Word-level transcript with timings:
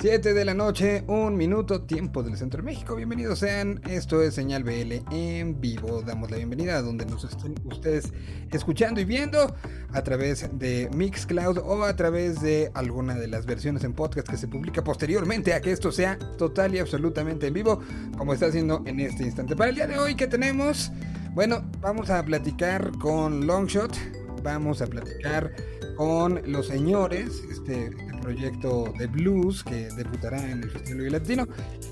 7 0.00 0.32
de 0.32 0.46
la 0.46 0.54
noche, 0.54 1.04
un 1.08 1.36
minuto, 1.36 1.82
tiempo 1.82 2.22
del 2.22 2.34
centro 2.34 2.62
de 2.62 2.70
México. 2.70 2.96
Bienvenidos 2.96 3.40
sean. 3.40 3.82
Esto 3.86 4.22
es 4.22 4.32
Señal 4.32 4.64
BL 4.64 5.02
en 5.10 5.60
vivo. 5.60 6.00
Damos 6.00 6.30
la 6.30 6.38
bienvenida 6.38 6.78
a 6.78 6.80
donde 6.80 7.04
nos 7.04 7.24
estén 7.24 7.54
ustedes 7.64 8.10
escuchando 8.50 9.02
y 9.02 9.04
viendo 9.04 9.54
a 9.92 10.02
través 10.02 10.48
de 10.58 10.88
Mixcloud 10.94 11.58
o 11.58 11.84
a 11.84 11.94
través 11.96 12.40
de 12.40 12.70
alguna 12.72 13.14
de 13.14 13.28
las 13.28 13.44
versiones 13.44 13.84
en 13.84 13.92
podcast 13.92 14.26
que 14.26 14.38
se 14.38 14.48
publica 14.48 14.82
posteriormente 14.82 15.52
a 15.52 15.60
que 15.60 15.70
esto 15.70 15.92
sea 15.92 16.18
total 16.38 16.74
y 16.74 16.78
absolutamente 16.78 17.48
en 17.48 17.52
vivo, 17.52 17.80
como 18.16 18.32
está 18.32 18.46
haciendo 18.46 18.82
en 18.86 19.00
este 19.00 19.24
instante. 19.24 19.54
Para 19.54 19.68
el 19.68 19.76
día 19.76 19.86
de 19.86 19.98
hoy, 19.98 20.14
¿qué 20.14 20.26
tenemos? 20.26 20.92
Bueno, 21.34 21.62
vamos 21.82 22.08
a 22.08 22.24
platicar 22.24 22.90
con 23.00 23.46
Longshot. 23.46 23.94
Vamos 24.42 24.80
a 24.80 24.86
platicar 24.86 25.52
con 25.96 26.40
los 26.50 26.68
señores, 26.68 27.42
este, 27.50 27.90
proyecto 28.20 28.92
de 28.98 29.06
blues 29.06 29.64
que 29.64 29.88
debutará 29.96 30.38
en 30.50 30.62
el 30.62 30.70
Festival 30.70 31.12
Latino. 31.12 31.46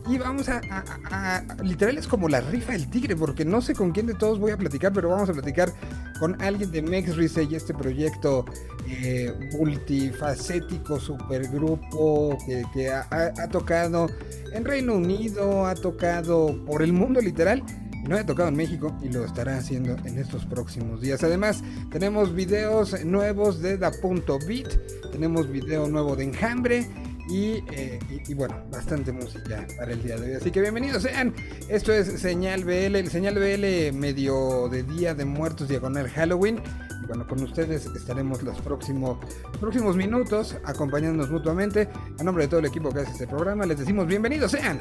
Y 0.09 0.19
vamos 0.19 0.49
a, 0.49 1.45
literal 1.63 1.99
es 1.99 2.07
como 2.07 2.29
la 2.29 2.41
rifa 2.41 2.73
del 2.73 2.89
tigre, 2.89 3.17
porque 3.17 3.45
no 3.45 3.61
sé 3.61 3.75
con 3.75 3.93
quién 3.93 4.07
de 4.07 4.15
todos 4.15 4.39
voy 4.39 4.53
a 4.53 4.57
platicar, 4.57 4.93
pero 4.93 5.09
vamos 5.11 5.29
a 5.31 5.33
platicar 5.33 5.73
con 6.21 6.41
alguien 6.43 6.71
de 6.71 6.83
Mex 6.83 7.09
y 7.51 7.55
este 7.55 7.75
proyecto 7.75 8.45
eh, 8.89 9.33
multifacético, 9.59 10.99
supergrupo 10.99 12.37
que 12.73 12.91
ha 12.91 13.49
tocado 13.51 14.09
en 14.53 14.65
Reino 14.65 14.95
Unido, 14.95 15.67
ha 15.67 15.75
tocado 15.75 16.65
por 16.65 16.83
el 16.83 16.93
mundo 16.93 17.21
literal 17.21 17.63
no 18.07 18.17
ha 18.17 18.25
tocado 18.25 18.49
en 18.49 18.57
México 18.57 18.97
y 19.03 19.09
lo 19.09 19.25
estará 19.25 19.59
haciendo 19.59 19.97
en 20.05 20.19
estos 20.19 20.45
próximos 20.47 21.01
días. 21.01 21.23
Además, 21.23 21.63
tenemos 21.91 22.35
videos 22.35 23.05
nuevos 23.05 23.61
de 23.61 23.79
Da 23.79 23.91
Punto 23.91 24.39
Beat, 24.47 24.69
tenemos 25.13 25.51
video 25.51 25.89
nuevo 25.89 26.17
de 26.17 26.25
Enjambre. 26.25 26.87
Eh, 27.31 27.99
y, 28.27 28.35
bueno, 28.35 28.57
bastante 28.71 29.13
música 29.13 29.67
para 29.77 29.93
el 29.93 30.03
día 30.03 30.17
de 30.17 30.31
hoy. 30.31 30.37
Así 30.37 30.51
que 30.51 30.61
bienvenidos 30.61 31.03
sean. 31.03 31.35
Esto 31.69 31.93
es 31.93 32.07
Señal 32.21 32.65
BL, 32.65 32.97
el 32.97 33.11
Señal 33.11 33.35
BL 33.35 33.93
medio 33.97 34.69
de 34.69 34.83
Día 34.83 35.15
de 35.15 35.25
Muertos 35.25 35.69
diagonal 35.69 36.09
Halloween. 36.09 36.61
Y 37.03 37.07
bueno, 37.07 37.27
con 37.27 37.43
ustedes 37.43 37.87
estaremos 37.87 38.43
los 38.43 38.61
próximos, 38.61 39.19
próximos 39.61 39.97
minutos 39.97 40.57
acompañándonos 40.65 41.31
mutuamente. 41.31 41.89
A 42.19 42.25
nombre 42.25 42.45
de 42.45 42.49
todo 42.49 42.61
el 42.61 42.67
equipo 42.67 42.91
que 42.91 43.01
hace 43.01 43.13
este 43.13 43.27
programa, 43.27 43.67
les 43.67 43.79
decimos 43.79 44.07
bienvenidos 44.07 44.53
sean. 44.53 44.81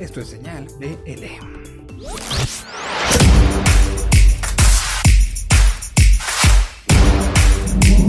Esto 0.00 0.20
es 0.20 0.28
Señal 0.28 0.66
BL. 0.80 1.73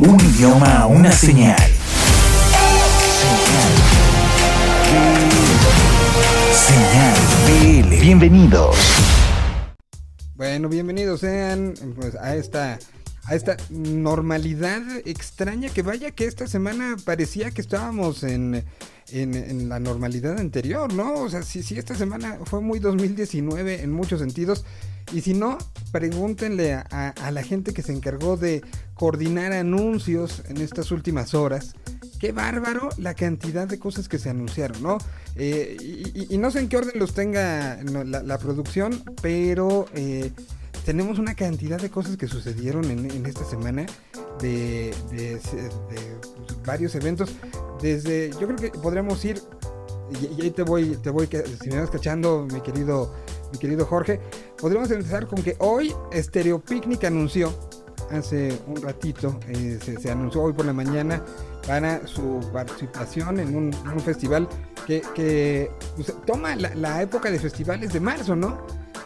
Un 0.02 0.20
idioma, 0.20 0.86
una 0.88 1.12
señal. 1.14 1.56
Señal 6.52 7.16
BL. 7.48 8.02
Bienvenidos. 8.02 8.76
Bueno, 10.36 10.68
bienvenidos 10.68 11.22
sean 11.22 11.76
pues, 11.96 12.16
a 12.16 12.36
esta 12.36 12.78
a 13.28 13.34
esta 13.34 13.56
normalidad 13.70 14.84
extraña 15.06 15.70
que 15.70 15.82
vaya 15.82 16.12
que 16.12 16.26
esta 16.26 16.48
semana 16.48 16.98
parecía 17.06 17.50
que 17.52 17.62
estábamos 17.62 18.24
en, 18.24 18.66
en, 19.12 19.70
la 19.70 19.80
normalidad 19.80 20.40
anterior, 20.40 20.94
¿no? 20.94 21.14
O 21.16 21.30
sea, 21.30 21.44
si, 21.44 21.60
esta 21.78 21.96
semana 21.96 22.40
fue 22.46 22.62
muy 22.62 22.80
2019 22.80 23.82
en 23.82 23.92
muchos 23.92 24.20
sentidos, 24.20 24.66
y 25.14 25.22
si 25.22 25.34
no, 25.34 25.58
pregúntenle 25.92 26.74
a, 26.74 27.32
la 27.32 27.44
gente 27.44 27.74
que 27.74 27.84
se 27.84 27.94
encargó 27.94 28.38
de 28.38 28.64
coordinar 28.96 29.54
anuncios 29.54 30.44
en 30.48 30.58
estas 30.58 30.92
últimas 30.92 31.34
horas. 31.34 31.76
Qué 32.20 32.32
bárbaro 32.32 32.90
la 32.98 33.14
cantidad 33.14 33.68
de 33.68 33.78
cosas 33.78 34.10
que 34.10 34.18
se 34.18 34.30
anunciaron, 34.30 34.82
¿no? 34.82 34.98
Eh, 35.36 35.78
y, 36.30 36.38
no 36.38 36.50
sé 36.50 36.60
en 36.60 36.70
qué 36.70 36.78
orden 36.78 36.98
los 36.98 37.14
tenga 37.14 37.78
la, 37.84 38.38
producción, 38.40 39.04
pero 39.22 39.86
eh, 39.94 40.32
tenemos 40.84 41.20
una 41.20 41.36
cantidad 41.36 41.80
de 41.80 41.90
cosas 41.90 42.18
que 42.18 42.28
sucedieron 42.28 42.86
en, 42.86 43.26
esta 43.26 43.46
semana 43.46 43.86
de, 44.42 44.94
varios 46.66 46.96
eventos. 46.96 47.32
Desde, 47.82 48.32
yo 48.32 48.48
creo 48.48 48.56
que 48.56 48.70
podríamos 48.70 49.24
ir, 49.26 49.42
y, 50.22 50.42
ahí 50.42 50.52
te 50.52 50.64
voy, 50.64 50.98
te 50.98 51.10
voy, 51.10 51.28
si 51.62 51.70
me 51.70 51.80
vas 51.80 51.90
cachando, 51.90 52.48
mi 52.52 52.62
querido, 52.62 53.14
mi 53.52 53.60
querido 53.60 53.86
Jorge, 53.86 54.20
podríamos 54.60 54.90
empezar 54.92 55.28
con 55.28 55.42
que 55.44 55.56
hoy 55.60 55.94
Stereo 56.14 56.60
Picnic 56.60 57.04
anunció, 57.04 57.54
hace 58.12 58.58
un 58.68 58.82
ratito, 58.82 59.40
eh, 59.48 59.80
se, 59.82 60.12
anunció 60.12 60.42
hoy 60.42 60.54
por 60.54 60.66
la 60.66 60.74
mañana 60.74 61.24
para 61.68 62.06
su 62.08 62.40
participación 62.54 63.40
en 63.40 63.56
un, 63.56 63.74
festival 64.02 64.48
que, 64.86 65.72
pues, 65.96 66.14
toma 66.26 66.56
la, 66.56 67.02
época 67.02 67.32
de 67.32 67.40
festivales 67.40 67.94
de 67.94 68.00
marzo, 68.00 68.36
¿no? 68.36 68.58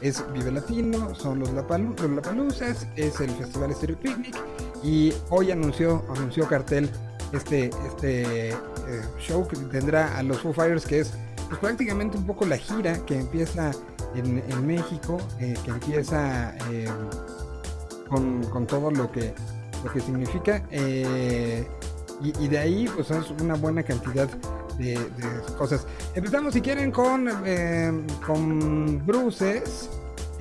es 0.01 0.23
Vive 0.33 0.51
Latino, 0.51 1.13
son 1.15 1.39
los, 1.39 1.51
Lapaluzas, 1.51 2.87
es 2.95 3.19
el 3.19 3.29
Festival 3.31 3.73
Stereo 3.73 3.99
Picnic 3.99 4.35
y 4.83 5.13
hoy 5.29 5.51
anunció, 5.51 6.03
anunció 6.15 6.47
cartel 6.47 6.89
este, 7.33 7.69
este 7.87 8.49
eh, 8.49 8.55
show 9.19 9.47
que 9.47 9.57
tendrá 9.57 10.17
a 10.17 10.23
los 10.23 10.39
Foo 10.39 10.53
Fighters 10.53 10.85
que 10.85 10.99
es 11.01 11.13
pues, 11.47 11.59
prácticamente 11.59 12.17
un 12.17 12.25
poco 12.25 12.45
la 12.45 12.57
gira 12.57 12.97
que 13.05 13.19
empieza 13.19 13.71
en, 14.15 14.65
México, 14.65 15.19
eh, 15.39 15.53
que 15.63 15.71
empieza 15.71 16.55
eh, 16.71 16.87
con, 18.07 18.65
todo 18.65 18.89
lo 18.89 19.11
que, 19.11 19.33
lo 19.83 19.93
que 19.93 19.99
significa 19.99 20.63
y, 22.21 22.47
de 22.47 22.57
ahí 22.57 22.89
pues 22.93 23.11
es 23.11 23.29
una 23.41 23.55
buena 23.55 23.83
cantidad 23.83 24.27
de, 24.77 24.97
cosas. 25.57 25.85
Empezamos 26.15 26.53
si 26.53 26.61
quieren 26.61 26.91
con, 26.91 27.29
eh, 27.45 27.91
con 28.25 29.05
Bruces. 29.05 29.89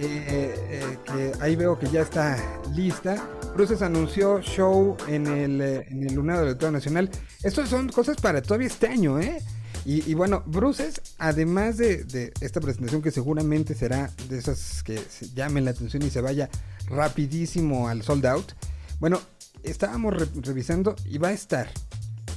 Eh, 0.00 0.55
eh, 0.71 0.99
que 1.05 1.33
ahí 1.41 1.56
veo 1.56 1.77
que 1.77 1.88
ya 1.88 2.03
está 2.03 2.37
lista. 2.72 3.17
Bruces 3.55 3.83
anunció 3.83 4.41
show 4.41 4.97
en 5.09 5.27
el, 5.27 5.61
en 5.61 6.05
el 6.05 6.15
Lunado 6.15 6.43
del 6.43 6.53
Estado 6.53 6.71
Nacional. 6.71 7.11
Estas 7.43 7.69
son 7.69 7.88
cosas 7.88 8.17
para 8.21 8.41
todavía 8.41 8.69
este 8.69 8.87
año, 8.87 9.19
¿eh? 9.19 9.43
Y, 9.91 10.12
bueno, 10.12 10.43
Bruces, 10.44 11.00
además 11.17 11.78
de, 11.78 12.34
esta 12.43 12.61
presentación 12.61 13.00
que 13.00 13.11
seguramente 13.11 13.75
será 13.75 14.11
de 14.28 14.37
esas 14.37 14.83
que 14.83 15.00
llamen 15.34 15.65
la 15.65 15.71
atención 15.71 16.03
y 16.03 16.11
se 16.11 16.21
vaya 16.21 16.50
rapidísimo 16.88 17.88
al 17.88 18.03
sold 18.03 18.27
out, 18.27 18.53
bueno, 19.00 19.19
estábamos 19.62 20.14
revisando 20.44 20.96
y 21.04 21.19
va 21.19 21.28
a 21.28 21.32
estar 21.32 21.69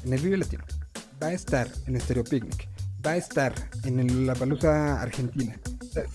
en 0.03 0.13
el 0.13 0.21
Vive 0.21 0.37
Latino 0.37 0.63
va 1.21 1.27
a 1.27 1.33
estar 1.33 1.67
en 1.85 1.99
Stereo 1.99 2.23
Picnic, 2.23 2.67
va 3.05 3.11
a 3.11 3.17
estar 3.17 3.53
en 3.83 4.25
la 4.25 4.33
Palusa 4.33 5.01
Argentina. 5.01 5.55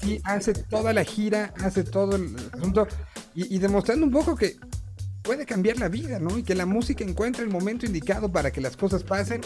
sí, 0.00 0.20
hace 0.24 0.52
toda 0.52 0.92
la 0.92 1.04
gira, 1.04 1.54
hace 1.62 1.84
todo 1.84 2.16
el 2.16 2.34
asunto 2.52 2.88
y, 3.34 3.58
demostrando 3.58 4.06
un 4.06 4.12
poco 4.12 4.34
que 4.34 4.56
puede 5.22 5.44
cambiar 5.44 5.78
la 5.78 5.88
vida, 5.88 6.18
¿no? 6.18 6.38
Y 6.38 6.42
que 6.42 6.54
la 6.54 6.66
música 6.66 7.04
encuentra 7.04 7.42
el 7.42 7.50
momento 7.50 7.84
indicado 7.84 8.32
para 8.32 8.50
que 8.50 8.60
las 8.60 8.76
cosas 8.76 9.02
pasen. 9.04 9.42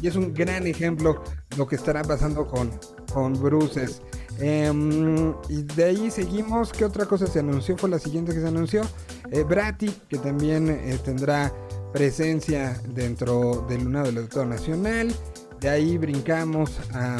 Y 0.00 0.08
es 0.08 0.16
un 0.16 0.34
gran 0.34 0.66
ejemplo 0.66 1.22
lo 1.56 1.66
que 1.66 1.76
estará 1.76 2.02
pasando 2.02 2.46
con, 2.46 2.70
con 3.16 3.32
Bruces. 3.32 4.02
Em, 4.38 5.32
y 5.48 5.62
de 5.62 5.84
ahí 5.84 6.10
seguimos. 6.10 6.70
¿Qué 6.70 6.84
otra 6.84 7.06
cosa 7.06 7.26
se 7.26 7.38
anunció? 7.38 7.74
Fue 7.78 7.88
la 7.88 7.98
siguiente 7.98 8.34
que 8.34 8.42
se 8.42 8.46
anunció. 8.46 8.82
Eh, 9.30 9.42
Brati, 9.42 9.88
que 10.06 10.18
también 10.18 10.68
eh, 10.68 10.98
tendrá 11.02 11.50
presencia 11.94 12.78
dentro 12.90 13.64
del 13.70 13.84
Lunado 13.84 14.04
del 14.08 14.18
Autor 14.18 14.48
Nacional. 14.48 15.14
De 15.60 15.70
ahí 15.70 15.96
brincamos 15.96 16.78
a, 16.92 17.18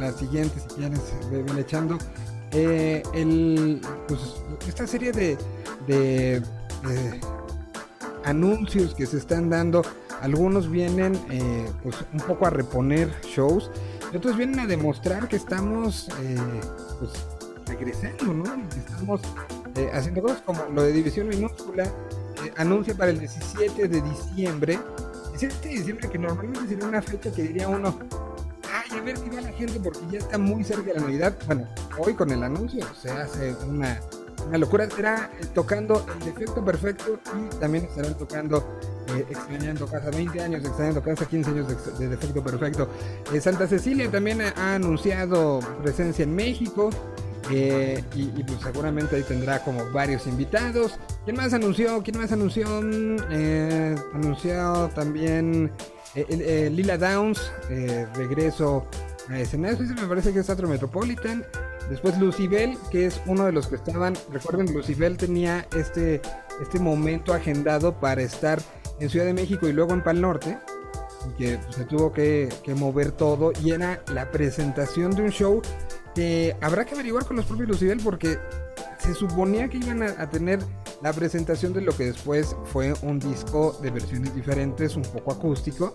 la, 0.00 0.12
siguiente, 0.12 0.58
si 0.60 0.76
quieres, 0.76 1.00
ven 1.30 1.58
echando. 1.58 1.98
Eh, 2.52 3.02
pues, 4.08 4.20
esta 4.66 4.86
serie 4.86 5.12
de, 5.12 5.36
de, 5.86 6.42
anuncios 8.24 8.94
que 8.94 9.04
se 9.04 9.18
están 9.18 9.50
dando, 9.50 9.82
algunos 10.22 10.70
vienen 10.70 11.20
eh, 11.30 11.66
pues, 11.82 11.96
un 12.14 12.20
poco 12.20 12.46
a 12.46 12.50
reponer 12.50 13.10
shows, 13.24 13.70
y 14.12 14.16
otros 14.16 14.36
vienen 14.36 14.60
a 14.60 14.66
demostrar 14.66 15.28
que 15.28 15.36
estamos 15.36 16.08
eh, 16.20 16.36
pues, 16.98 17.12
regresando, 17.66 18.34
¿no? 18.34 18.44
estamos 18.76 19.20
haciendo 19.92 20.20
cosas 20.20 20.42
como 20.42 20.64
lo 20.74 20.82
de 20.82 20.92
División 20.92 21.28
Minúscula 21.28 21.90
anuncia 22.56 22.94
para 22.94 23.10
el 23.10 23.18
17 23.18 23.88
de 23.88 24.00
diciembre. 24.00 24.78
17 25.30 25.68
de 25.68 25.74
diciembre, 25.74 26.10
que 26.10 26.18
normalmente 26.18 26.68
sería 26.68 26.86
una 26.86 27.02
fecha 27.02 27.32
que 27.32 27.42
diría 27.42 27.68
uno, 27.68 27.98
ay, 28.70 28.98
a 28.98 29.02
ver 29.02 29.16
si 29.16 29.28
va 29.30 29.40
la 29.40 29.52
gente 29.52 29.80
porque 29.80 30.00
ya 30.10 30.18
está 30.18 30.38
muy 30.38 30.64
cerca 30.64 30.84
de 30.84 30.94
la 30.94 31.00
Navidad. 31.00 31.36
Bueno, 31.46 31.68
hoy 31.98 32.14
con 32.14 32.30
el 32.30 32.42
anuncio 32.42 32.86
se 32.94 33.10
hace 33.10 33.54
una, 33.66 34.00
una 34.46 34.58
locura. 34.58 34.84
Estará 34.84 35.30
eh, 35.40 35.46
tocando 35.54 36.04
el 36.14 36.24
defecto 36.24 36.64
perfecto 36.64 37.18
y 37.36 37.56
también 37.56 37.84
estarán 37.84 38.16
tocando 38.16 38.78
eh, 39.08 39.26
Extrañando 39.28 39.86
Casa 39.86 40.10
20 40.10 40.40
años, 40.40 40.64
Extrañando 40.64 41.02
Casa 41.02 41.26
15 41.26 41.50
años 41.50 41.98
de, 41.98 42.08
defecto 42.08 42.42
perfecto. 42.42 42.88
Eh, 43.32 43.40
Santa 43.40 43.66
Cecilia 43.66 44.10
también 44.10 44.40
ha 44.42 44.74
anunciado 44.74 45.60
presencia 45.82 46.22
en 46.22 46.34
México. 46.34 46.90
Eh, 47.50 48.02
y, 48.14 48.42
pues 48.44 48.60
seguramente 48.62 49.16
ahí 49.16 49.22
tendrá 49.22 49.62
como 49.64 49.90
varios 49.92 50.26
invitados. 50.26 50.98
¿Quién 51.24 51.36
más 51.36 51.52
anunció? 51.52 52.02
¿Quién 52.02 52.18
más 52.18 52.32
anunció? 52.32 52.66
Eh, 53.30 53.94
anunció 54.14 54.90
también 54.94 55.72
eh, 56.14 56.70
Lila 56.72 56.98
Downs, 56.98 57.52
regreso 58.14 58.86
a 59.28 59.38
escenarios. 59.38 59.80
me 59.80 60.06
parece 60.06 60.32
que 60.32 60.40
es 60.40 60.46
Teatro 60.46 60.68
Metropolitan. 60.68 61.44
Después 61.90 62.16
Lucibel, 62.18 62.78
que 62.90 63.06
es 63.06 63.20
uno 63.26 63.44
de 63.44 63.52
los 63.52 63.66
que 63.66 63.74
estaban. 63.74 64.14
Recuerden, 64.30 64.72
Lucibel 64.72 65.16
tenía 65.16 65.66
este, 65.76 66.22
este 66.62 66.78
momento 66.78 67.34
agendado 67.34 67.98
para 67.98 68.22
estar 68.22 68.60
en 69.02 69.10
Ciudad 69.10 69.26
de 69.26 69.34
México 69.34 69.68
y 69.68 69.72
luego 69.72 69.92
en 69.92 70.02
Pal 70.02 70.20
Norte. 70.20 70.58
Que 71.36 71.58
se 71.70 71.84
tuvo 71.84 72.12
que, 72.12 72.48
mover 72.76 73.12
todo. 73.12 73.52
Y 73.62 73.72
era 73.72 74.02
la 74.12 74.30
presentación 74.30 75.12
de 75.12 75.22
un 75.22 75.30
show 75.30 75.62
que 76.14 76.56
habrá 76.60 76.84
que 76.84 76.94
averiguar 76.94 77.24
con 77.26 77.36
los 77.36 77.46
propios 77.46 77.68
Lucibel 77.68 78.00
porque 78.02 78.38
se 78.98 79.14
suponía 79.14 79.68
que 79.68 79.78
iban 79.78 80.02
a, 80.02 80.30
tener 80.30 80.60
la 81.00 81.12
presentación 81.12 81.72
de 81.72 81.80
lo 81.80 81.96
que 81.96 82.06
después 82.06 82.54
fue 82.64 82.94
un 83.02 83.18
disco 83.18 83.76
de 83.82 83.90
versiones 83.90 84.34
diferentes, 84.34 84.94
un 84.94 85.02
poco 85.02 85.32
acústico, 85.32 85.92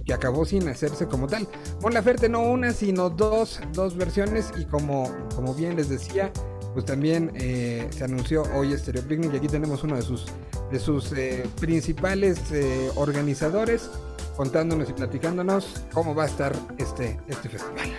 y 0.00 0.02
que 0.02 0.12
acabó 0.12 0.44
sin 0.44 0.68
hacerse 0.68 1.06
como 1.06 1.28
tal. 1.28 1.46
Mon 1.82 1.94
Laferte 1.94 2.28
no 2.28 2.42
una, 2.42 2.72
sino 2.72 3.10
dos, 3.10 3.60
dos 3.72 3.96
versiones, 3.96 4.50
y 4.58 4.64
como, 4.64 5.08
como 5.36 5.54
bien 5.54 5.76
les 5.76 5.88
decía, 5.88 6.32
pues 6.72 6.84
también 6.84 7.32
eh, 7.34 7.88
se 7.90 8.04
anunció 8.04 8.42
hoy 8.54 8.76
Stereo 8.76 9.02
Picnic, 9.02 9.32
y 9.34 9.36
aquí 9.38 9.48
tenemos 9.48 9.82
uno 9.82 9.96
de 9.96 10.02
sus, 10.02 10.26
de 10.70 10.78
sus 10.78 11.12
eh, 11.12 11.48
principales 11.60 12.52
eh, 12.52 12.90
organizadores 12.96 13.90
contándonos 14.36 14.88
y 14.88 14.92
platicándonos 14.92 15.84
cómo 15.92 16.14
va 16.14 16.24
a 16.24 16.26
estar 16.26 16.54
este, 16.78 17.18
este 17.28 17.48
festival. 17.48 17.90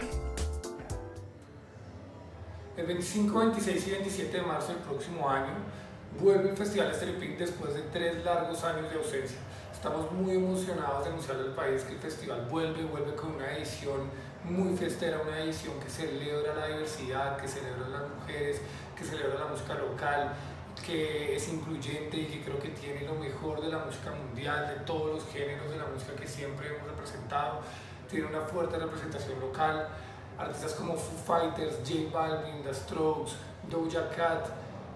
El 2.77 2.87
25, 2.87 3.39
26 3.39 3.87
y 3.87 3.91
27 3.91 4.37
de 4.37 4.43
marzo 4.43 4.69
del 4.69 4.77
próximo 4.77 5.29
año 5.29 5.53
vuelve 6.19 6.49
el 6.49 6.57
Festival 6.57 6.91
Picnic 7.19 7.37
después 7.37 7.73
de 7.73 7.81
tres 7.93 8.23
largos 8.23 8.63
años 8.63 8.89
de 8.89 8.97
ausencia. 8.97 9.37
Estamos 9.71 10.11
muy 10.11 10.35
emocionados 10.35 11.03
de 11.03 11.11
anunciar 11.11 11.37
al 11.37 11.53
país 11.53 11.83
que 11.83 11.93
el 11.93 11.99
festival 11.99 12.47
vuelve, 12.49 12.83
vuelve 12.85 13.15
con 13.15 13.35
una 13.35 13.55
edición 13.55 14.09
muy 14.43 14.75
festera, 14.75 15.21
una 15.21 15.39
edición 15.39 15.79
que 15.79 15.89
celebra 15.89 16.55
la 16.55 16.67
diversidad, 16.67 17.37
que 17.37 17.47
celebra 17.47 17.87
las 17.87 18.09
mujeres, 18.09 18.61
que 18.97 19.03
celebra 19.03 19.39
la 19.39 19.45
música 19.45 19.75
local, 19.75 20.33
que 20.85 21.35
es 21.35 21.47
incluyente 21.49 22.17
y 22.17 22.25
que 22.25 22.41
creo 22.41 22.59
que 22.59 22.69
tiene 22.69 23.01
lo 23.01 23.15
mejor 23.15 23.61
de 23.61 23.69
la 23.69 23.79
música 23.79 24.11
mundial, 24.11 24.67
de 24.67 24.85
todos 24.85 25.15
los 25.15 25.25
géneros 25.31 25.69
de 25.69 25.77
la 25.77 25.85
música 25.85 26.13
que 26.15 26.27
siempre 26.27 26.67
hemos 26.67 26.87
representado, 26.87 27.61
tiene 28.09 28.27
una 28.27 28.41
fuerte 28.41 28.77
representación 28.77 29.39
local. 29.39 29.87
Artistas 30.37 30.73
como 30.73 30.95
Foo 30.95 31.17
Fighters, 31.25 31.77
J 31.87 32.09
Balvin, 32.11 32.63
The 32.63 32.73
Strokes, 32.73 33.33
Doja 33.69 34.09
Cat, 34.15 34.47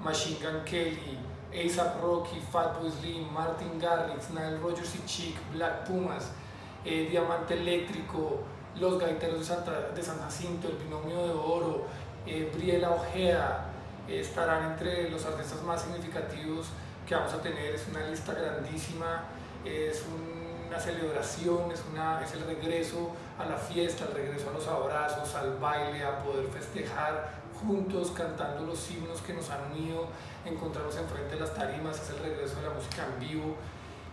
Machine 0.02 0.40
Gun 0.42 0.64
Kelly, 0.66 1.20
ASAP 1.54 2.02
Rocky, 2.02 2.40
Fatboy 2.52 2.92
Slim, 2.92 3.32
Martin 3.32 3.80
Garrix, 3.80 4.30
Nile 4.32 4.58
Rogers 4.58 4.96
y 4.96 5.06
Chic, 5.06 5.36
Black 5.54 5.86
Pumas, 5.86 6.32
eh, 6.84 7.08
Diamante 7.10 7.54
Eléctrico, 7.54 8.44
Los 8.80 9.00
Gaiteros 9.00 9.40
de, 9.40 10.04
San 10.04 10.20
Jacinto, 10.20 10.68
El 10.68 10.76
Binomio 10.76 11.28
de 11.28 11.34
Oro, 11.34 11.86
eh, 12.26 12.52
Briela 12.54 12.92
Ojeda, 12.92 13.68
eh, 14.08 14.20
estarán 14.20 14.72
entre 14.72 15.10
los 15.10 15.26
artistas 15.26 15.64
más 15.64 15.82
significativos 15.82 16.68
que 17.08 17.16
vamos 17.16 17.34
a 17.34 17.42
tener. 17.42 17.76
Es 17.76 17.88
una 17.88 18.06
lista 18.08 18.34
grandísima, 18.34 19.24
es 19.64 20.04
una 20.68 20.80
celebración, 20.80 21.72
es, 21.72 21.84
una, 21.92 22.22
es 22.22 22.34
el 22.34 22.46
regreso 22.46 23.12
a 23.40 23.46
la 23.46 23.58
fiesta, 23.58 24.06
al 24.06 24.14
regreso 24.14 24.50
a 24.50 24.54
los 24.54 24.68
abrazos, 24.68 25.34
al 25.36 25.58
baile, 25.58 26.04
a 26.04 26.20
poder 26.24 26.48
festejar 26.48 27.46
juntos, 27.62 28.12
cantando 28.12 28.66
los 28.66 28.92
himnos 28.92 29.22
que 29.22 29.34
nos 29.34 29.50
han 29.50 29.72
unido, 29.72 30.08
encontrarnos 30.46 30.98
enfrente 30.98 31.36
de 31.36 31.42
las 31.42 31.54
tarimas, 31.54 32.02
es 32.02 32.10
el 32.10 32.20
regreso 32.20 32.58
de 32.58 32.68
la 32.68 32.74
música 32.74 33.06
en 33.06 33.20
vivo 33.20 33.56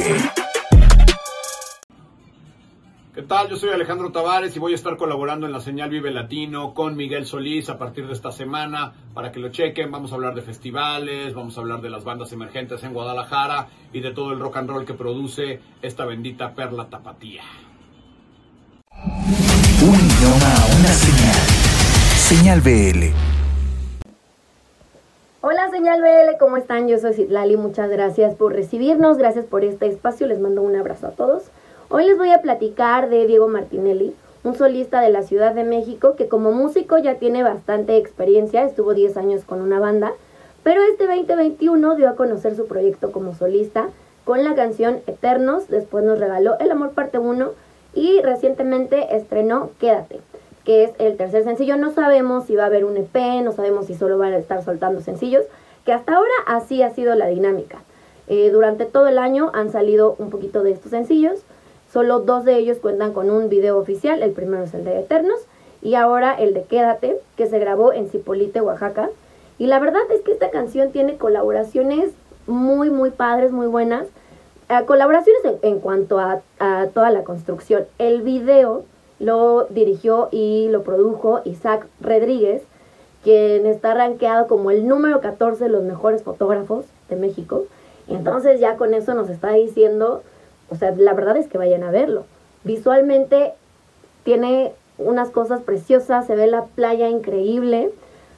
¿Qué 3.14 3.22
tal? 3.22 3.50
Yo 3.50 3.56
soy 3.56 3.70
Alejandro 3.70 4.12
Tavares 4.12 4.54
y 4.58 4.60
voy 4.60 4.74
a 4.74 4.76
estar 4.76 4.98
colaborando 4.98 5.46
en 5.46 5.54
la 5.54 5.62
señal 5.62 5.90
Vive 5.90 6.12
Latino 6.12 6.74
con 6.74 6.98
Miguel 6.98 7.26
Solís 7.26 7.70
a 7.70 7.78
partir 7.78 8.08
de 8.08 8.12
esta 8.12 8.34
semana 8.34 8.92
para 9.14 9.32
que 9.32 9.40
lo 9.40 9.52
chequen. 9.52 9.90
Vamos 9.90 10.12
a 10.12 10.16
hablar 10.16 10.36
de 10.36 10.42
festivales, 10.42 11.34
vamos 11.34 11.58
a 11.58 11.62
hablar 11.62 11.80
de 11.80 11.90
las 11.90 12.04
bandas 12.04 12.34
emergentes 12.34 12.84
en 12.84 12.92
Guadalajara 12.92 13.70
y 13.94 14.02
de 14.02 14.12
todo 14.12 14.34
el 14.34 14.42
rock 14.42 14.58
and 14.58 14.70
roll 14.70 14.86
que 14.86 14.96
produce 14.96 15.62
esta 15.82 16.04
bendita 16.04 16.54
perla 16.56 16.90
tapatía. 16.90 17.44
Un 18.92 19.96
idioma, 19.96 20.56
una 20.78 20.90
señal. 20.90 21.40
Señal 22.18 22.60
BL. 22.60 23.35
Hola 25.48 25.70
señal 25.70 26.02
BL, 26.02 26.40
¿cómo 26.40 26.58
están? 26.58 26.88
Yo 26.88 26.98
soy 26.98 27.14
Citlali, 27.14 27.56
muchas 27.56 27.92
gracias 27.92 28.34
por 28.34 28.54
recibirnos, 28.54 29.20
gracias 29.20 29.46
por 29.46 29.64
este 29.64 29.86
espacio, 29.86 30.26
les 30.26 30.40
mando 30.40 30.64
un 30.64 30.76
abrazo 30.76 31.06
a 31.06 31.12
todos. 31.12 31.44
Hoy 31.88 32.06
les 32.06 32.18
voy 32.18 32.32
a 32.32 32.42
platicar 32.42 33.10
de 33.10 33.28
Diego 33.28 33.48
Martinelli, 33.48 34.16
un 34.44 34.56
solista 34.56 35.02
de 35.02 35.12
la 35.12 35.22
Ciudad 35.22 35.54
de 35.54 35.64
México 35.64 36.16
que 36.16 36.28
como 36.28 36.52
músico 36.52 36.98
ya 36.98 37.20
tiene 37.20 37.44
bastante 37.44 37.98
experiencia, 37.98 38.64
estuvo 38.64 38.96
10 38.96 39.18
años 39.18 39.44
con 39.44 39.62
una 39.62 39.80
banda, 39.80 40.14
pero 40.64 40.82
este 40.82 41.06
2021 41.06 41.96
dio 41.96 42.10
a 42.10 42.16
conocer 42.16 42.56
su 42.56 42.66
proyecto 42.66 43.12
como 43.12 43.36
solista 43.36 43.90
con 44.24 44.44
la 44.44 44.56
canción 44.56 45.02
Eternos, 45.06 45.68
después 45.68 46.04
nos 46.04 46.18
regaló 46.18 46.58
El 46.60 46.72
Amor 46.72 46.94
Parte 46.94 47.20
1 47.20 47.52
y 47.94 48.20
recientemente 48.24 49.16
estrenó 49.16 49.70
Quédate 49.80 50.22
que 50.66 50.84
es 50.84 50.92
el 50.98 51.16
tercer 51.16 51.44
sencillo. 51.44 51.78
No 51.78 51.92
sabemos 51.92 52.46
si 52.46 52.56
va 52.56 52.64
a 52.64 52.68
haber 52.68 52.84
un 52.84 52.98
EP, 52.98 53.16
no 53.44 53.52
sabemos 53.54 53.86
si 53.86 53.94
solo 53.94 54.18
van 54.18 54.34
a 54.34 54.38
estar 54.38 54.64
soltando 54.64 55.00
sencillos, 55.00 55.46
que 55.86 55.94
hasta 55.94 56.16
ahora 56.16 56.34
así 56.48 56.82
ha 56.82 56.90
sido 56.90 57.16
la 57.16 57.28
dinámica. 57.28 57.78
Eh, 58.28 58.50
durante 58.50 58.86
todo 58.86 59.08
el 59.08 59.20
año 59.20 59.52
han 59.54 59.72
salido 59.72 60.16
un 60.18 60.32
poquito 60.32 60.64
de 60.64 60.72
estos 60.72 60.90
sencillos, 60.90 61.44
solo 61.94 62.20
dos 62.20 62.44
de 62.44 62.58
ellos 62.58 62.80
cuentan 62.80 63.14
con 63.14 63.30
un 63.30 63.50
video 63.50 63.78
oficial, 63.78 64.24
el 64.24 64.32
primero 64.32 64.64
es 64.64 64.74
el 64.74 64.84
de 64.84 65.00
Eternos 65.00 65.40
y 65.84 65.94
ahora 65.94 66.34
el 66.34 66.56
de 66.56 66.64
Quédate, 66.64 67.18
que 67.38 67.46
se 67.46 67.60
grabó 67.60 67.94
en 67.94 68.10
Cipolite, 68.10 68.62
Oaxaca. 68.62 69.10
Y 69.60 69.68
la 69.68 69.80
verdad 69.80 70.02
es 70.12 70.22
que 70.22 70.32
esta 70.32 70.50
canción 70.50 70.92
tiene 70.92 71.18
colaboraciones 71.18 72.10
muy, 72.48 72.90
muy 72.90 73.12
padres, 73.12 73.52
muy 73.52 73.68
buenas. 73.68 74.08
Eh, 74.70 74.84
colaboraciones 74.88 75.42
en, 75.62 75.80
cuanto 75.80 76.20
a 76.20 76.42
toda 76.94 77.12
la 77.12 77.24
construcción. 77.24 77.86
El 78.00 78.24
video 78.24 78.84
lo 79.20 79.66
dirigió 79.66 80.30
y 80.32 80.68
lo 80.70 80.84
produjo 80.84 81.42
Isaac 81.46 81.88
Rodríguez, 82.02 82.64
quien 83.24 83.66
está 83.66 83.94
rankeado 83.94 84.48
como 84.48 84.72
el 84.72 84.88
número 84.88 85.22
14 85.22 85.66
de 85.66 85.70
los 85.70 85.84
mejores 85.84 86.24
fotógrafos 86.24 86.86
de 87.10 87.16
México. 87.16 87.66
Entonces 88.08 88.60
ya 88.60 88.76
con 88.76 88.94
eso 88.94 89.14
nos 89.14 89.30
está 89.30 89.54
diciendo, 89.54 90.22
o 90.70 90.76
sea, 90.76 90.92
la 90.92 91.14
verdad 91.14 91.38
es 91.38 91.48
que 91.48 91.58
vayan 91.58 91.84
a 91.84 91.92
verlo. 91.92 92.26
Visualmente 92.64 93.54
tiene 94.24 94.74
unas 94.98 95.30
cosas 95.30 95.62
preciosas, 95.62 96.28
se 96.28 96.36
ve 96.36 96.48
la 96.48 96.66
playa 96.66 97.10
increíble. 97.10 97.92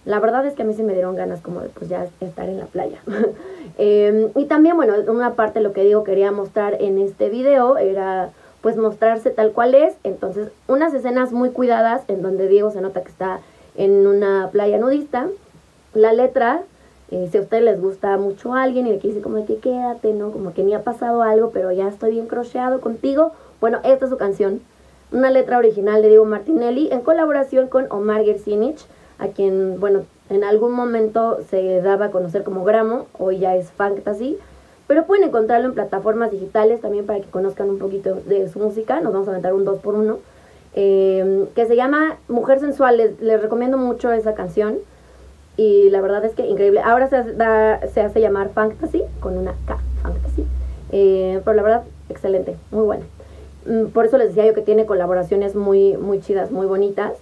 La 0.05 0.19
verdad 0.19 0.45
es 0.45 0.53
que 0.53 0.61
a 0.61 0.65
mí 0.65 0.73
se 0.73 0.83
me 0.83 0.93
dieron 0.93 1.15
ganas 1.15 1.41
como 1.41 1.59
de 1.61 1.69
pues 1.69 1.89
ya 1.89 2.07
estar 2.21 2.47
en 2.47 2.59
la 2.59 2.65
playa. 2.65 2.99
eh, 3.77 4.31
y 4.35 4.45
también, 4.45 4.77
bueno, 4.77 4.93
una 5.07 5.33
parte 5.33 5.59
lo 5.59 5.73
que 5.73 5.83
digo 5.83 6.03
quería 6.03 6.31
mostrar 6.31 6.77
en 6.81 6.97
este 6.97 7.29
video 7.29 7.77
era 7.77 8.29
pues 8.67 8.75
mostrarse 8.75 9.29
tal 9.29 9.53
cual 9.53 9.75
es. 9.75 9.95
Entonces, 10.03 10.49
unas 10.67 10.93
escenas 10.93 11.31
muy 11.31 11.51
cuidadas 11.51 12.01
en 12.09 12.21
donde 12.21 12.49
Diego 12.49 12.69
se 12.69 12.81
nota 12.81 13.01
que 13.01 13.07
está 13.07 13.39
en 13.77 14.05
una 14.05 14.49
playa 14.51 14.77
nudista. 14.77 15.29
La 15.93 16.11
letra, 16.11 16.63
eh, 17.09 17.29
si 17.31 17.37
a 17.37 17.41
ustedes 17.43 17.63
les 17.63 17.79
gusta 17.79 18.17
mucho 18.17 18.53
a 18.53 18.63
alguien 18.63 18.85
y 18.85 18.89
le 18.89 18.97
dice 18.97 19.21
como 19.21 19.45
que 19.45 19.59
quédate, 19.59 20.11
¿no? 20.11 20.31
Como 20.31 20.53
que 20.53 20.63
ni 20.63 20.73
ha 20.73 20.83
pasado 20.83 21.21
algo, 21.21 21.51
pero 21.51 21.71
ya 21.71 21.87
estoy 21.87 22.11
bien 22.11 22.27
crocheado 22.27 22.81
contigo. 22.81 23.31
Bueno, 23.61 23.79
esta 23.85 24.03
es 24.03 24.11
su 24.11 24.17
canción. 24.17 24.59
Una 25.13 25.31
letra 25.31 25.59
original 25.59 26.01
de 26.01 26.09
Diego 26.09 26.25
Martinelli 26.25 26.89
en 26.91 26.99
colaboración 26.99 27.69
con 27.69 27.89
Omar 27.89 28.25
Gersinich, 28.25 28.85
a 29.17 29.29
quien, 29.29 29.79
bueno, 29.79 30.01
en 30.29 30.43
algún 30.43 30.73
momento 30.73 31.37
se 31.49 31.79
daba 31.81 32.07
a 32.07 32.11
conocer 32.11 32.43
como 32.43 32.65
Gramo, 32.65 33.07
hoy 33.17 33.39
ya 33.39 33.55
es 33.55 33.71
Fantasy. 33.71 34.37
Pero 34.87 35.05
pueden 35.05 35.25
encontrarlo 35.25 35.67
en 35.67 35.73
plataformas 35.73 36.31
digitales 36.31 36.81
también 36.81 37.05
para 37.05 37.19
que 37.19 37.29
conozcan 37.29 37.69
un 37.69 37.77
poquito 37.77 38.15
de 38.25 38.47
su 38.49 38.59
música. 38.59 39.01
Nos 39.01 39.13
vamos 39.13 39.27
a 39.27 39.31
aventar 39.31 39.53
un 39.53 39.65
2 39.65 39.79
por 39.79 39.95
1 39.95 40.17
eh, 40.75 41.45
que 41.55 41.65
se 41.65 41.75
llama 41.75 42.17
Mujer 42.29 42.59
Sensual. 42.59 42.97
Les, 42.97 43.19
les, 43.19 43.41
recomiendo 43.41 43.77
mucho 43.77 44.11
esa 44.11 44.33
canción. 44.33 44.77
Y 45.57 45.89
la 45.89 46.01
verdad 46.01 46.23
es 46.23 46.33
que 46.35 46.45
increíble. 46.45 46.81
Ahora 46.81 47.09
se, 47.09 47.33
da, 47.33 47.81
se 47.87 48.01
hace 48.01 48.21
llamar 48.21 48.49
Fantasy, 48.53 49.03
con 49.19 49.37
una 49.37 49.55
K, 49.65 49.77
Fantasy. 50.03 50.45
Eh, 50.91 51.41
pero 51.43 51.55
la 51.55 51.63
verdad, 51.63 51.83
excelente, 52.09 52.55
muy 52.71 52.83
buena. 52.83 53.03
Mm, 53.65 53.87
por 53.87 54.05
eso 54.05 54.17
les 54.17 54.29
decía 54.29 54.45
yo 54.45 54.53
que 54.53 54.61
tiene 54.61 54.85
colaboraciones 54.85 55.55
muy, 55.55 55.97
muy 55.97 56.21
chidas, 56.21 56.51
muy 56.51 56.67
bonitas. 56.67 57.13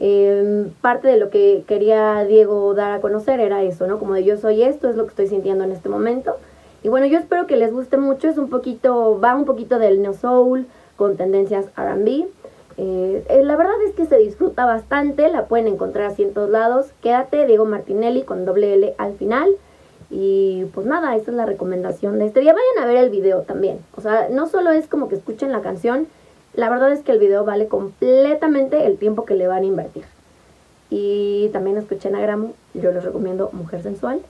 Eh, 0.00 0.66
parte 0.80 1.06
de 1.06 1.18
lo 1.18 1.30
que 1.30 1.62
quería 1.68 2.24
Diego 2.24 2.74
dar 2.74 2.90
a 2.92 3.00
conocer 3.00 3.38
era 3.38 3.62
eso, 3.62 3.86
¿no? 3.86 3.98
Como 3.98 4.14
de 4.14 4.24
yo 4.24 4.36
soy 4.36 4.62
esto, 4.62 4.88
es 4.88 4.96
lo 4.96 5.04
que 5.04 5.10
estoy 5.10 5.28
sintiendo 5.28 5.62
en 5.62 5.70
este 5.70 5.88
momento. 5.88 6.36
Y 6.84 6.90
bueno, 6.90 7.06
yo 7.06 7.18
espero 7.18 7.46
que 7.46 7.56
les 7.56 7.72
guste 7.72 7.96
mucho. 7.96 8.28
Es 8.28 8.36
un 8.36 8.50
poquito, 8.50 9.18
va 9.18 9.34
un 9.34 9.46
poquito 9.46 9.78
del 9.78 10.02
neo 10.02 10.12
soul 10.12 10.66
con 10.96 11.16
tendencias 11.16 11.64
RB. 11.76 12.26
Eh, 12.76 13.24
eh, 13.28 13.42
la 13.42 13.56
verdad 13.56 13.80
es 13.88 13.94
que 13.94 14.04
se 14.04 14.18
disfruta 14.18 14.66
bastante, 14.66 15.30
la 15.30 15.46
pueden 15.46 15.66
encontrar 15.66 16.10
así 16.10 16.22
en 16.22 16.34
todos 16.34 16.50
lados. 16.50 16.88
Quédate, 17.00 17.46
Diego 17.46 17.64
Martinelli 17.64 18.22
con 18.22 18.44
doble 18.44 18.74
L 18.74 18.94
al 18.98 19.14
final. 19.14 19.56
Y 20.10 20.66
pues 20.74 20.86
nada, 20.86 21.16
esa 21.16 21.30
es 21.30 21.36
la 21.38 21.46
recomendación 21.46 22.18
de 22.18 22.26
este 22.26 22.40
día. 22.40 22.52
Vayan 22.52 22.84
a 22.84 22.86
ver 22.86 23.02
el 23.02 23.08
video 23.08 23.40
también. 23.40 23.78
O 23.96 24.02
sea, 24.02 24.28
no 24.30 24.46
solo 24.46 24.70
es 24.70 24.86
como 24.86 25.08
que 25.08 25.14
escuchen 25.14 25.52
la 25.52 25.62
canción, 25.62 26.06
la 26.52 26.68
verdad 26.68 26.92
es 26.92 27.00
que 27.00 27.12
el 27.12 27.18
video 27.18 27.46
vale 27.46 27.66
completamente 27.66 28.84
el 28.84 28.98
tiempo 28.98 29.24
que 29.24 29.36
le 29.36 29.48
van 29.48 29.62
a 29.62 29.66
invertir. 29.66 30.04
Y 30.90 31.48
también 31.54 31.78
escuchen 31.78 32.14
a 32.14 32.20
Gramo, 32.20 32.52
yo 32.74 32.92
les 32.92 33.02
recomiendo 33.02 33.48
Mujer 33.54 33.82
Sensual. 33.82 34.20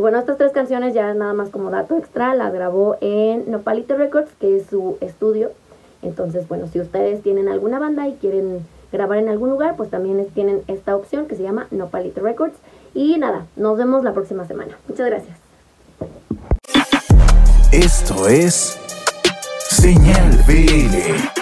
Y 0.00 0.02
bueno, 0.02 0.18
estas 0.18 0.38
tres 0.38 0.52
canciones 0.52 0.94
ya 0.94 1.12
nada 1.12 1.34
más 1.34 1.50
como 1.50 1.68
dato 1.68 1.98
extra, 1.98 2.34
las 2.34 2.54
grabó 2.54 2.96
en 3.02 3.50
Nopalito 3.50 3.98
Records, 3.98 4.30
que 4.40 4.56
es 4.56 4.64
su 4.64 4.96
estudio. 5.02 5.50
Entonces, 6.00 6.48
bueno, 6.48 6.68
si 6.72 6.80
ustedes 6.80 7.22
tienen 7.22 7.48
alguna 7.48 7.78
banda 7.78 8.08
y 8.08 8.14
quieren 8.14 8.66
grabar 8.90 9.18
en 9.18 9.28
algún 9.28 9.50
lugar, 9.50 9.76
pues 9.76 9.90
también 9.90 10.26
tienen 10.32 10.62
esta 10.68 10.96
opción 10.96 11.26
que 11.26 11.36
se 11.36 11.42
llama 11.42 11.66
Nopalito 11.70 12.22
Records. 12.22 12.56
Y 12.94 13.18
nada, 13.18 13.44
nos 13.56 13.76
vemos 13.76 14.02
la 14.02 14.14
próxima 14.14 14.46
semana. 14.46 14.74
Muchas 14.88 15.04
gracias. 15.04 15.36
Esto 17.70 18.26
es 18.26 18.78
Señal 19.68 20.30
BL. 20.46 21.39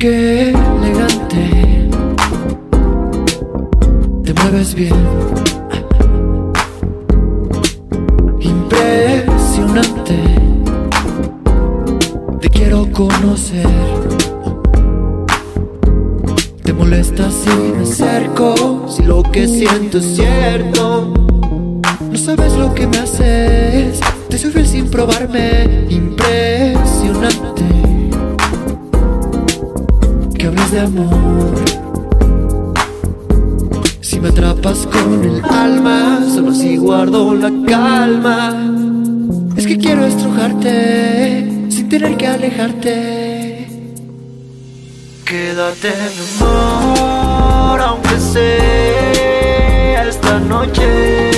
Qué 0.00 0.48
elegante, 0.48 1.90
te 4.24 4.32
mueves 4.32 4.74
bien. 4.74 4.94
Impresionante, 8.40 10.16
te 12.40 12.48
quiero 12.48 12.90
conocer. 12.92 13.68
Te 16.62 16.72
molesta 16.72 17.30
si 17.30 17.50
me 17.50 17.82
acerco, 17.82 18.86
si 18.88 19.02
lo 19.02 19.22
que 19.22 19.46
siento 19.46 19.98
es 19.98 20.16
cierto. 20.16 21.12
No 22.10 22.16
sabes 22.16 22.54
lo 22.54 22.74
que 22.74 22.86
me 22.86 22.96
haces, 22.96 24.00
te 24.30 24.38
soy 24.38 24.64
sin 24.64 24.90
probarme. 24.90 25.84
Impresionante 25.90 27.89
de 30.70 30.80
amor. 30.80 31.54
Si 34.00 34.20
me 34.20 34.28
atrapas 34.28 34.86
con 34.86 35.24
el 35.24 35.44
alma, 35.44 36.20
solo 36.32 36.54
si 36.54 36.76
guardo 36.76 37.34
la 37.34 37.50
calma. 37.66 38.54
Es 39.56 39.66
que 39.66 39.76
quiero 39.78 40.04
estrujarte 40.04 41.66
sin 41.70 41.88
tener 41.88 42.16
que 42.16 42.26
alejarte. 42.26 43.66
Quédate, 45.24 45.92
mi 46.16 46.44
amor, 46.44 47.80
aunque 47.80 48.20
sea 48.20 50.04
esta 50.08 50.38
noche. 50.38 51.30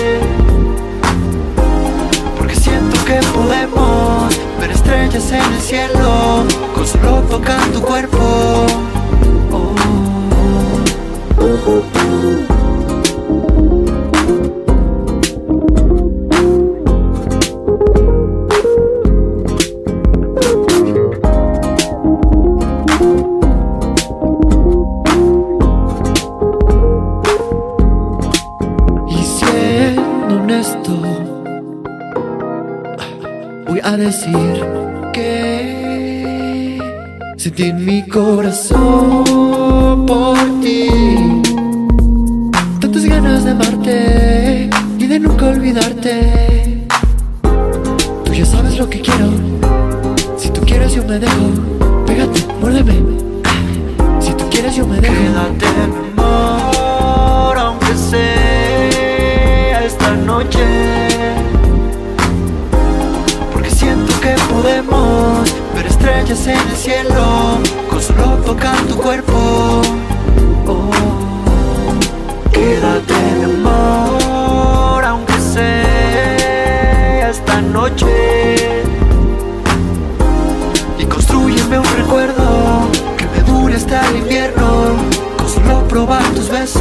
Porque 2.36 2.54
siento 2.54 3.02
que 3.06 3.20
podemos 3.32 4.38
ver 4.60 4.72
estrellas 4.72 5.32
en 5.32 5.54
el 5.54 5.60
cielo 5.60 6.44
con 6.74 6.86
solo 6.86 7.22
tocar 7.30 7.66
tu 7.72 7.80
cuerpo. 7.80 8.66
A 33.92 33.96
decir 33.96 34.64
que 35.12 36.78
sentí 37.36 37.64
en 37.64 37.84
mi 37.84 38.06
corazón 38.08 39.24
por 40.06 40.38
ti 40.62 41.01
de 43.52 43.64
amarte 43.64 44.70
y 44.98 45.06
de 45.06 45.18
nunca 45.18 45.46
olvidarte. 45.46 46.86
Tú 48.24 48.32
ya 48.32 48.46
sabes 48.46 48.78
lo 48.78 48.88
que 48.88 49.00
quiero. 49.00 49.28
Si 50.36 50.48
tú 50.50 50.60
quieres 50.62 50.94
yo 50.94 51.04
me 51.04 51.18
dejo. 51.18 52.04
Pégate, 52.06 52.40
muérdeme. 52.60 52.94
Si 54.20 54.32
tú 54.32 54.44
quieres 54.50 54.74
yo 54.76 54.86
me 54.86 55.00
dejo. 55.00 55.14
Quédate, 55.14 55.66
mi 55.76 56.22
amor, 56.22 57.58
aunque 57.58 57.94
sea 57.96 59.84
esta 59.84 60.12
noche. 60.12 60.64
Porque 63.52 63.70
siento 63.70 64.12
que 64.20 64.34
podemos 64.52 65.52
ver 65.74 65.86
estrellas 65.86 66.46
en 66.46 66.58
el 66.58 66.76
cielo 66.76 67.58
con 67.90 68.00
solo 68.00 68.36
tocar 68.44 68.76
tu 68.86 68.96
cuerpo. 68.96 69.82
Y 80.98 81.04
construyeme 81.06 81.78
un 81.78 81.96
recuerdo 81.96 82.88
que 83.16 83.26
me 83.26 83.40
dure 83.50 83.76
hasta 83.76 84.06
el 84.10 84.16
invierno 84.16 84.96
con 85.38 85.48
solo 85.48 85.88
probar 85.88 86.22
tus 86.34 86.50
beso. 86.50 86.80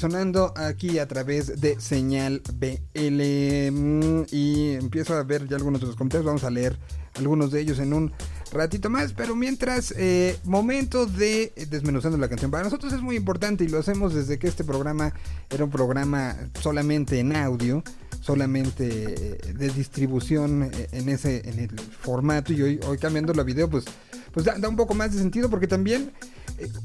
Sonando 0.00 0.54
aquí 0.56 0.98
a 0.98 1.06
través 1.06 1.60
de 1.60 1.78
señal 1.78 2.42
BL. 2.54 3.70
mm, 3.70 4.26
Y 4.30 4.72
empiezo 4.72 5.14
a 5.14 5.22
ver 5.22 5.46
ya 5.46 5.56
algunos 5.56 5.80
de 5.80 5.88
los 5.88 5.96
comentarios. 5.96 6.24
Vamos 6.24 6.42
a 6.44 6.50
leer 6.50 6.78
algunos 7.14 7.50
de 7.50 7.60
ellos 7.60 7.78
en 7.78 7.92
un 7.92 8.12
ratito 8.50 8.88
más. 8.88 9.12
Pero 9.12 9.36
mientras, 9.36 9.92
eh, 9.96 10.38
momento 10.44 11.04
de 11.04 11.52
desmenuzando 11.68 12.16
la 12.16 12.28
canción. 12.28 12.50
Para 12.50 12.64
nosotros 12.64 12.94
es 12.94 13.02
muy 13.02 13.16
importante 13.16 13.64
y 13.64 13.68
lo 13.68 13.78
hacemos 13.78 14.14
desde 14.14 14.38
que 14.38 14.48
este 14.48 14.64
programa 14.64 15.12
era 15.50 15.64
un 15.64 15.70
programa 15.70 16.34
solamente 16.60 17.20
en 17.20 17.36
audio. 17.36 17.82
Solamente 18.22 18.88
eh, 18.88 19.52
de 19.54 19.70
distribución 19.70 20.70
eh, 20.72 20.88
en 20.92 21.08
ese 21.10 21.48
en 21.48 21.58
el 21.58 21.78
formato. 21.78 22.54
Y 22.54 22.62
hoy, 22.62 22.80
hoy 22.86 22.96
cambiando 22.96 23.34
la 23.34 23.42
video, 23.42 23.68
pues, 23.68 23.84
pues 24.32 24.46
da, 24.46 24.68
un 24.68 24.76
poco 24.76 24.94
más 24.94 25.12
de 25.12 25.18
sentido. 25.18 25.50
Porque 25.50 25.66
también 25.66 26.10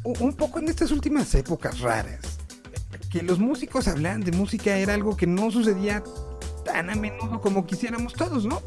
un 0.04 0.34
poco 0.34 0.60
en 0.60 0.70
estas 0.70 0.92
últimas 0.92 1.34
épocas 1.36 1.80
raras, 1.80 2.20
que 3.12 3.24
los 3.24 3.40
músicos 3.40 3.88
hablaran 3.88 4.22
de 4.22 4.32
música 4.32 4.78
era 4.78 4.94
algo 4.94 5.16
que 5.16 5.28
no 5.28 5.52
sucedía 5.52 6.04
tan 6.66 6.90
a 6.90 6.96
menudo 6.96 7.40
como 7.40 7.66
quisiéramos 7.66 8.14
todos, 8.14 8.46
¿no? 8.46 8.62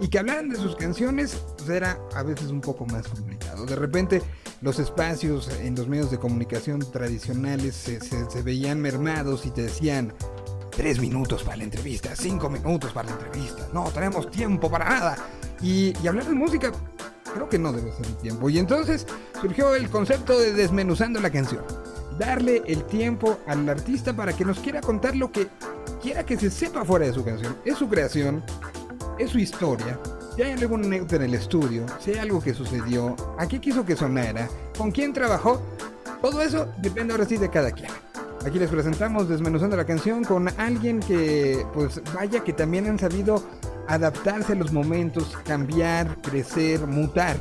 Y 0.00 0.08
que 0.08 0.18
hablaran 0.18 0.48
de 0.48 0.56
sus 0.56 0.76
canciones 0.76 1.38
pues, 1.56 1.68
era 1.70 1.98
a 2.14 2.22
veces 2.22 2.50
un 2.50 2.60
poco 2.60 2.86
más 2.86 3.06
complicado. 3.08 3.64
De 3.66 3.76
repente 3.76 4.22
los 4.60 4.78
espacios 4.78 5.48
en 5.60 5.74
los 5.74 5.88
medios 5.88 6.10
de 6.10 6.18
comunicación 6.18 6.80
tradicionales 6.92 7.74
se, 7.74 8.42
veían 8.42 8.80
mermados 8.80 9.46
y 9.46 9.50
te 9.50 9.62
decían, 9.62 10.12
tres 10.70 11.00
minutos 11.00 11.42
para 11.42 11.58
la 11.58 11.64
entrevista, 11.64 12.14
cinco 12.14 12.48
minutos 12.50 12.92
para 12.92 13.08
la 13.08 13.14
entrevista, 13.14 13.68
no 13.72 13.90
tenemos 13.90 14.30
tiempo 14.30 14.70
para 14.70 14.88
nada. 14.88 15.16
Y, 15.60 15.92
y 16.02 16.06
hablar 16.06 16.26
de 16.26 16.34
música 16.34 16.72
creo 17.32 17.48
que 17.48 17.58
no 17.58 17.72
debe 17.72 17.92
ser 17.92 18.06
el 18.06 18.16
tiempo. 18.16 18.50
Y 18.50 18.58
entonces 18.58 19.06
surgió 19.40 19.74
el 19.74 19.88
concepto 19.90 20.38
de 20.38 20.52
desmenuzando 20.52 21.20
la 21.20 21.30
canción. 21.30 21.64
Darle 22.18 22.62
el 22.66 22.84
tiempo 22.84 23.38
al 23.46 23.68
artista 23.68 24.14
para 24.14 24.32
que 24.32 24.44
nos 24.44 24.58
quiera 24.58 24.80
contar 24.80 25.14
lo 25.14 25.30
que 25.30 25.48
quiera 26.02 26.24
que 26.24 26.36
se 26.36 26.50
sepa 26.50 26.84
fuera 26.84 27.06
de 27.06 27.12
su 27.12 27.24
canción. 27.24 27.56
Es 27.64 27.78
su 27.78 27.88
creación, 27.88 28.42
es 29.18 29.30
su 29.30 29.38
historia. 29.38 29.98
Si 30.34 30.42
hay 30.42 30.52
alguna 30.52 30.86
anécdota 30.86 31.16
en 31.16 31.22
el 31.22 31.34
estudio, 31.34 31.86
si 32.00 32.12
hay 32.12 32.18
algo 32.18 32.40
que 32.40 32.54
sucedió, 32.54 33.16
a 33.38 33.46
qué 33.46 33.60
quiso 33.60 33.84
que 33.84 33.96
sonara, 33.96 34.48
con 34.76 34.90
quién 34.90 35.12
trabajó, 35.12 35.62
todo 36.22 36.42
eso 36.42 36.72
depende 36.78 37.12
ahora 37.12 37.24
sí 37.24 37.36
de 37.36 37.50
cada 37.50 37.70
quien. 37.70 37.90
Aquí 38.46 38.58
les 38.58 38.70
presentamos 38.70 39.28
Desmenuzando 39.28 39.76
la 39.76 39.84
canción 39.84 40.24
con 40.24 40.48
alguien 40.60 41.00
que, 41.00 41.66
pues 41.74 42.00
vaya 42.14 42.44
que 42.44 42.52
también 42.52 42.86
han 42.86 42.98
sabido 42.98 43.42
adaptarse 43.88 44.52
a 44.52 44.56
los 44.56 44.72
momentos, 44.72 45.36
cambiar, 45.44 46.16
crecer, 46.22 46.86
mutar. 46.86 47.36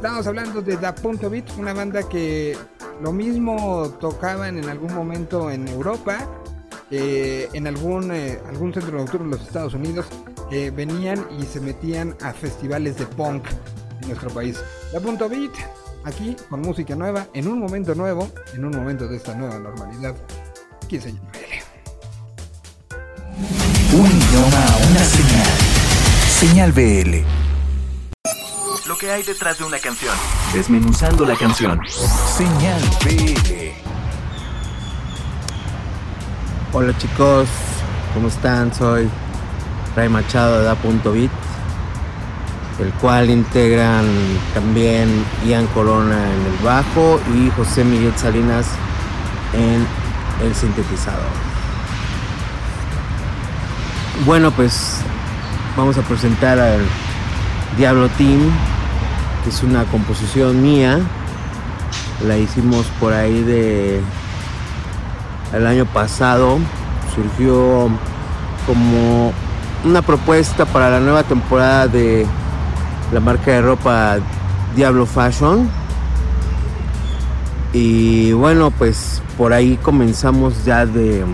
Estamos 0.00 0.26
hablando 0.26 0.62
de 0.62 0.78
Da 0.78 0.94
Punto 0.94 1.28
Beat, 1.28 1.58
una 1.58 1.74
banda 1.74 2.08
que 2.08 2.56
lo 3.02 3.12
mismo 3.12 3.90
tocaban 4.00 4.56
en 4.56 4.66
algún 4.70 4.94
momento 4.94 5.50
en 5.50 5.68
Europa, 5.68 6.26
eh, 6.90 7.50
en 7.52 7.66
algún, 7.66 8.10
eh, 8.10 8.40
algún 8.48 8.72
centro 8.72 8.96
nocturno 8.96 9.26
en 9.26 9.32
los 9.32 9.42
Estados 9.42 9.74
Unidos, 9.74 10.06
que 10.48 10.70
venían 10.70 11.26
y 11.38 11.42
se 11.42 11.60
metían 11.60 12.16
a 12.22 12.32
festivales 12.32 12.96
de 12.96 13.04
punk 13.04 13.44
en 14.00 14.08
nuestro 14.08 14.30
país. 14.30 14.58
Da 14.90 15.00
Punto 15.00 15.28
Beat, 15.28 15.52
aquí 16.04 16.34
con 16.48 16.62
música 16.62 16.96
nueva, 16.96 17.26
en 17.34 17.46
un 17.46 17.58
momento 17.58 17.94
nuevo, 17.94 18.26
en 18.54 18.64
un 18.64 18.70
momento 18.70 19.06
de 19.06 19.18
esta 19.18 19.34
nueva 19.34 19.58
normalidad. 19.58 20.14
¿Quién 20.88 21.02
se 21.02 21.12
llama? 21.12 21.30
Un 23.92 24.06
idioma, 24.06 24.66
una 24.92 25.04
señal. 25.04 25.58
Señal 26.26 26.72
BL. 26.72 27.39
Lo 28.90 28.98
que 28.98 29.08
hay 29.08 29.22
detrás 29.22 29.56
de 29.56 29.62
una 29.62 29.78
canción. 29.78 30.12
Desmenuzando 30.52 31.24
la 31.24 31.36
canción. 31.36 31.78
Señal 31.86 32.82
BL. 33.04 33.70
Hola 36.72 36.98
chicos, 36.98 37.48
¿cómo 38.12 38.26
están? 38.26 38.74
Soy 38.74 39.08
Ray 39.94 40.08
Machado 40.08 40.58
de 40.58 40.64
Da.bit, 40.64 41.30
el 42.80 42.92
cual 42.94 43.30
integran 43.30 44.06
también 44.54 45.24
Ian 45.46 45.68
Corona 45.68 46.28
en 46.28 46.46
el 46.46 46.64
bajo 46.64 47.20
y 47.32 47.48
José 47.50 47.84
Miguel 47.84 48.12
Salinas 48.16 48.66
en 49.52 49.86
el 50.44 50.52
sintetizador. 50.52 51.30
Bueno, 54.26 54.50
pues 54.50 54.96
vamos 55.76 55.96
a 55.96 56.02
presentar 56.02 56.58
al 56.58 56.84
Diablo 57.76 58.08
Team, 58.18 58.50
que 59.42 59.50
es 59.50 59.62
una 59.62 59.84
composición 59.84 60.62
mía. 60.62 61.00
La 62.26 62.36
hicimos 62.36 62.86
por 63.00 63.12
ahí 63.12 63.42
de 63.42 64.00
el 65.52 65.66
año 65.66 65.84
pasado 65.86 66.58
surgió 67.14 67.88
como 68.66 69.32
una 69.84 70.02
propuesta 70.02 70.64
para 70.66 70.90
la 70.90 71.00
nueva 71.00 71.22
temporada 71.22 71.88
de 71.88 72.26
la 73.12 73.20
marca 73.20 73.50
de 73.50 73.62
ropa 73.62 74.18
Diablo 74.76 75.06
Fashion. 75.06 75.68
Y 77.72 78.32
bueno, 78.32 78.70
pues 78.70 79.22
por 79.38 79.52
ahí 79.52 79.76
comenzamos 79.76 80.64
ya 80.64 80.86
de 80.86 81.24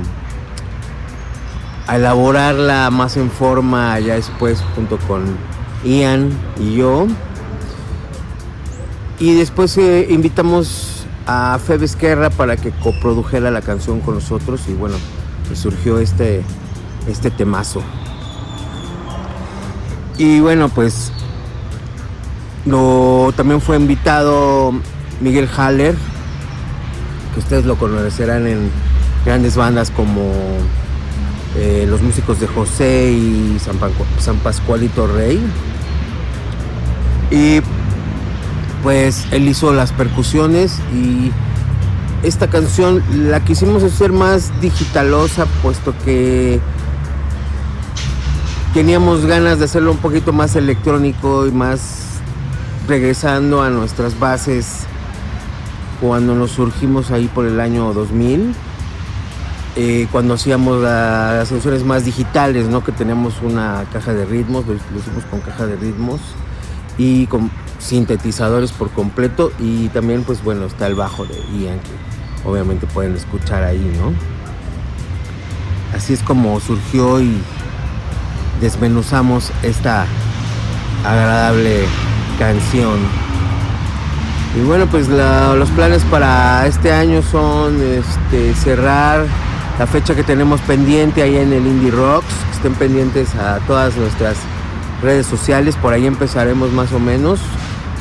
a 1.87 1.97
elaborarla 1.97 2.90
más 2.90 3.16
en 3.16 3.31
forma 3.31 3.99
ya 4.01 4.14
después 4.14 4.62
junto 4.75 4.99
con 4.99 5.37
Ian 5.85 6.31
y 6.59 6.77
yo. 6.77 7.07
Y 9.18 9.35
después 9.35 9.76
eh, 9.79 10.07
invitamos 10.11 11.07
a 11.26 11.59
Febe 11.59 11.87
Esquerra 11.87 12.31
para 12.31 12.57
que 12.57 12.70
coprodujera 12.70 13.50
la 13.50 13.62
canción 13.62 14.00
con 14.00 14.14
nosotros 14.14 14.61
y 14.68 14.74
bueno, 14.74 14.96
pues 15.46 15.59
surgió 15.59 15.98
este, 15.98 16.42
este 17.09 17.31
temazo. 17.31 17.83
Y 20.18 20.40
bueno, 20.40 20.68
pues 20.68 21.12
lo, 22.64 23.33
también 23.37 23.61
fue 23.61 23.76
invitado 23.76 24.72
Miguel 25.20 25.48
Haller, 25.57 25.94
que 27.35 27.40
ustedes 27.40 27.64
lo 27.64 27.76
conocerán 27.76 28.46
en 28.46 28.70
grandes 29.24 29.57
bandas 29.57 29.90
como 29.90 30.31
eh, 31.57 31.87
los 31.88 32.02
músicos 32.02 32.38
de 32.38 32.46
José 32.46 33.12
y 33.12 33.59
San, 33.59 33.79
Pancu- 33.81 34.20
San 34.20 34.37
Pascualito 34.37 35.07
Rey. 35.07 35.40
Y 37.31 37.61
pues 38.87 39.27
él 39.33 39.49
hizo 39.49 39.72
las 39.72 39.90
percusiones 39.90 40.79
y 40.94 41.33
esta 42.22 42.46
canción 42.46 43.03
la 43.29 43.40
quisimos 43.40 43.83
hacer 43.83 44.12
más 44.12 44.61
digitalosa 44.61 45.46
puesto 45.61 45.92
que 46.05 46.61
teníamos 48.75 49.27
ganas 49.27 49.59
de 49.59 49.64
hacerlo 49.64 49.90
un 49.90 49.99
poquito 49.99 50.33
más 50.33 50.55
electrónico 50.55 51.49
y 51.49 51.51
más 51.51 52.20
regresando 52.87 53.61
a 53.61 53.70
nuestras 53.70 54.20
bases 54.20 54.87
cuando 56.01 56.37
nos 56.37 56.53
surgimos 56.53 57.11
ahí 57.11 57.27
por 57.27 57.44
el 57.44 57.59
año 57.59 57.92
2000 57.92 58.55
eh, 59.75 60.07
cuando 60.12 60.35
hacíamos 60.35 60.81
las 60.81 61.49
canciones 61.49 61.83
más 61.83 62.05
digitales, 62.05 62.68
¿no? 62.68 62.85
Que 62.85 62.92
tenemos 62.92 63.42
una 63.42 63.85
caja 63.92 64.14
de 64.14 64.25
ritmos, 64.25 64.64
lo 64.64 64.75
hicimos 64.75 65.25
con 65.29 65.40
caja 65.40 65.66
de 65.66 65.75
ritmos 65.75 66.20
y 66.99 67.27
con 67.27 67.51
sintetizadores 67.87 68.72
por 68.72 68.90
completo 68.90 69.53
y 69.59 69.88
también 69.88 70.25
pues 70.25 70.42
bueno 70.42 70.66
está 70.66 70.87
el 70.87 70.94
bajo 70.94 71.25
de 71.25 71.35
Ian 71.59 71.79
que 71.81 72.49
obviamente 72.49 72.87
pueden 72.87 73.14
escuchar 73.16 73.64
ahí, 73.64 73.92
¿no? 73.99 74.12
Así 75.96 76.12
es 76.12 76.22
como 76.22 76.61
surgió 76.61 77.20
y 77.20 77.40
desmenuzamos 78.61 79.53
esta 79.62 80.07
agradable 81.05 81.85
canción. 82.38 82.99
Y 84.57 84.64
bueno, 84.64 84.87
pues 84.87 85.09
los 85.09 85.68
planes 85.70 86.03
para 86.05 86.66
este 86.66 86.92
año 86.92 87.22
son 87.22 87.81
este, 87.83 88.55
cerrar 88.55 89.27
la 89.79 89.87
fecha 89.87 90.14
que 90.14 90.22
tenemos 90.22 90.61
pendiente 90.62 91.22
ahí 91.22 91.37
en 91.37 91.53
el 91.53 91.66
Indie 91.66 91.90
Rocks. 91.90 92.35
Estén 92.53 92.75
pendientes 92.75 93.35
a 93.35 93.59
todas 93.66 93.96
nuestras 93.96 94.37
redes 95.03 95.27
sociales, 95.27 95.77
por 95.77 95.92
ahí 95.92 96.07
empezaremos 96.07 96.72
más 96.72 96.92
o 96.92 96.99
menos. 96.99 97.40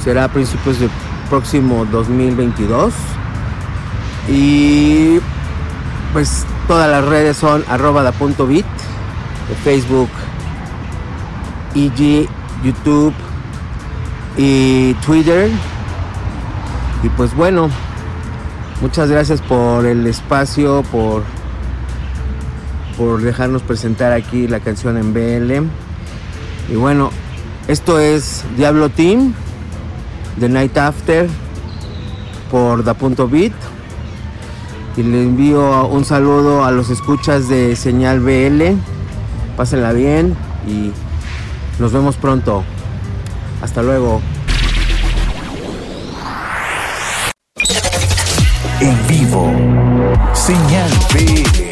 Será 0.06 0.26
a 0.26 0.28
principios 0.28 0.80
del 0.80 0.92
próximo 1.32 1.84
2022. 1.86 2.94
Y 4.30 5.20
pues 6.14 6.46
todas 6.68 6.90
las 6.90 7.04
redes 7.04 7.38
son 7.38 7.66
arroba 7.68 8.04
da 8.04 8.12
punto 8.12 8.46
bit, 8.46 8.68
de 9.50 9.56
Facebook, 9.64 10.10
IG, 11.74 12.30
YouTube 12.64 13.16
y 14.38 14.94
Twitter. 15.06 15.50
Y 17.02 17.10
pues 17.10 17.36
bueno, 17.36 17.72
muchas 18.82 19.10
gracias 19.10 19.42
por 19.42 19.88
el 19.88 20.06
espacio, 20.06 20.84
por, 20.92 21.24
por 22.96 23.22
dejarnos 23.22 23.64
presentar 23.64 24.12
aquí 24.14 24.48
la 24.48 24.60
canción 24.60 24.98
en 24.98 25.14
BL. 25.16 25.68
Y 26.72 26.76
bueno, 26.76 27.10
esto 27.68 28.00
es 28.00 28.44
Diablo 28.56 28.90
Team, 28.90 29.34
The 30.40 30.50
Night 30.50 30.78
After, 30.78 31.28
por 32.52 32.84
Da 32.84 32.94
Punto 32.94 33.28
Beat. 33.28 33.54
Y 34.98 35.04
le 35.04 35.24
envío 35.24 35.88
un 35.88 36.06
saludo 36.06 36.64
a 36.64 36.72
los 36.72 36.90
escuchas 36.90 37.50
de 37.50 37.76
Señal 37.76 38.20
BL. 38.22 38.78
Pásenla 39.58 39.92
bien 39.92 40.36
y 40.68 40.92
nos 41.80 41.92
vemos 41.92 42.16
pronto. 42.16 42.64
Hasta 43.62 43.82
luego. 43.82 44.22
En 48.80 49.08
vivo. 49.08 49.52
Señal 50.34 50.90
BL. 51.14 51.65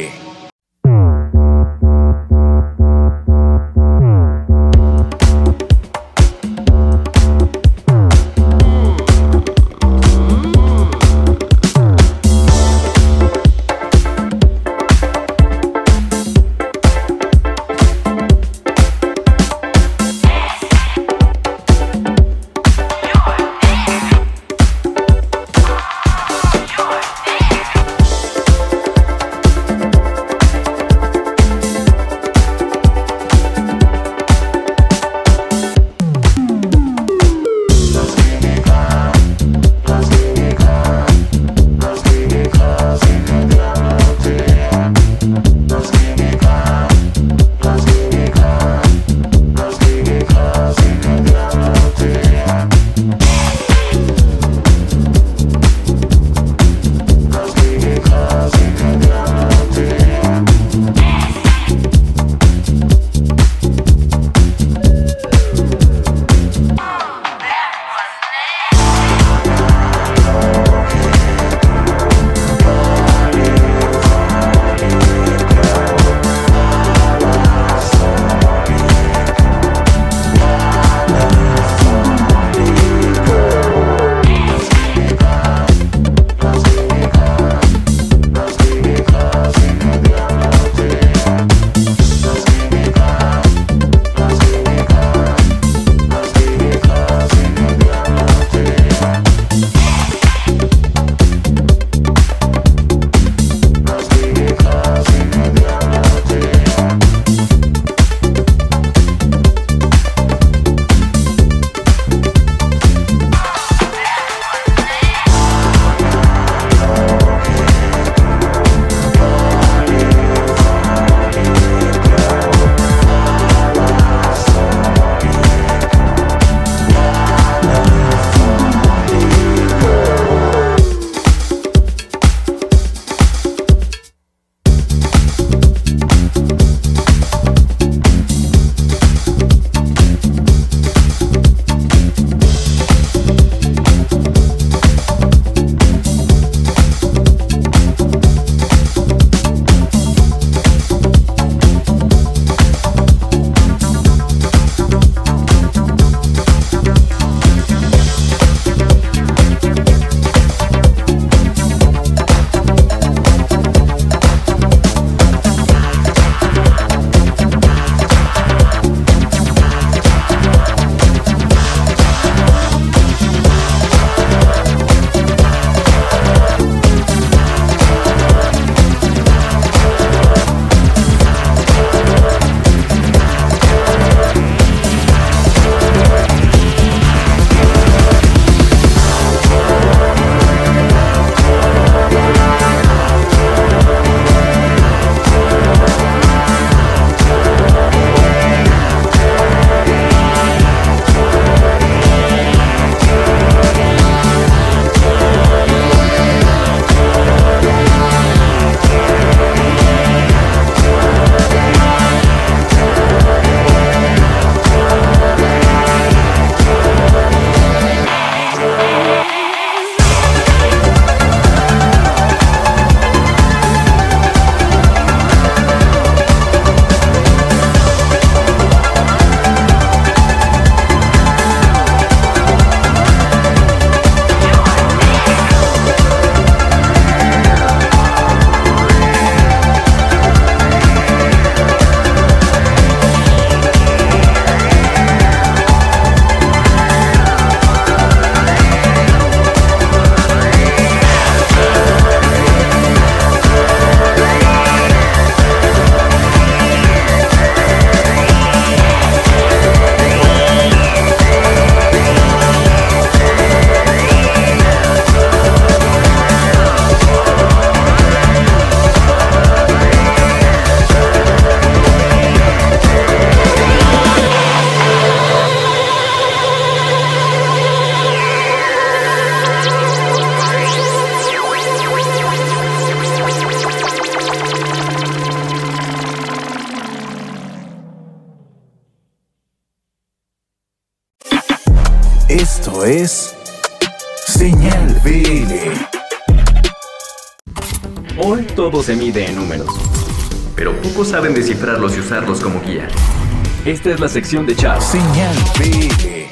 La 304.04 304.10
sección 304.10 304.46
de 304.46 304.54
chat. 304.54 304.82
Señal 304.82 305.34
BL. 305.58 306.26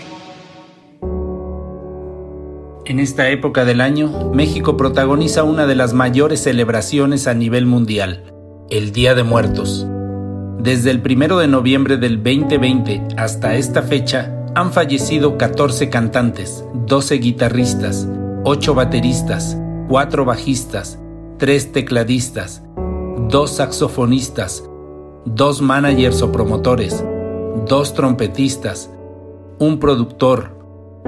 En 2.84 3.00
esta 3.00 3.30
época 3.30 3.64
del 3.64 3.80
año, 3.80 4.30
México 4.34 4.76
protagoniza 4.76 5.44
una 5.44 5.66
de 5.68 5.76
las 5.76 5.94
mayores 5.94 6.44
celebraciones 6.44 7.28
a 7.28 7.34
nivel 7.34 7.66
mundial, 7.66 8.34
el 8.70 8.92
Día 8.92 9.16
de 9.16 9.24
Muertos. 9.24 9.88
Desde 10.60 10.92
el 10.92 11.02
1 11.02 11.38
de 11.38 11.48
noviembre 11.48 11.96
del 11.96 12.18
2020 12.22 13.08
hasta 13.16 13.56
esta 13.56 13.84
fecha, 13.84 14.36
han 14.54 14.74
fallecido 14.74 15.38
14 15.38 15.90
cantantes, 15.90 16.66
12 16.74 17.16
guitarristas, 17.20 18.06
8 18.44 18.76
bateristas, 18.76 19.58
4 19.88 20.26
bajistas, 20.26 21.00
3 21.38 21.72
tecladistas, 21.72 22.64
2 23.30 23.50
saxofonistas, 23.50 24.62
2 25.26 25.62
managers 25.62 26.22
o 26.22 26.34
promotores, 26.34 27.02
2 27.68 27.94
trompetistas, 27.94 28.90
un 29.60 29.80
productor, 29.80 30.58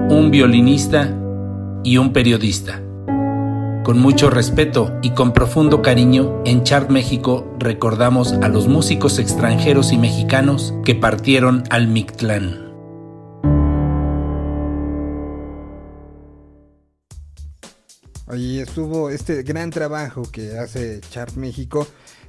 un 0.09 0.31
violinista 0.31 1.13
y 1.83 1.97
un 1.97 2.13
periodista. 2.13 2.81
Con 3.83 3.99
mucho 3.99 4.29
respeto 4.29 4.97
y 5.01 5.09
con 5.11 5.33
profundo 5.33 5.81
cariño, 5.81 6.41
en 6.45 6.63
Chart 6.63 6.89
México 6.89 7.45
recordamos 7.59 8.33
a 8.33 8.47
los 8.47 8.67
músicos 8.67 9.19
extranjeros 9.19 9.91
y 9.91 9.97
mexicanos 9.97 10.73
que 10.85 10.95
partieron 10.95 11.63
al 11.69 11.87
Mictlán. 11.87 12.71
Ahí 18.27 18.59
estuvo 18.59 19.09
este 19.09 19.43
gran 19.43 19.69
trabajo 19.69 20.23
que 20.31 20.57
hace 20.57 21.01
Chart 21.11 21.33
México. 21.35 21.85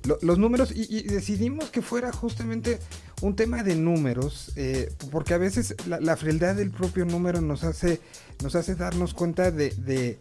Lo- 0.06 0.18
los 0.22 0.38
números, 0.38 0.72
y 0.74 1.02
decidimos 1.04 1.70
que 1.70 1.80
fuera 1.80 2.12
justamente 2.12 2.78
un 3.24 3.36
tema 3.36 3.62
de 3.62 3.74
números, 3.74 4.52
eh, 4.54 4.92
porque 5.10 5.32
a 5.32 5.38
veces 5.38 5.74
la, 5.86 6.14
frialdad 6.14 6.56
del 6.56 6.70
propio 6.70 7.06
número 7.06 7.40
nos 7.40 7.64
hace, 7.64 7.98
nos 8.42 8.54
hace 8.54 8.74
darnos 8.74 9.14
cuenta 9.14 9.50
de, 9.50 9.70
de 9.70 10.18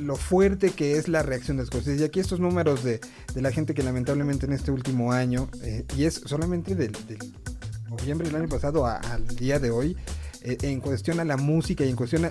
lo 0.00 0.16
fuerte 0.16 0.70
que 0.70 0.98
es 0.98 1.06
la 1.06 1.22
reacción 1.22 1.56
de 1.56 1.62
las 1.62 1.70
cosas. 1.70 2.00
Y 2.00 2.02
aquí 2.02 2.18
estos 2.18 2.40
números 2.40 2.82
de, 2.82 3.00
de 3.32 3.40
la 3.40 3.52
gente 3.52 3.72
que 3.72 3.84
lamentablemente 3.84 4.46
en 4.46 4.52
este 4.52 4.72
último 4.72 5.12
año, 5.12 5.48
eh, 5.62 5.84
y 5.96 6.06
es 6.06 6.14
solamente 6.26 6.74
del, 6.74 6.90
del 7.06 7.18
noviembre 7.88 8.26
del 8.26 8.36
año 8.36 8.48
pasado 8.48 8.84
al 8.84 9.24
día 9.36 9.60
de 9.60 9.70
hoy, 9.70 9.96
eh, 10.42 10.56
en 10.62 10.80
cuestión 10.80 11.20
a 11.20 11.24
la 11.24 11.36
música 11.36 11.84
y 11.84 11.90
en 11.90 11.96
cuestión 11.96 12.24
a, 12.24 12.30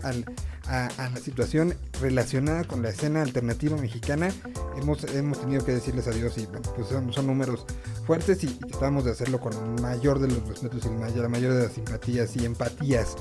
la 0.67 1.17
situación 1.17 1.75
relacionada 2.01 2.63
con 2.63 2.81
la 2.81 2.89
escena 2.89 3.21
alternativa 3.21 3.77
mexicana, 3.77 4.31
hemos, 4.77 5.03
hemos 5.13 5.39
tenido 5.39 5.63
que 5.63 5.73
decirles 5.73 6.07
adiós 6.07 6.37
y 6.37 6.45
bueno, 6.47 6.61
pues 6.75 6.87
son, 6.87 7.13
son 7.13 7.27
números 7.27 7.65
fuertes 8.05 8.43
y, 8.43 8.47
tratamos 8.47 9.05
de 9.05 9.11
hacerlo 9.11 9.39
con 9.39 9.53
el 9.53 9.81
mayor 9.81 10.19
de 10.19 10.27
los 10.27 10.47
respetos 10.47 10.85
y 10.85 11.19
la 11.19 11.29
mayor 11.29 11.53
de 11.53 11.63
las 11.63 11.73
simpatías 11.73 12.35
y 12.35 12.45
empatías 12.45 13.15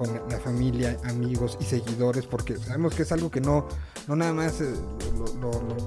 con 0.00 0.08
la 0.30 0.38
familia, 0.38 0.96
amigos 1.04 1.58
y 1.60 1.64
seguidores, 1.64 2.24
porque 2.26 2.56
sabemos 2.56 2.94
que 2.94 3.02
es 3.02 3.12
algo 3.12 3.30
que 3.30 3.42
no, 3.42 3.68
no 4.08 4.16
nada 4.16 4.32
más 4.32 4.62
eh, 4.62 4.72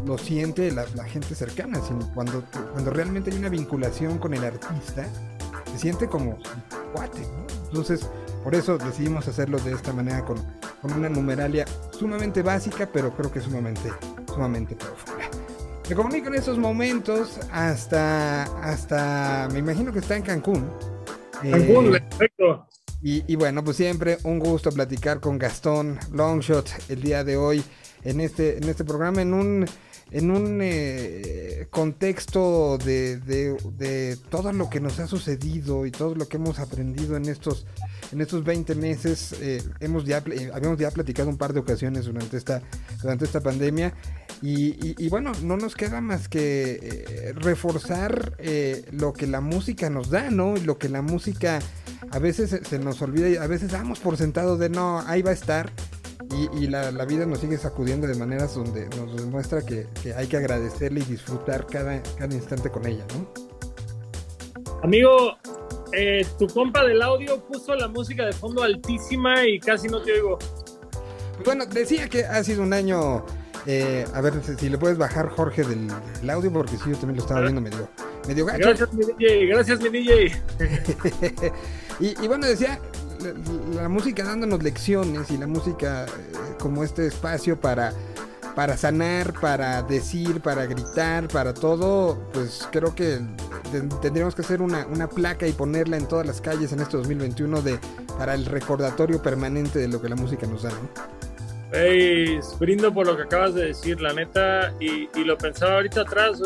lo, 0.05 0.17
siente 0.19 0.71
la, 0.71 0.85
gente 1.05 1.33
cercana, 1.33 1.81
sino 1.81 2.13
cuando, 2.13 2.43
cuando 2.71 2.91
realmente 2.91 3.31
hay 3.31 3.37
una 3.37 3.49
vinculación 3.49 4.19
con 4.19 4.35
el 4.35 4.43
artista, 4.43 5.07
se 5.71 5.79
siente 5.79 6.07
como 6.07 6.37
cuate, 6.93 7.21
¿no? 7.21 7.47
Entonces, 7.69 8.07
por 8.43 8.55
eso 8.55 8.77
decidimos 8.77 9.27
hacerlo 9.27 9.57
de 9.59 9.73
esta 9.73 9.93
manera 9.93 10.23
con, 10.25 10.37
con 10.81 10.93
una 10.93 11.09
numeralia 11.09 11.65
sumamente 11.97 12.41
básica, 12.41 12.89
pero 12.91 13.15
creo 13.15 13.31
que 13.31 13.39
sumamente, 13.41 13.91
sumamente 14.27 14.75
profunda. 14.75 15.25
Me 15.89 15.95
comunico 15.95 16.27
en 16.29 16.35
estos 16.35 16.57
momentos 16.57 17.39
hasta, 17.51 18.43
hasta, 18.63 19.49
me 19.51 19.59
imagino 19.59 19.91
que 19.91 19.99
está 19.99 20.15
en 20.15 20.23
Cancún. 20.23 20.69
Cancún, 21.41 21.95
Eh, 21.95 22.01
perfecto. 22.09 22.67
y, 23.01 23.23
y 23.31 23.35
bueno, 23.35 23.63
pues 23.63 23.77
siempre 23.77 24.17
un 24.23 24.39
gusto 24.39 24.71
platicar 24.71 25.19
con 25.19 25.37
Gastón 25.37 25.99
Longshot 26.11 26.69
el 26.89 27.01
día 27.01 27.23
de 27.25 27.35
hoy 27.37 27.63
en 28.03 28.21
este, 28.21 28.57
en 28.57 28.63
este 28.69 28.83
programa, 28.85 29.21
en 29.21 29.33
un, 29.33 29.65
en 30.13 30.29
un 30.31 30.59
eh, 30.61 31.67
contexto 31.71 32.77
de, 32.77 33.17
de- 33.17 34.17
todo 34.29 34.53
lo 34.53 34.69
que 34.69 34.79
nos 34.79 34.99
ha 34.99 35.07
sucedido 35.07 35.85
y 35.85 35.91
todo 35.91 36.13
lo 36.15 36.27
que 36.27 36.37
hemos 36.37 36.59
aprendido 36.59 37.17
en 37.17 37.25
estos, 37.27 37.65
en 38.11 38.21
estos 38.21 38.43
20 38.43 38.75
meses. 38.75 39.33
eh, 39.41 39.61
hemos 39.79 40.07
eh, 40.07 40.51
habíamos 40.53 40.77
ya 40.79 40.91
platicado 40.91 41.29
un 41.29 41.37
par 41.37 41.51
de 41.53 41.59
ocasiones 41.61 42.05
durante 42.05 42.37
esta, 42.37 42.61
durante 43.01 43.25
esta 43.25 43.41
pandemia. 43.41 43.93
Y, 44.41 44.71
y- 44.87 44.95
y 44.99 45.09
bueno, 45.09 45.31
no 45.43 45.57
nos 45.57 45.73
queda 45.75 45.99
más 46.01 46.27
que 46.29 47.33
reforzar 47.35 48.37
lo 48.91 49.13
que 49.13 49.25
la 49.27 49.41
música 49.41 49.89
nos 49.89 50.09
da, 50.09 50.29
¿no? 50.29 50.55
Y 50.57 50.61
lo 50.61 50.77
que 50.77 50.89
la 50.89 51.01
música 51.01 51.59
a 52.11 52.19
veces 52.19 52.49
se, 52.51 52.63
se 52.63 52.77
nos 52.77 53.01
olvida 53.01 53.29
y 53.29 53.37
a 53.37 53.47
veces 53.47 53.71
damos 53.71 53.99
por 53.99 54.17
sentado 54.17 54.57
de 54.57 54.69
no, 54.69 54.99
ahí 55.07 55.21
va 55.23 55.31
a 55.31 55.33
estar. 55.33 55.71
Y, 56.31 56.63
y 56.63 56.67
la, 56.67 56.91
la 56.91 57.05
vida 57.05 57.25
nos 57.25 57.39
sigue 57.39 57.57
sacudiendo 57.57 58.07
de 58.07 58.15
maneras 58.15 58.55
donde 58.55 58.87
nos 58.97 59.15
demuestra 59.15 59.61
que, 59.63 59.87
que 60.01 60.13
hay 60.13 60.27
que 60.27 60.37
agradecerle 60.37 61.01
y 61.01 61.03
disfrutar 61.03 61.65
cada, 61.67 62.01
cada 62.17 62.33
instante 62.33 62.69
con 62.69 62.85
ella, 62.87 63.05
¿no? 63.13 63.27
Amigo, 64.83 65.37
eh, 65.93 66.25
tu 66.39 66.47
compa 66.47 66.83
del 66.85 67.01
audio 67.01 67.43
puso 67.45 67.75
la 67.75 67.87
música 67.87 68.25
de 68.25 68.33
fondo 68.33 68.63
altísima 68.63 69.45
y 69.47 69.59
casi 69.59 69.87
no 69.87 70.01
te 70.01 70.13
oigo. 70.13 70.39
Bueno, 71.45 71.65
decía 71.65 72.09
que 72.09 72.25
ha 72.25 72.43
sido 72.43 72.63
un 72.63 72.73
año. 72.73 73.25
eh, 73.65 74.05
a 74.13 74.21
ver 74.21 74.33
si, 74.43 74.55
si 74.55 74.69
le 74.69 74.77
puedes 74.77 74.97
bajar, 74.97 75.29
Jorge, 75.29 75.63
del, 75.63 75.87
del 76.19 76.29
audio, 76.29 76.51
porque 76.51 76.77
sí, 76.77 76.89
yo 76.89 76.97
también 76.97 77.17
lo 77.17 77.21
estaba 77.23 77.41
viendo 77.41 77.61
medio, 77.61 77.87
medio 78.27 78.45
gacho. 78.45 78.59
Gracias, 78.69 78.93
mi 78.93 79.05
DJ. 79.05 79.45
Gracias, 79.47 79.79
mi 79.81 79.89
DJ. 79.89 80.41
y, 81.99 82.23
y 82.23 82.27
bueno, 82.27 82.45
decía 82.45 82.79
la, 83.75 83.89
música 83.89 84.23
dándonos 84.23 84.61
lecciones 84.63 85.31
y 85.31 85.37
la 85.37 85.47
música 85.47 86.05
eh, 86.05 86.09
como 86.59 86.83
este 86.83 87.07
espacio 87.07 87.59
para, 87.59 87.93
para 88.55 88.77
sanar, 88.77 89.33
para 89.39 89.81
decir, 89.83 90.41
para 90.41 90.65
gritar, 90.65 91.27
para 91.27 91.53
todo, 91.53 92.17
pues 92.33 92.67
creo 92.71 92.93
que 92.95 93.19
ten- 93.71 93.89
tendríamos 94.01 94.35
que 94.35 94.41
hacer 94.41 94.61
una, 94.61 94.85
una 94.87 95.07
placa 95.07 95.47
y 95.47 95.51
ponerla 95.53 95.97
en 95.97 96.07
todas 96.07 96.25
las 96.25 96.41
calles 96.41 96.71
en 96.71 96.79
este 96.79 96.97
2021 96.97 97.61
de, 97.61 97.79
para 98.17 98.33
el 98.33 98.45
recordatorio 98.45 99.21
permanente 99.21 99.79
de 99.79 99.87
lo 99.87 100.01
que 100.01 100.09
la 100.09 100.15
música 100.15 100.45
nos 100.47 100.63
da, 100.63 100.69
¿no? 100.69 101.23
Ey, 101.73 102.39
brindo 102.59 102.93
por 102.93 103.07
lo 103.07 103.17
que 103.17 103.23
acabas 103.23 103.55
de 103.55 103.65
decir, 103.65 103.99
la 103.99 104.13
neta. 104.13 104.73
Y, 104.79 105.09
lo 105.23 105.35
pensaba 105.39 105.73
ahorita 105.73 106.01
atrás. 106.01 106.39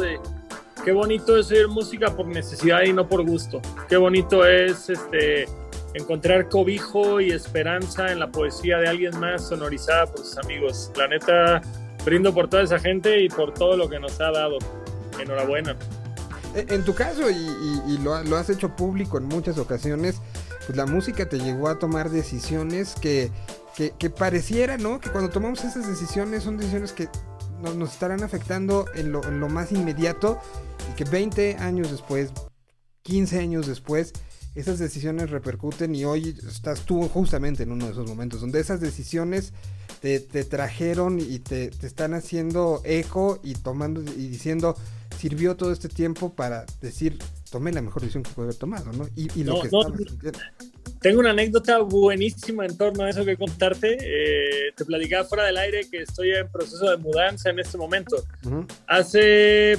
Qué 0.85 0.91
bonito 0.93 1.37
es 1.37 1.51
oír 1.51 1.67
música 1.67 2.15
por 2.15 2.27
necesidad 2.27 2.83
y 2.83 2.93
no 2.93 3.09
por 3.09 3.25
gusto. 3.25 3.61
Qué 3.89 3.97
bonito 3.97 4.45
es 4.45 4.89
este 4.89 5.45
encontrar 5.97 6.49
cobijo 6.49 7.19
y 7.21 7.31
esperanza 7.31 8.11
en 8.11 8.19
la 8.19 8.31
poesía 8.31 8.77
de 8.77 8.87
alguien 8.87 9.17
más 9.19 9.47
sonorizada 9.47 10.05
por 10.07 10.19
sus 10.25 10.37
amigos. 10.37 10.91
La 10.95 11.07
neta, 11.07 11.61
brindo 12.05 12.33
por 12.33 12.49
toda 12.49 12.63
esa 12.63 12.79
gente 12.79 13.21
y 13.21 13.29
por 13.29 13.53
todo 13.53 13.75
lo 13.77 13.89
que 13.89 13.99
nos 13.99 14.19
ha 14.21 14.31
dado. 14.31 14.57
Enhorabuena. 15.19 15.75
En 16.55 16.71
en 16.71 16.83
tu 16.85 16.93
caso, 16.95 17.29
y, 17.29 17.33
y- 17.33 17.93
y 17.93 17.97
lo, 17.99 18.23
lo 18.23 18.37
has 18.37 18.49
hecho 18.49 18.75
público 18.75 19.17
en 19.17 19.25
muchas 19.25 19.57
ocasiones, 19.57 20.21
pues 20.65 20.75
la 20.77 20.85
música 20.85 21.27
te 21.27 21.39
llegó 21.39 21.67
a 21.69 21.77
tomar 21.79 22.09
decisiones 22.09 22.95
que, 23.01 23.31
que, 23.75 23.91
que 23.97 24.09
pareciera, 24.09 24.77
¿no? 24.77 24.99
Que 24.99 25.09
cuando 25.09 25.29
tomamos 25.29 25.63
esas 25.63 25.87
decisiones 25.87 26.43
son 26.43 26.57
decisiones 26.57 26.93
que 26.93 27.09
nos, 27.61 27.75
nos 27.75 27.93
estarán 27.93 28.23
afectando 28.23 28.85
en 28.95 29.11
lo, 29.11 29.23
en 29.23 29.39
lo 29.39 29.49
más 29.49 29.71
inmediato 29.71 30.39
y 30.91 30.95
que 30.95 31.03
20 31.03 31.57
años 31.57 31.91
después, 31.91 32.31
15 33.03 33.39
años 33.39 33.67
después, 33.67 34.13
esas 34.55 34.79
decisiones 34.79 35.29
repercuten 35.29 35.95
y 35.95 36.05
hoy 36.05 36.35
estás 36.47 36.81
tú 36.81 37.07
justamente 37.07 37.63
en 37.63 37.71
uno 37.71 37.85
de 37.85 37.91
esos 37.91 38.09
momentos 38.09 38.41
donde 38.41 38.59
esas 38.59 38.81
decisiones 38.81 39.53
te, 40.01 40.19
te 40.19 40.43
trajeron 40.43 41.19
y 41.19 41.39
te, 41.39 41.69
te 41.69 41.87
están 41.87 42.13
haciendo 42.13 42.81
eco 42.83 43.39
y 43.43 43.53
tomando 43.53 44.01
y 44.01 44.27
diciendo 44.27 44.75
sirvió 45.17 45.55
todo 45.55 45.71
este 45.71 45.89
tiempo 45.89 46.33
para 46.33 46.65
decir 46.81 47.17
tomé 47.49 47.71
la 47.71 47.81
mejor 47.81 48.01
decisión 48.01 48.23
que 48.23 48.31
pude 48.31 48.45
haber 48.45 48.55
tomado, 48.55 48.91
¿no? 48.93 49.07
Y, 49.15 49.27
y 49.39 49.43
lo 49.43 49.55
No, 49.55 49.61
que 49.61 49.69
no. 49.71 50.31
Tengo 51.01 51.19
una 51.19 51.29
anécdota 51.29 51.79
buenísima 51.79 52.65
en 52.65 52.75
torno 52.75 53.03
a 53.03 53.09
eso 53.09 53.23
que 53.23 53.37
contarte. 53.37 53.97
Eh, 54.01 54.71
te 54.75 54.83
platicaba 54.83 55.25
fuera 55.25 55.45
del 55.45 55.57
aire 55.57 55.87
que 55.89 56.01
estoy 56.01 56.31
en 56.31 56.49
proceso 56.49 56.89
de 56.89 56.97
mudanza 56.97 57.49
en 57.49 57.59
este 57.59 57.77
momento. 57.77 58.23
Hace 58.87 59.77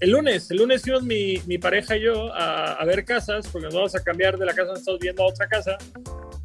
el 0.00 0.10
lunes, 0.10 0.50
el 0.50 0.56
lunes 0.56 0.82
fuimos 0.82 1.02
mi, 1.02 1.38
mi 1.46 1.58
pareja 1.58 1.96
y 1.96 2.02
yo 2.02 2.32
a, 2.34 2.72
a 2.72 2.84
ver 2.86 3.04
casas, 3.04 3.46
porque 3.48 3.66
nos 3.66 3.74
vamos 3.74 3.94
a 3.94 4.02
cambiar 4.02 4.38
de 4.38 4.46
la 4.46 4.52
casa 4.52 4.68
donde 4.68 4.80
estamos 4.80 5.00
viendo 5.00 5.22
a 5.22 5.26
otra 5.26 5.46
casa. 5.46 5.76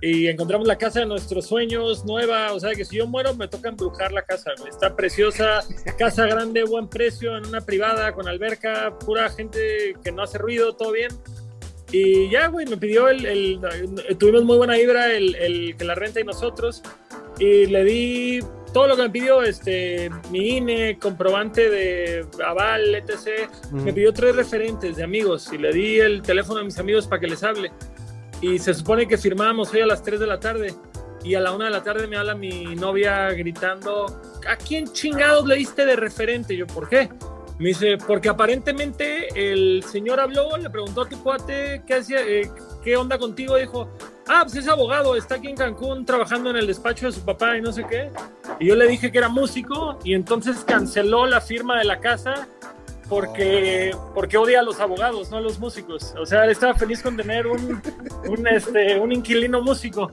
Y 0.02 0.28
encontramos 0.28 0.68
la 0.68 0.78
casa 0.78 1.00
de 1.00 1.06
nuestros 1.06 1.48
sueños, 1.48 2.06
nueva. 2.06 2.54
O 2.54 2.60
sea 2.60 2.74
que 2.76 2.84
si 2.84 2.98
yo 2.98 3.08
muero, 3.08 3.34
me 3.34 3.48
toca 3.48 3.70
embrujar 3.70 4.12
la 4.12 4.24
casa. 4.24 4.52
Está 4.70 4.96
preciosa, 4.96 5.64
casa 5.98 6.28
grande, 6.28 6.64
buen 6.66 6.90
precio, 6.90 7.38
en 7.38 7.46
una 7.46 7.62
privada, 7.62 8.12
con 8.12 8.28
alberca, 8.28 8.98
pura 9.00 9.30
gente 9.30 9.96
que 10.04 10.12
no 10.12 10.24
hace 10.24 10.38
ruido, 10.38 10.76
todo 10.76 10.92
bien. 10.92 11.12
Y 11.92 12.30
ya, 12.30 12.48
güey, 12.48 12.66
me 12.66 12.76
pidió 12.76 13.08
el, 13.08 13.26
el, 13.26 13.60
tuvimos 14.18 14.44
muy 14.44 14.58
buena 14.58 14.74
vibra 14.74 15.14
el, 15.14 15.34
el, 15.36 15.78
que 15.78 15.86
la 15.86 15.96
renta 15.96 16.20
y 16.20 16.24
nosotros. 16.26 16.84
Y 17.40 17.68
le 17.68 17.84
di 17.86 18.40
todo 18.76 18.88
lo 18.88 18.98
que 18.98 19.04
me 19.04 19.10
pidió, 19.10 19.42
este, 19.42 20.12
mi 20.32 20.58
INE, 20.58 21.00
comprobante 21.00 21.70
de 21.70 22.26
aval, 22.46 22.94
etc. 22.94 23.50
Me 23.72 23.94
pidió 23.94 24.12
tres 24.12 24.36
referentes 24.36 24.98
de 24.98 25.04
amigos 25.06 25.50
y 25.54 25.58
le 25.58 25.72
di 25.72 26.02
el 26.02 26.22
teléfono 26.22 26.60
a 26.60 26.64
mis 26.66 26.78
amigos 26.78 27.08
para 27.08 27.22
que 27.22 27.28
les 27.28 27.42
hable. 27.42 27.72
Y 28.42 28.60
se 28.60 28.74
supone 28.74 29.08
que 29.08 29.18
firmábamos 29.18 29.72
hoy 29.72 29.80
a 29.80 29.86
las 29.86 30.04
3 30.04 30.20
de 30.20 30.28
la 30.28 30.42
tarde. 30.42 30.74
Y 31.24 31.36
a 31.36 31.40
la 31.40 31.54
1 31.54 31.64
de 31.64 31.72
la 31.72 31.84
tarde 31.84 32.06
me 32.06 32.18
habla 32.18 32.36
mi 32.36 32.76
novia 32.76 33.32
gritando, 33.32 34.08
¿a 34.46 34.58
quién 34.58 34.92
chingados 34.92 35.48
le 35.48 35.56
diste 35.56 35.86
de 35.86 35.96
referente? 35.96 36.58
yo, 36.58 36.68
¿por 36.68 36.90
qué? 36.90 37.08
Me 37.58 37.70
dice, 37.70 37.98
porque 38.06 38.28
aparentemente 38.28 39.28
el 39.34 39.84
señor 39.84 40.20
habló, 40.20 40.58
le 40.58 40.70
preguntó 40.70 41.04
a 41.04 41.10
tu 41.10 41.22
cuate 41.24 41.84
qué 41.88 41.96
hacía, 41.96 42.20
eh, 42.22 42.52
qué 42.84 42.98
onda 42.98 43.18
contigo, 43.18 43.56
dijo, 43.56 43.90
ah, 44.28 44.42
pues 44.44 44.56
es 44.56 44.68
abogado, 44.68 45.16
está 45.16 45.36
aquí 45.36 45.48
en 45.48 45.56
Cancún 45.56 46.06
trabajando 46.06 46.50
en 46.50 46.58
el 46.58 46.68
despacho 46.68 47.06
de 47.06 47.14
su 47.14 47.24
papá 47.24 47.58
y 47.58 47.62
no 47.62 47.72
sé 47.72 47.86
qué. 47.90 48.12
Y 48.60 48.68
yo 48.68 48.76
le 48.76 48.88
dije 48.88 49.10
que 49.10 49.18
era 49.18 49.30
músico 49.30 49.98
y 50.04 50.14
entonces 50.16 50.66
canceló 50.66 51.26
la 51.28 51.40
firma 51.40 51.78
de 51.78 51.86
la 51.86 52.00
casa 52.02 52.48
porque, 53.08 53.96
porque 54.14 54.38
odia 54.38 54.60
a 54.60 54.64
los 54.64 54.80
abogados, 54.80 55.32
no 55.32 55.38
a 55.38 55.42
los 55.42 55.60
músicos. 55.60 56.14
O 56.18 56.26
sea, 56.26 56.44
él 56.44 56.52
estaba 56.52 56.74
feliz 56.74 57.02
con 57.02 57.16
tener 57.16 57.48
un, 57.48 57.82
un, 58.28 58.48
este, 58.48 59.00
un 59.00 59.12
inquilino 59.12 59.62
músico. 59.62 60.12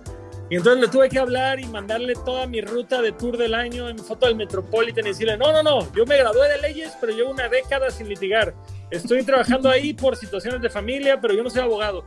Y 0.52 0.56
entonces 0.56 0.82
le 0.82 0.88
tuve 0.88 1.08
que 1.08 1.18
hablar 1.18 1.60
y 1.60 1.64
mandarle 1.64 2.12
toda 2.26 2.46
mi 2.46 2.60
ruta 2.60 3.00
de 3.00 3.12
tour 3.12 3.38
del 3.38 3.54
año 3.54 3.88
en 3.88 3.98
foto 3.98 4.26
del 4.26 4.36
Metropolitan 4.36 5.02
y 5.06 5.08
decirle, 5.08 5.38
no, 5.38 5.50
no, 5.50 5.62
no, 5.62 5.90
yo 5.94 6.04
me 6.04 6.18
gradué 6.18 6.46
de 6.46 6.58
leyes, 6.58 6.92
pero 7.00 7.14
llevo 7.14 7.30
una 7.30 7.48
década 7.48 7.90
sin 7.90 8.06
litigar. 8.06 8.52
Estoy 8.90 9.22
trabajando 9.22 9.70
ahí 9.70 9.94
por 9.94 10.14
situaciones 10.14 10.60
de 10.60 10.68
familia, 10.68 11.18
pero 11.22 11.32
yo 11.32 11.42
no 11.42 11.48
soy 11.48 11.62
abogado. 11.62 12.04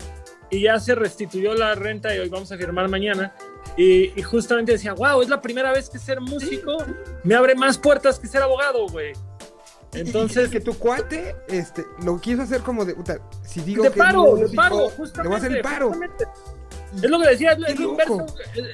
Y 0.51 0.61
ya 0.61 0.79
se 0.79 0.93
restituyó 0.93 1.55
la 1.55 1.73
renta 1.73 2.15
y 2.15 2.19
hoy 2.19 2.29
vamos 2.29 2.51
a 2.51 2.57
firmar 2.57 2.87
mañana. 2.87 3.33
Y, 3.77 4.21
justamente 4.21 4.73
decía, 4.73 4.93
wow, 4.93 5.23
es 5.23 5.29
la 5.29 5.41
primera 5.41 5.71
vez 5.71 5.89
que 5.89 5.97
ser 5.97 6.21
músico 6.21 6.77
me 7.23 7.33
abre 7.33 7.55
más 7.55 7.79
puertas 7.79 8.19
que 8.19 8.27
ser 8.27 8.43
abogado, 8.43 8.87
güey. 8.89 9.13
Entonces. 9.91 10.49
que 10.49 10.59
tu 10.59 10.77
cuate 10.77 11.35
este, 11.47 11.83
lo 12.03 12.21
quiso 12.21 12.43
hacer 12.43 12.61
como 12.61 12.85
de. 12.85 12.95
Si 13.41 13.61
digo 13.61 13.85
de 13.85 13.89
que 13.89 13.97
paro, 13.97 14.35
de 14.35 14.49
paro, 14.49 14.89
justamente. 14.89 15.23
Le 15.23 15.27
voy 15.29 15.33
a 15.33 15.37
hacer 15.37 15.51
el 15.51 15.61
paro. 15.63 15.91
Es 16.95 17.09
lo 17.09 17.19
que 17.19 17.29
decía, 17.29 17.51
es, 17.51 17.79
lo 17.79 17.89
inverso, 17.89 18.25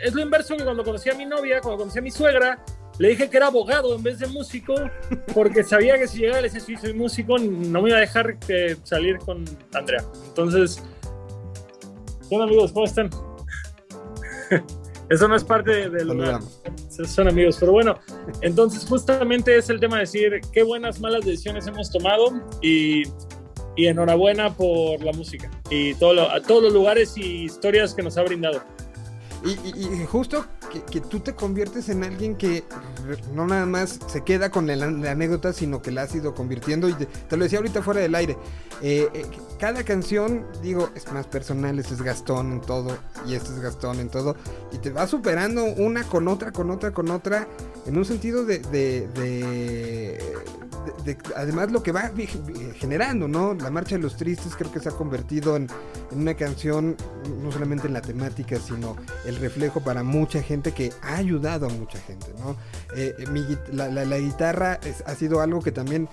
es, 0.04 0.14
lo 0.14 0.22
inverso 0.22 0.56
que 0.56 0.64
cuando 0.64 0.84
conocí 0.84 1.10
a 1.10 1.16
mi 1.16 1.26
novia, 1.26 1.60
cuando 1.62 1.80
conocí 1.80 2.00
a 2.00 2.02
mi 2.02 2.12
suegra, 2.12 2.64
le 3.00 3.10
dije 3.10 3.30
que 3.30 3.38
era 3.38 3.48
abogado 3.48 3.96
en 3.96 4.04
vez 4.04 4.20
de 4.20 4.28
músico, 4.28 4.76
porque 5.34 5.64
sabía 5.64 5.98
que 5.98 6.08
si 6.08 6.20
llegaba 6.20 6.42
le 6.42 6.50
decía, 6.50 6.60
sí, 6.60 6.76
soy 6.76 6.94
músico, 6.94 7.38
no 7.38 7.82
me 7.82 7.90
iba 7.90 7.98
a 7.98 8.02
dejar 8.02 8.38
que 8.38 8.78
salir 8.84 9.18
con 9.20 9.44
Andrea. 9.74 10.04
Entonces, 10.28 10.84
bueno 12.30 12.46
amigos, 12.46 12.72
¿cómo 12.72 12.86
están? 12.86 13.10
Eso 15.10 15.28
no 15.28 15.36
es 15.36 15.44
parte 15.44 15.90
del 15.90 16.40
Son 17.06 17.28
amigos, 17.28 17.58
pero 17.60 17.74
bueno, 17.74 18.00
entonces 18.40 18.86
justamente 18.88 19.58
es 19.58 19.70
el 19.70 19.80
tema 19.80 19.98
de 19.98 20.02
decir 20.04 20.40
qué 20.54 20.64
buenas, 20.64 21.02
malas 21.02 21.26
decisiones 21.26 21.68
hemos 21.68 21.92
tomado 21.92 22.32
y 22.62 23.04
y 23.82 23.88
enhorabuena 23.88 24.54
por 24.54 25.04
la 25.04 25.12
música 25.12 25.50
y 25.72 25.96
todo 25.96 26.30
a 26.30 26.40
todos 26.40 26.62
los 26.62 26.74
lugares 26.74 27.18
y 27.18 27.46
historias 27.46 27.96
que 27.96 28.04
nos 28.04 28.16
ha 28.16 28.22
brindado. 28.22 28.62
Y, 29.44 30.06
justo 30.06 30.46
que, 30.92 31.02
tú 31.02 31.20
te 31.20 31.34
conviertes 31.34 31.90
en 31.90 32.04
alguien 32.04 32.36
que 32.36 32.64
no 33.34 33.48
nada 33.48 33.66
más 33.66 34.00
se 34.06 34.24
queda 34.24 34.52
con 34.52 34.68
la, 34.68 34.86
anécdota, 34.86 35.52
sino 35.52 35.82
que 35.82 35.90
la 35.90 36.04
has 36.04 36.14
ido 36.14 36.36
convirtiendo. 36.36 36.88
Y 36.88 36.94
te, 36.94 37.38
lo 37.38 37.44
decía 37.44 37.58
ahorita 37.58 37.82
fuera 37.82 38.02
del 38.02 38.14
aire. 38.14 38.38
Eh, 38.84 39.10
eh, 39.16 39.26
cada 39.62 39.84
canción, 39.84 40.48
digo, 40.64 40.90
es 40.96 41.12
más 41.14 41.28
personal. 41.28 41.78
Este 41.78 41.94
es 41.94 42.02
Gastón 42.02 42.52
en 42.52 42.62
todo. 42.62 42.98
Y 43.28 43.36
este 43.36 43.50
es 43.50 43.60
Gastón 43.60 44.00
en 44.00 44.10
todo. 44.10 44.36
Y 44.72 44.80
te 44.80 44.90
va 44.90 45.06
superando 45.06 45.64
una 45.64 46.04
con 46.04 46.28
otra, 46.28 46.52
con 46.52 46.72
otra, 46.72 46.92
con 46.92 47.12
otra. 47.12 47.48
En 47.86 47.96
un 47.96 48.04
sentido 48.04 48.44
de 48.44 48.58
además 51.36 51.72
lo 51.72 51.84
que 51.84 51.92
va 51.92 52.12
generando, 52.76 53.28
¿no? 53.28 53.54
La 53.54 53.70
Marcha 53.70 53.96
de 53.96 54.02
los 54.02 54.16
Tristes 54.16 54.56
creo 54.56 54.72
que 54.72 54.80
se 54.80 54.90
ha 54.90 54.92
convertido 54.92 55.56
en, 55.56 55.68
una 56.12 56.34
canción, 56.34 56.98
no 57.42 57.52
solamente 57.52 57.88
en 57.88 57.94
la 57.94 58.02
temática, 58.02 58.58
sino 58.60 58.98
el 59.26 59.38
reflejo 59.38 59.80
para 59.80 60.04
mucha 60.04 60.42
gente 60.42 60.74
que 60.74 60.92
ha 61.02 61.16
ayudado 61.16 61.68
a 61.68 61.70
mucha 61.70 62.00
gente, 62.00 62.34
¿no? 62.40 62.58
Eh, 62.96 63.16
eh, 63.18 63.58
la, 63.72 64.18
guitarra 64.18 64.80
ha 65.06 65.16
sido 65.16 65.42
algo 65.42 65.62
que 65.62 65.72
también 65.72 66.10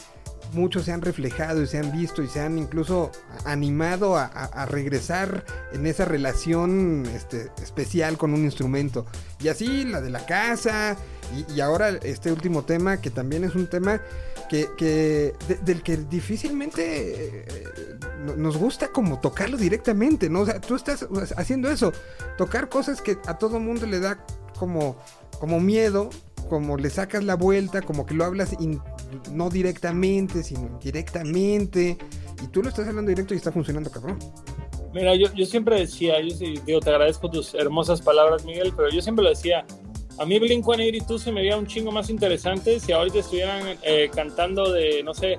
muchos 0.53 0.85
se 0.85 0.93
han 0.93 1.03
reflejado 1.03 1.63
y 1.63 1.67
se 1.67 1.79
han 1.79 1.93
visto 1.93 2.23
y 2.23 2.29
se 2.29 2.41
han 2.41 2.59
incluso 2.59 3.11
animado 3.45 4.17
a, 4.17 4.67
regresar 4.67 5.45
en 5.73 5.87
esa 5.87 6.05
relación 6.05 7.05
este, 7.15 7.51
especial 7.63 8.19
con 8.19 8.35
un 8.35 8.45
instrumento. 8.45 9.07
Y 9.41 9.49
así 9.49 9.85
la 9.85 10.01
de 10.01 10.11
la 10.11 10.25
casa 10.27 10.97
y, 11.55 11.61
ahora 11.61 11.91
este 12.03 12.33
último 12.33 12.65
tema 12.65 13.01
que 13.01 13.11
también 13.11 13.45
es 13.45 13.55
un 13.55 13.69
tema 13.69 14.01
que, 14.49 15.35
del 15.63 15.83
que 15.83 15.97
difícilmente 15.97 17.45
eh, 17.47 17.99
nos 18.37 18.57
gusta 18.57 18.89
como 18.89 19.21
tocarlo 19.21 19.57
directamente, 19.57 20.31
¿no? 20.31 20.41
O 20.41 20.47
sea, 20.47 20.61
tú 20.61 20.75
estás 20.75 21.07
haciendo 21.37 21.71
eso, 21.71 21.93
tocar 22.37 22.69
cosas 22.69 23.03
que 23.03 23.19
a 23.27 23.39
todo 23.39 23.61
mundo 23.61 23.87
le 23.87 24.01
da 24.01 24.25
como, 24.59 24.97
como 25.39 25.61
miedo, 25.61 26.11
como 26.49 26.77
le 26.77 26.91
sacas 26.91 27.25
la 27.25 27.37
vuelta, 27.37 27.83
como 27.83 28.07
que 28.07 28.15
lo 28.15 28.25
hablas 28.25 28.57
no 29.33 29.51
directamente, 29.51 30.43
sino 30.43 30.79
directamente, 30.83 31.99
y 32.43 32.47
tú 32.49 32.63
lo 32.63 32.69
estás 32.69 32.89
hablando 32.89 33.11
directo 33.11 33.35
y 33.35 33.37
está 33.37 33.53
funcionando, 33.53 33.91
cabrón. 33.91 34.19
Mira, 34.93 35.15
yo, 35.15 35.33
yo 35.35 35.45
siempre 35.45 35.81
decía, 35.81 36.21
yo 36.21 36.35
digo, 36.65 36.81
te 36.81 36.91
agradezco 36.91 37.31
tus 37.31 37.55
hermosas 37.55 38.01
palabras, 38.01 38.45
Miguel, 38.45 38.73
pero 38.77 38.89
yo 38.91 39.03
siempre 39.03 39.23
lo 39.23 39.31
decía, 39.31 39.65
a 40.19 40.25
mí 40.25 40.39
Blink-182 40.39 41.19
se 41.19 41.33
me 41.33 41.43
veía 41.43 41.57
un 41.57 41.67
chingo 41.67 41.93
más 41.93 42.11
interesante 42.11 42.81
si 42.81 42.93
ahorita 42.93 43.19
estuvieran 43.19 43.79
eh, 43.83 44.11
cantando 44.15 44.73
de, 44.73 45.03
no 45.03 45.15
sé, 45.15 45.39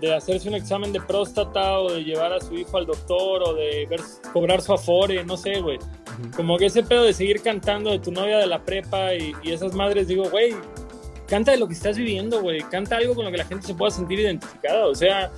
de 0.00 0.14
hacerse 0.14 0.48
un 0.48 0.54
examen 0.54 0.92
de 0.92 1.00
próstata 1.00 1.78
o 1.80 1.92
de 1.92 2.04
llevar 2.04 2.32
a 2.32 2.40
su 2.40 2.54
hijo 2.54 2.76
al 2.76 2.86
doctor 2.86 3.42
o 3.42 3.54
de 3.54 3.86
ver, 3.88 4.00
cobrar 4.32 4.62
su 4.62 4.72
afore, 4.72 5.24
no 5.24 5.36
sé, 5.36 5.60
güey. 5.60 5.78
Como 6.36 6.56
que 6.56 6.66
ese 6.66 6.82
pedo 6.82 7.04
de 7.04 7.12
seguir 7.12 7.42
cantando 7.42 7.90
de 7.90 7.98
tu 7.98 8.10
novia 8.10 8.38
de 8.38 8.46
la 8.46 8.62
prepa 8.62 9.14
y, 9.14 9.34
esas 9.44 9.74
madres, 9.74 10.08
digo, 10.08 10.28
güey, 10.30 10.54
canta 11.26 11.52
de 11.52 11.58
lo 11.58 11.66
que 11.68 11.74
estás 11.74 11.96
viviendo, 11.96 12.40
güey. 12.40 12.60
Canta 12.70 12.96
algo 12.96 13.14
con 13.14 13.24
lo 13.24 13.30
que 13.30 13.38
la 13.38 13.44
gente 13.44 13.66
se 13.66 13.74
pueda 13.74 13.90
sentir 13.90 14.20
identificada. 14.20 14.86
O 14.86 14.94
sea, 14.94 15.30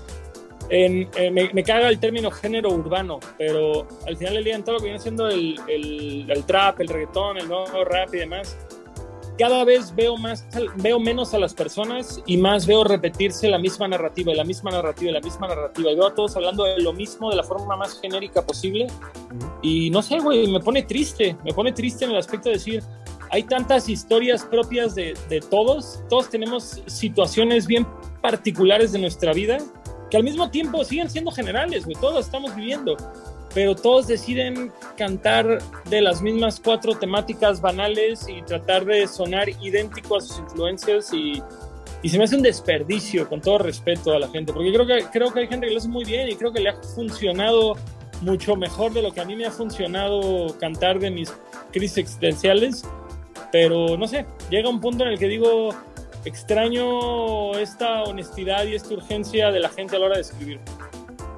en, 0.71 1.09
eh, 1.17 1.31
me, 1.31 1.63
caga 1.65 1.89
el 1.89 1.99
término 1.99 2.31
género 2.31 2.71
urbano, 2.71 3.19
pero 3.37 3.87
al 4.07 4.17
final 4.17 4.35
del 4.35 4.45
día 4.45 4.55
en 4.55 4.65
todo 4.65 4.77
lo 4.77 4.79
que 4.81 4.87
viene 4.87 5.01
siendo 5.01 5.29
el, 5.29 5.59
el, 5.69 6.31
el 6.31 6.45
trap, 6.45 6.81
el 6.81 6.89
reggaetón, 6.89 7.39
el 7.39 7.49
nuevo 7.49 7.85
rap 7.85 8.15
y 8.15 8.19
demás, 8.19 8.57
cada 9.41 9.65
vez 9.65 9.95
veo 9.97 10.19
más, 10.19 10.47
veo 10.77 11.01
menos 11.01 11.33
a 11.33 11.39
las 11.39 11.55
personas 11.55 12.23
y 12.27 12.37
más 12.37 12.67
veo 12.67 12.85
repetirse 12.85 13.49
la 13.49 13.57
misma 13.57 13.89
narrativa, 13.89 14.35
la 14.35 14.45
misma 14.45 14.71
narrativa, 14.71 15.13
la 15.13 15.21
misma 15.23 15.49
narrativa. 15.49 15.93
Veo 15.95 16.09
a 16.09 16.15
todos 16.15 16.37
hablando 16.37 16.65
de 16.65 16.79
lo 16.83 16.93
mismo 16.93 17.31
de 17.31 17.37
la 17.37 17.43
forma 17.43 17.75
más 17.75 17.99
genérica 18.03 18.43
posible. 18.45 18.87
Y 19.63 19.89
no 19.89 20.03
sé, 20.03 20.19
güey, 20.19 20.47
me 20.47 20.61
pone 20.61 20.83
triste, 20.83 21.39
me 21.43 21.55
pone 21.55 21.73
triste 21.73 22.05
en 22.05 22.11
el 22.11 22.19
aspecto 22.19 22.51
de 22.51 22.57
decir, 22.57 22.83
hay 23.31 23.45
tantas 23.45 23.89
historias 23.89 24.45
propias 24.45 24.95
de, 24.95 25.15
de 25.31 25.41
todos, 25.41 26.05
todos 26.11 26.29
tenemos 26.29 26.83
situaciones 26.85 27.67
bien 27.67 27.87
particulares 28.21 28.93
de 28.93 28.99
nuestra 28.99 29.33
vida 29.33 29.57
que 30.11 30.19
al 30.19 30.25
mismo 30.25 30.51
tiempo 30.51 30.85
siguen 30.85 31.09
siendo 31.09 31.31
generales, 31.31 31.87
güey, 31.87 31.97
todos 31.99 32.27
estamos 32.27 32.55
viviendo 32.55 32.97
pero 33.55 33.75
todos 33.75 34.07
deciden 34.07 34.73
cantar 34.97 35.59
de 35.89 36.01
las 36.01 36.23
mismas 36.23 36.61
cuatro 36.61 36.95
temáticas 36.95 37.61
banales 37.61 38.27
y 38.29 38.43
tratar 38.43 38.85
de 38.85 39.07
sonar 39.09 39.49
idéntico 39.49 40.17
a 40.17 40.21
sus 40.21 40.39
influencias 40.39 41.13
y, 41.13 41.43
y, 42.03 42.09
se 42.09 42.19
me 42.19 42.25
hace 42.25 42.37
un 42.37 42.43
desperdicio 42.43 43.29
con 43.29 43.41
todo 43.41 43.59
respeto 43.59 44.13
a 44.13 44.19
la 44.19 44.29
gente, 44.29 44.53
porque 44.53 44.73
creo 44.73 44.87
que, 44.87 45.05
creo 45.13 45.33
que 45.33 45.41
hay 45.41 45.49
gente 45.49 45.67
que 45.67 45.73
lo 45.73 45.79
hace 45.79 45.89
muy 45.89 46.05
bien 46.05 46.29
y 46.29 46.37
creo 46.37 46.53
que 46.53 46.61
le 46.61 46.71
ha 46.71 46.77
funcionado 46.95 47.77
mucho 48.21 48.55
mejor 48.57 48.93
de 48.93 49.03
lo 49.03 49.13
que 49.13 49.21
a 49.21 49.25
mí 49.25 49.35
me 49.35 49.47
ha 49.47 49.51
funcionado 49.51 50.57
cantar 50.59 50.99
de 50.99 51.11
mis 51.11 51.33
crisis 51.73 51.99
existenciales, 51.99 52.85
pero 53.51 53.97
no 53.97 54.07
sé, 54.07 54.27
llega 54.51 54.69
un 54.69 54.81
punto 54.81 55.05
en 55.05 55.11
el 55.11 55.19
que 55.19 55.27
digo, 55.27 55.71
extraño 56.25 57.59
esta 57.59 58.03
honestidad 58.05 58.65
y 58.67 58.75
esta 58.75 58.95
urgencia 58.95 59.51
de 59.51 59.61
la 59.61 59.71
gente 59.71 59.97
a 59.97 59.99
la 59.99 60.07
hora 60.07 60.17
de 60.17 60.23
escribir. 60.23 60.61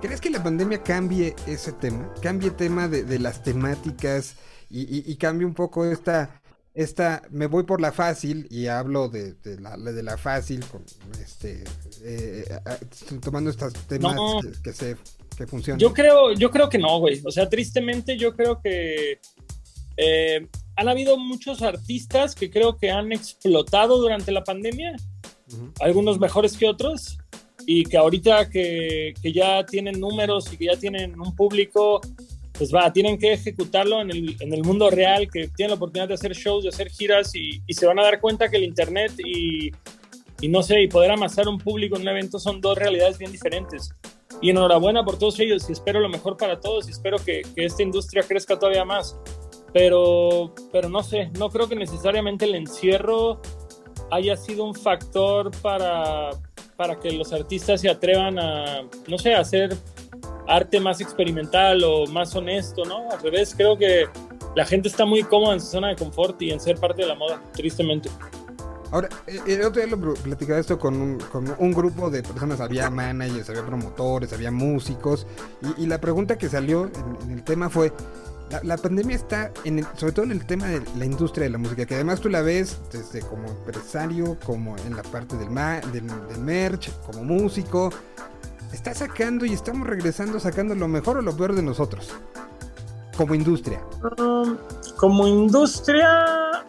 ¿Crees 0.03 0.21
que 0.21 0.31
la 0.31 0.43
pandemia 0.43 0.83
cambie 0.83 1.37
ese 1.47 1.71
tema? 1.71 2.13
Cambie 2.21 2.49
el 2.49 2.57
tema 2.57 2.89
de, 2.89 3.21
las 3.21 3.45
temáticas 3.45 4.35
y, 4.69 5.15
cambie 5.15 5.47
un 5.47 5.55
poco 5.55 5.85
esta, 5.85 6.43
esta, 6.75 7.23
me 7.31 7.47
voy 7.47 7.63
por 7.63 7.81
la 7.81 7.93
fácil 7.93 8.49
y 8.51 8.67
hablo 8.67 9.09
de, 9.09 9.37
la, 9.61 9.77
de 9.77 10.03
la 10.03 10.19
fácil, 10.19 10.65
con 10.67 10.85
este, 11.23 11.63
eh, 12.03 12.45
tomando 13.21 13.51
estos 13.51 13.75
temas 13.87 14.17
que, 14.65 14.73
se 14.73 14.97
que 15.37 15.47
funcionan. 15.47 15.79
Yo 15.79 15.93
creo, 15.93 16.33
yo 16.33 16.51
creo 16.51 16.69
que 16.69 16.79
no, 16.79 16.99
güey. 16.99 17.23
O 17.25 17.31
sea, 17.31 17.49
tristemente 17.49 18.19
yo 18.19 18.35
creo 18.35 18.61
que 18.61 19.21
eh, 19.97 20.49
han 20.75 20.89
habido 20.89 21.17
muchos 21.17 21.63
artistas 21.63 22.35
que 22.35 22.51
creo 22.51 22.77
que 22.77 22.91
han 22.91 23.13
explotado 23.13 23.99
durante 23.99 24.33
la 24.33 24.43
pandemia, 24.43 24.97
algunos 25.79 26.19
mejores 26.19 26.57
que 26.57 26.67
otros, 26.67 27.19
y 27.67 27.85
que 27.85 27.97
ahorita 27.97 28.49
que, 28.51 29.15
que, 29.21 29.33
ya 29.33 29.65
tienen 29.65 30.01
números 30.01 30.53
y 30.53 30.57
que 30.57 30.67
ya 30.67 30.77
tienen 30.77 31.19
un 31.21 31.35
público, 31.35 32.01
pues 32.53 32.75
va, 32.75 32.93
tienen 32.93 33.19
que 33.19 33.33
ejecutarlo 33.33 34.01
en 34.01 34.11
el, 34.11 34.37
en 34.41 34.53
el 34.53 34.63
mundo 34.63 34.91
real, 34.91 35.29
que 35.31 35.49
tienen 35.49 35.71
la 35.71 35.77
oportunidad 35.77 36.09
de 36.09 36.15
hacer 36.15 36.33
shows, 36.35 36.65
de 36.65 36.71
hacer 36.71 36.91
giras 36.91 37.35
y, 37.35 37.63
y 37.67 37.75
se 37.75 37.87
van 37.87 37.99
a 37.99 38.03
dar 38.03 38.21
cuenta 38.21 38.49
que 38.49 38.57
el 38.57 38.65
Internet 38.65 39.13
y, 39.25 39.71
y, 40.41 40.49
no 40.49 40.63
sé, 40.63 40.83
y 40.83 40.89
poder 40.89 41.11
amasar 41.11 41.49
un 41.49 41.59
público 41.59 41.97
en 41.97 42.03
un 42.03 42.09
evento 42.09 42.39
son 42.39 42.61
dos 42.61 42.77
realidades 42.77 43.19
bien 43.19 43.33
diferentes. 43.33 43.91
Y 44.41 44.51
enhorabuena 44.51 45.05
por 45.05 45.19
todos 45.19 45.39
ellos 45.41 45.69
y 45.69 45.73
espero 45.73 46.01
lo 46.01 46.09
mejor 46.09 46.37
para 46.37 46.59
todos 46.59 46.89
y 46.89 46.91
espero 46.91 47.19
que, 47.19 47.43
que 47.55 47.65
esta 47.65 47.83
industria 47.83 48.23
crezca 48.23 48.59
todavía 48.59 48.85
más. 48.85 49.17
Pero, 49.73 50.55
pero 50.71 50.89
no 50.89 51.03
sé, 51.03 51.31
no 51.39 51.49
creo 51.49 51.69
que 51.69 51.77
necesariamente 51.77 52.45
el 52.45 52.55
encierro 52.55 53.41
haya 54.11 54.37
sido 54.37 54.65
un 54.65 54.75
factor 54.75 55.51
para, 55.63 56.31
para 56.77 56.99
que 56.99 57.13
los 57.13 57.33
artistas 57.33 57.81
se 57.81 57.91
atrevan 57.91 58.39
a, 58.39 58.83
no 59.07 59.19
sé, 59.19 59.35
hacer 59.35 59.77
arte 60.49 60.81
más 60.81 61.01
experimental 61.01 61.83
o 61.85 62.07
más 62.07 62.35
honesto, 62.35 62.85
¿no? 62.85 63.11
Al 63.11 63.23
revés, 63.23 63.55
creo 63.57 63.77
que 63.77 64.07
la 64.55 64.65
gente 64.65 64.89
está 64.89 65.05
muy 65.05 65.23
cómoda 65.23 65.55
en 65.55 65.61
su 65.61 65.69
zona 65.69 65.89
de 65.89 65.97
confort 65.97 66.41
y 66.43 66.51
en 66.51 66.61
ser 66.61 66.77
parte 66.79 67.03
de 67.03 67.09
la 67.09 67.15
moda, 67.15 67.41
tristemente. 67.53 68.11
Ahora, 68.91 69.09
eh, 69.27 69.41
el 69.47 69.63
otro 69.63 69.83
día 69.83 69.97
lo 69.97 70.15
platicaba 70.15 70.59
esto 70.59 70.79
con 70.79 71.01
un, 71.01 71.19
con 71.19 71.55
un, 71.59 71.73
grupo 71.73 72.11
de 72.11 72.23
personas, 72.23 72.61
había 72.61 72.91
managers, 72.91 73.49
había 73.49 73.65
promotores, 73.65 74.33
había 74.35 74.51
músicos, 74.51 75.27
y, 75.79 75.87
la 75.87 75.99
pregunta 75.99 76.37
que 76.37 76.51
salió 76.51 76.91
en 77.25 77.31
el 77.31 77.43
tema 77.43 77.71
fue, 77.71 77.91
la, 78.51 78.61
la, 78.63 78.77
pandemia 78.77 79.17
está, 79.17 79.51
en 79.65 79.87
sobre 79.97 80.13
todo 80.13 80.25
en 80.27 80.33
el 80.33 80.45
tema 80.47 80.67
de 80.67 80.83
la 80.99 81.05
industria 81.05 81.45
de 81.45 81.51
la 81.51 81.59
música, 81.59 81.87
que 81.87 81.95
además 81.95 82.21
tú 82.21 82.29
la 82.29 82.43
ves 82.43 82.79
desde 82.93 83.21
como 83.21 83.49
empresario, 83.49 84.37
como 84.45 84.77
en 84.79 84.97
la 84.97 85.03
parte 85.03 85.37
del, 85.37 85.51
ma, 85.51 85.81
del, 85.93 86.07
del 86.29 86.39
merch, 86.39 86.93
como 87.07 87.25
músico. 87.25 87.91
Está 88.73 88.95
sacando 88.95 89.45
y 89.45 89.53
estamos 89.53 89.87
regresando 89.87 90.41
sacando 90.41 90.75
lo 90.75 90.89
mejor 90.89 91.19
o 91.19 91.23
lo 91.23 91.37
peor 91.37 91.55
de 91.55 91.63
nosotros. 91.63 92.11
Como 93.17 93.35
industria. 93.35 93.81
Um, 94.19 94.57
como 94.97 95.27
industria... 95.27 96.65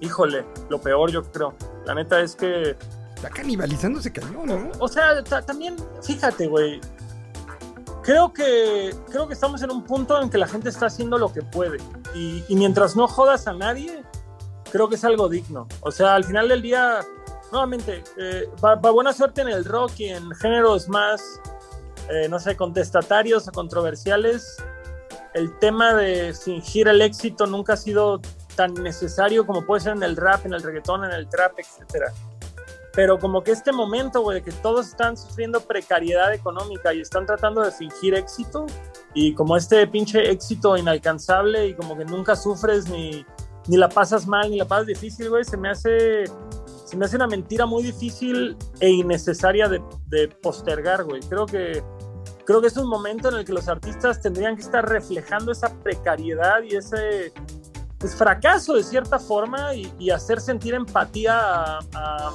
Híjole, 0.00 0.46
lo 0.70 0.80
peor 0.80 1.10
yo 1.10 1.22
creo. 1.24 1.54
La 1.84 1.94
neta 1.94 2.20
es 2.20 2.34
que... 2.34 2.76
Está 3.14 3.28
canibalizándose 3.28 4.10
cañón, 4.10 4.46
¿no? 4.46 4.70
O 4.78 4.88
sea, 4.88 5.22
también, 5.22 5.76
fíjate, 6.02 6.46
güey 6.46 6.80
creo 8.02 8.32
que, 8.32 8.94
creo 9.10 9.26
que 9.26 9.34
estamos 9.34 9.62
en 9.62 9.70
un 9.70 9.84
punto 9.84 10.20
en 10.20 10.30
que 10.30 10.38
la 10.38 10.46
gente 10.46 10.68
está 10.68 10.86
haciendo 10.86 11.18
lo 11.18 11.32
que 11.32 11.42
puede. 11.42 11.78
Y, 12.14 12.44
mientras 12.50 12.96
no 12.96 13.06
jodas 13.06 13.46
a 13.46 13.52
nadie, 13.52 14.02
creo 14.70 14.88
que 14.88 14.96
es 14.96 15.04
algo 15.04 15.28
digno. 15.28 15.66
O 15.80 15.90
sea, 15.90 16.14
al 16.14 16.24
final 16.24 16.48
del 16.48 16.62
día, 16.62 17.00
nuevamente, 17.52 18.02
eh, 18.18 18.48
para 18.60 18.76
buena 18.76 19.12
suerte 19.12 19.42
en 19.42 19.48
el 19.48 19.64
rock 19.64 19.92
y 19.98 20.08
en 20.10 20.30
géneros 20.36 20.88
más, 20.88 21.40
eh, 22.08 22.28
no 22.28 22.38
sé, 22.38 22.56
contestatarios 22.56 23.48
o 23.48 23.52
controversiales, 23.52 24.56
el 25.34 25.56
tema 25.58 25.94
de 25.94 26.34
fingir 26.34 26.88
el 26.88 27.00
éxito 27.02 27.46
nunca 27.46 27.74
ha 27.74 27.76
sido 27.76 28.20
tan 28.56 28.74
necesario 28.74 29.46
como 29.46 29.64
puede 29.64 29.80
ser 29.82 29.92
en 29.96 30.02
el 30.02 30.16
rap, 30.16 30.44
en 30.44 30.54
el 30.54 30.62
reggaetón, 30.62 31.04
en 31.04 31.12
el 31.12 31.28
trap, 31.28 31.58
etcétera 31.58 32.12
pero 32.92 33.18
como 33.18 33.42
que 33.42 33.52
este 33.52 33.72
momento, 33.72 34.22
güey, 34.22 34.42
que 34.42 34.52
todos 34.52 34.88
están 34.88 35.16
sufriendo 35.16 35.60
precariedad 35.60 36.32
económica 36.32 36.92
y 36.92 37.00
están 37.00 37.26
tratando 37.26 37.62
de 37.62 37.70
fingir 37.70 38.14
éxito, 38.14 38.66
y 39.14 39.34
como 39.34 39.56
este 39.56 39.86
pinche 39.86 40.30
éxito 40.30 40.76
inalcanzable 40.76 41.68
y 41.68 41.74
como 41.74 41.96
que 41.96 42.04
nunca 42.04 42.36
sufres 42.36 42.88
ni, 42.88 43.24
ni 43.68 43.76
la 43.76 43.88
pasas 43.88 44.26
mal 44.26 44.50
ni 44.50 44.58
la 44.58 44.66
pasas 44.66 44.86
difícil, 44.86 45.28
güey, 45.30 45.44
se 45.44 45.56
me 45.56 45.70
hace 45.70 46.24
se 46.90 46.96
me 46.96 47.04
hace 47.04 47.14
una 47.14 47.28
mentira 47.28 47.66
muy 47.66 47.84
difícil 47.84 48.56
e 48.80 48.90
innecesaria 48.90 49.68
de, 49.68 49.80
de 50.08 50.26
postergar, 50.26 51.04
güey. 51.04 51.20
Creo 51.20 51.46
que 51.46 51.84
creo 52.44 52.60
que 52.60 52.66
es 52.66 52.76
un 52.76 52.88
momento 52.88 53.28
en 53.28 53.36
el 53.36 53.44
que 53.44 53.52
los 53.52 53.68
artistas 53.68 54.20
tendrían 54.20 54.56
que 54.56 54.62
estar 54.62 54.88
reflejando 54.88 55.52
esa 55.52 55.72
precariedad 55.84 56.62
y 56.64 56.74
ese 56.74 57.32
pues, 57.98 58.16
fracaso 58.16 58.74
de 58.74 58.82
cierta 58.82 59.20
forma 59.20 59.72
y, 59.72 59.92
y 60.00 60.10
hacer 60.10 60.40
sentir 60.40 60.74
empatía 60.74 61.38
a, 61.38 61.78
a 61.94 62.32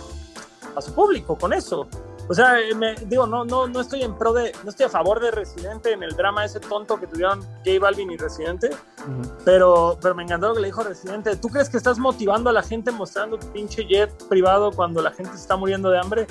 a 0.75 0.81
su 0.81 0.93
público 0.93 1.37
con 1.37 1.53
eso. 1.53 1.87
O 2.27 2.33
sea, 2.33 2.55
me, 2.75 2.95
digo, 2.95 3.27
no, 3.27 3.45
no, 3.45 3.67
no 3.67 3.81
estoy 3.81 4.01
en 4.01 4.15
pro 4.17 4.33
de, 4.33 4.51
no 4.63 4.71
estoy 4.71 4.87
a 4.87 4.89
favor 4.89 5.19
de 5.19 5.29
Residente 5.29 5.91
en 5.91 6.01
el 6.01 6.15
drama 6.15 6.43
ese 6.43 6.59
tonto 6.59 6.99
que 6.99 7.05
tuvieron 7.05 7.41
J 7.63 7.79
Balvin 7.79 8.09
y 8.11 8.17
Residente, 8.17 8.69
uh 8.71 9.11
-huh. 9.11 9.31
pero, 9.45 9.97
pero 10.01 10.15
me 10.15 10.23
encantó 10.23 10.47
lo 10.47 10.55
que 10.55 10.61
le 10.61 10.67
dijo 10.67 10.81
Residente. 10.81 11.35
¿Tú 11.35 11.49
crees 11.49 11.69
que 11.69 11.77
estás 11.77 11.99
motivando 11.99 12.49
a 12.49 12.53
la 12.53 12.63
gente 12.63 12.91
mostrando 12.91 13.37
tu 13.37 13.47
pinche 13.51 13.85
jet 13.85 14.11
privado 14.27 14.71
cuando 14.71 15.01
la 15.03 15.11
gente 15.11 15.33
se 15.33 15.41
está 15.41 15.55
muriendo 15.55 15.89
de 15.89 15.99
hambre? 15.99 16.27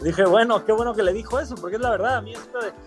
Dije, 0.00 0.24
bueno, 0.24 0.64
qué 0.64 0.72
bueno 0.72 0.92
que 0.94 1.02
le 1.02 1.12
dijo 1.12 1.38
eso, 1.38 1.54
porque 1.54 1.76
es 1.76 1.82
la 1.82 1.90
verdad, 1.90 2.16
a 2.16 2.20
mí 2.20 2.32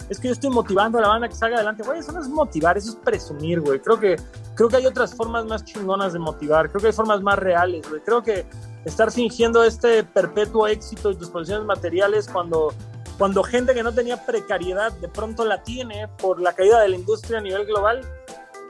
es, 0.09 0.19
que 0.19 0.27
yo 0.27 0.33
estoy 0.33 0.49
motivando 0.49 0.97
a 0.97 1.01
la 1.01 1.07
banda 1.07 1.27
que 1.27 1.35
salga 1.35 1.55
adelante. 1.55 1.83
Güey, 1.83 1.99
eso 1.99 2.11
no 2.11 2.21
es 2.21 2.27
motivar, 2.27 2.77
eso 2.77 2.91
es 2.91 2.95
presumir, 2.97 3.61
güey. 3.61 3.79
Creo 3.79 3.99
que, 3.99 4.17
creo 4.55 4.69
que 4.69 4.77
hay 4.77 4.85
otras 4.85 5.15
formas 5.15 5.45
más 5.45 5.63
chingonas 5.63 6.13
de 6.13 6.19
motivar, 6.19 6.69
creo 6.69 6.81
que 6.81 6.87
hay 6.87 6.93
formas 6.93 7.21
más 7.21 7.39
reales, 7.39 7.89
güey. 7.89 8.01
Creo 8.01 8.21
que 8.21 8.45
estar 8.85 9.11
fingiendo 9.11 9.63
este 9.63 10.03
perpetuo 10.03 10.67
éxito 10.67 11.11
y 11.11 11.15
tus 11.15 11.29
posiciones 11.29 11.65
materiales 11.65 12.27
cuando, 12.27 12.73
cuando 13.17 13.41
gente 13.41 13.73
que 13.73 13.83
no 13.83 13.93
tenía 13.93 14.25
precariedad 14.25 14.91
de 14.91 15.07
pronto 15.07 15.45
la 15.45 15.63
tiene 15.63 16.07
por 16.19 16.39
la 16.39 16.53
caída 16.53 16.81
de 16.81 16.89
la 16.89 16.95
industria 16.97 17.39
a 17.39 17.41
nivel 17.41 17.65
global. 17.65 18.01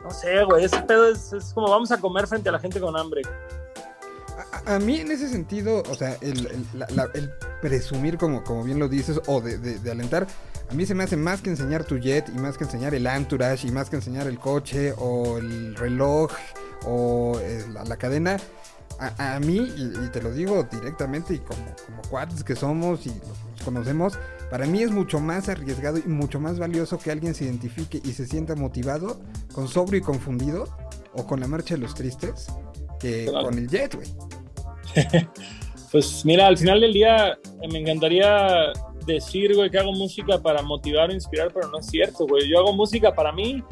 No 0.04 0.12
sé, 0.12 0.44
güey, 0.46 0.64
ese 0.64 0.82
pedo 0.84 1.08
es, 1.08 1.34
es 1.34 1.54
como 1.54 1.70
vamos 1.70 1.92
a 1.92 2.00
comer 2.00 2.28
frente 2.28 2.50
a 2.50 2.52
la 2.54 2.60
gente 2.60 2.80
con 2.80 2.96
hambre. 2.96 3.24
A, 4.66 4.76
a, 4.76 4.80
mí 4.80 5.00
en 5.00 5.12
ese 5.12 5.28
sentido, 5.30 5.84
o 5.90 5.96
sea, 5.96 6.18
el, 6.22 6.48
el, 6.48 6.66
la, 6.74 6.88
la, 6.92 7.10
el 7.14 7.32
presumir, 7.62 8.18
como, 8.18 8.44
como, 8.44 8.64
bien 8.64 8.80
lo 8.80 8.88
dices, 8.88 9.20
o 9.28 9.42
de, 9.42 9.58
de, 9.58 9.80
de, 9.80 9.92
alentar, 9.92 10.28
a 10.70 10.74
mí 10.74 10.86
se 10.86 10.96
me 10.96 11.04
hace 11.04 11.18
más 11.18 11.42
que 11.42 11.50
enseñar 11.50 11.84
tu 11.84 11.98
jet 11.98 12.28
y 12.30 12.40
más 12.40 12.58
que 12.58 12.66
enseñar 12.66 12.94
el 12.94 13.06
entourage 13.08 13.68
y 13.68 13.72
más 13.72 13.90
que 13.90 13.98
enseñar 13.98 14.28
el 14.28 14.40
coche 14.40 14.94
o 14.98 15.38
el 15.38 15.76
reloj 15.76 16.32
o 16.86 17.40
eh, 17.42 17.66
la, 17.72 17.84
la, 17.84 17.98
cadena. 17.98 18.38
A, 19.00 19.36
a 19.36 19.40
mí, 19.40 19.58
y, 19.58 20.06
y, 20.06 20.10
te 20.12 20.22
lo 20.22 20.32
digo 20.32 20.64
directamente 20.64 21.36
y 21.36 21.40
como, 21.40 21.64
como 21.86 22.02
cuates 22.10 22.44
que 22.44 22.56
somos 22.56 23.06
y 23.06 23.10
los 23.10 23.64
conocemos, 23.64 24.18
para 24.50 24.66
mí 24.66 24.82
es 24.82 24.92
mucho 24.92 25.20
más 25.20 25.50
arriesgado 25.50 25.98
y 25.98 26.08
mucho 26.08 26.40
más 26.40 26.58
valioso 26.58 26.98
que 26.98 27.12
alguien 27.12 27.36
se 27.36 27.46
identifique 27.46 28.02
y 28.04 28.14
se 28.14 28.26
sienta 28.26 28.56
motivado 28.56 29.20
con 29.54 29.68
sobrio 29.68 30.00
y 30.00 30.04
confundido 30.04 30.68
o 31.14 31.28
con 31.28 31.40
la 31.40 31.48
marcha 31.48 31.76
de 31.76 31.82
los 31.82 31.94
tristes 31.94 32.48
que 33.00 33.26
claro. 33.26 33.46
con 33.46 33.58
el 33.58 33.68
jet, 33.68 33.94
güey. 33.96 34.08
pues 35.92 36.26
mira, 36.26 36.48
al 36.48 36.58
final 36.58 36.82
del 36.82 36.94
día 36.94 37.38
eh, 37.62 37.68
me 37.72 37.80
encantaría 37.80 38.72
decir, 39.06 39.56
güey, 39.56 39.70
que 39.70 39.80
hago 39.80 39.94
música 39.94 40.40
para 40.40 40.62
motivar 40.62 41.10
o 41.10 41.14
inspirar, 41.14 41.52
pero 41.54 41.70
no 41.70 41.80
es 41.80 41.86
cierto, 41.88 42.28
güey. 42.28 42.48
Yo 42.50 42.60
hago 42.60 42.74
música 42.74 43.14
para 43.14 43.32
mí 43.32 43.64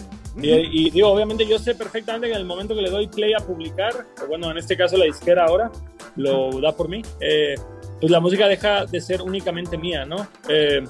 y, 0.41 0.87
y, 0.87 0.89
digo, 0.89 1.09
obviamente 1.09 1.45
yo 1.47 1.57
sé 1.59 1.75
perfectamente 1.75 2.27
que 2.27 2.33
en 2.33 2.39
el 2.39 2.45
momento 2.45 2.75
que 2.75 2.81
le 2.81 2.89
doy 2.89 3.07
play 3.07 3.33
a 3.33 3.39
publicar, 3.39 3.93
bueno, 4.27 4.51
en 4.51 4.57
este 4.57 4.75
caso 4.75 4.97
la 4.97 5.05
disquera 5.05 5.45
ahora 5.45 5.71
lo 6.17 6.59
da 6.59 6.73
por 6.73 6.89
mí, 6.89 7.01
eh, 7.21 7.55
pues 7.99 8.11
la 8.11 8.19
música 8.19 8.47
deja 8.47 8.85
de 8.85 8.99
ser 8.99 9.21
únicamente 9.21 9.77
mía, 9.77 10.05
¿no? 10.05 10.27
Eh, 10.49 10.83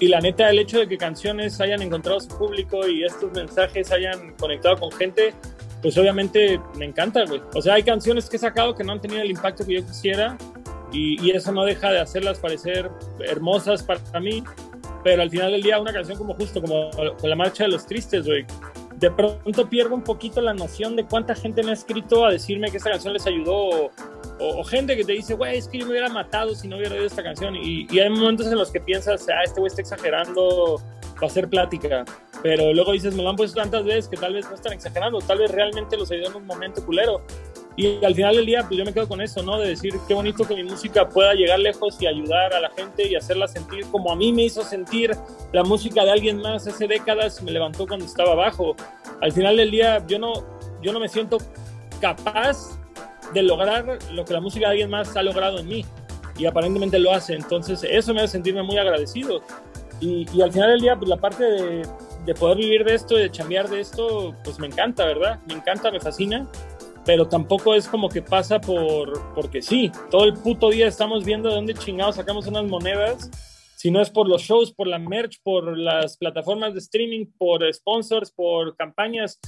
y 0.00 0.08
la 0.08 0.20
neta, 0.20 0.50
el 0.50 0.58
hecho 0.58 0.80
de 0.80 0.88
que 0.88 0.98
canciones 0.98 1.60
hayan 1.60 1.80
encontrado 1.80 2.18
su 2.18 2.36
público 2.36 2.88
y 2.88 3.04
estos 3.04 3.30
mensajes 3.32 3.92
hayan 3.92 4.34
conectado 4.34 4.76
con 4.76 4.90
gente, 4.90 5.32
pues 5.82 5.98
obviamente 5.98 6.60
me 6.76 6.84
encanta, 6.84 7.24
güey. 7.26 7.42
O 7.54 7.60
sea, 7.60 7.74
hay 7.74 7.82
canciones 7.82 8.30
que 8.30 8.36
he 8.36 8.38
sacado 8.38 8.74
que 8.74 8.84
no 8.84 8.92
han 8.92 9.00
tenido 9.00 9.20
el 9.20 9.30
impacto 9.30 9.66
que 9.66 9.74
yo 9.74 9.86
quisiera 9.86 10.38
y, 10.92 11.30
eso 11.30 11.52
no 11.52 11.64
deja 11.64 11.90
de 11.90 12.00
hacerlas 12.00 12.38
parecer 12.38 12.90
hermosas 13.20 13.82
para 13.82 14.20
mí. 14.20 14.44
Pero 15.02 15.22
al 15.22 15.30
final 15.30 15.50
del 15.50 15.62
día, 15.62 15.80
una 15.80 15.92
canción 15.92 16.16
como 16.16 16.34
justo, 16.34 16.60
como 16.60 16.90
con 16.90 17.28
la 17.28 17.34
marcha 17.34 17.64
de 17.64 17.70
los 17.70 17.84
tristes, 17.86 18.24
güey, 18.24 18.46
de 18.96 19.10
pronto 19.10 19.68
pierdo 19.68 19.96
un 19.96 20.04
poquito 20.04 20.40
la 20.40 20.54
noción 20.54 20.94
de 20.94 21.04
cuánta 21.04 21.34
gente 21.34 21.64
me 21.64 21.70
ha 21.70 21.74
escrito 21.74 22.24
a 22.24 22.30
decirme 22.30 22.70
que 22.70 22.76
esta 22.76 22.90
canción 22.90 23.12
les 23.12 23.26
ayudó 23.26 23.90
o 24.38 24.64
gente 24.64 24.96
que 24.96 25.04
te 25.04 25.12
dice, 25.12 25.34
güey, 25.34 25.58
es 25.58 25.68
que 25.68 25.78
yo 25.78 25.86
me 25.86 25.92
hubiera 25.92 26.08
matado 26.08 26.54
si 26.54 26.68
no 26.68 26.76
hubiera 26.76 26.94
oído 26.94 27.06
esta 27.06 27.22
canción 27.22 27.56
y, 27.56 27.86
y 27.90 27.98
hay 27.98 28.10
momentos 28.10 28.46
en 28.46 28.56
los 28.56 28.70
que 28.70 28.80
piensas, 28.80 29.26
ah, 29.28 29.42
este 29.44 29.60
güey 29.60 29.68
está 29.68 29.82
exagerando 29.82 30.80
para 31.14 31.26
hacer 31.26 31.48
plática, 31.48 32.04
pero 32.42 32.72
luego 32.72 32.92
dices, 32.92 33.14
me 33.14 33.22
lo 33.22 33.30
han 33.30 33.36
puesto 33.36 33.60
tantas 33.60 33.84
veces 33.84 34.08
que 34.08 34.16
tal 34.16 34.34
vez 34.34 34.48
no 34.48 34.54
están 34.54 34.72
exagerando, 34.72 35.18
tal 35.20 35.38
vez 35.38 35.50
realmente 35.50 35.96
los 35.96 36.10
ayudó 36.10 36.28
en 36.28 36.36
un 36.36 36.46
momento 36.46 36.84
culero. 36.84 37.22
Y 37.76 38.04
al 38.04 38.14
final 38.14 38.36
del 38.36 38.44
día, 38.44 38.64
pues 38.68 38.76
yo 38.78 38.84
me 38.84 38.92
quedo 38.92 39.08
con 39.08 39.20
eso, 39.22 39.42
¿no? 39.42 39.58
De 39.58 39.68
decir, 39.68 39.94
qué 40.06 40.12
bonito 40.12 40.44
que 40.46 40.54
mi 40.54 40.64
música 40.64 41.08
pueda 41.08 41.32
llegar 41.32 41.58
lejos 41.58 41.96
y 42.02 42.06
ayudar 42.06 42.52
a 42.52 42.60
la 42.60 42.70
gente 42.70 43.08
y 43.08 43.14
hacerla 43.14 43.48
sentir 43.48 43.86
como 43.86 44.12
a 44.12 44.16
mí 44.16 44.30
me 44.32 44.44
hizo 44.44 44.62
sentir 44.62 45.16
la 45.52 45.64
música 45.64 46.04
de 46.04 46.10
alguien 46.10 46.38
más 46.38 46.66
hace 46.66 46.86
décadas, 46.86 47.42
me 47.42 47.50
levantó 47.50 47.86
cuando 47.86 48.04
estaba 48.04 48.32
abajo. 48.32 48.76
Al 49.22 49.32
final 49.32 49.56
del 49.56 49.70
día, 49.70 50.04
yo 50.06 50.18
no, 50.18 50.32
yo 50.82 50.92
no 50.92 51.00
me 51.00 51.08
siento 51.08 51.38
capaz 52.00 52.78
de 53.32 53.42
lograr 53.42 53.98
lo 54.10 54.24
que 54.24 54.32
la 54.34 54.40
música 54.40 54.66
de 54.66 54.72
alguien 54.72 54.90
más 54.90 55.16
ha 55.16 55.22
logrado 55.22 55.58
en 55.58 55.68
mí. 55.68 55.86
Y 56.36 56.46
aparentemente 56.46 56.98
lo 56.98 57.12
hace. 57.12 57.34
Entonces, 57.34 57.86
eso 57.88 58.12
me 58.12 58.20
hace 58.20 58.32
sentirme 58.32 58.62
muy 58.62 58.76
agradecido. 58.76 59.42
Y, 60.02 60.26
y 60.34 60.42
al 60.42 60.52
final 60.52 60.70
del 60.72 60.80
día, 60.80 60.96
pues 60.96 61.08
la 61.08 61.16
parte 61.16 61.44
de, 61.44 61.88
de 62.26 62.34
poder 62.34 62.58
vivir 62.58 62.84
de 62.84 62.94
esto 62.94 63.14
de 63.16 63.30
chambear 63.30 63.68
de 63.70 63.80
esto, 63.80 64.34
pues 64.44 64.58
me 64.58 64.66
encanta, 64.66 65.04
¿verdad? 65.06 65.40
Me 65.46 65.54
encanta, 65.54 65.90
me 65.90 66.00
fascina. 66.00 66.46
pero 67.04 67.26
tampoco 67.26 67.74
es 67.74 67.88
como 67.88 68.08
que 68.08 68.22
pasa 68.22 68.60
por 68.60 69.34
porque 69.34 69.60
sí. 69.62 69.90
Todo 70.10 70.24
el 70.24 70.34
puto 70.34 70.70
día 70.70 70.86
estamos 70.86 71.24
viendo 71.24 71.48
de 71.48 71.56
dónde 71.56 71.74
chingados 71.74 72.16
sacamos 72.16 72.46
unas 72.46 72.64
monedas. 72.64 73.30
Si 73.76 73.90
no 73.90 74.00
es 74.00 74.10
por 74.10 74.28
los 74.28 74.42
shows, 74.42 74.72
por 74.72 74.86
la 74.86 74.98
merch, 74.98 75.40
por 75.42 75.76
las 75.76 76.16
plataformas 76.16 76.72
de 76.74 76.78
streaming, 76.78 77.26
por 77.36 77.62
sponsors, 77.74 78.30
por 78.30 78.76
campañas, 78.76 79.40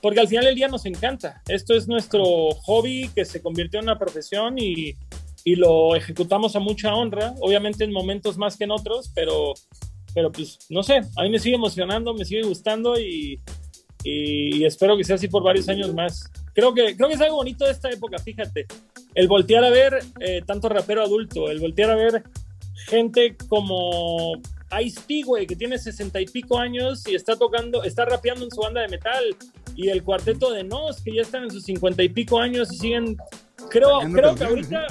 porque 0.00 0.20
al 0.20 0.28
final 0.28 0.46
del 0.46 0.54
día 0.54 0.68
nos 0.68 0.86
encanta. 0.86 1.42
Esto 1.46 1.74
es 1.74 1.86
nuestro 1.86 2.24
hobby 2.64 3.10
que 3.14 3.26
se 3.26 3.42
convirtió 3.42 3.80
en 3.80 3.86
una 3.86 3.98
profesión 3.98 4.56
y, 4.58 4.94
y 5.46 5.54
lo 5.54 5.94
ejecutamos 5.94 6.56
a 6.56 6.58
mucha 6.58 6.92
honra, 6.92 7.32
obviamente 7.40 7.84
en 7.84 7.92
momentos 7.92 8.36
más 8.36 8.56
que 8.56 8.64
en 8.64 8.72
otros, 8.72 9.12
pero, 9.14 9.54
pero 10.12 10.32
pues 10.32 10.58
no 10.70 10.82
sé, 10.82 11.02
a 11.16 11.22
mí 11.22 11.30
me 11.30 11.38
sigue 11.38 11.54
emocionando, 11.54 12.12
me 12.14 12.24
sigue 12.24 12.42
gustando 12.42 12.98
y, 12.98 13.40
y 14.02 14.64
espero 14.64 14.96
que 14.96 15.04
sea 15.04 15.14
así 15.14 15.28
por 15.28 15.44
varios 15.44 15.68
años 15.68 15.94
más. 15.94 16.28
Creo 16.52 16.74
que, 16.74 16.96
creo 16.96 17.08
que 17.08 17.14
es 17.14 17.20
algo 17.20 17.36
bonito 17.36 17.64
de 17.64 17.70
esta 17.70 17.88
época, 17.88 18.18
fíjate. 18.18 18.66
El 19.14 19.28
voltear 19.28 19.62
a 19.62 19.70
ver 19.70 20.00
eh, 20.18 20.42
tanto 20.44 20.68
rapero 20.68 21.04
adulto, 21.04 21.48
el 21.48 21.60
voltear 21.60 21.90
a 21.90 21.94
ver 21.94 22.24
gente 22.88 23.36
como 23.48 24.32
Ice-T, 24.82 25.22
güey, 25.26 25.46
que 25.46 25.54
tiene 25.54 25.78
sesenta 25.78 26.20
y 26.20 26.26
pico 26.26 26.58
años 26.58 27.06
y 27.06 27.14
está 27.14 27.36
tocando, 27.36 27.84
está 27.84 28.04
rapeando 28.04 28.44
en 28.44 28.50
su 28.50 28.62
banda 28.62 28.80
de 28.80 28.88
metal. 28.88 29.24
Y 29.76 29.90
el 29.90 30.02
cuarteto 30.02 30.50
de 30.50 30.64
Nos, 30.64 31.02
que 31.02 31.14
ya 31.14 31.22
están 31.22 31.44
en 31.44 31.50
sus 31.52 31.62
cincuenta 31.62 32.02
y 32.02 32.08
pico 32.08 32.40
años 32.40 32.72
y 32.72 32.78
siguen. 32.78 33.16
Creo, 33.70 34.00
creo 34.12 34.34
que 34.34 34.44
ahorita, 34.44 34.86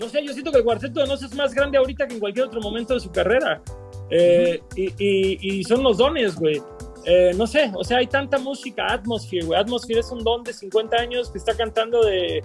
no 0.00 0.08
sé, 0.08 0.24
yo 0.24 0.32
siento 0.32 0.52
que 0.52 0.58
el 0.58 0.64
cuarteto 0.64 1.00
de 1.00 1.06
Nos 1.06 1.22
es 1.22 1.34
más 1.34 1.54
grande 1.54 1.78
ahorita 1.78 2.06
que 2.06 2.14
en 2.14 2.20
cualquier 2.20 2.46
otro 2.46 2.60
momento 2.60 2.94
de 2.94 3.00
su 3.00 3.10
carrera. 3.10 3.62
Eh, 4.10 4.60
y, 4.76 5.64
son 5.64 5.82
los 5.82 5.98
dones, 5.98 6.36
güey. 6.36 6.62
Eh, 7.04 7.32
no 7.36 7.46
sé, 7.46 7.70
o 7.74 7.84
sea, 7.84 7.98
hay 7.98 8.06
tanta 8.06 8.38
música, 8.38 8.92
Atmosphere, 8.92 9.46
güey. 9.46 9.58
Atmosphere 9.58 10.00
es 10.00 10.10
un 10.10 10.24
don 10.24 10.42
de 10.42 10.52
50 10.52 10.96
años 10.96 11.30
que 11.30 11.38
está 11.38 11.56
cantando 11.56 12.04
de, 12.04 12.42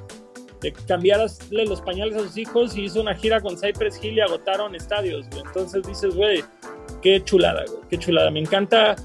de 0.62 0.72
cambiarle 0.88 1.66
los 1.66 1.82
pañales 1.82 2.16
a 2.16 2.20
sus 2.20 2.38
hijos 2.38 2.78
y 2.78 2.84
hizo 2.84 3.02
una 3.02 3.16
gira 3.16 3.42
con 3.42 3.58
Cypress 3.58 4.00
Hill 4.02 4.18
y 4.18 4.22
agotaron 4.22 4.76
estadios, 4.76 5.28
güey. 5.30 5.44
Entonces 5.46 5.86
dices, 5.86 6.16
güey, 6.16 6.44
qué 7.02 7.24
chulada, 7.24 7.64
güey, 7.68 7.82
qué 7.90 7.98
chulada. 7.98 8.30
Me 8.30 8.40
encanta, 8.40 8.96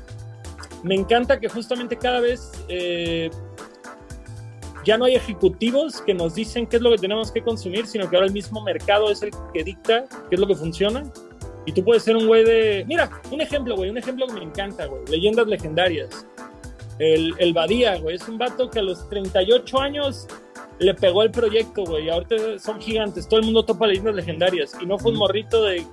me 0.82 0.94
encanta 0.94 1.40
que 1.40 1.49
justamente 1.49 1.97
cada 1.97 2.20
vez 2.20 2.53
eh, 2.68 3.30
ya 4.87 4.97
no 4.97 5.05
hay 5.05 5.16
ejecutivos 5.16 6.01
que 6.01 6.14
nos 6.14 6.37
dicen 6.37 6.66
qué 6.66 6.76
es 6.76 6.82
lo 6.82 6.91
que 6.93 6.99
tenemos 6.99 7.32
que 7.32 7.43
consumir, 7.43 7.87
sino 7.87 8.09
que 8.09 8.14
ahora 8.14 8.28
el 8.28 8.32
mismo 8.32 8.62
mercado 8.62 9.11
es 9.11 9.20
el 9.20 9.30
que 9.53 9.64
dicta 9.64 10.05
qué 10.30 10.37
es 10.37 10.41
lo 10.41 10.47
que 10.47 10.55
funciona. 10.55 11.03
Y 11.66 11.72
tú 11.72 11.84
puedes 11.84 12.05
ser 12.05 12.16
un 12.16 12.28
güey 12.28 12.45
de... 12.45 12.84
Mira, 12.87 13.11
un 13.32 13.41
ejemplo, 13.41 13.74
güey, 13.74 13.91
un 13.91 13.99
ejemplo 13.99 14.28
que 14.28 14.34
me 14.34 14.45
encanta, 14.45 14.87
güey. 14.87 15.03
Leyendas 15.11 15.49
legendarias. 15.49 16.24
El, 17.01 17.34
el 17.39 17.53
Badía, 17.53 17.99
güey, 17.99 18.14
es 18.14 18.28
un 18.28 18.39
vato 18.39 18.70
que 18.70 18.78
a 18.78 18.82
los 18.82 19.09
38 19.09 19.80
años 19.80 20.28
le 20.78 20.95
pegó 20.95 21.24
el 21.24 21.32
proyecto, 21.32 21.84
güey. 21.84 22.09
Ahorita 22.09 22.61
son 22.61 22.80
gigantes, 22.80 23.28
todo 23.28 23.41
el 23.41 23.47
mundo 23.47 23.64
topa 23.64 23.89
leyendas 23.89 24.14
legendarias. 24.14 24.76
Y 24.80 24.87
no 24.87 24.97
fue 25.01 25.11
un 25.11 25.18
morrito 25.18 25.64
de 25.64 25.84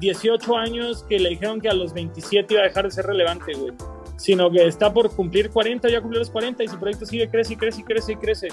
18 0.00 0.54
años 0.58 1.02
que 1.08 1.18
le 1.18 1.30
dijeron 1.30 1.62
que 1.62 1.70
a 1.70 1.74
los 1.74 1.94
27 1.94 2.52
iba 2.52 2.62
a 2.62 2.66
dejar 2.66 2.84
de 2.84 2.90
ser 2.90 3.06
relevante, 3.06 3.54
güey. 3.54 3.72
Sino 4.16 4.50
que 4.50 4.66
está 4.66 4.92
por 4.92 5.10
cumplir 5.10 5.50
40, 5.50 5.88
ya 5.88 6.00
cumplió 6.00 6.20
los 6.20 6.30
40 6.30 6.62
y 6.62 6.68
su 6.68 6.78
proyecto 6.78 7.04
sigue, 7.04 7.28
crece 7.28 7.54
y 7.54 7.56
crece 7.56 7.80
y 7.80 7.84
crece 7.84 8.12
y 8.12 8.16
crece. 8.16 8.48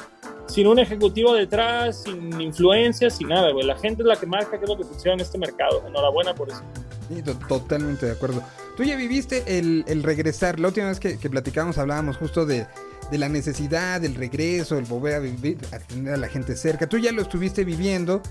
Sin 0.47 0.68
un 0.68 0.80
ejecutivo 0.80 1.34
detrás, 1.34 2.03
sin 2.03 2.41
influencia, 2.41 3.09
sin 3.09 3.30
nada, 3.30 3.51
güey. 3.51 3.66
La 3.66 3.78
gente 3.78 4.01
es 4.01 4.07
la 4.07 4.16
que 4.16 4.26
marca 4.26 4.57
qué 4.57 4.64
es 4.64 4.70
lo 4.70 4.78
que 4.78 4.84
funciona 4.84 5.16
en 5.16 5.20
este 5.22 5.38
mercado. 5.38 5.84
Enhorabuena 5.88 6.34
por 6.34 6.49
eso. 6.49 6.62
Sí, 7.07 7.22
totalmente 7.47 8.05
de 8.05 8.14
acuerdo. 8.14 8.41
Tú 8.76 8.84
ya 8.84 8.95
viviste 8.95 9.43
el, 9.59 9.84
el 9.88 10.01
regresar. 10.01 10.59
La 10.59 10.70
última 10.70 10.88
vez 10.88 10.99
que, 10.99 11.20
que 11.20 11.30
platicamos 11.30 11.78
hablábamos 11.78 12.18
justo 12.18 12.45
de, 12.45 12.66
de, 13.12 13.18
la 13.18 13.30
necesidad, 13.30 14.01
del 14.01 14.16
regreso, 14.16 14.78
el 14.78 14.86
volver 14.86 15.16
a 15.16 15.20
vivir, 15.20 15.57
a 15.72 15.80
tener 15.80 16.14
a 16.14 16.18
la 16.18 16.28
gente 16.28 16.55
cerca. 16.55 16.88
Tú 16.88 16.97
ya 16.97 17.12
lo 17.12 17.22
estuviste 17.22 17.64
viviendo. 17.64 18.22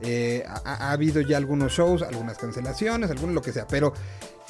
Eh, 0.00 0.44
ha, 0.46 0.88
ha, 0.88 0.92
habido 0.92 1.20
ya 1.20 1.36
algunos 1.36 1.72
shows, 1.72 2.02
algunas 2.02 2.38
cancelaciones, 2.38 3.10
algunos 3.10 3.34
lo 3.34 3.42
que 3.42 3.52
sea, 3.52 3.66
pero 3.66 3.92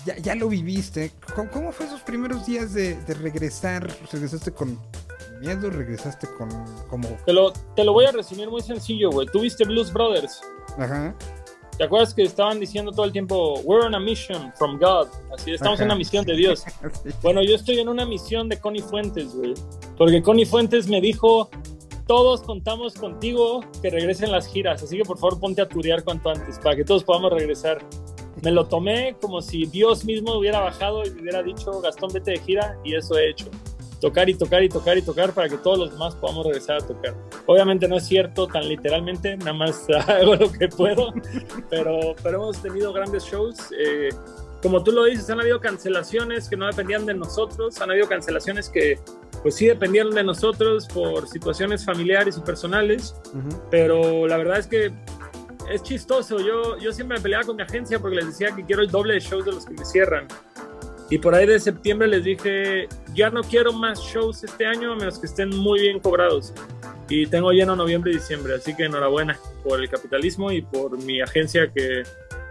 ya, 0.05 0.17
ya 0.19 0.35
lo 0.35 0.49
viviste. 0.49 1.13
¿Cómo, 1.35 1.51
¿Cómo, 1.51 1.73
fue 1.73 1.87
esos 1.87 2.01
primeros 2.03 2.47
días 2.47 2.75
de, 2.75 2.95
de 2.95 3.15
regresar? 3.15 3.89
¿Regresaste 4.13 4.53
con 4.53 4.79
miedo? 5.41 5.71
¿Regresaste 5.71 6.29
con 6.37 6.49
como...? 6.89 7.09
Te 7.25 7.33
lo, 7.33 7.53
te 7.75 7.85
lo 7.85 7.93
voy 7.93 8.07
a 8.07 8.13
resumir 8.13 8.49
muy 8.49 8.63
sencillo, 8.63 9.11
güey. 9.11 9.27
Tuviste 9.27 9.65
Blues 9.65 9.93
Brothers. 9.93 10.41
Ajá. 10.79 11.15
¿Te 11.77 11.85
acuerdas 11.85 12.13
que 12.13 12.25
estaban 12.25 12.59
diciendo 12.59 12.91
todo 12.91 13.07
el 13.07 13.13
tiempo, 13.13 13.61
we're 13.61 13.87
on 13.87 13.95
a 13.95 14.01
mission 14.01 14.53
from 14.59 14.79
God? 14.79 15.07
Así, 15.33 15.53
estamos 15.53 15.77
Ajá. 15.77 15.85
en 15.85 15.91
una 15.91 15.95
misión 15.95 16.25
de 16.25 16.35
Dios. 16.35 16.65
Bueno, 17.23 17.43
yo 17.43 17.55
estoy 17.55 17.79
en 17.79 17.89
una 17.89 18.05
misión 18.05 18.49
de 18.49 18.59
Connie 18.59 18.83
Fuentes, 18.83 19.33
güey. 19.35 19.55
Porque 19.97 20.21
Connie 20.21 20.45
Fuentes 20.45 20.89
me 20.89 21.01
dijo, 21.01 21.49
todos 22.09 22.43
contamos 22.43 22.95
contigo 22.95 23.61
que 23.81 23.91
regresen 23.91 24.33
las 24.33 24.49
giras, 24.49 24.83
así 24.83 24.97
que 24.97 25.05
por 25.05 25.19
favor 25.19 25.39
ponte 25.39 25.63
a 25.63 25.69
turear 25.69 26.03
cuanto 26.03 26.31
antes 26.31 26.59
para 26.59 26.75
que 26.75 26.85
todos 26.85 27.05
podamos 27.05 27.33
regresar. 27.33 27.79
Me 28.43 28.51
lo 28.51 28.67
tomé 28.67 29.17
como 29.21 29.41
si 29.43 29.67
Dios 29.67 30.05
mismo 30.05 30.35
hubiera 30.35 30.61
bajado 30.61 31.05
y 31.05 31.11
me 31.11 31.23
hubiera 31.23 31.43
dicho, 31.43 31.81
Gastón, 31.81 32.11
vete 32.13 32.33
de 32.33 32.39
gira, 32.39 32.79
y 32.85 32.95
eso 32.95 33.17
he 33.19 33.31
hecho. 33.31 33.47
Tocar 34.01 34.29
y 34.29 34.35
tocar 34.35 34.63
y 34.63 34.69
tocar 34.69 34.97
y 34.97 35.03
tocar 35.03 35.33
para 35.33 35.49
que 35.49 35.59
todos 35.59 35.79
los 35.79 35.91
demás 35.91 36.15
podamos 36.15 36.47
regresar 36.47 36.77
a 36.77 36.87
tocar. 36.87 37.17
Obviamente 37.47 37.89
no 37.89 37.97
es 37.97 38.07
cierto 38.07 38.47
tan 38.47 38.69
literalmente, 38.69 39.37
nada 39.39 39.55
más 39.55 39.87
hago 40.09 40.37
lo 40.37 40.53
que 40.53 40.69
puedo, 40.69 41.13
pero, 41.69 42.15
pero 42.23 42.43
hemos 42.43 42.63
tenido 42.63 42.93
grandes 42.93 43.25
shows. 43.25 43.57
Eh, 43.77 44.11
como 44.63 44.83
tú 44.83 44.93
lo 44.93 45.05
dices, 45.05 45.29
han 45.31 45.41
habido 45.41 45.61
cancelaciones 45.61 46.49
que 46.49 46.57
no 46.57 46.67
dependían 46.67 47.07
de 47.07 47.15
nosotros, 47.15 47.81
han 47.81 47.91
habido 47.91 48.09
cancelaciones 48.09 48.69
que 48.69 48.99
pues 49.43 49.55
sí 49.55 49.67
dependieron 49.67 50.15
de 50.15 50.25
nosotros 50.25 50.89
por 50.89 51.29
situaciones 51.29 51.85
familiares 51.85 52.37
y 52.37 52.41
personales, 52.41 53.15
uh 53.35 53.39
-huh. 53.39 53.61
pero 53.71 54.27
la 54.27 54.37
verdad 54.37 54.59
es 54.59 54.67
que 54.67 54.93
es 55.71 55.83
chistoso. 55.83 56.39
Yo, 56.39 56.79
yo 56.79 56.93
siempre 56.93 57.19
me 57.19 57.23
peleaba 57.23 57.45
con 57.45 57.57
mi 57.57 57.63
agencia 57.63 57.99
porque 57.99 58.17
les 58.17 58.27
decía 58.27 58.55
que 58.55 58.65
quiero 58.65 58.83
el 58.83 58.91
doble 58.91 59.15
de 59.15 59.21
shows 59.21 59.45
de 59.45 59.53
los 59.53 59.65
que 59.67 59.75
me 59.75 59.85
cierran. 59.85 60.27
Y 61.11 61.19
por 61.19 61.35
ahí 61.35 61.47
de 61.47 61.59
septiembre 61.59 62.07
les 62.07 62.25
dije, 62.25 62.87
ya 63.15 63.31
no 63.31 63.43
quiero 63.43 63.73
más 63.73 63.99
shows 64.01 64.45
este 64.45 64.67
año 64.67 64.93
a 64.93 64.97
menos 64.97 65.19
que 65.19 65.27
estén 65.27 65.49
muy 65.51 65.81
bien 65.81 66.01
cobrados. 66.01 66.53
Y 67.09 67.27
tengo 67.27 67.51
lleno 67.53 67.75
noviembre 67.75 68.11
y 68.11 68.15
diciembre, 68.15 68.55
así 68.55 68.75
que 68.75 68.85
enhorabuena 68.85 69.39
por 69.65 69.81
el 69.81 69.89
capitalismo 69.89 70.53
y 70.53 70.61
por 70.61 71.03
mi 71.03 71.23
agencia 71.23 71.73
que, 71.73 72.03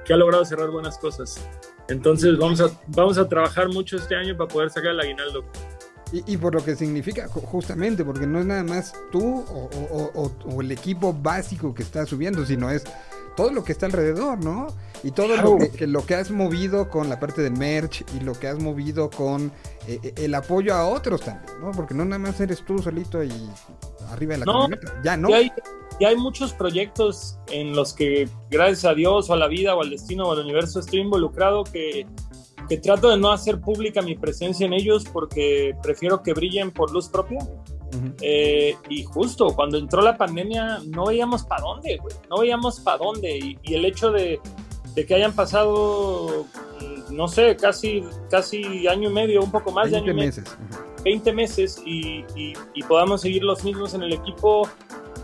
que 0.04 0.14
ha 0.14 0.18
logrado 0.18 0.44
cerrar 0.44 0.72
buenas 0.72 0.98
cosas. 0.98 1.40
Entonces 1.88 2.38
vamos 2.38 2.60
a, 2.60 2.70
vamos 2.88 3.18
a 3.20 3.28
trabajar 3.28 3.70
mucho 3.70 3.98
este 3.98 4.16
año 4.16 4.36
para 4.36 4.48
poder 4.48 4.70
sacar 4.72 4.92
el 4.92 5.00
aguinaldo. 5.00 5.46
Y, 6.12 6.34
y, 6.34 6.38
por 6.38 6.56
lo 6.56 6.64
que 6.64 6.76
significa, 6.76 7.28
justamente, 7.28 8.06
porque 8.06 8.26
no 8.26 8.40
es 8.40 8.46
nada 8.46 8.64
más 8.64 8.94
tú 9.12 9.42
o, 9.42 9.70
o, 9.74 10.12
o, 10.16 10.32
o, 10.46 10.62
el 10.62 10.72
equipo 10.72 11.14
básico 11.14 11.74
que 11.74 11.84
está 11.84 12.06
subiendo, 12.06 12.46
sino 12.46 12.70
es 12.70 12.86
todo 13.38 13.52
lo 13.52 13.64
que 13.64 13.72
está 13.72 13.86
alrededor, 13.86 14.44
¿no? 14.44 14.68
Y 15.04 15.12
todo 15.12 15.28
claro. 15.28 15.52
lo, 15.52 15.58
que, 15.60 15.70
que, 15.70 15.88
lo 15.88 16.06
que 16.06 16.16
has 16.16 16.32
movido 16.32 16.90
con 16.90 17.08
la 17.08 17.20
parte 17.20 17.42
del 17.42 17.54
merch 17.54 18.04
y 18.16 18.20
lo 18.20 18.34
que 18.34 18.48
has 18.48 18.60
movido 18.60 19.10
con 19.10 19.52
eh, 19.88 20.14
el 20.18 20.36
apoyo 20.36 20.74
a 20.74 20.90
otros 20.90 21.22
también, 21.22 21.62
¿no? 21.62 21.72
Porque 21.72 21.94
no 21.94 22.04
nada 22.04 22.20
más 22.20 22.42
eres 22.42 22.66
tú 22.66 22.80
solito 22.80 23.24
y 23.24 23.32
arriba 24.10 24.34
de 24.34 24.40
la 24.40 24.46
no, 24.46 24.54
camioneta. 24.54 25.02
Ya, 25.04 25.16
¿no? 25.16 25.30
Y 25.30 25.34
hay, 25.34 25.52
y 26.00 26.06
hay 26.06 26.16
muchos 26.18 26.52
proyectos 26.52 27.38
en 27.52 27.76
los 27.76 27.94
que, 27.94 28.28
gracias 28.50 28.86
a 28.86 28.96
Dios 28.96 29.30
o 29.30 29.34
a 29.34 29.38
la 29.38 29.48
vida 29.48 29.76
o 29.76 29.82
al 29.82 29.92
destino 29.92 30.26
o 30.26 30.32
al 30.32 30.40
universo, 30.40 30.80
estoy 30.80 31.00
involucrado 31.00 31.64
que 31.64 32.06
que 32.68 32.78
trato 32.78 33.10
de 33.10 33.18
no 33.18 33.32
hacer 33.32 33.62
pública 33.62 34.02
mi 34.02 34.16
presencia 34.16 34.66
en 34.66 34.74
ellos 34.74 35.06
porque 35.12 35.74
prefiero 35.82 36.22
que 36.22 36.34
brillen 36.34 36.72
por 36.72 36.92
luz 36.92 37.08
propia. 37.08 37.40
Uh 37.94 37.98
-huh. 37.98 38.14
eh, 38.22 38.76
y 38.90 39.04
justo 39.04 39.56
cuando 39.56 39.78
entró 39.78 40.02
la 40.02 40.18
pandemia 40.18 40.80
no 40.88 41.06
veíamos 41.06 41.44
para 41.44 41.62
dónde, 41.62 41.98
güey. 41.98 42.16
No 42.30 42.40
veíamos 42.40 42.80
para 42.80 42.98
dónde. 42.98 43.38
Y, 43.38 43.58
y, 43.64 43.76
el 43.76 43.86
hecho 43.86 44.12
de, 44.12 44.40
de, 44.94 45.06
que 45.06 45.16
hayan 45.16 45.34
pasado, 45.34 46.46
no 47.12 47.28
sé, 47.28 47.56
casi, 47.56 48.04
casi 48.30 48.88
año 48.88 49.10
y 49.10 49.14
medio, 49.14 49.42
un 49.42 49.52
poco 49.52 49.72
más 49.72 49.92
de 49.92 49.98
año 49.98 50.14
meses. 50.14 50.44
y 50.46 50.64
medio. 50.64 50.88
20 51.04 51.34
meses 51.34 51.82
y, 51.86 52.26
y, 52.36 52.54
y, 52.74 52.84
podamos 52.84 53.22
seguir 53.22 53.44
los 53.44 53.64
mismos 53.64 53.94
en 53.94 54.04
el 54.04 54.14
equipo. 54.14 54.68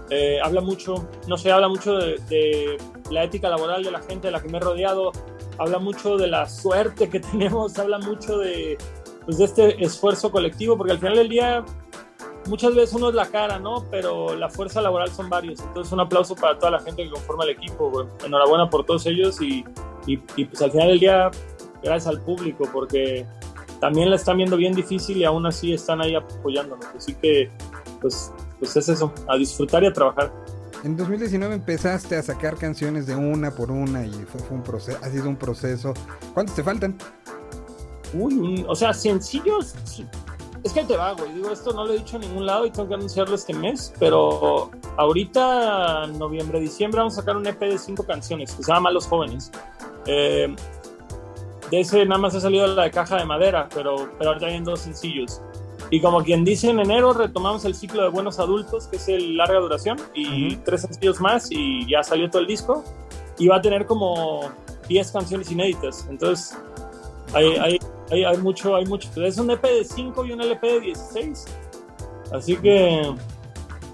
Eh, 0.10 0.40
habla 0.42 0.62
mucho, 0.62 1.08
no 1.28 1.38
sé, 1.38 1.52
habla 1.52 1.68
mucho 1.68 1.96
de, 1.96 2.18
de 2.30 2.78
la 3.10 3.24
ética 3.24 3.50
laboral 3.50 3.84
de 3.84 3.92
la 3.92 4.02
gente 4.02 4.28
de 4.28 4.32
la 4.32 4.42
que 4.42 4.48
me 4.48 4.58
he 4.58 4.62
rodeado, 4.62 5.12
habla 5.58 5.80
mucho 5.80 6.18
de 6.18 6.28
la 6.28 6.48
suerte 6.48 7.10
que 7.10 7.20
tenemos, 7.32 7.78
habla 7.80 8.00
mucho 8.00 8.38
de, 8.38 8.78
pues, 9.26 9.38
de 9.38 9.46
este 9.46 9.84
esfuerzo 9.84 10.32
colectivo, 10.32 10.78
porque 10.78 10.94
al 10.94 11.00
final 11.00 11.16
del 11.16 11.30
día 11.30 11.66
muchas 12.48 12.76
veces 12.76 12.94
uno 12.94 13.10
es 13.10 13.16
la 13.16 13.28
cara, 13.28 13.60
¿no? 13.60 13.86
Pero 13.90 14.36
la 14.36 14.50
fuerza 14.50 14.82
laboral 14.82 15.10
son 15.10 15.30
varios. 15.30 15.60
Entonces 15.62 15.92
un 15.94 16.00
aplauso 16.00 16.36
para 16.36 16.58
toda 16.58 16.72
la 16.72 16.80
gente 16.80 17.04
que 17.04 17.10
conforma 17.10 17.44
el 17.44 17.52
equipo, 17.52 17.90
güey. 17.90 18.08
Enhorabuena 18.26 18.70
por 18.70 18.86
todos 18.86 19.06
ellos 19.06 19.42
y, 19.42 19.64
y, 20.08 20.20
y, 20.36 20.46
pues 20.46 20.62
al 20.62 20.72
final 20.72 20.90
del 20.90 21.00
día, 21.00 21.32
gracias 21.82 22.08
al 22.08 22.22
público, 22.22 22.68
porque 22.72 23.26
también 23.80 24.10
la 24.10 24.16
están 24.16 24.38
viendo 24.38 24.58
bien 24.58 24.74
difícil 24.74 25.18
y 25.18 25.24
aún 25.24 25.46
así 25.46 25.74
están 25.74 26.02
ahí 26.02 26.16
apoyándonos. 26.16 26.86
Así 26.96 27.14
que, 27.16 27.52
pues, 28.02 28.32
pues 28.60 28.76
es 28.76 28.90
eso, 28.90 29.14
a 29.28 29.38
disfrutar 29.38 29.84
y 29.84 29.88
a 29.88 29.94
trabajar. 29.94 30.32
En 30.84 30.98
2019 30.98 31.56
empezaste 31.56 32.18
a 32.18 32.22
sacar 32.22 32.58
canciones 32.58 33.08
de 33.08 33.16
una 33.16 33.52
por 33.52 33.72
una 33.72 34.06
y 34.06 34.12
fue, 34.12 34.42
fue 34.42 34.58
un 34.58 34.64
proceso, 34.64 35.00
ha 35.02 35.10
sido 35.10 35.30
un 35.30 35.38
proceso. 35.38 35.94
¿Cuántos 36.34 36.56
te 36.56 36.64
faltan? 36.64 36.98
Uy, 38.14 38.66
o 38.68 38.76
sea, 38.76 38.94
sencillos. 38.94 39.74
Es 40.64 40.72
que 40.72 40.84
te 40.84 40.96
va, 40.96 41.14
güey. 41.14 41.34
Digo, 41.34 41.52
esto 41.52 41.74
no 41.74 41.86
lo 41.86 41.94
he 41.94 41.98
dicho 41.98 42.16
en 42.16 42.22
ningún 42.22 42.46
lado 42.46 42.66
y 42.66 42.72
tengo 42.72 42.88
que 42.88 42.96
anunciarlo 42.96 43.36
este 43.36 43.54
mes, 43.54 43.94
pero 44.00 44.72
ahorita, 44.98 46.06
en 46.06 46.18
noviembre, 46.18 46.60
diciembre, 46.60 47.00
vamos 47.00 47.18
a 47.18 47.22
sacar 47.22 47.36
un 47.36 47.46
EP 47.46 47.60
de 47.60 47.78
cinco 47.78 48.04
canciones 48.04 48.54
que 48.54 48.64
se 48.64 48.72
llama 48.72 48.90
Los 48.92 49.08
Jóvenes. 49.08 49.52
Eh, 50.06 50.56
de 51.70 51.80
ese 51.80 52.06
nada 52.06 52.22
más 52.22 52.36
ha 52.36 52.40
salido 52.40 52.68
la 52.68 52.84
de 52.84 52.92
caja 52.92 53.18
de 53.18 53.26
madera, 53.26 53.68
pero, 53.74 54.10
pero 54.18 54.32
ahorita 54.32 54.46
hay 54.46 54.60
dos 54.62 54.82
sencillos. 54.82 55.42
Y 55.90 56.02
como 56.02 56.24
quien 56.24 56.46
dice, 56.46 56.70
en 56.70 56.80
enero 56.80 57.14
retomamos 57.14 57.66
el 57.66 57.76
ciclo 57.76 58.04
de 58.04 58.10
Buenos 58.10 58.40
Adultos, 58.40 58.88
que 58.88 58.96
es 58.98 59.08
el 59.10 59.36
larga 59.36 59.60
duración, 59.60 59.98
y 60.14 60.56
tres 60.58 60.82
sencillos 60.82 61.20
más, 61.20 61.52
y 61.52 61.88
ya 61.90 62.04
salió 62.04 62.30
todo 62.30 62.42
el 62.42 62.48
disco. 62.48 62.84
Y 63.38 63.48
va 63.48 63.58
a 63.58 63.62
tener 63.62 63.86
como 63.86 64.50
10 64.88 65.12
canciones 65.12 65.52
inéditas. 65.52 66.06
Entonces, 66.10 66.58
hay, 67.34 67.48
hay, 67.58 67.80
hay, 68.14 68.24
hay 68.24 68.38
mucho, 68.38 68.76
hay 68.76 68.86
mucho. 68.86 69.10
Es 69.24 69.38
un 69.38 69.50
EP 69.50 69.62
de 69.62 69.84
5 69.84 70.26
y 70.26 70.32
un 70.32 70.42
LP 70.42 70.68
de 70.68 70.80
16. 70.82 71.46
Así 72.32 72.56
que 72.58 73.14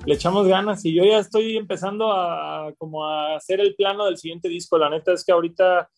le 0.05 0.13
echamos 0.13 0.47
ganas 0.47 0.83
y 0.85 0.93
yo 0.93 1.03
ya 1.03 1.19
estoy 1.19 1.57
empezando 1.57 2.11
a 2.11 2.73
como 2.77 3.05
a 3.05 3.35
hacer 3.35 3.59
el 3.59 3.75
plano 3.75 4.05
del 4.05 4.17
siguiente 4.17 4.49
disco. 4.49 4.77
La 4.77 4.89
neta 4.89 5.13
es 5.13 5.23
que 5.23 5.31
ahorita, 5.31 5.89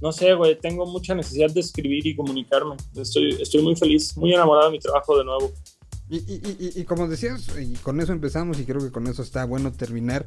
no 0.00 0.12
sé, 0.12 0.34
güey, 0.34 0.58
tengo 0.58 0.86
mucha 0.86 1.14
necesidad 1.14 1.50
de 1.50 1.60
escribir 1.60 2.06
y 2.06 2.16
comunicarme. 2.16 2.76
Estoy, 2.96 3.36
estoy 3.40 3.62
muy 3.62 3.76
feliz, 3.76 4.16
muy 4.16 4.32
enamorado 4.32 4.66
de 4.66 4.72
mi 4.72 4.78
trabajo 4.78 5.16
de 5.18 5.24
nuevo. 5.24 5.52
Y, 6.08 6.16
y, 6.16 6.56
y, 6.58 6.80
y, 6.80 6.84
como 6.84 7.06
decías, 7.06 7.46
y 7.56 7.74
con 7.74 8.00
eso 8.00 8.12
empezamos 8.12 8.58
y 8.58 8.64
creo 8.64 8.80
que 8.80 8.90
con 8.90 9.06
eso 9.06 9.22
está 9.22 9.44
bueno 9.44 9.70
terminar, 9.70 10.26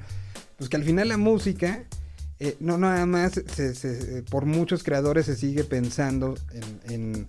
pues 0.57 0.69
que 0.69 0.77
al 0.77 0.84
final 0.84 1.09
la 1.09 1.17
música, 1.17 1.86
eh, 2.39 2.57
no 2.59 2.77
nada 2.77 3.05
más, 3.05 3.34
se, 3.34 3.75
se, 3.75 4.23
por 4.23 4.45
muchos 4.45 4.84
creadores 4.84 5.25
se 5.25 5.36
sigue 5.36 5.63
pensando 5.63 6.36
en, 6.86 7.27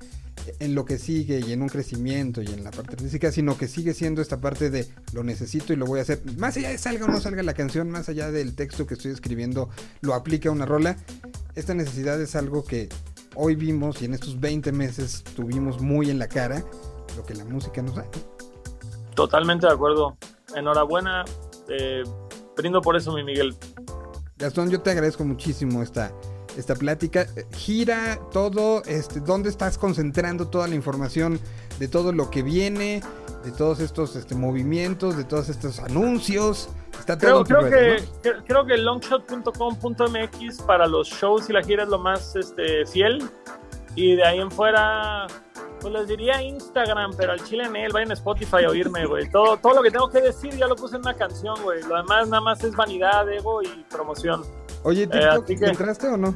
lo 0.61 0.85
que 0.85 0.99
sigue 0.99 1.41
y 1.41 1.53
en 1.53 1.63
un 1.63 1.69
crecimiento 1.69 2.43
y 2.43 2.47
en 2.47 2.65
la 2.65 2.71
parte 2.71 2.97
artística, 2.97 3.33
sino 3.33 3.57
que 3.57 3.67
sigue 3.69 3.95
siendo 3.95 4.21
esta 4.21 4.41
parte 4.41 4.69
de 4.69 4.87
lo 5.13 5.25
necesito 5.25 5.73
y 5.73 5.77
lo 5.77 5.87
voy 5.87 6.01
a 6.01 6.03
hacer. 6.03 6.21
Más 6.37 6.57
allá 6.57 6.69
de 6.71 6.79
salga 6.79 7.07
o 7.07 7.09
no 7.09 7.21
salga 7.21 7.43
la 7.43 7.55
canción, 7.55 7.91
más 7.91 8.09
allá 8.09 8.31
del 8.31 8.55
texto 8.55 8.87
que 8.87 8.95
estoy 8.95 9.13
escribiendo, 9.13 9.71
lo 10.01 10.15
aplica 10.15 10.49
a 10.49 10.53
una 10.53 10.67
rola, 10.67 10.97
esta 11.55 11.75
necesidad 11.75 12.21
es 12.21 12.37
algo 12.37 12.65
que 12.65 12.89
hoy 13.37 13.55
vimos 13.55 14.03
y 14.03 14.07
en 14.07 14.15
estos 14.15 14.41
20 14.41 14.73
meses 14.73 15.25
tuvimos 15.37 15.81
muy 15.81 16.11
en 16.11 16.19
la 16.19 16.29
cara 16.29 16.65
lo 17.17 17.25
que 17.25 17.35
la 17.35 17.45
música 17.45 17.83
nos 17.83 17.97
da. 17.97 18.05
Totalmente 19.15 19.67
de 19.67 19.73
acuerdo. 19.73 20.17
Enhorabuena. 20.55 21.25
Eh, 21.69 22.03
por 22.83 22.97
eso, 22.97 23.13
mi 23.13 23.25
Miguel. 23.25 23.55
Gastón, 24.45 24.71
yo 24.71 24.81
te 24.83 24.91
agradezco 24.91 25.25
muchísimo 25.25 25.83
esta, 25.83 26.13
esta 26.59 26.75
plática. 26.75 27.27
Gira 27.53 28.19
todo, 28.31 28.83
este, 28.85 29.21
¿dónde 29.21 29.49
estás 29.49 29.79
concentrando 29.79 30.49
toda 30.49 30.69
la 30.69 30.75
información 30.75 31.41
de 31.79 31.89
todo 31.89 32.13
lo 32.13 32.29
que 32.31 32.43
viene, 32.43 33.03
de 33.43 33.53
todos 33.53 33.81
estos 33.81 34.17
este, 34.17 34.35
movimientos, 34.35 35.17
de 35.17 35.25
todos 35.25 35.49
estos 35.49 35.79
anuncios? 35.81 36.69
Está 36.99 37.17
todo 37.17 37.43
creo, 37.45 37.59
creo, 37.59 37.71
que, 37.71 38.03
¿no? 38.31 38.45
creo 38.45 38.67
que 38.67 38.77
longshot.com.mx 38.77 40.63
para 40.67 40.87
los 40.87 41.09
shows 41.09 41.49
y 41.49 41.55
la 41.55 41.63
gira 41.63 41.85
es 41.85 41.89
lo 41.89 41.99
más 41.99 42.37
este, 42.37 42.85
fiel. 42.85 43.23
Y 43.95 44.17
de 44.17 44.25
ahí 44.25 44.41
en 44.41 44.51
fuera, 44.51 45.27
pues 45.85 45.93
les 45.93 46.09
diría 46.09 46.41
Instagram, 46.41 47.13
pero 47.15 47.33
al 47.33 47.45
chile 47.45 47.65
en 47.65 47.77
él, 47.77 47.93
vayan 47.93 48.11
a 48.11 48.15
Spotify 48.15 48.65
a 48.65 48.71
oírme, 48.71 49.05
güey. 49.05 49.29
Todo, 49.31 49.59
todo 49.59 49.75
lo 49.75 49.83
que 49.83 49.91
tengo 49.91 50.09
que 50.09 50.23
decir 50.23 50.57
ya 50.57 50.67
lo 50.67 50.77
puse 50.77 50.97
en 50.97 51.03
una 51.03 51.13
canción, 51.13 51.63
güey. 51.63 51.83
Lo 51.83 51.97
demás 51.97 52.27
nada 52.27 52.41
más 52.41 52.65
es 52.65 52.75
vanidad, 52.75 53.31
ego 53.31 53.61
y 53.61 53.85
promoción. 53.91 54.43
Oye, 54.83 55.07
¿TikTok 55.07 55.51
eh, 55.51 55.57
que... 55.57 55.67
entraste 55.67 56.09
o 56.09 56.17
no? 56.17 56.35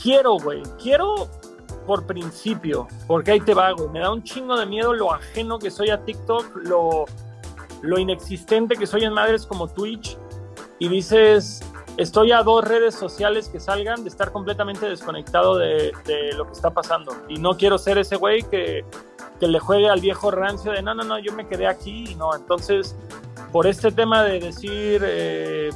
Quiero, 0.00 0.36
güey. 0.38 0.62
Quiero 0.80 1.28
por 1.88 2.06
principio, 2.06 2.86
porque 3.08 3.32
ahí 3.32 3.40
te 3.40 3.52
va, 3.52 3.72
güey. 3.72 3.88
Me 3.88 3.98
da 3.98 4.12
un 4.12 4.22
chingo 4.22 4.56
de 4.56 4.64
miedo 4.64 4.94
lo 4.94 5.12
ajeno 5.12 5.58
que 5.58 5.72
soy 5.72 5.90
a 5.90 6.04
TikTok, 6.04 6.54
lo, 6.68 7.06
lo 7.82 7.98
inexistente 7.98 8.76
que 8.76 8.86
soy 8.86 9.02
en 9.02 9.12
madres 9.12 9.44
como 9.44 9.66
Twitch. 9.66 10.16
Y 10.78 10.88
dices, 10.88 11.62
estoy 11.96 12.32
a 12.32 12.42
dos 12.42 12.64
redes 12.64 12.94
sociales 12.94 13.48
que 13.48 13.60
salgan 13.60 14.02
de 14.02 14.08
estar 14.08 14.32
completamente 14.32 14.88
desconectado 14.88 15.56
de, 15.56 15.92
lo 16.36 16.46
que 16.46 16.52
está 16.52 16.70
pasando. 16.70 17.16
Y 17.28 17.36
no 17.36 17.56
quiero 17.56 17.78
ser 17.78 17.98
ese 17.98 18.16
güey 18.16 18.42
que, 18.42 18.84
que, 19.38 19.46
le 19.46 19.58
juegue 19.58 19.88
al 19.88 20.00
viejo 20.00 20.30
rancio 20.30 20.72
de 20.72 20.82
no, 20.82 20.94
no, 20.94 21.04
no, 21.04 21.18
yo 21.18 21.32
me 21.32 21.46
quedé 21.46 21.66
aquí 21.66 22.10
y 22.10 22.14
no. 22.14 22.34
Entonces, 22.34 22.96
por 23.52 23.66
este 23.66 23.92
tema 23.92 24.22
de 24.24 24.40
decir 24.40 25.02
eh, 25.04 25.70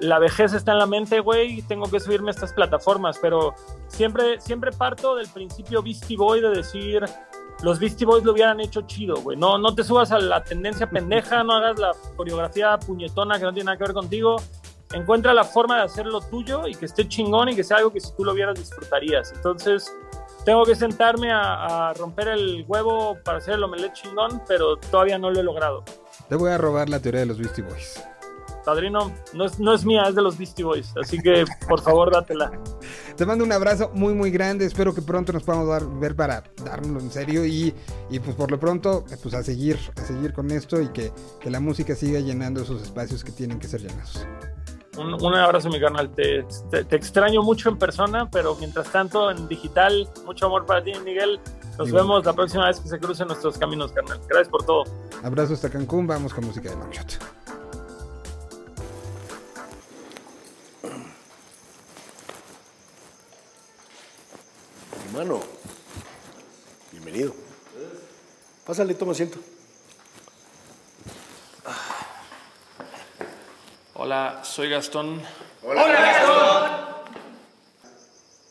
la 0.00 0.18
vejez 0.18 0.52
está 0.52 0.72
en 0.72 0.78
la 0.78 0.86
mente, 0.86 1.20
güey, 1.20 1.62
tengo 1.62 1.88
que 1.88 2.00
subirme 2.00 2.30
a 2.30 2.32
estas 2.34 2.52
plataformas. 2.52 3.18
Pero 3.20 3.54
siempre, 3.88 4.40
siempre 4.40 4.72
parto 4.72 5.14
del 5.14 5.28
principio 5.28 5.82
Beastie 5.82 6.16
Boy 6.16 6.40
de 6.40 6.50
decir. 6.50 7.04
Los 7.62 7.78
Beastie 7.78 8.04
Boys 8.04 8.22
lo 8.22 8.32
hubieran 8.32 8.60
hecho 8.60 8.82
chido, 8.82 9.16
güey. 9.22 9.34
No, 9.34 9.56
no 9.56 9.74
te 9.74 9.82
subas 9.82 10.12
a 10.12 10.18
la 10.18 10.44
tendencia 10.44 10.90
pendeja, 10.90 11.42
no 11.42 11.54
hagas 11.54 11.78
la 11.78 11.92
coreografía 12.14 12.78
puñetona 12.78 13.38
que 13.38 13.44
no 13.44 13.52
tiene 13.54 13.64
nada 13.64 13.78
que 13.78 13.84
ver 13.84 13.94
contigo 13.94 14.36
encuentra 14.92 15.34
la 15.34 15.44
forma 15.44 15.76
de 15.76 15.82
hacerlo 15.82 16.20
tuyo 16.20 16.66
y 16.66 16.74
que 16.74 16.86
esté 16.86 17.08
chingón 17.08 17.48
y 17.48 17.56
que 17.56 17.64
sea 17.64 17.78
algo 17.78 17.92
que 17.92 18.00
si 18.00 18.12
tú 18.14 18.24
lo 18.24 18.34
vieras 18.34 18.58
disfrutarías. 18.58 19.32
Entonces, 19.34 19.92
tengo 20.44 20.64
que 20.64 20.74
sentarme 20.74 21.32
a, 21.32 21.88
a 21.88 21.94
romper 21.94 22.28
el 22.28 22.64
huevo 22.68 23.18
para 23.24 23.38
hacer 23.38 23.54
el 23.54 23.64
omelette 23.64 23.94
chingón, 23.94 24.42
pero 24.46 24.76
todavía 24.76 25.18
no 25.18 25.30
lo 25.30 25.40
he 25.40 25.42
logrado. 25.42 25.84
Te 26.28 26.36
voy 26.36 26.50
a 26.50 26.58
robar 26.58 26.88
la 26.88 27.00
teoría 27.00 27.20
de 27.20 27.26
los 27.26 27.38
Beastie 27.38 27.64
Boys. 27.64 28.02
Padrino, 28.66 29.12
no 29.32 29.44
es, 29.44 29.60
no 29.60 29.72
es 29.72 29.84
mía, 29.84 30.02
es 30.08 30.16
de 30.16 30.22
los 30.22 30.36
Beastie 30.36 30.64
Boys, 30.64 30.92
así 31.00 31.18
que 31.18 31.44
por 31.68 31.80
favor 31.80 32.12
dátela. 32.12 32.50
Te 33.16 33.24
mando 33.24 33.44
un 33.44 33.52
abrazo 33.52 33.92
muy 33.94 34.12
muy 34.12 34.32
grande, 34.32 34.66
espero 34.66 34.92
que 34.92 35.02
pronto 35.02 35.32
nos 35.32 35.44
podamos 35.44 35.68
dar, 35.68 35.86
ver 36.00 36.16
para 36.16 36.42
dárnoslo 36.64 36.98
en 36.98 37.12
serio 37.12 37.46
y, 37.46 37.72
y, 38.10 38.18
pues 38.18 38.34
por 38.34 38.50
lo 38.50 38.58
pronto 38.58 39.04
pues 39.22 39.34
a 39.34 39.44
seguir, 39.44 39.78
a 39.96 40.04
seguir 40.04 40.32
con 40.32 40.50
esto 40.50 40.82
y 40.82 40.88
que, 40.88 41.12
que 41.40 41.48
la 41.48 41.60
música 41.60 41.94
siga 41.94 42.18
llenando 42.18 42.60
esos 42.60 42.82
espacios 42.82 43.22
que 43.22 43.30
tienen 43.30 43.60
que 43.60 43.68
ser 43.68 43.82
llenados. 43.82 44.26
Un, 44.96 45.12
un, 45.22 45.34
abrazo, 45.34 45.68
mi 45.68 45.78
carnal. 45.78 46.10
Te, 46.10 46.46
te, 46.70 46.84
te, 46.84 46.96
extraño 46.96 47.42
mucho 47.42 47.68
en 47.68 47.78
persona, 47.78 48.28
pero 48.30 48.54
mientras 48.56 48.90
tanto 48.90 49.30
en 49.30 49.46
digital, 49.48 50.08
mucho 50.24 50.46
amor 50.46 50.64
para 50.64 50.82
ti, 50.82 50.92
Miguel. 51.04 51.38
Nos 51.78 51.88
Igual. 51.88 52.04
vemos 52.04 52.24
la 52.24 52.32
próxima 52.32 52.66
vez 52.66 52.80
que 52.80 52.88
se 52.88 52.98
crucen 52.98 53.28
nuestros 53.28 53.58
caminos, 53.58 53.92
carnal. 53.92 54.18
Gracias 54.26 54.48
por 54.48 54.64
todo. 54.64 54.84
Abrazo 55.22 55.54
hasta 55.54 55.68
Cancún, 55.70 56.06
vamos 56.06 56.32
con 56.32 56.46
música 56.46 56.70
de 56.70 56.76
Longshot. 56.76 57.18
Hermano, 65.06 65.40
bienvenido. 66.92 67.34
Pásale, 68.64 68.94
toma 68.94 69.12
asiento. 69.12 69.38
Hola, 73.98 74.40
soy 74.44 74.68
Gastón. 74.68 75.22
Hola, 75.62 75.84
Hola 75.84 76.00
Gastón. 76.02 76.70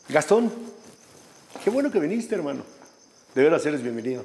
Gastón, 0.08 0.52
qué 1.62 1.70
bueno 1.70 1.88
que 1.92 2.00
viniste, 2.00 2.34
hermano. 2.34 2.64
De 3.32 3.44
veras 3.44 3.64
eres 3.64 3.80
bienvenido. 3.80 4.24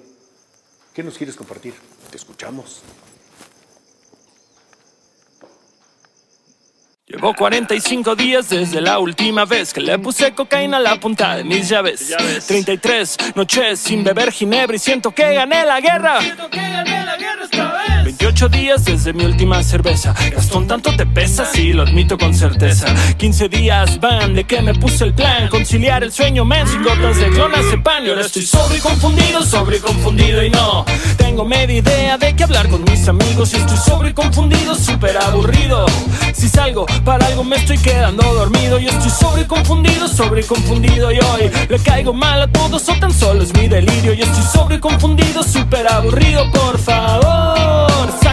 ¿Qué 0.96 1.04
nos 1.04 1.20
quieres 1.20 1.36
compartir? 1.36 1.76
Te 2.10 2.18
escuchamos. 2.18 2.82
Llevo 7.12 7.34
45 7.34 8.16
días 8.16 8.48
desde 8.48 8.80
la 8.80 8.98
última 8.98 9.44
vez 9.44 9.74
que 9.74 9.82
le 9.82 10.00
puse 10.00 10.32
cocaína 10.34 10.78
a 10.78 10.80
la 10.80 10.98
punta 10.98 11.36
de 11.36 11.44
mis 11.44 11.68
llaves. 11.68 12.08
llaves. 12.08 12.48
33 12.48 13.18
noches 13.36 13.82
sin 13.82 14.02
beber 14.02 14.32
ginebra 14.32 14.78
y 14.78 14.80
siento 14.80 15.12
que 15.12 15.34
gané 15.34 15.66
la 15.66 15.82
guerra. 15.82 16.22
Siento 16.22 16.50
que 16.50 16.62
gané 16.62 17.04
la 17.04 17.18
guerra 17.18 17.44
esta 17.44 17.74
vez. 17.74 18.06
28 18.06 18.50
días 18.50 18.86
desde 18.86 19.12
mi 19.12 19.26
última 19.26 19.62
cerveza. 19.62 20.16
Gastón, 20.32 20.68
tanto 20.68 20.96
te 20.96 21.06
pesa, 21.06 21.44
sí, 21.44 21.74
lo 21.74 21.84
admito 21.84 22.18
con 22.18 22.34
certeza. 22.34 22.88
15 23.18 23.50
días 23.50 24.00
van 24.00 24.34
de 24.34 24.46
que 24.46 24.62
me 24.62 24.74
puse 24.74 25.04
el 25.04 25.14
plan. 25.14 25.50
Conciliar 25.50 26.04
el 26.04 26.14
sueño 26.14 26.46
menso 26.46 26.80
y 26.80 26.84
gotas 26.84 27.18
de 27.18 27.30
clonazepam. 27.30 28.06
Y 28.06 28.10
ahora 28.10 28.22
estoy 28.22 28.44
sobre 28.44 28.78
y 28.78 28.80
confundido, 28.80 29.44
sobre 29.44 29.78
y 29.78 29.80
confundido 29.82 30.44
y 30.44 30.50
no. 30.50 30.86
Tengo 31.18 31.44
media 31.44 31.78
idea 31.78 32.18
de 32.18 32.34
qué 32.38 32.46
hablar 32.46 32.70
con 32.70 32.84
mis 32.86 33.06
amigos. 33.10 33.54
Y 33.54 33.58
estoy 33.58 33.78
sobre 33.78 34.12
y 34.12 34.14
confundido, 34.14 34.76
súper 34.76 35.18
aburrido. 35.18 35.86
Si 36.34 36.48
salgo 36.48 36.86
para 37.04 37.26
algo 37.26 37.44
me 37.44 37.56
estoy 37.56 37.78
quedando 37.78 38.24
dormido. 38.34 38.80
Yo 38.80 38.90
estoy 38.90 39.10
sobre 39.10 39.42
y 39.44 39.46
confundido, 39.46 40.08
sobre 40.08 40.42
y 40.42 40.44
confundido. 40.44 41.12
Y 41.12 41.20
hoy 41.20 41.52
le 41.70 41.80
caigo 41.80 42.14
mal 42.14 42.42
a 42.42 42.48
todos 42.48 42.88
o 42.90 42.94
tan 42.96 43.14
solo 43.14 43.44
es 43.44 43.54
mi 43.54 43.68
delirio. 43.68 44.14
Yo 44.14 44.26
estoy 44.26 44.44
sobre 44.44 44.76
y 44.76 44.80
confundido, 44.80 45.44
súper 45.44 45.88
aburrido, 45.92 46.50
por 46.52 46.78
favor 46.78 47.92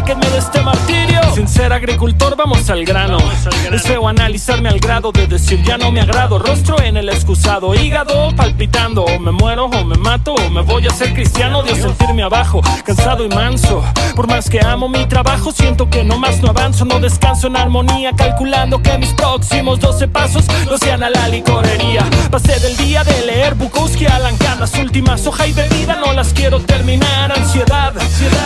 sáquenme 0.08 0.26
de 0.30 0.38
este 0.38 0.60
martirio. 0.62 1.20
Sin 1.34 1.46
ser 1.46 1.72
agricultor, 1.72 2.36
vamos 2.36 2.68
al 2.70 2.84
grano. 2.84 3.18
Es 3.72 3.82
feo 3.82 4.08
analizarme 4.08 4.68
al 4.68 4.78
grado 4.78 5.12
de 5.12 5.26
decir 5.26 5.62
ya 5.62 5.76
no 5.76 5.90
me 5.92 6.00
agrado. 6.00 6.38
Rostro 6.38 6.80
en 6.80 6.96
el 6.96 7.08
excusado, 7.08 7.74
hígado 7.74 8.34
palpitando. 8.36 9.04
O 9.04 9.18
me 9.18 9.32
muero, 9.32 9.66
o 9.66 9.84
me 9.84 9.96
mato, 9.96 10.34
o 10.34 10.50
me 10.50 10.62
voy 10.62 10.86
a 10.86 10.90
ser 10.90 11.12
cristiano. 11.14 11.62
Dios 11.62 11.78
sentirme 11.78 12.22
abajo, 12.22 12.60
cansado 12.84 13.24
y 13.24 13.28
manso. 13.28 13.82
Por 14.14 14.26
más 14.26 14.48
que 14.48 14.60
amo 14.64 14.88
mi 14.88 15.04
trabajo, 15.06 15.52
siento 15.52 15.88
que 15.90 16.04
no 16.04 16.18
más 16.18 16.42
no 16.42 16.50
avanzo. 16.50 16.84
No 16.84 17.00
descanso 17.00 17.46
en 17.46 17.56
armonía, 17.56 18.12
calculando 18.16 18.47
que 18.82 18.98
mis 18.98 19.12
próximos 19.12 19.78
12 19.78 20.08
pasos 20.08 20.46
no 20.66 20.78
sean 20.78 21.02
a 21.02 21.10
la 21.10 21.28
licorería. 21.28 22.02
Pasé 22.30 22.58
del 22.60 22.76
día 22.78 23.04
de 23.04 23.26
leer 23.26 23.54
Bukowski 23.54 24.06
a 24.06 24.18
Lancan. 24.18 24.58
Las 24.58 24.74
últimas 24.74 25.26
hojas 25.26 25.48
y 25.48 25.52
bebida 25.52 25.96
no 25.96 26.14
las 26.14 26.32
quiero 26.32 26.58
terminar. 26.60 27.30
Ansiedad, 27.30 27.92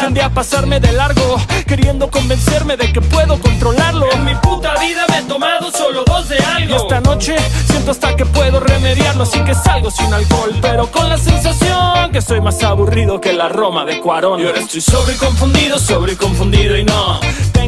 tendría 0.01 0.27
a 0.27 0.31
pasarme 0.31 0.81
de 0.81 0.93
largo, 0.93 1.37
queriendo 1.69 2.11
convencerme 2.11 2.77
de 2.77 2.93
que 2.93 3.01
puedo 3.01 3.39
controlarlo. 3.41 4.11
En 4.13 4.25
mi 4.25 4.35
puta 4.35 4.75
vida 4.81 5.05
me 5.09 5.19
he 5.19 5.23
tomado 5.23 5.71
solo 5.71 6.03
dos 6.05 6.29
de 6.29 6.39
algo. 6.39 6.75
Y 6.75 6.77
esta 6.77 7.01
noche 7.01 7.37
siento 7.67 7.93
hasta 7.93 8.17
que 8.17 8.27
puedo 8.27 8.59
remediarlo, 8.59 9.23
así 9.23 9.39
que 9.45 9.55
salgo 9.55 9.91
sin 9.91 10.13
alcohol, 10.13 10.53
pero 10.61 10.91
con 10.91 11.09
la 11.09 11.17
sensación 11.17 12.11
que 12.11 12.21
soy 12.21 12.41
más 12.41 12.61
aburrido 12.65 13.21
que 13.21 13.33
la 13.33 13.49
Roma 13.49 13.85
de 13.85 14.01
Cuarón. 14.01 14.41
Y 14.41 14.47
ahora 14.47 14.59
estoy 14.59 14.81
sobre 14.81 15.17
confundido, 15.17 15.79
sobre 15.79 16.17
confundido 16.17 16.77
y 16.77 16.85
no 16.85 17.21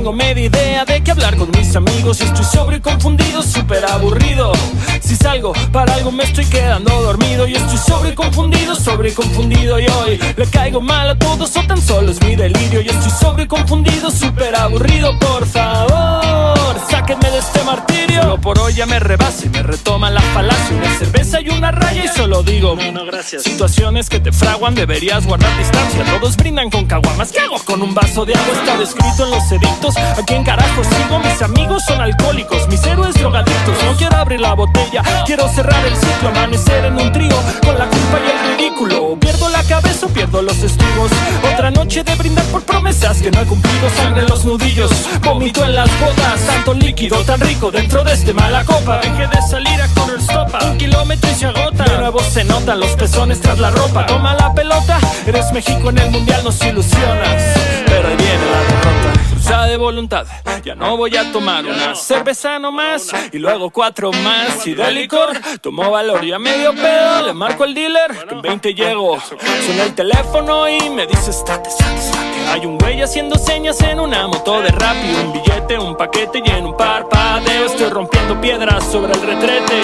tengo 0.05 0.12
media 0.12 0.45
idea 0.45 0.85
de 0.85 1.03
qué 1.03 1.12
hablar 1.12 1.35
con 1.39 1.51
mis 1.53 1.74
amigos. 1.74 2.20
Estoy 2.25 2.45
sobre 2.45 2.77
y 2.79 2.81
confundido, 2.81 3.43
súper 3.43 3.85
aburrido. 3.85 4.53
Si 5.01 5.16
salgo 5.16 5.53
para 5.72 5.95
algo 5.95 6.11
me 6.11 6.25
estoy 6.25 6.47
quedando 6.47 6.91
dormido. 7.03 7.47
Y 7.47 7.55
estoy 7.55 7.79
sobre 7.79 8.11
y 8.11 8.14
confundido, 8.14 8.75
sobre 8.75 9.11
y 9.11 9.12
confundido. 9.12 9.79
Y 9.79 9.87
hoy 9.87 10.20
le 10.37 10.47
caigo 10.47 10.81
mal 10.81 11.11
a 11.11 11.18
todos 11.18 11.57
o 11.57 11.62
tan 11.62 11.81
solo 11.81 12.11
es 12.11 12.22
mi 12.22 12.37
delirio. 12.37 12.81
Y 12.81 12.89
estoy 12.89 13.11
sobre 13.11 13.45
y 13.45 13.47
confundido, 13.47 14.11
súper 14.11 14.55
aburrido. 14.57 15.18
Por 15.18 15.47
favor, 15.47 16.77
sáquenme 16.91 17.31
de 17.31 17.39
este 17.39 17.62
martirio. 17.64 18.22
Solo 18.22 18.41
por 18.41 18.59
hoy 18.59 18.75
ya 18.75 18.87
me 18.87 18.99
rebasa 18.99 19.47
y 19.47 19.49
me 19.51 19.62
retoma 19.62 20.11
la 20.11 20.20
falacia. 20.20 20.77
Una 20.77 20.99
cerveza 20.99 21.41
y 21.41 21.51
una 21.51 21.70
raya 21.70 22.05
y 22.05 22.09
solo 22.09 22.43
digo: 22.43 22.77
No, 22.77 22.93
no, 22.93 23.05
gracias. 23.05 23.43
Situaciones 23.43 24.09
que 24.09 24.20
te 24.20 24.33
fraguan, 24.33 24.75
deberías 24.75 25.27
guardar 25.27 25.57
distancia. 25.59 26.05
Todos 26.05 26.37
brindan 26.37 26.70
con 26.70 26.87
caguamas. 26.87 27.33
¿Qué 27.33 27.41
hago 27.41 27.59
con 27.64 27.83
un 27.83 27.95
vaso 27.95 28.25
de 28.25 28.35
agua? 28.35 28.55
Está 28.55 28.79
descrito 28.79 29.25
en 29.25 29.31
los 29.31 29.53
edictos. 29.53 29.97
¿A 29.97 30.22
quién 30.27 30.45
carajo 30.45 30.83
sigo? 30.85 31.18
Mis 31.18 31.43
amigos 31.43 31.83
son 31.87 32.01
alcohólicos, 32.14 32.68
mis 32.68 32.84
héroes 32.84 33.14
drogadictos. 33.14 33.76
No 33.84 33.96
quiero 33.96 34.16
abrir 34.16 34.40
la 34.40 34.54
botella, 34.54 35.02
quiero 35.26 35.48
cerrar 35.48 35.84
el 35.86 35.96
ciclo, 35.96 36.28
amanecer 36.30 36.84
en 36.84 36.94
un 36.94 37.12
trío 37.12 37.36
con 37.64 37.78
la 37.78 37.86
culpa 37.86 38.18
y 38.24 38.30
el 38.30 38.56
ridículo. 38.56 39.16
Pierdo 39.20 39.48
la 39.48 39.62
cabeza 39.64 40.06
pierdo 40.08 40.42
los 40.42 40.58
estribos. 40.62 41.10
Otra 41.52 41.70
noche 41.70 42.04
de 42.04 42.14
brindar 42.16 42.44
por 42.46 42.62
promesas 42.62 43.20
que 43.20 43.30
no 43.30 43.40
he 43.40 43.44
cumplido. 43.44 43.88
Sangre 43.96 44.22
en 44.22 44.28
los 44.28 44.44
nudillos, 44.44 44.90
vomito 45.22 45.64
en 45.64 45.74
las 45.74 45.88
botas. 46.00 46.40
Tanto 46.46 46.74
líquido 46.74 47.18
tan 47.24 47.40
rico 47.40 47.70
dentro 47.70 48.04
de 48.04 48.12
este 48.12 48.32
mala 48.32 48.64
copa. 48.64 48.98
Dejé 48.98 49.26
de 49.26 49.42
salir 49.48 49.80
a 49.80 49.88
correr 49.88 50.20
stopa. 50.20 50.64
Un 50.64 50.78
kilómetro 50.78 51.30
y 51.30 51.34
se 51.34 51.46
agota. 51.46 51.84
De 51.84 51.98
nuevo 51.98 52.20
se 52.20 52.44
notan 52.44 52.80
los 52.80 52.90
pezones 52.92 53.40
tras 53.40 53.58
la 53.58 53.70
ropa. 53.70 54.06
Toma 54.06 54.34
la 54.34 54.52
pelota, 54.52 54.98
eres 55.26 55.52
México 55.52 55.90
en 55.90 55.98
el 55.98 56.10
mundial, 56.10 56.42
nos 56.44 56.62
ilusionas. 56.62 57.42
Pero 57.86 58.08
ahí 58.08 58.16
la 58.16 58.60
derrota. 58.60 59.13
De 59.45 59.76
voluntad, 59.76 60.26
ya 60.64 60.74
no 60.74 60.97
voy 60.97 61.16
a 61.16 61.30
tomar 61.30 61.64
una 61.64 61.95
cerveza 61.95 62.59
nomás 62.59 63.12
y 63.30 63.38
luego 63.38 63.70
cuatro 63.70 64.11
más. 64.11 64.66
Y 64.66 64.74
de 64.74 64.90
licor 64.90 65.30
tomo 65.61 65.90
valor 65.90 66.24
y 66.24 66.32
a 66.32 66.38
medio 66.38 66.72
pedo 66.74 67.26
le 67.26 67.34
marco 67.34 67.64
al 67.64 67.74
dealer 67.74 68.26
que 68.26 68.34
en 68.34 68.42
20 68.42 68.74
llego. 68.74 69.20
Suena 69.20 69.84
el 69.84 69.95
teléfono 69.95 70.68
y 70.68 70.90
me 70.90 71.07
dice 71.07 71.30
estate, 71.30 71.68
estate, 71.68 71.97
estate. 71.97 72.34
Hay 72.51 72.66
un 72.66 72.78
güey 72.78 73.01
haciendo 73.03 73.36
señas 73.36 73.80
en 73.80 74.01
una 74.01 74.26
moto 74.28 74.61
de 74.61 74.68
rap 74.68 74.97
y 75.05 75.26
un 75.26 75.32
billete, 75.32 75.78
un 75.78 75.97
paquete 75.97 76.42
y 76.45 76.51
en 76.51 76.66
un 76.66 76.76
parpadeo 76.76 77.66
estoy 77.66 77.88
rompiendo 77.90 78.40
piedras 78.40 78.84
sobre 78.90 79.12
el 79.12 79.22
retrete. 79.22 79.74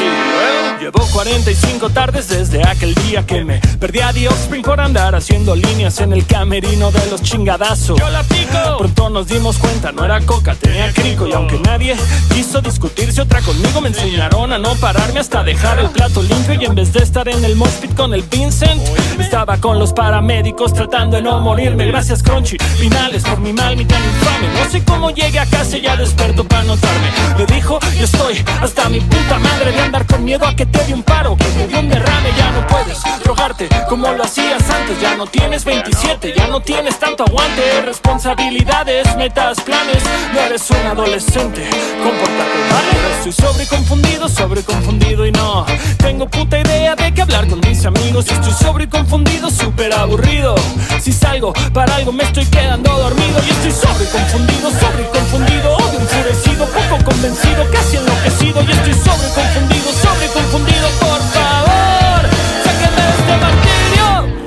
Llevo 0.81 1.07
45 1.13 1.91
tardes 1.91 2.29
desde 2.29 2.67
aquel 2.67 2.95
día 2.95 3.27
que 3.27 3.45
me 3.45 3.61
perdí 3.79 4.01
a 4.01 4.13
The 4.13 4.29
Offspring 4.29 4.63
por 4.63 4.81
andar 4.81 5.15
haciendo 5.15 5.55
líneas 5.55 6.01
en 6.01 6.13
el 6.15 6.25
camerino 6.25 6.91
de 6.91 7.07
los 7.11 7.23
chingadazos. 7.23 7.99
Yo 7.99 8.09
la 8.09 8.23
pico. 8.23 8.79
Pronto 8.79 9.11
nos 9.11 9.29
dimos 9.29 9.59
cuenta, 9.59 9.93
no 9.93 10.05
era 10.05 10.21
coca, 10.23 10.55
tenía 10.55 10.91
crico. 10.93 11.27
Y 11.27 11.33
aunque 11.33 11.59
nadie 11.59 11.97
quiso 12.33 12.63
discutirse 12.63 13.21
otra 13.21 13.43
conmigo, 13.43 13.83
me 13.83 13.89
enseñaron 13.89 14.53
a 14.53 14.59
no 14.59 14.75
pararme 14.77 15.21
hasta 15.21 15.43
dejar 15.43 15.79
el 15.81 15.91
plato 15.91 16.23
limpio. 16.23 16.55
Y 16.55 16.65
en 16.65 16.75
vez 16.75 16.93
de 16.95 17.03
estar 17.03 17.29
en 17.29 17.45
el 17.45 17.57
mospit 17.57 17.95
con 17.95 18.15
el 18.15 18.23
Vincent, 18.23 18.81
estaba 19.19 19.59
con 19.59 19.79
los 19.79 19.93
paramédicos 19.93 20.73
tratando 20.73 21.17
de 21.17 21.23
no 21.23 21.41
morirme. 21.41 21.87
Gracias, 21.87 22.23
Crunchy. 22.23 22.50
Finales 22.59 23.23
por 23.23 23.39
mi 23.41 23.53
mal, 23.53 23.77
mi 23.77 23.85
tan 23.85 24.03
infame. 24.03 24.49
No 24.49 24.71
sé 24.71 24.83
cómo 24.85 25.11
llegué 25.11 25.39
a 25.39 25.47
casa 25.47 25.77
y 25.77 25.83
ya 25.83 25.97
desperto 25.97 26.45
para 26.45 26.65
notarme. 26.65 27.11
Me 27.39 27.47
dijo, 27.47 27.79
yo 27.97 28.05
estoy 28.05 28.45
hasta 28.61 28.89
mi 28.89 29.01
puta 29.01 29.39
madre 29.39 29.73
de 29.73 29.81
andar 29.81 30.07
con 30.07 30.25
miedo 30.25 30.47
a 30.47 30.55
que 30.55 30.67
te 30.67 30.85
dé 30.85 30.95
un 30.95 31.03
paro. 31.03 31.37
Que 31.37 31.45
te 31.45 31.69
dio 31.69 31.79
un 31.79 31.89
derrame, 31.89 32.31
ya 32.37 32.51
no 32.53 32.67
puedes 32.67 32.99
drogarte 33.23 33.69
como 33.89 34.11
lo 34.13 34.25
hacías 34.25 34.69
antes. 34.71 35.01
Ya 35.01 35.17
no 35.17 35.27
tienes 35.27 35.65
27, 35.65 36.35
ya 36.37 36.49
no 36.49 36.61
tienes 36.61 36.99
tanto 36.99 37.25
aguante. 37.25 37.83
Responsabilidades, 37.83 39.17
metas, 39.17 39.61
planes. 39.61 40.03
No 40.33 40.41
eres 40.41 40.69
un 40.71 40.87
adolescente, 40.87 41.69
compórtate, 42.03 42.59
¿vale? 42.71 43.11
Estoy 43.19 43.33
sobre 43.33 43.67
confundido, 43.67 44.29
sobre 44.29 44.63
confundido 44.63 45.27
y 45.27 45.33
no 45.33 45.67
tengo 45.99 46.27
puta 46.27 46.59
idea 46.59 46.97
de 46.97 47.13
qué 47.13 47.23
hablar 47.23 47.47
con 47.47 47.61
mis 47.61 47.85
amigos. 47.85 48.27
Estoy 48.29 48.53
sobre 48.53 48.89
confundido, 48.89 49.51
súper 49.51 49.93
aburrido. 49.93 50.55
Si 51.01 51.13
salgo 51.13 51.53
para 51.73 51.95
algo 51.97 52.13
me 52.13 52.25
estoy 52.25 52.40
quedando 52.47 52.91
dormido 52.91 53.41
y 53.47 53.51
estoy 53.51 53.73
sobre 53.73 54.07
confundido, 54.07 54.71
sobre 54.71 55.09
confundido, 55.11 55.77
odio 55.77 56.01
enfurecido, 56.01 56.67
poco 56.67 57.05
convencido, 57.05 57.71
casi 57.71 57.97
enloquecido 57.97 58.63
y 58.63 58.71
estoy 58.71 58.95
sobre 58.95 59.29
confundido, 59.29 59.93
sobre 59.93 60.27
confundido, 60.29 60.89
por 61.01 61.21
favor, 61.35 62.31
sáquenme 62.65 63.03
de 63.03 63.11
este 63.19 63.37
martirio. 63.37 64.41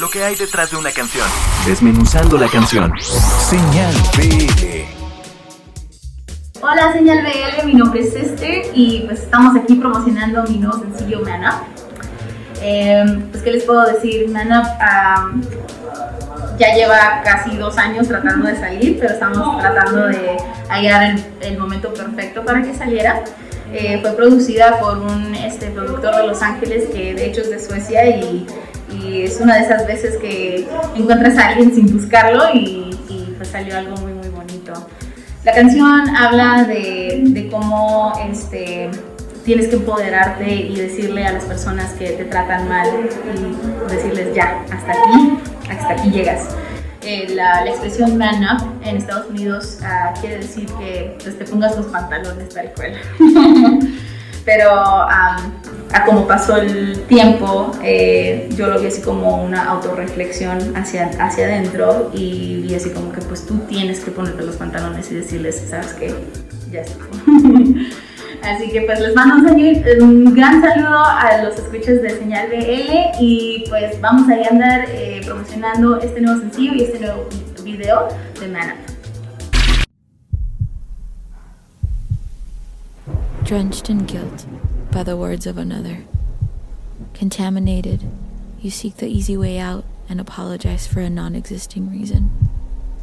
Lo 0.00 0.10
que 0.10 0.24
hay 0.24 0.36
detrás 0.36 0.70
de 0.70 0.76
una 0.76 0.92
canción. 0.92 1.26
Desmenuzando 1.66 2.38
la 2.38 2.48
canción. 2.48 2.92
Señal 3.00 3.94
BL. 4.16 4.77
Hola 6.60 6.92
Señal 6.92 7.22
BL, 7.22 7.66
mi 7.66 7.74
nombre 7.74 8.00
es 8.00 8.16
Esther 8.16 8.66
y 8.74 9.04
pues 9.06 9.20
estamos 9.20 9.54
aquí 9.54 9.76
promocionando 9.76 10.42
mi 10.42 10.58
nuevo 10.58 10.76
sencillo 10.80 11.20
Man 11.20 11.44
Up. 11.44 11.62
Eh, 12.60 13.04
pues 13.30 13.44
qué 13.44 13.52
les 13.52 13.62
puedo 13.62 13.86
decir, 13.86 14.28
Man 14.28 14.48
Up 14.48 14.66
am, 14.80 15.42
ya 16.58 16.74
lleva 16.74 17.22
casi 17.22 17.56
dos 17.56 17.78
años 17.78 18.08
tratando 18.08 18.48
de 18.48 18.56
salir, 18.56 18.98
pero 18.98 19.12
estamos 19.12 19.60
tratando 19.60 20.08
de 20.08 20.36
hallar 20.68 21.14
el, 21.42 21.58
momento 21.58 21.94
perfecto 21.94 22.44
para 22.44 22.60
que 22.62 22.74
saliera. 22.74 23.22
Eh, 23.72 24.00
fue 24.00 24.10
producida 24.12 24.80
por 24.80 24.98
un 24.98 25.36
este, 25.36 25.68
productor 25.68 26.16
de 26.16 26.26
Los 26.26 26.42
Ángeles 26.42 26.88
que 26.92 27.14
de 27.14 27.26
hecho 27.26 27.42
es 27.42 27.50
de 27.50 27.60
Suecia 27.60 28.04
y, 28.04 28.46
y 28.90 29.22
es 29.22 29.40
una 29.40 29.58
de 29.58 29.62
esas 29.62 29.86
veces 29.86 30.16
que 30.16 30.66
encuentras 30.96 31.38
a 31.38 31.48
alguien 31.48 31.72
sin 31.72 31.92
buscarlo 31.94 32.46
y, 32.52 32.96
pues 33.36 33.50
salió 33.50 33.78
algo 33.78 33.96
muy. 33.98 34.17
La 35.48 35.54
canción 35.54 36.14
habla 36.14 36.64
de, 36.64 37.48
cómo 37.50 38.12
este, 38.30 38.90
tienes 39.46 39.68
que 39.68 39.76
empoderarte 39.76 40.46
y 40.46 40.76
decirle 40.76 41.26
a 41.26 41.32
las 41.32 41.44
personas 41.44 41.94
que 41.94 42.10
te 42.10 42.26
tratan 42.26 42.68
mal 42.68 42.86
y 43.34 43.90
decirles 43.90 44.34
ya, 44.34 44.62
hasta 44.70 44.92
aquí, 44.92 45.38
hasta 45.70 45.88
aquí 45.94 46.10
llegas. 46.10 46.48
Eh, 47.00 47.28
la, 47.30 47.64
expresión 47.64 48.18
man 48.18 48.44
up 48.44 48.62
en 48.86 48.98
Estados 48.98 49.30
Unidos 49.30 49.78
ah, 49.82 50.12
quiere 50.20 50.36
decir 50.36 50.66
que 50.78 51.16
pues, 51.24 51.38
te 51.38 51.46
pongas 51.46 51.74
los 51.78 51.86
pantalones 51.86 52.50
tal 52.50 52.70
cual. 52.74 52.92
Pero 54.44 54.70
a 55.92 56.04
como 56.04 56.26
pasó 56.26 56.56
el 56.56 57.00
tiempo, 57.04 57.72
eh, 57.82 58.48
yo 58.56 58.66
lo 58.68 58.78
vi 58.80 58.86
así 58.86 59.00
como 59.00 59.42
una 59.42 59.64
autorreflexión 59.64 60.76
hacia, 60.76 61.10
hacia 61.18 61.46
adentro 61.46 62.10
y 62.14 62.62
vi 62.62 62.74
así 62.74 62.90
como 62.90 63.12
que 63.12 63.20
pues 63.22 63.46
tú 63.46 63.58
tienes 63.68 64.00
que 64.00 64.10
ponerte 64.10 64.44
los 64.44 64.56
pantalones 64.56 65.10
y 65.10 65.16
decirles, 65.16 65.64
¿sabes 65.68 65.94
qué? 65.94 66.14
Ya 66.70 66.82
está. 66.82 67.04
Así 68.42 68.70
que 68.70 68.82
pues 68.82 69.00
les 69.00 69.16
mando 69.16 69.52
un, 70.00 70.34
gran 70.34 70.62
saludo 70.62 71.04
a 71.04 71.42
los 71.42 71.58
escuchas 71.58 72.00
de 72.02 72.10
Señal 72.10 72.48
BL 72.48 73.20
y 73.20 73.64
pues 73.68 74.00
vamos 74.00 74.28
a 74.30 74.34
andar 74.48 74.84
eh, 74.90 75.20
promocionando 75.24 76.00
este 76.00 76.20
nuevo 76.20 76.40
sencillo 76.40 76.74
y 76.74 76.84
este 76.84 77.00
nuevo 77.00 77.28
video 77.64 78.08
de 78.40 78.48
Man 78.48 78.70
Up. 78.70 78.76
Drenched 83.44 83.90
in 83.90 84.06
guilt 84.06 84.46
by 84.90 85.02
the 85.02 85.16
words 85.16 85.46
of 85.46 85.58
another. 85.58 86.04
Contaminated, 87.14 88.02
you 88.60 88.70
seek 88.70 88.96
the 88.96 89.08
easy 89.08 89.36
way 89.36 89.58
out 89.58 89.84
and 90.08 90.20
apologize 90.20 90.86
for 90.86 91.00
a 91.00 91.10
non 91.10 91.34
existing 91.34 91.90
reason. 91.90 92.30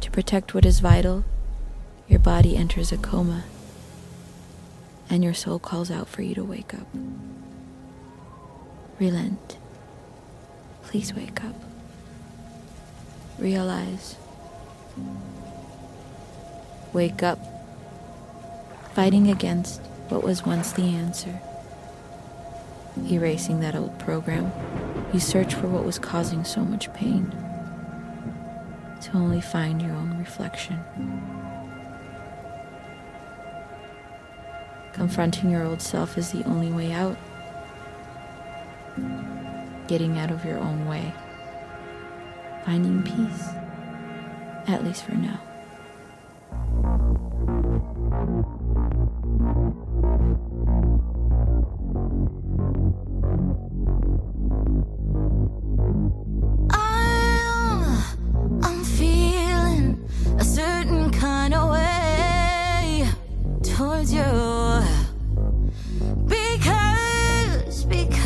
To 0.00 0.10
protect 0.10 0.54
what 0.54 0.66
is 0.66 0.80
vital, 0.80 1.24
your 2.08 2.18
body 2.18 2.56
enters 2.56 2.92
a 2.92 2.96
coma, 2.96 3.44
and 5.08 5.22
your 5.22 5.34
soul 5.34 5.58
calls 5.58 5.90
out 5.90 6.08
for 6.08 6.22
you 6.22 6.34
to 6.34 6.44
wake 6.44 6.74
up. 6.74 6.86
Relent. 8.98 9.58
Please 10.82 11.14
wake 11.14 11.44
up. 11.44 11.54
Realize. 13.38 14.16
Wake 16.92 17.22
up. 17.22 17.38
Fighting 18.94 19.28
against 19.30 19.80
what 20.08 20.22
was 20.22 20.46
once 20.46 20.72
the 20.72 20.84
answer 20.84 21.40
erasing 23.10 23.60
that 23.60 23.74
old 23.74 23.98
program. 23.98 24.50
You 25.12 25.20
search 25.20 25.54
for 25.54 25.68
what 25.68 25.84
was 25.84 25.98
causing 25.98 26.44
so 26.44 26.60
much 26.60 26.92
pain, 26.92 27.30
to 29.02 29.10
only 29.14 29.40
find 29.40 29.80
your 29.80 29.92
own 29.92 30.18
reflection. 30.18 30.78
Confronting 34.92 35.50
your 35.50 35.64
old 35.64 35.82
self 35.82 36.16
is 36.16 36.32
the 36.32 36.42
only 36.44 36.72
way 36.72 36.92
out. 36.92 37.16
Getting 39.88 40.18
out 40.18 40.30
of 40.30 40.44
your 40.44 40.58
own 40.58 40.86
way. 40.86 41.12
Finding 42.64 43.02
peace, 43.02 43.48
at 44.66 44.82
least 44.82 45.04
for 45.04 45.14
now. 45.14 45.40
towards 64.06 64.12
you 64.12 64.24
because 66.26 67.84
because 67.84 68.16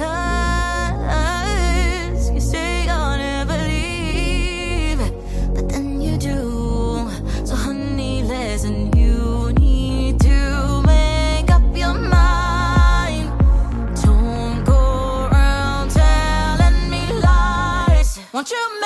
you 2.30 2.40
say 2.40 2.84
you'll 2.84 3.16
never 3.16 3.56
leave, 3.58 4.98
but 5.54 5.68
then 5.68 6.00
you 6.00 6.16
do. 6.16 7.08
So 7.44 7.54
honey, 7.54 8.22
listen, 8.22 8.96
you 8.96 9.52
need 9.54 10.20
to 10.20 10.82
make 10.86 11.50
up 11.50 11.62
your 11.76 11.94
mind. 11.94 13.30
Don't 14.02 14.64
go 14.64 15.28
around 15.32 15.90
telling 15.90 16.90
me 16.90 17.12
lies. 17.22 18.18
Won't 18.32 18.50
you? 18.50 18.79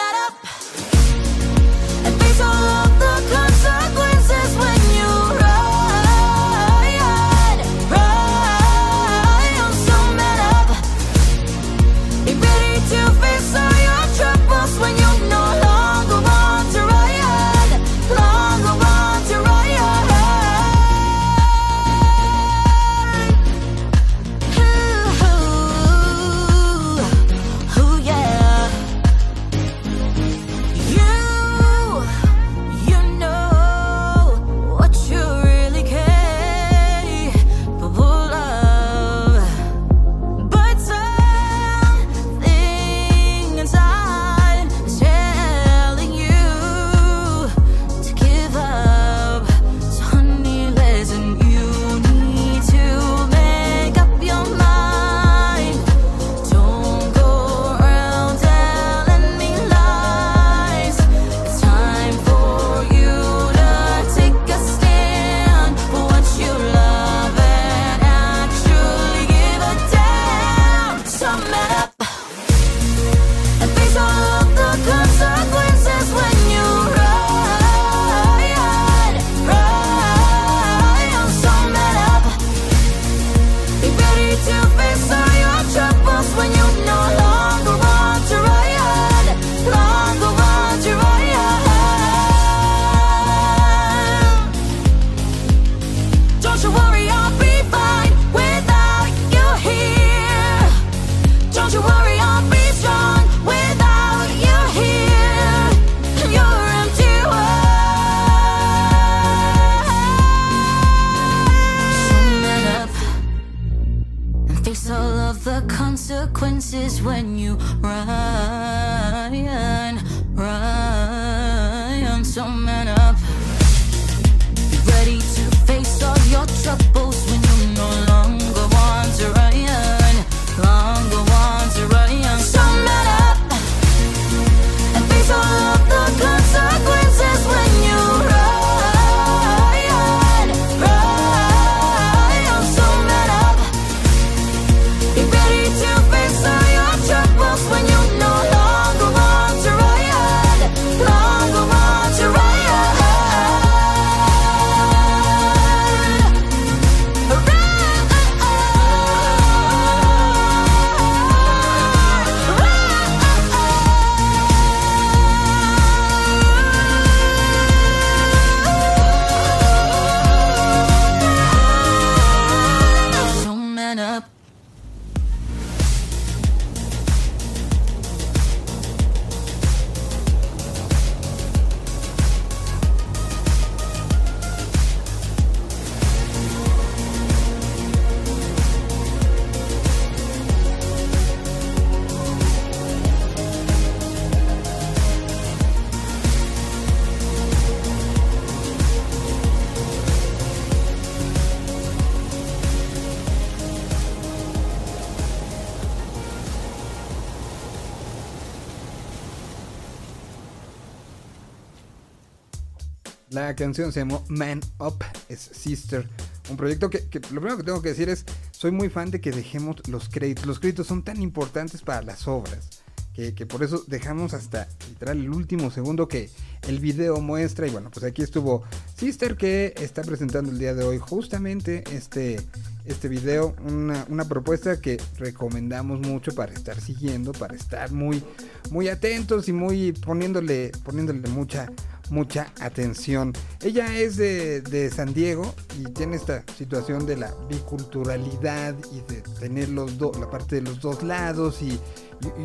La 213.34 213.56
canción 213.56 213.92
se 213.92 213.98
llamó 213.98 214.24
Man 214.28 214.60
Up 214.78 215.04
es 215.28 215.40
Sister. 215.40 216.08
Un 216.50 216.56
proyecto 216.56 216.88
que, 216.88 217.00
lo 217.32 217.40
primero 217.40 217.56
que 217.56 217.64
tengo 217.64 217.82
que 217.82 217.88
decir 217.88 218.08
es, 218.08 218.24
soy 218.52 218.70
muy 218.70 218.88
fan 218.88 219.10
de 219.10 219.20
que 219.20 219.32
dejemos 219.32 219.88
los 219.88 220.08
créditos. 220.08 220.46
Los 220.46 220.60
créditos 220.60 220.86
son 220.86 221.02
tan 221.02 221.20
importantes 221.20 221.82
para 221.82 222.02
las 222.02 222.28
obras. 222.28 222.84
Que, 223.12 223.34
que 223.34 223.44
por 223.44 223.64
eso 223.64 223.82
dejamos 223.88 224.34
hasta 224.34 224.68
literal 224.88 225.18
el 225.18 225.30
último 225.30 225.72
segundo 225.72 226.06
que 226.06 226.30
el 226.68 226.78
video 226.78 227.20
muestra. 227.20 227.66
Y 227.66 227.70
bueno, 227.70 227.90
pues 227.90 228.04
aquí 228.04 228.22
estuvo 228.22 228.62
Sister 228.96 229.36
que 229.36 229.74
está 229.78 230.02
presentando 230.02 230.52
el 230.52 230.58
día 230.60 230.72
de 230.74 230.84
hoy 230.84 230.98
justamente 230.98 231.82
este, 231.90 232.40
este 232.84 233.08
video. 233.08 233.56
Una, 233.64 234.06
una 234.10 234.26
propuesta 234.26 234.80
que 234.80 235.02
recomendamos 235.18 235.98
mucho 235.98 236.32
para 236.36 236.52
estar 236.52 236.80
siguiendo, 236.80 237.32
para 237.32 237.56
estar 237.56 237.90
muy, 237.90 238.22
muy 238.70 238.86
atentos 238.86 239.48
y 239.48 239.52
muy 239.52 239.90
poniéndole, 239.90 240.70
poniéndole 240.84 241.28
mucha 241.30 241.68
mucha 242.10 242.52
atención. 242.60 243.32
Ella 243.62 243.98
es 243.98 244.16
de, 244.16 244.90
San 244.94 245.14
Diego 245.14 245.54
y 245.78 245.84
tiene 245.92 246.16
esta 246.16 246.44
situación 246.56 247.06
de 247.06 247.16
la 247.16 247.34
biculturalidad 247.48 248.74
y 248.92 249.00
de 249.12 249.22
tener 249.40 249.68
los 249.70 249.98
dos, 249.98 250.18
la 250.18 250.28
parte 250.28 250.56
de 250.56 250.62
los 250.62 250.80
dos 250.80 251.02
lados 251.02 251.62
y, 251.62 251.78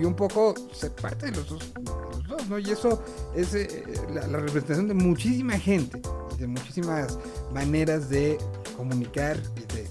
un 0.03 0.16
poco 0.16 0.55
ser 0.74 0.91
parte 0.91 1.28
de 1.28 1.32
los 1.34 1.49
dos, 1.49 1.72
los 1.86 2.28
dos, 2.28 2.49
¿no? 2.49 2.60
Y 2.60 2.70
eso 2.72 3.01
es 3.34 3.53
eh, 3.53 3.86
la, 4.14 4.28
la 4.28 4.39
representación 4.39 4.88
de 4.89 4.93
muchísima 4.93 5.57
gente 5.57 6.01
y 6.36 6.39
de 6.39 6.47
muchísimas 6.47 7.18
maneras 7.53 8.10
de 8.10 8.38
comunicar 8.76 9.38
y 9.55 9.74
de 9.74 9.88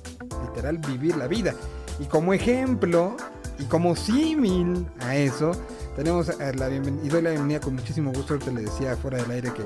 literal 0.47 0.79
vivir 0.79 1.17
la 1.17 1.27
vida. 1.27 1.55
Y 2.01 2.05
como 2.05 2.35
ejemplo 2.35 3.17
y 3.59 3.65
como 3.65 3.97
símil 3.97 4.87
a 5.01 5.17
eso, 5.17 5.53
tenemos 5.97 6.29
a 6.29 6.53
la 6.53 6.69
bienvenida, 6.69 7.05
y 7.05 7.09
doy 7.09 7.23
la 7.23 7.31
bienvenida 7.31 7.61
con 7.61 7.75
muchísimo 7.75 8.13
gusto, 8.13 8.35
ahorita 8.35 8.53
le 8.53 8.63
decía 8.63 8.97
fuera 8.97 9.19
del 9.19 9.31
aire 9.31 9.53
que 9.53 9.65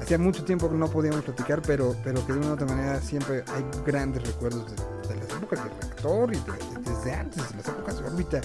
hacía 0.00 0.18
mucho 0.18 0.44
tiempo 0.44 0.68
que 0.70 0.76
no 0.76 0.88
podíamos 0.88 1.22
platicar, 1.22 1.60
pero, 1.62 1.94
pero 2.04 2.24
que 2.26 2.32
de 2.32 2.38
una 2.38 2.50
u 2.50 2.52
otra 2.52 2.66
manera 2.66 3.00
siempre 3.00 3.44
hay 3.54 3.64
grandes 3.84 4.22
recuerdos 4.26 4.64
de, 4.70 5.16
las 5.16 5.28
épocas 5.30 5.64
de 5.64 5.70
reactor 5.70 6.32
y 6.34 6.36
de- 6.38 6.80
de- 6.84 6.90
desde 6.90 7.12
antes, 7.14 7.50
de 7.50 7.56
las 7.56 7.68
épocas 7.68 7.98
de 8.00 8.06
órbita, 8.06 8.40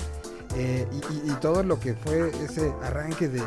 eh, 0.55 0.87
y, 1.25 1.31
todo 1.41 1.61
lo 1.63 1.79
que 1.79 1.93
fue 1.93 2.31
ese 2.43 2.73
arranque 2.83 3.27
de, 3.29 3.41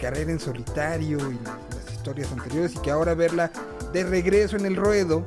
carrera 0.00 0.30
en 0.30 0.38
solitario 0.40 1.16
y 1.32 1.38
las 1.44 1.92
historias 1.92 2.30
anteriores, 2.32 2.74
y 2.74 2.78
que 2.80 2.90
ahora 2.90 3.14
verla 3.14 3.50
de 3.92 4.04
regreso 4.04 4.56
en 4.56 4.66
el 4.66 4.76
ruedo, 4.76 5.24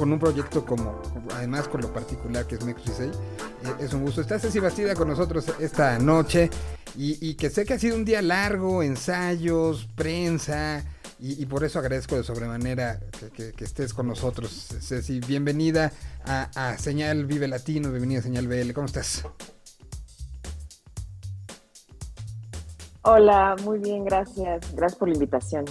con 0.00 0.10
un 0.14 0.18
proyecto 0.18 0.64
como, 0.64 0.98
además 1.34 1.68
con 1.68 1.82
lo 1.82 1.92
particular 1.92 2.46
que 2.46 2.54
es 2.54 2.64
16, 2.64 3.10
eh, 3.10 3.14
es 3.80 3.92
un 3.92 4.00
gusto. 4.02 4.22
Está 4.22 4.38
Ceci 4.38 4.58
Bastida 4.58 4.94
con 4.94 5.08
nosotros 5.08 5.44
esta 5.60 5.98
noche 5.98 6.48
y, 6.96 7.18
y 7.28 7.34
que 7.34 7.50
sé 7.50 7.66
que 7.66 7.74
ha 7.74 7.78
sido 7.78 7.96
un 7.96 8.06
día 8.06 8.22
largo, 8.22 8.82
ensayos, 8.82 9.86
prensa, 9.94 10.82
y, 11.18 11.42
y 11.42 11.44
por 11.44 11.64
eso 11.64 11.80
agradezco 11.80 12.16
de 12.16 12.22
sobremanera 12.24 12.98
que, 13.20 13.28
que- 13.28 13.52
que 13.52 13.64
estés 13.64 13.92
con 13.92 14.06
nosotros, 14.06 14.68
Ceci. 14.80 15.20
Bienvenida 15.20 15.92
a, 16.24 16.48
a 16.54 16.78
Señal 16.78 17.26
Vive 17.26 17.46
Latino, 17.46 17.90
bienvenida 17.90 18.20
a 18.20 18.22
Señal 18.22 18.48
BL, 18.48 18.72
¿cómo 18.72 18.86
estás? 18.86 19.22
Hola, 23.02 23.54
muy 23.64 23.78
bien, 23.80 24.06
gracias. 24.06 24.62
Gracias 24.74 24.98
por 24.98 25.08
la 25.08 25.14
invitación. 25.14 25.66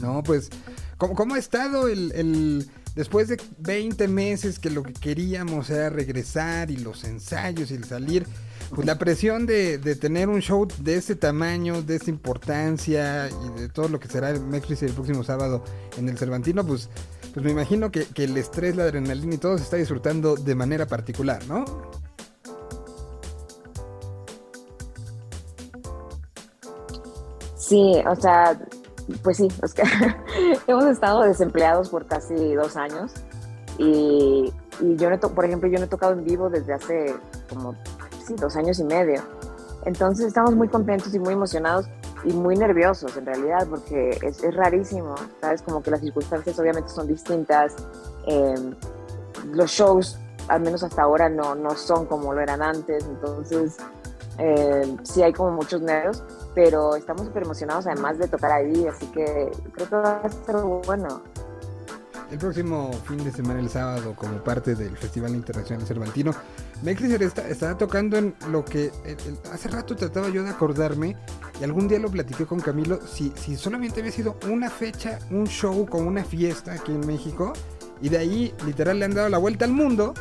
No, 0.00 0.24
pues, 0.24 0.50
¿cómo, 0.98 1.14
cómo 1.14 1.36
ha 1.36 1.38
estado 1.38 1.86
el, 1.86 2.10
el- 2.16 2.68
después 2.94 3.28
de 3.28 3.40
20 3.58 4.08
meses 4.08 4.58
que 4.58 4.70
lo 4.70 4.82
que 4.82 4.92
queríamos 4.92 5.70
era 5.70 5.90
regresar 5.90 6.70
y 6.70 6.76
los 6.76 7.04
ensayos 7.04 7.70
y 7.70 7.74
el 7.74 7.84
salir? 7.84 8.26
Pues 8.74 8.86
la 8.86 8.98
presión 8.98 9.46
de, 9.46 9.78
de 9.78 9.94
tener 9.94 10.28
un 10.28 10.40
show 10.40 10.66
de 10.78 10.96
este 10.96 11.14
tamaño, 11.14 11.82
de 11.82 11.96
esta 11.96 12.10
importancia 12.10 13.28
y 13.28 13.60
de 13.60 13.68
todo 13.68 13.88
lo 13.88 14.00
que 14.00 14.08
será 14.08 14.30
el 14.30 14.40
Mexris 14.40 14.82
el 14.82 14.92
próximo 14.92 15.22
sábado 15.22 15.62
en 15.98 16.08
el 16.08 16.18
Cervantino, 16.18 16.66
pues, 16.66 16.88
pues 17.32 17.44
me 17.44 17.52
imagino 17.52 17.90
que, 17.90 18.04
que 18.06 18.24
el 18.24 18.36
estrés, 18.36 18.74
la 18.74 18.84
adrenalina 18.84 19.34
y 19.34 19.38
todo 19.38 19.58
se 19.58 19.64
está 19.64 19.76
disfrutando 19.76 20.34
de 20.36 20.54
manera 20.54 20.86
particular, 20.86 21.44
¿no? 21.46 21.64
Sí, 27.56 27.94
o 28.06 28.14
sea, 28.16 28.58
pues 29.22 29.36
sí, 29.36 29.48
es 29.62 29.74
que 29.74 29.82
hemos 30.66 30.84
estado 30.84 31.22
desempleados 31.22 31.88
por 31.90 32.06
casi 32.06 32.54
dos 32.54 32.76
años 32.76 33.12
y, 33.78 34.52
y 34.80 34.96
yo, 34.96 35.10
no 35.10 35.18
por 35.18 35.44
ejemplo, 35.44 35.68
yo 35.68 35.78
no 35.78 35.84
he 35.84 35.88
tocado 35.88 36.12
en 36.12 36.24
vivo 36.24 36.48
desde 36.48 36.72
hace 36.74 37.14
como, 37.48 37.74
sí, 38.26 38.34
dos 38.34 38.56
años 38.56 38.78
y 38.78 38.84
medio. 38.84 39.22
Entonces 39.84 40.26
estamos 40.26 40.54
muy 40.54 40.68
contentos 40.68 41.14
y 41.14 41.18
muy 41.18 41.34
emocionados 41.34 41.86
y 42.24 42.32
muy 42.32 42.56
nerviosos 42.56 43.16
en 43.16 43.26
realidad 43.26 43.66
porque 43.68 44.18
es, 44.22 44.42
es 44.42 44.54
rarísimo, 44.54 45.14
¿sabes? 45.40 45.60
Como 45.62 45.82
que 45.82 45.90
las 45.90 46.00
circunstancias 46.00 46.58
obviamente 46.58 46.88
son 46.88 47.06
distintas. 47.06 47.74
eh, 48.26 48.54
los 49.52 49.70
shows, 49.70 50.18
al 50.48 50.62
menos 50.62 50.82
hasta 50.82 51.02
ahora, 51.02 51.28
no, 51.28 51.54
no 51.54 51.70
son 51.72 52.06
como 52.06 52.32
lo 52.32 52.40
eran 52.40 52.62
antes. 52.62 53.04
Entonces, 53.04 53.76
eh, 54.38 54.96
sí 55.02 55.22
hay 55.22 55.32
como 55.32 55.50
muchos 55.52 55.80
nervios, 55.82 56.22
pero 56.54 56.96
estamos 56.96 57.26
súper 57.26 57.42
emocionados 57.42 57.86
además 57.86 58.18
de 58.18 58.28
tocar 58.28 58.52
ahí, 58.52 58.86
así 58.86 59.06
que 59.08 59.50
creo 59.72 59.88
que 59.88 59.96
va 59.96 60.20
a 60.22 60.28
ser 60.28 60.56
bueno. 60.86 61.22
El 62.30 62.38
próximo 62.38 62.90
fin 63.06 63.22
de 63.22 63.30
semana, 63.30 63.60
el 63.60 63.68
sábado, 63.68 64.14
como 64.16 64.42
parte 64.42 64.74
del 64.74 64.96
Festival 64.96 65.34
Internacional 65.34 65.86
Cervantino, 65.86 66.32
Mexliser 66.82 67.22
está, 67.22 67.76
tocando 67.76 68.16
en 68.16 68.34
lo 68.50 68.64
que 68.64 68.90
hace 69.52 69.68
rato 69.68 69.94
trataba 69.94 70.28
yo 70.30 70.42
de 70.42 70.50
acordarme 70.50 71.16
y 71.60 71.64
algún 71.64 71.86
día 71.86 71.98
lo 71.98 72.10
platiqué 72.10 72.46
con 72.46 72.60
Camilo, 72.60 72.98
si, 73.06 73.32
si 73.36 73.56
solamente 73.56 74.00
había 74.00 74.10
sido 74.10 74.36
una 74.50 74.70
fecha, 74.70 75.18
un 75.30 75.46
show 75.46 75.86
con 75.86 76.06
una 76.06 76.24
fiesta 76.24 76.72
aquí 76.72 76.92
en 76.92 77.06
México 77.06 77.52
y 78.00 78.08
de 78.08 78.18
ahí 78.18 78.54
literal 78.66 78.98
le 78.98 79.04
han 79.04 79.14
dado 79.14 79.28
la 79.28 79.38
vuelta 79.38 79.64
al 79.64 79.72
mundo 79.72 80.14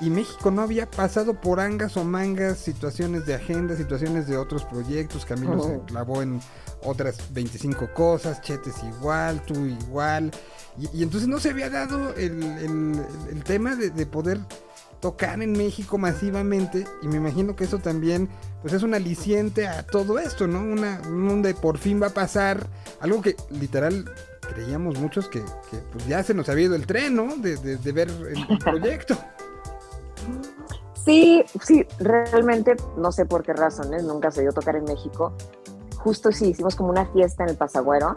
y 0.00 0.10
México 0.10 0.50
no 0.50 0.62
había 0.62 0.90
pasado 0.90 1.34
por 1.40 1.60
angas 1.60 1.96
o 1.96 2.04
mangas, 2.04 2.58
situaciones 2.58 3.26
de 3.26 3.34
agenda, 3.34 3.76
situaciones 3.76 4.26
de 4.26 4.36
otros 4.36 4.64
proyectos. 4.64 5.24
Camilo 5.24 5.62
se 5.62 5.76
Ujú. 5.76 5.86
clavó 5.86 6.22
en 6.22 6.40
otras 6.82 7.32
25 7.32 7.92
cosas, 7.94 8.40
Chetes 8.42 8.74
igual, 8.82 9.40
tú 9.46 9.54
igual. 9.66 10.30
Y, 10.78 10.98
y 10.98 11.02
entonces 11.02 11.28
no 11.28 11.38
se 11.38 11.50
había 11.50 11.70
dado 11.70 12.14
el, 12.16 12.42
el- 12.42 13.02
el 13.30 13.44
tema 13.44 13.76
de, 13.76 13.90
de 13.90 14.06
poder 14.06 14.40
tocar 15.00 15.40
en 15.42 15.52
México 15.52 15.96
masivamente. 15.98 16.84
Y 17.02 17.08
me 17.08 17.16
imagino 17.16 17.54
que 17.54 17.64
eso 17.64 17.78
también 17.78 18.28
pues 18.62 18.74
es 18.74 18.82
un 18.82 18.94
aliciente 18.94 19.66
a 19.68 19.84
todo 19.86 20.18
esto, 20.18 20.46
¿no? 20.46 20.60
Una, 20.60 21.00
un 21.06 21.28
donde 21.28 21.54
por 21.54 21.78
fin 21.78 22.02
va 22.02 22.08
a 22.08 22.14
pasar 22.14 22.66
algo 23.00 23.22
que 23.22 23.36
literal 23.50 24.10
creíamos 24.52 24.98
muchos 24.98 25.28
que, 25.28 25.40
que, 25.70 25.78
pues 25.92 26.06
ya 26.06 26.22
se 26.22 26.34
nos 26.34 26.48
había 26.48 26.64
ido 26.66 26.74
el 26.74 26.86
tren, 26.86 27.14
¿no? 27.14 27.36
De, 27.36 27.56
de- 27.56 27.76
de 27.76 27.92
ver 27.92 28.08
el- 28.08 28.46
el 28.50 28.58
proyecto. 28.64 29.16
Sí, 31.04 31.44
sí, 31.62 31.86
realmente 31.98 32.76
no 32.96 33.12
sé 33.12 33.26
por 33.26 33.42
qué 33.42 33.52
razones, 33.52 34.04
nunca 34.04 34.30
se 34.30 34.40
dio 34.40 34.52
tocar 34.52 34.76
en 34.76 34.84
México. 34.84 35.32
Justo 35.98 36.32
sí, 36.32 36.50
hicimos 36.50 36.76
como 36.76 36.90
una 36.90 37.06
fiesta 37.06 37.44
en 37.44 37.50
el 37.50 37.56
Pasagüero 37.56 38.14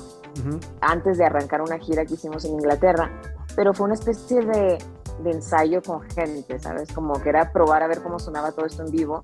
antes 0.81 1.17
de 1.17 1.25
arrancar 1.25 1.61
una 1.61 1.79
gira 1.79 2.05
que 2.05 2.13
hicimos 2.13 2.45
en 2.45 2.53
Inglaterra, 2.53 3.09
pero 3.55 3.73
fue 3.73 3.85
una 3.85 3.95
especie 3.95 4.41
de, 4.41 4.77
de 5.23 5.31
ensayo 5.31 5.81
con 5.81 6.01
gente, 6.01 6.59
¿sabes? 6.59 6.91
Como 6.91 7.21
que 7.21 7.29
era 7.29 7.51
probar 7.51 7.83
a 7.83 7.87
ver 7.87 8.01
cómo 8.01 8.19
sonaba 8.19 8.51
todo 8.51 8.65
esto 8.65 8.83
en 8.83 8.91
vivo, 8.91 9.21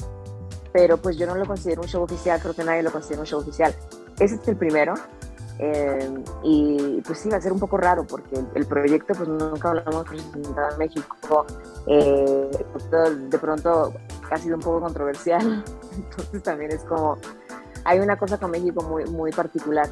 pero 0.71 0.97
pues 0.97 1.17
yo 1.17 1.27
no 1.27 1.35
lo 1.35 1.45
considero 1.45 1.81
un 1.81 1.87
show 1.87 2.03
oficial, 2.03 2.39
creo 2.41 2.53
que 2.53 2.63
nadie 2.63 2.83
lo 2.83 2.91
considera 2.91 3.21
un 3.21 3.27
show 3.27 3.39
oficial. 3.39 3.73
Ese 4.19 4.35
es 4.35 4.47
el 4.47 4.57
primero, 4.57 4.95
eh, 5.59 6.23
y 6.43 7.01
pues 7.05 7.19
sí, 7.19 7.29
va 7.29 7.37
a 7.37 7.41
ser 7.41 7.53
un 7.53 7.59
poco 7.59 7.77
raro 7.77 8.05
porque 8.05 8.43
el, 8.55 8.65
proyecto 8.65 9.13
pues 9.13 9.29
nunca 9.29 9.73
lo 9.73 9.81
hemos 9.81 10.05
presentado 10.05 10.71
en 10.71 10.77
México, 10.79 11.45
eh, 11.87 12.49
de 13.29 13.37
pronto 13.37 13.93
ha 14.31 14.37
sido 14.37 14.55
un 14.55 14.61
poco 14.61 14.81
controversial, 14.81 15.63
entonces 15.95 16.41
también 16.41 16.71
es 16.71 16.83
como, 16.85 17.17
hay 17.85 17.99
una 17.99 18.17
cosa 18.17 18.39
con 18.39 18.51
México 18.51 18.81
muy, 18.83 19.05
muy 19.05 19.31
particular, 19.31 19.87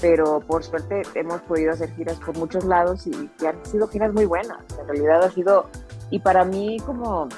pero 0.00 0.40
por 0.40 0.62
suerte 0.62 1.02
hemos 1.14 1.40
podido 1.42 1.72
hacer 1.72 1.90
giras 1.94 2.18
por 2.18 2.36
muchos 2.36 2.64
lados 2.64 3.06
y 3.06 3.28
que 3.38 3.48
han 3.48 3.64
sido 3.64 3.88
giras 3.88 4.12
muy 4.12 4.26
buenas, 4.26 4.58
en 4.78 4.86
realidad 4.86 5.24
ha 5.24 5.30
sido, 5.30 5.66
y 6.10 6.18
para 6.18 6.44
mí 6.44 6.78
como, 6.84 7.28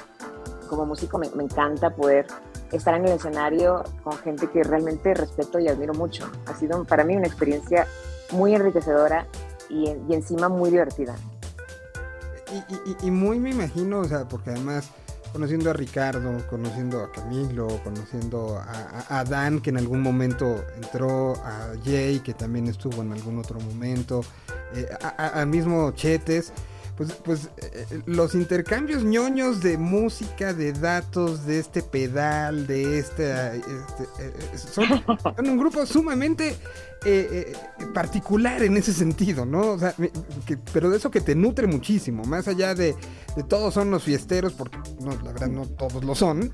como 0.67 0.85
músico 0.85 1.17
me, 1.17 1.29
me 1.29 1.43
encanta 1.43 1.89
poder 1.89 2.27
estar 2.71 2.93
en 2.95 3.05
el 3.05 3.13
escenario 3.13 3.83
con 4.03 4.17
gente 4.19 4.47
que 4.49 4.63
realmente 4.63 5.13
respeto 5.13 5.59
y 5.59 5.67
admiro 5.67 5.93
mucho. 5.93 6.29
Ha 6.45 6.55
sido 6.57 6.83
para 6.85 7.03
mí 7.03 7.15
una 7.15 7.27
experiencia 7.27 7.87
muy 8.31 8.53
enriquecedora 8.55 9.25
y, 9.69 9.89
y 10.07 10.13
encima 10.13 10.49
muy 10.49 10.69
divertida. 10.69 11.15
Y, 12.51 12.57
y- 12.73 13.07
y- 13.07 13.11
muy 13.11 13.39
me 13.39 13.51
imagino, 13.51 13.99
o 13.99 14.05
sea, 14.05 14.27
porque 14.27 14.49
además 14.51 14.89
conociendo 15.31 15.69
a 15.69 15.73
Ricardo, 15.73 16.31
conociendo 16.49 17.01
a 17.03 17.11
Camilo, 17.11 17.67
conociendo 17.83 18.57
a, 18.57 19.19
a- 19.19 19.23
Dan, 19.23 19.61
que 19.61 19.69
en 19.69 19.77
algún 19.77 20.01
momento 20.01 20.55
entró, 20.75 21.33
a 21.45 21.73
Jay, 21.85 22.19
que 22.19 22.33
también 22.33 22.67
estuvo 22.67 23.03
en 23.03 23.11
algún 23.11 23.37
otro 23.37 23.59
momento, 23.59 24.21
eh, 24.73 24.87
a- 25.03 25.41
a- 25.41 25.45
mismo 25.45 25.91
Chetes, 25.91 26.51
pues, 26.99 27.13
pues 27.23 27.49
eh, 27.57 28.01
los 28.07 28.35
intercambios 28.35 29.05
ñoños 29.05 29.61
de 29.61 29.77
música, 29.77 30.53
de 30.53 30.73
datos, 30.73 31.45
de 31.45 31.57
este 31.59 31.81
pedal, 31.81 32.67
de 32.67 32.99
este, 32.99 33.31
este, 33.55 34.03
eh, 34.19 34.33
eh, 34.53 34.57
son, 34.57 34.85
son 35.35 35.49
un 35.49 35.57
grupo 35.57 35.85
sumamente 35.85 36.49
eh, 37.05 37.53
eh, 37.79 37.85
particular 37.93 38.61
en 38.63 38.75
ese 38.75 38.91
sentido, 38.91 39.45
¿no? 39.45 39.71
O 39.71 39.79
sea, 39.79 39.95
que- 40.45 40.57
pero 40.73 40.89
de 40.89 40.97
eso 40.97 41.09
que 41.09 41.21
te 41.21 41.35
nutre 41.35 41.67
muchísimo, 41.67 42.25
más 42.25 42.49
allá 42.49 42.75
de, 42.75 42.93
de 43.37 43.43
todos 43.43 43.73
son 43.73 43.89
los 43.91 44.03
fiesteros, 44.03 44.51
porque 44.51 44.77
no, 44.99 45.11
la 45.23 45.31
verdad 45.31 45.47
no 45.47 45.65
todos 45.65 46.03
lo 46.03 46.15
son, 46.15 46.51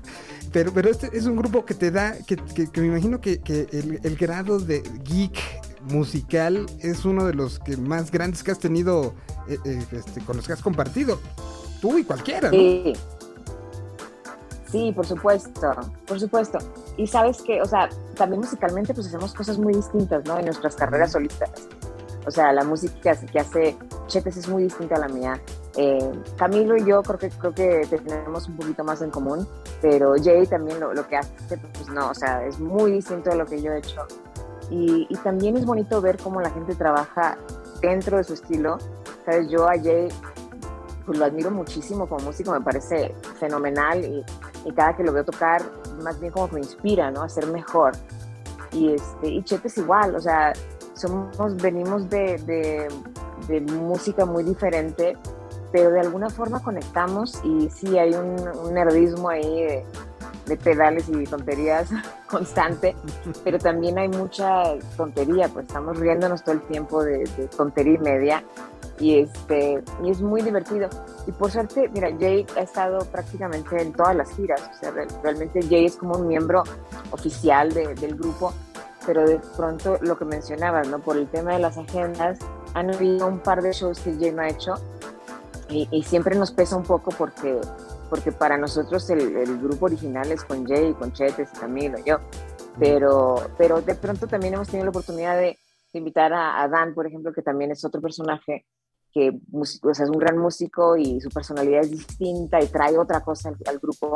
pero, 0.52 0.72
pero 0.72 0.88
este 0.92 1.10
es 1.12 1.24
un 1.26 1.34
grupo 1.34 1.64
que 1.66 1.74
te 1.74 1.90
da, 1.90 2.16
que, 2.24 2.36
que- 2.36 2.70
que 2.70 2.80
me 2.80 2.86
imagino 2.86 3.20
que, 3.20 3.38
que 3.40 3.66
el, 3.72 3.98
el 4.04 4.16
grado 4.16 4.60
de 4.60 4.84
geek 5.02 5.36
musical 5.86 6.66
es 6.80 7.04
uno 7.04 7.24
de 7.24 7.34
los 7.34 7.58
que 7.58 7.76
más 7.76 8.10
grandes 8.10 8.42
que 8.42 8.50
has 8.50 8.58
tenido, 8.58 9.14
eh, 9.48 9.58
eh, 9.64 9.86
este, 9.92 10.20
con 10.22 10.36
los 10.36 10.46
que 10.46 10.52
has 10.52 10.62
compartido. 10.62 11.18
Tú 11.80 11.98
y 11.98 12.04
cualquiera, 12.04 12.50
¿no? 12.50 12.58
Sí. 12.58 12.92
Sí, 14.70 14.92
por 14.92 15.06
supuesto, 15.06 15.70
por 16.06 16.18
supuesto. 16.18 16.58
Y 16.96 17.06
sabes 17.06 17.40
que, 17.42 17.62
o 17.62 17.64
sea, 17.64 17.88
también 18.16 18.40
musicalmente 18.40 18.92
pues 18.92 19.06
hacemos 19.06 19.32
cosas 19.32 19.58
muy 19.58 19.72
distintas, 19.72 20.24
¿no? 20.24 20.38
En 20.38 20.44
nuestras 20.46 20.74
carreras 20.74 21.12
solistas. 21.12 21.50
O 22.26 22.30
sea, 22.32 22.52
la 22.52 22.64
música 22.64 23.14
que 23.14 23.38
hace 23.38 23.76
Chetes 24.08 24.36
es 24.36 24.48
muy 24.48 24.64
distinta 24.64 24.96
a 24.96 24.98
la 24.98 25.08
mía. 25.08 25.40
Eh, 25.76 26.10
Camilo 26.36 26.76
y 26.76 26.84
yo 26.84 27.02
creo 27.02 27.18
que 27.18 27.30
creo 27.30 27.54
que 27.54 27.86
tenemos 27.88 28.48
un 28.48 28.56
poquito 28.56 28.82
más 28.82 29.00
en 29.02 29.10
común, 29.10 29.46
pero 29.80 30.14
Jay 30.22 30.46
también 30.46 30.80
lo, 30.80 30.92
lo 30.92 31.06
que 31.06 31.16
hace, 31.16 31.58
pues 31.74 31.88
no, 31.88 32.10
o 32.10 32.14
sea, 32.14 32.44
es 32.44 32.58
muy 32.58 32.92
distinto 32.92 33.30
de 33.30 33.36
lo 33.36 33.46
que 33.46 33.62
yo 33.62 33.72
he 33.72 33.78
hecho. 33.78 34.04
Y, 34.70 35.06
y 35.08 35.16
también 35.18 35.56
es 35.56 35.64
bonito 35.64 36.00
ver 36.00 36.18
cómo 36.18 36.40
la 36.40 36.50
gente 36.50 36.74
trabaja 36.74 37.38
dentro 37.80 38.16
de 38.16 38.24
su 38.24 38.34
estilo. 38.34 38.78
Sabes, 39.24 39.48
yo 39.48 39.68
a 39.68 39.74
Jay 39.74 40.08
pues 41.06 41.18
lo 41.18 41.24
admiro 41.24 41.52
muchísimo 41.52 42.08
como 42.08 42.26
músico, 42.26 42.50
me 42.50 42.60
parece 42.60 43.14
fenomenal 43.38 44.04
y, 44.04 44.24
y 44.64 44.72
cada 44.72 44.96
que 44.96 45.04
lo 45.04 45.12
veo 45.12 45.24
tocar, 45.24 45.62
más 46.02 46.18
bien 46.20 46.32
como 46.32 46.48
que 46.48 46.54
me 46.54 46.60
inspira, 46.60 47.12
¿no? 47.12 47.22
A 47.22 47.28
ser 47.28 47.46
mejor. 47.46 47.92
Y, 48.72 48.92
este, 48.92 49.28
y 49.28 49.42
Chete 49.44 49.68
es 49.68 49.78
igual, 49.78 50.16
o 50.16 50.20
sea, 50.20 50.52
somos, 50.94 51.56
venimos 51.56 52.10
de, 52.10 52.36
de, 52.44 52.88
de 53.46 53.60
música 53.72 54.26
muy 54.26 54.42
diferente, 54.42 55.16
pero 55.70 55.90
de 55.90 56.00
alguna 56.00 56.28
forma 56.28 56.60
conectamos 56.60 57.40
y 57.44 57.70
sí 57.70 57.96
hay 57.96 58.14
un, 58.14 58.36
un 58.64 58.74
nerdismo 58.74 59.28
ahí 59.28 59.62
de, 59.62 59.84
de 60.46 60.56
pedales 60.56 61.08
y 61.08 61.24
tonterías 61.24 61.88
constante, 62.28 62.94
pero 63.44 63.58
también 63.58 63.98
hay 63.98 64.08
mucha 64.08 64.62
tontería, 64.96 65.48
pues 65.48 65.66
estamos 65.66 65.98
riéndonos 65.98 66.42
todo 66.44 66.54
el 66.54 66.62
tiempo 66.62 67.02
de, 67.02 67.18
de 67.36 67.48
tontería 67.48 67.94
y 67.94 67.98
media 67.98 68.44
y 68.98 69.18
este 69.18 69.82
y 70.02 70.10
es 70.10 70.22
muy 70.22 70.40
divertido. 70.42 70.88
Y 71.26 71.32
por 71.32 71.50
suerte 71.50 71.90
mira 71.92 72.08
Jay 72.18 72.46
ha 72.56 72.60
estado 72.60 73.00
prácticamente 73.06 73.80
en 73.82 73.92
todas 73.92 74.16
las 74.16 74.30
giras 74.34 74.62
o 74.74 74.78
sea 74.78 74.90
re- 74.92 75.06
realmente 75.22 75.60
Jay 75.68 75.84
es 75.86 75.96
como 75.96 76.16
un 76.16 76.26
miembro 76.28 76.62
oficial 77.10 77.72
de- 77.72 77.94
del 77.94 78.16
grupo 78.16 78.54
pero 79.04 79.24
de 79.28 79.38
pronto 79.56 79.98
lo 80.00 80.16
que 80.18 80.24
mencionabas 80.24 80.88
no 80.88 80.98
por 81.00 81.16
el 81.16 81.28
tema 81.28 81.52
de 81.52 81.58
las 81.60 81.76
agendas 81.76 82.38
han 82.74 82.92
habido 82.94 83.26
un 83.26 83.38
par 83.40 83.60
de 83.62 83.72
shows 83.72 84.00
que 84.00 84.14
Jay 84.18 84.32
no 84.32 84.42
ha 84.42 84.48
hecho 84.48 84.74
y, 85.68 85.86
y 85.90 86.02
siempre 86.04 86.36
nos 86.38 86.52
pesa 86.52 86.76
un 86.76 86.82
poco 86.84 87.10
porque 87.10 87.60
porque 88.08 88.32
para 88.32 88.56
nosotros 88.56 89.08
el, 89.10 89.36
el 89.36 89.58
grupo 89.58 89.86
original 89.86 90.30
es 90.32 90.44
con 90.44 90.66
Jay 90.66 90.92
con 90.94 91.12
Chetes 91.12 91.48
y 91.54 91.58
Camilo 91.58 91.98
yo. 92.04 92.18
Pero 92.78 93.36
pero 93.56 93.80
de 93.80 93.94
pronto 93.94 94.26
también 94.26 94.54
hemos 94.54 94.68
tenido 94.68 94.84
la 94.84 94.90
oportunidad 94.90 95.36
de, 95.36 95.58
de 95.92 95.98
invitar 95.98 96.32
a, 96.32 96.62
a 96.62 96.68
Dan 96.68 96.94
por 96.94 97.06
ejemplo 97.06 97.32
que 97.32 97.42
también 97.42 97.70
es 97.70 97.84
otro 97.84 98.00
personaje 98.00 98.66
que 99.12 99.32
músico, 99.48 99.88
o 99.88 99.94
sea, 99.94 100.04
es 100.04 100.10
un 100.10 100.18
gran 100.18 100.36
músico 100.36 100.94
y 100.96 101.20
su 101.22 101.30
personalidad 101.30 101.80
es 101.80 101.90
distinta 101.90 102.60
y 102.60 102.66
trae 102.66 102.98
otra 102.98 103.22
cosa 103.22 103.48
al, 103.48 103.56
al 103.66 103.78
grupo. 103.78 104.14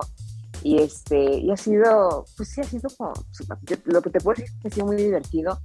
Y, 0.63 0.79
este, 0.83 1.19
y 1.39 1.51
ha 1.51 1.57
sido, 1.57 2.27
pues 2.37 2.51
sí, 2.51 2.61
ha 2.61 2.65
sido 2.65 2.91
como, 2.99 3.15
yo- 3.63 3.77
lo 3.87 4.03
que 4.03 4.11
te 4.11 4.21
puedo 4.21 4.39
decir 4.43 4.55
ha 4.63 4.69
sido 4.69 4.85
muy 4.87 4.97
divertido, 4.97 5.59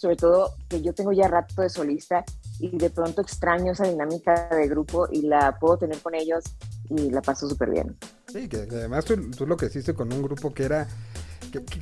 sobre 0.00 0.16
todo 0.16 0.54
que 0.66 0.80
yo 0.80 0.94
tengo 0.94 1.12
ya 1.12 1.28
rato 1.28 1.60
de 1.60 1.68
solista 1.68 2.24
y 2.58 2.74
de 2.78 2.88
pronto 2.88 3.20
extraño 3.20 3.72
esa 3.72 3.86
dinámica 3.86 4.48
de 4.48 4.66
grupo 4.66 5.06
y 5.12 5.22
la 5.22 5.58
puedo 5.58 5.76
tener 5.76 5.98
con 5.98 6.14
ellos 6.14 6.42
y 6.88 7.10
la 7.10 7.20
paso 7.20 7.46
súper 7.46 7.68
bien. 7.70 7.94
Sí, 8.32 8.48
que, 8.48 8.66
además 8.70 9.04
tú, 9.04 9.46
lo 9.46 9.58
que 9.58 9.66
hiciste 9.66 9.92
con 9.92 10.10
un 10.10 10.22
grupo 10.22 10.54
que 10.54 10.64
era 10.64 10.88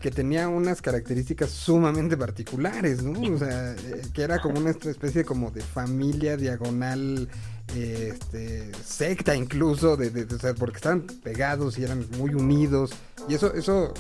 que, 0.01 0.11
tenía 0.11 0.49
unas 0.49 0.83
características 0.83 1.51
sumamente 1.51 2.17
particulares, 2.17 3.05
¿no? 3.05 3.21
O 3.35 3.39
sea, 3.39 3.73
eh, 3.75 4.03
que 4.13 4.23
era 4.23 4.41
como 4.41 4.59
una 4.59 4.71
especie 4.71 5.25
como 5.25 5.53
de 5.53 5.61
familia 5.61 6.37
diagonal, 6.37 7.29
este, 7.77 8.73
secta 8.83 9.37
incluso, 9.37 9.97
de, 9.97 10.11
de- 10.11 10.25
de- 10.25 10.55
porque 10.55 10.77
estaban 10.77 11.03
pegados 11.23 11.79
y 11.79 11.85
eran 11.85 12.05
muy 12.19 12.35
unidos. 12.35 12.93
Y 13.29 13.35
eso, 13.35 13.53
eso, 13.53 13.93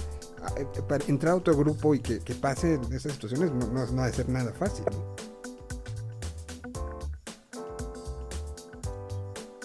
para 0.89 1.05
entrar 1.07 1.33
a 1.35 1.37
otro 1.37 1.57
grupo 1.57 1.95
y 1.95 2.01
que, 2.01 2.21
que 2.21 2.35
pase 2.35 2.79
esas 2.93 3.13
situaciones 3.13 3.53
no, 3.53 3.87
no, 3.87 4.03
ha 4.03 4.07
de 4.07 4.13
ser 4.13 4.29
nada 4.29 4.53
fácil. 4.53 4.85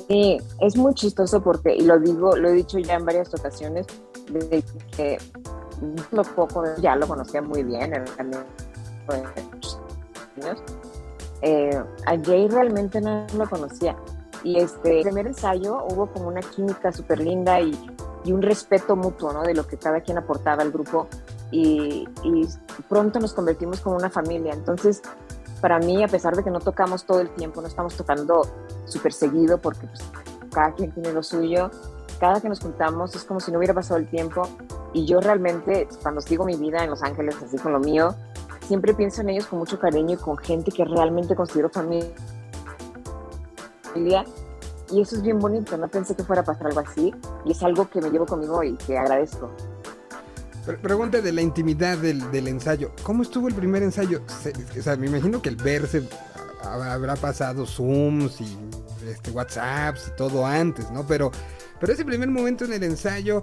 Sí, 0.07 0.37
es 0.59 0.75
muy 0.75 0.93
chistoso 0.93 1.41
porque, 1.41 1.75
y 1.75 1.81
lo 1.81 1.99
digo, 1.99 2.35
lo 2.35 2.49
he 2.49 2.53
dicho 2.53 2.77
ya 2.77 2.95
en 2.95 3.05
varias 3.05 3.33
ocasiones, 3.33 3.87
de 4.29 4.63
que 4.95 5.17
lo 6.11 6.23
poco, 6.23 6.63
ya 6.81 6.95
lo 6.95 7.07
conocía 7.07 7.41
muy 7.41 7.63
bien, 7.63 7.91
muchos 9.51 9.79
años. 10.41 10.61
Eh, 11.41 11.83
a 12.05 12.17
Jay 12.23 12.47
realmente 12.47 13.01
no 13.01 13.25
lo 13.37 13.49
conocía. 13.49 13.95
Y 14.43 14.59
este 14.59 15.01
primer 15.03 15.27
ensayo 15.27 15.85
hubo 15.89 16.07
como 16.07 16.27
una 16.27 16.41
química 16.41 16.91
súper 16.91 17.19
linda 17.19 17.61
y, 17.61 17.71
y 18.23 18.31
un 18.31 18.41
respeto 18.41 18.95
mutuo, 18.95 19.33
¿no? 19.33 19.43
De 19.43 19.53
lo 19.53 19.67
que 19.67 19.77
cada 19.77 20.01
quien 20.01 20.17
aportaba 20.17 20.63
al 20.63 20.71
grupo. 20.71 21.07
Y, 21.51 22.07
y 22.23 22.47
pronto 22.89 23.19
nos 23.19 23.33
convertimos 23.33 23.79
como 23.81 23.95
una 23.95 24.09
familia. 24.09 24.53
Entonces, 24.53 25.01
para 25.61 25.79
mí, 25.79 26.03
a 26.03 26.07
pesar 26.07 26.35
de 26.35 26.43
que 26.43 26.51
no 26.51 26.59
tocamos 26.59 27.05
todo 27.05 27.21
el 27.21 27.29
tiempo, 27.29 27.61
no 27.61 27.67
estamos 27.67 27.95
tocando 27.95 28.41
súper 28.85 29.13
seguido 29.13 29.59
porque 29.59 29.87
pues, 29.87 30.01
cada 30.51 30.73
quien 30.73 30.91
tiene 30.91 31.13
lo 31.13 31.23
suyo, 31.23 31.71
cada 32.19 32.41
que 32.41 32.49
nos 32.49 32.59
juntamos 32.59 33.15
es 33.15 33.23
como 33.23 33.39
si 33.39 33.51
no 33.51 33.59
hubiera 33.59 33.73
pasado 33.73 33.99
el 33.99 34.07
tiempo 34.09 34.47
y 34.93 35.05
yo 35.05 35.19
realmente 35.19 35.87
cuando 36.01 36.21
sigo 36.21 36.45
mi 36.45 36.55
vida 36.55 36.83
en 36.83 36.89
Los 36.89 37.01
Ángeles, 37.03 37.35
así 37.43 37.57
con 37.57 37.71
lo 37.71 37.79
mío, 37.79 38.15
siempre 38.67 38.93
pienso 38.93 39.21
en 39.21 39.29
ellos 39.29 39.47
con 39.47 39.59
mucho 39.59 39.79
cariño 39.79 40.15
y 40.15 40.17
con 40.17 40.37
gente 40.37 40.71
que 40.71 40.85
realmente 40.85 41.35
considero 41.35 41.69
familia 41.69 42.13
y 44.93 45.01
eso 45.01 45.15
es 45.15 45.21
bien 45.21 45.39
bonito, 45.39 45.77
no 45.77 45.87
pensé 45.87 46.15
que 46.15 46.23
fuera 46.23 46.41
a 46.41 46.45
pasar 46.45 46.67
algo 46.67 46.79
así 46.81 47.13
y 47.45 47.51
es 47.51 47.63
algo 47.63 47.89
que 47.89 47.99
me 48.01 48.09
llevo 48.09 48.25
conmigo 48.25 48.63
y 48.63 48.75
que 48.77 48.97
agradezco. 48.97 49.51
Pre- 50.65 50.77
Pregunta 50.77 51.19
de 51.21 51.31
la 51.31 51.41
intimidad 51.41 51.97
del, 51.97 52.31
del 52.31 52.47
ensayo. 52.47 52.91
¿Cómo 53.03 53.23
estuvo 53.23 53.47
el 53.47 53.53
primer 53.53 53.83
ensayo? 53.83 54.21
Se- 54.41 54.53
o 54.79 54.83
sea, 54.83 54.95
me 54.95 55.07
imagino 55.07 55.41
que 55.41 55.49
el 55.49 55.55
verse 55.57 56.07
ha- 56.63 56.93
habrá 56.93 57.15
pasado 57.15 57.65
Zooms 57.65 58.39
y 58.41 58.57
este, 59.09 59.31
WhatsApps 59.31 60.09
y 60.09 60.15
todo 60.15 60.45
antes, 60.45 60.89
¿no? 60.91 61.05
Pero, 61.05 61.31
pero 61.79 61.91
ese 61.91 62.05
primer 62.05 62.29
momento 62.29 62.63
en 62.63 62.73
el 62.73 62.83
ensayo, 62.83 63.41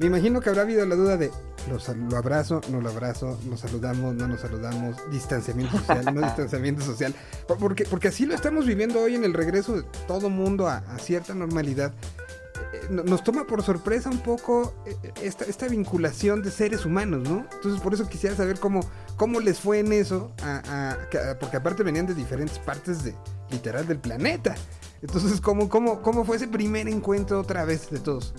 me 0.00 0.06
imagino 0.06 0.40
que 0.40 0.48
habrá 0.48 0.62
habido 0.62 0.84
la 0.86 0.96
duda 0.96 1.16
de 1.16 1.30
lo, 1.68 2.16
abrazo, 2.16 2.60
no 2.70 2.80
lo 2.80 2.88
abrazo, 2.88 3.38
nos 3.48 3.60
saludamos, 3.60 4.14
no 4.14 4.26
nos 4.26 4.40
saludamos, 4.40 4.96
distanciamiento 5.10 5.78
social, 5.78 6.14
no 6.14 6.20
distanciamiento 6.26 6.82
social. 6.82 7.14
Por- 7.46 7.58
Porque, 7.58 7.84
porque 7.84 8.08
así 8.08 8.24
lo 8.26 8.34
estamos 8.34 8.66
viviendo 8.66 8.98
hoy 9.00 9.14
en 9.14 9.24
el 9.24 9.34
regreso 9.34 9.76
de 9.76 9.82
todo 10.08 10.30
mundo 10.30 10.68
a, 10.68 10.78
a 10.78 10.98
cierta 10.98 11.34
normalidad. 11.34 11.92
Eh, 12.72 12.86
no- 12.90 13.02
nos 13.04 13.22
toma 13.22 13.46
por 13.46 13.62
sorpresa 13.62 14.08
un 14.10 14.20
poco 14.22 14.74
eh, 14.86 14.96
esta, 15.22 15.44
esta 15.44 15.68
vinculación 15.68 16.42
de 16.42 16.50
seres 16.50 16.84
humanos, 16.86 17.28
¿no? 17.28 17.46
Entonces 17.52 17.80
por 17.82 17.92
eso 17.94 18.08
quisiera 18.08 18.34
saber 18.34 18.58
cómo, 18.58 18.80
cómo 19.16 19.38
les 19.40 19.58
fue 19.60 19.80
en 19.80 19.92
eso, 19.92 20.32
a- 20.42 20.96
a- 21.26 21.38
porque 21.38 21.56
aparte 21.58 21.82
venían 21.82 22.06
de 22.06 22.14
diferentes 22.14 22.58
partes 22.58 23.04
de 23.04 23.14
literal 23.50 23.86
del 23.86 23.98
planeta. 23.98 24.54
Entonces, 25.02 25.40
¿cómo, 25.40 25.68
cómo, 25.68 26.02
¿cómo 26.02 26.24
fue 26.24 26.36
ese 26.36 26.46
primer 26.48 26.86
encuentro 26.88 27.40
otra 27.40 27.64
vez 27.64 27.90
de 27.90 27.98
todos? 28.00 28.34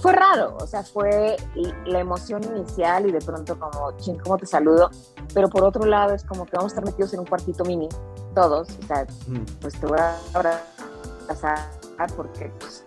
Fue 0.00 0.12
raro, 0.12 0.56
o 0.60 0.66
sea, 0.66 0.84
fue 0.84 1.36
la 1.86 1.98
emoción 1.98 2.44
inicial 2.44 3.06
y 3.06 3.12
de 3.12 3.20
pronto 3.20 3.58
como, 3.58 3.96
ching, 3.96 4.18
¿cómo 4.18 4.38
te 4.38 4.46
saludo? 4.46 4.90
Pero 5.34 5.48
por 5.48 5.64
otro 5.64 5.84
lado 5.84 6.14
es 6.14 6.24
como 6.24 6.46
que 6.46 6.56
vamos 6.56 6.72
a 6.72 6.74
estar 6.76 6.84
metidos 6.84 7.12
en 7.14 7.20
un 7.20 7.26
cuartito 7.26 7.64
mini, 7.64 7.88
todos, 8.34 8.68
o 8.82 8.86
sea, 8.86 9.06
pues 9.60 9.78
te 9.80 9.86
voy 9.86 9.98
a 9.98 10.16
abrazar 10.32 11.80
porque, 12.16 12.52
pues, 12.58 12.84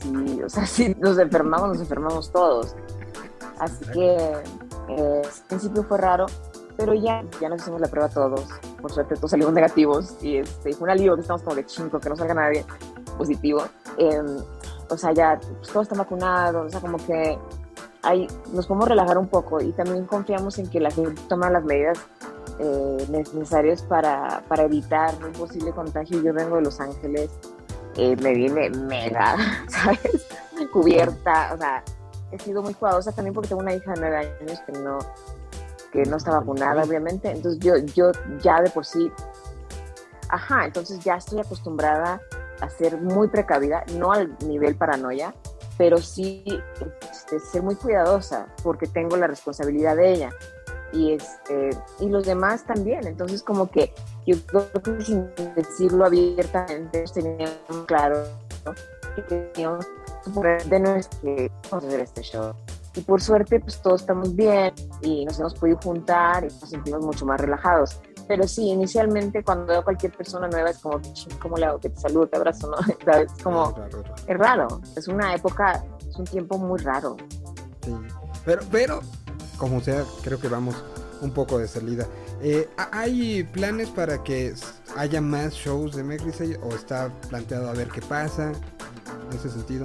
sí, 0.00 0.42
o 0.42 0.48
sea, 0.48 0.66
si 0.66 0.94
nos 0.96 1.18
enfermamos, 1.18 1.68
nos 1.68 1.80
enfermamos 1.80 2.30
todos. 2.30 2.74
Así 3.58 3.84
que 3.92 4.16
eh, 4.88 5.22
al 5.24 5.46
principio 5.48 5.82
fue 5.84 5.98
raro, 5.98 6.26
pero 6.76 6.92
ya, 6.94 7.24
ya 7.40 7.48
nos 7.48 7.62
hicimos 7.62 7.80
la 7.80 7.88
prueba 7.88 8.08
todos. 8.08 8.44
Por 8.82 8.92
suerte 8.92 9.14
todos 9.16 9.30
salimos 9.30 9.52
negativos 9.54 10.16
y 10.20 10.38
este, 10.38 10.72
fue 10.74 10.84
un 10.84 10.90
alivio 10.90 11.14
que 11.14 11.22
estamos 11.22 11.42
como 11.42 11.56
de 11.56 11.64
chingo, 11.64 11.98
que 11.98 12.08
no 12.08 12.16
salga 12.16 12.34
nadie 12.34 12.64
positivo. 13.16 13.62
Eh, 13.96 14.22
o 14.88 14.96
sea, 14.96 15.12
ya 15.12 15.38
pues, 15.40 15.72
todos 15.72 15.84
están 15.84 15.98
vacunados, 15.98 16.66
o 16.66 16.70
sea, 16.70 16.80
como 16.80 16.98
que 16.98 17.38
hay, 18.02 18.26
nos 18.52 18.66
podemos 18.66 18.88
relajar 18.88 19.18
un 19.18 19.28
poco 19.28 19.60
y 19.60 19.72
también 19.72 20.04
confiamos 20.06 20.58
en 20.58 20.70
que 20.70 20.80
la 20.80 20.90
gente 20.90 21.20
toma 21.28 21.50
las 21.50 21.64
medidas 21.64 21.98
eh, 22.58 23.06
necesarias 23.10 23.82
para, 23.82 24.42
para 24.48 24.64
evitar 24.64 25.14
un 25.24 25.32
posible 25.32 25.72
contagio. 25.72 26.22
Yo 26.22 26.32
vengo 26.32 26.56
de 26.56 26.62
Los 26.62 26.80
Ángeles, 26.80 27.30
eh, 27.96 28.16
me 28.16 28.34
vine 28.34 28.70
mega, 28.70 29.36
¿sabes? 29.68 30.26
Cubierta, 30.72 31.52
o 31.54 31.58
sea, 31.58 31.82
he 32.30 32.38
sido 32.38 32.62
muy 32.62 32.74
cuidadosa 32.74 33.12
también 33.12 33.34
porque 33.34 33.48
tengo 33.48 33.62
una 33.62 33.74
hija 33.74 33.92
de 33.92 34.00
nueve 34.00 34.16
años 34.40 34.60
que 34.60 34.72
no, 34.72 34.98
que 35.92 36.04
no 36.04 36.16
está 36.16 36.32
vacunada, 36.32 36.82
obviamente. 36.82 37.30
Entonces 37.30 37.58
yo, 37.60 37.76
yo 37.94 38.12
ya 38.40 38.60
de 38.62 38.70
por 38.70 38.84
sí, 38.84 39.10
ajá, 40.28 40.66
entonces 40.66 41.00
ya 41.00 41.16
estoy 41.16 41.40
acostumbrada 41.40 42.20
a 42.60 42.70
ser 42.70 43.00
muy 43.00 43.28
precavida, 43.28 43.84
no 43.96 44.12
al 44.12 44.36
nivel 44.46 44.76
paranoia, 44.76 45.34
pero 45.78 45.98
sí 45.98 46.44
este, 47.10 47.40
ser 47.40 47.62
muy 47.62 47.74
cuidadosa 47.74 48.46
porque 48.62 48.86
tengo 48.86 49.16
la 49.16 49.26
responsabilidad 49.26 49.96
de 49.96 50.12
ella. 50.12 50.30
Y 50.92 51.12
este 51.12 51.70
y 52.00 52.08
los 52.08 52.24
demás 52.24 52.64
también. 52.64 53.06
Entonces 53.06 53.42
como 53.42 53.70
que 53.70 53.92
yo 54.26 54.36
creo 54.46 54.70
que 54.70 55.04
sin 55.04 55.28
decirlo 55.54 56.06
abiertamente 56.06 57.04
teníamos 57.12 57.58
claro 57.86 58.24
¿no? 58.64 58.72
que 59.14 59.22
teníamos 59.22 59.86
de 60.68 60.80
nuestro 60.80 61.30
hacer 61.72 62.00
este 62.00 62.22
show. 62.22 62.54
Y 62.94 63.00
por 63.02 63.20
suerte 63.20 63.60
pues 63.60 63.82
todos 63.82 64.02
estamos 64.02 64.34
bien 64.34 64.72
y 65.02 65.24
nos 65.26 65.38
hemos 65.38 65.54
podido 65.54 65.78
juntar 65.82 66.44
y 66.44 66.46
nos 66.46 66.70
sentimos 66.70 67.04
mucho 67.04 67.26
más 67.26 67.40
relajados 67.40 68.00
pero 68.28 68.46
sí, 68.48 68.68
inicialmente 68.70 69.42
cuando 69.44 69.66
veo 69.66 69.80
a 69.80 69.84
cualquier 69.84 70.12
persona 70.12 70.48
nueva 70.48 70.70
es 70.70 70.78
como, 70.78 71.00
"Ching, 71.00 71.38
¿cómo 71.40 71.56
le 71.56 71.66
hago 71.66 71.78
que 71.78 71.90
te 71.90 72.00
saludo, 72.00 72.26
te 72.28 72.36
abrazo? 72.36 72.70
¿no? 72.70 72.76
¿Sabes? 73.04 73.32
Es 73.36 73.42
como, 73.42 73.74
es 74.26 74.38
raro, 74.38 74.80
es 74.96 75.08
una 75.08 75.34
época, 75.34 75.84
es 76.08 76.16
un 76.16 76.24
tiempo 76.24 76.58
muy 76.58 76.78
raro. 76.80 77.16
Sí. 77.84 77.94
Pero, 78.44 78.62
pero, 78.70 79.00
como 79.58 79.80
sea, 79.80 80.04
creo 80.22 80.38
que 80.40 80.48
vamos 80.48 80.74
un 81.20 81.30
poco 81.30 81.58
de 81.58 81.66
salida. 81.68 82.06
Eh, 82.42 82.68
¿ha- 82.76 82.90
¿Hay 83.00 83.42
planes 83.44 83.88
para 83.90 84.22
que 84.22 84.52
haya 84.96 85.20
más 85.20 85.54
shows 85.54 85.96
de 85.96 86.02
Megrisey 86.04 86.54
o 86.62 86.68
está 86.74 87.10
planteado 87.28 87.68
a 87.70 87.72
ver 87.72 87.88
qué 87.88 88.02
pasa 88.02 88.52
en 88.52 89.36
ese 89.36 89.48
sentido? 89.50 89.84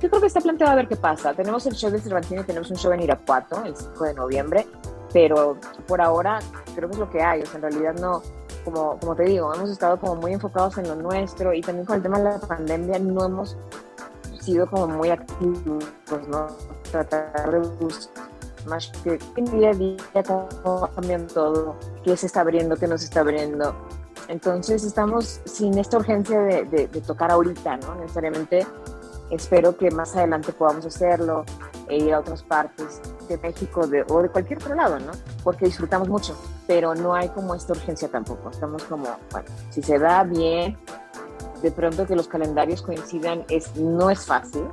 Yo 0.00 0.08
creo 0.08 0.20
que 0.20 0.26
está 0.28 0.40
planteado 0.40 0.72
a 0.72 0.76
ver 0.76 0.88
qué 0.88 0.96
pasa. 0.96 1.34
Tenemos 1.34 1.66
el 1.66 1.74
show 1.74 1.90
de 1.90 2.00
Cervantino 2.00 2.44
tenemos 2.44 2.70
un 2.70 2.76
show 2.76 2.92
en 2.92 3.00
Irapuato 3.00 3.64
el 3.64 3.74
5 3.76 4.04
de 4.04 4.14
noviembre, 4.14 4.66
pero 5.12 5.56
por 5.86 6.00
ahora 6.00 6.38
creo 6.74 6.88
que 6.88 6.94
es 6.94 7.00
lo 7.00 7.10
que 7.10 7.22
hay. 7.22 7.42
O 7.42 7.46
sea, 7.46 7.56
en 7.56 7.62
realidad 7.62 7.94
no, 7.94 8.22
como, 8.64 8.98
como 8.98 9.16
te 9.16 9.24
digo, 9.24 9.52
hemos 9.54 9.70
estado 9.70 9.98
como 9.98 10.14
muy 10.16 10.32
enfocados 10.34 10.78
en 10.78 10.86
lo 10.88 10.94
nuestro 10.94 11.52
y 11.52 11.60
también 11.62 11.84
con 11.86 11.96
el 11.96 12.02
tema 12.02 12.18
de 12.18 12.24
la 12.24 12.38
pandemia 12.38 12.98
no 13.00 13.24
hemos 13.24 13.56
sido 14.40 14.68
como 14.70 14.86
muy 14.86 15.10
activos, 15.10 15.84
¿no? 16.28 16.46
Tratar 16.92 17.50
de 17.50 17.58
buscar 17.80 18.28
más 18.66 18.90
que 19.02 19.18
día 19.52 19.70
a 19.70 19.74
día 19.74 19.96
cómo 20.26 20.80
va 20.80 20.90
cambiando 20.94 21.32
todo, 21.32 21.76
qué 22.04 22.16
se 22.16 22.26
está 22.26 22.42
abriendo, 22.42 22.76
qué 22.76 22.86
no 22.86 22.98
se 22.98 23.04
está 23.06 23.20
abriendo. 23.20 23.74
Entonces 24.28 24.84
estamos 24.84 25.40
sin 25.46 25.78
esta 25.78 25.96
urgencia 25.96 26.38
de, 26.40 26.64
de- 26.66 26.86
de 26.88 27.00
tocar 27.00 27.30
ahorita, 27.30 27.78
¿no? 27.78 27.94
Necesariamente 27.94 28.66
espero 29.30 29.76
que 29.76 29.90
más 29.90 30.14
adelante 30.16 30.52
podamos 30.52 30.86
hacerlo 30.86 31.44
e 31.88 31.96
ir 31.98 32.12
a 32.14 32.20
otras 32.20 32.42
partes 32.42 33.00
de 33.28 33.38
México 33.38 33.86
de- 33.86 34.04
o 34.08 34.22
de 34.22 34.28
cualquier 34.30 34.58
otro 34.58 34.74
lado, 34.74 34.98
¿no? 34.98 35.12
Porque 35.44 35.66
disfrutamos 35.66 36.08
mucho, 36.08 36.36
pero 36.66 36.94
no 36.94 37.14
hay 37.14 37.28
como 37.30 37.54
esta 37.54 37.72
urgencia 37.72 38.08
tampoco. 38.08 38.50
Estamos 38.50 38.82
como, 38.84 39.04
bueno, 39.30 39.48
si 39.70 39.82
se 39.82 39.98
da 39.98 40.22
bien, 40.24 40.78
de 41.62 41.70
pronto 41.72 42.06
que 42.06 42.14
los 42.14 42.28
calendarios 42.28 42.82
coincidan 42.82 43.44
es, 43.48 43.74
no 43.76 44.10
es 44.10 44.24
fácil, 44.26 44.64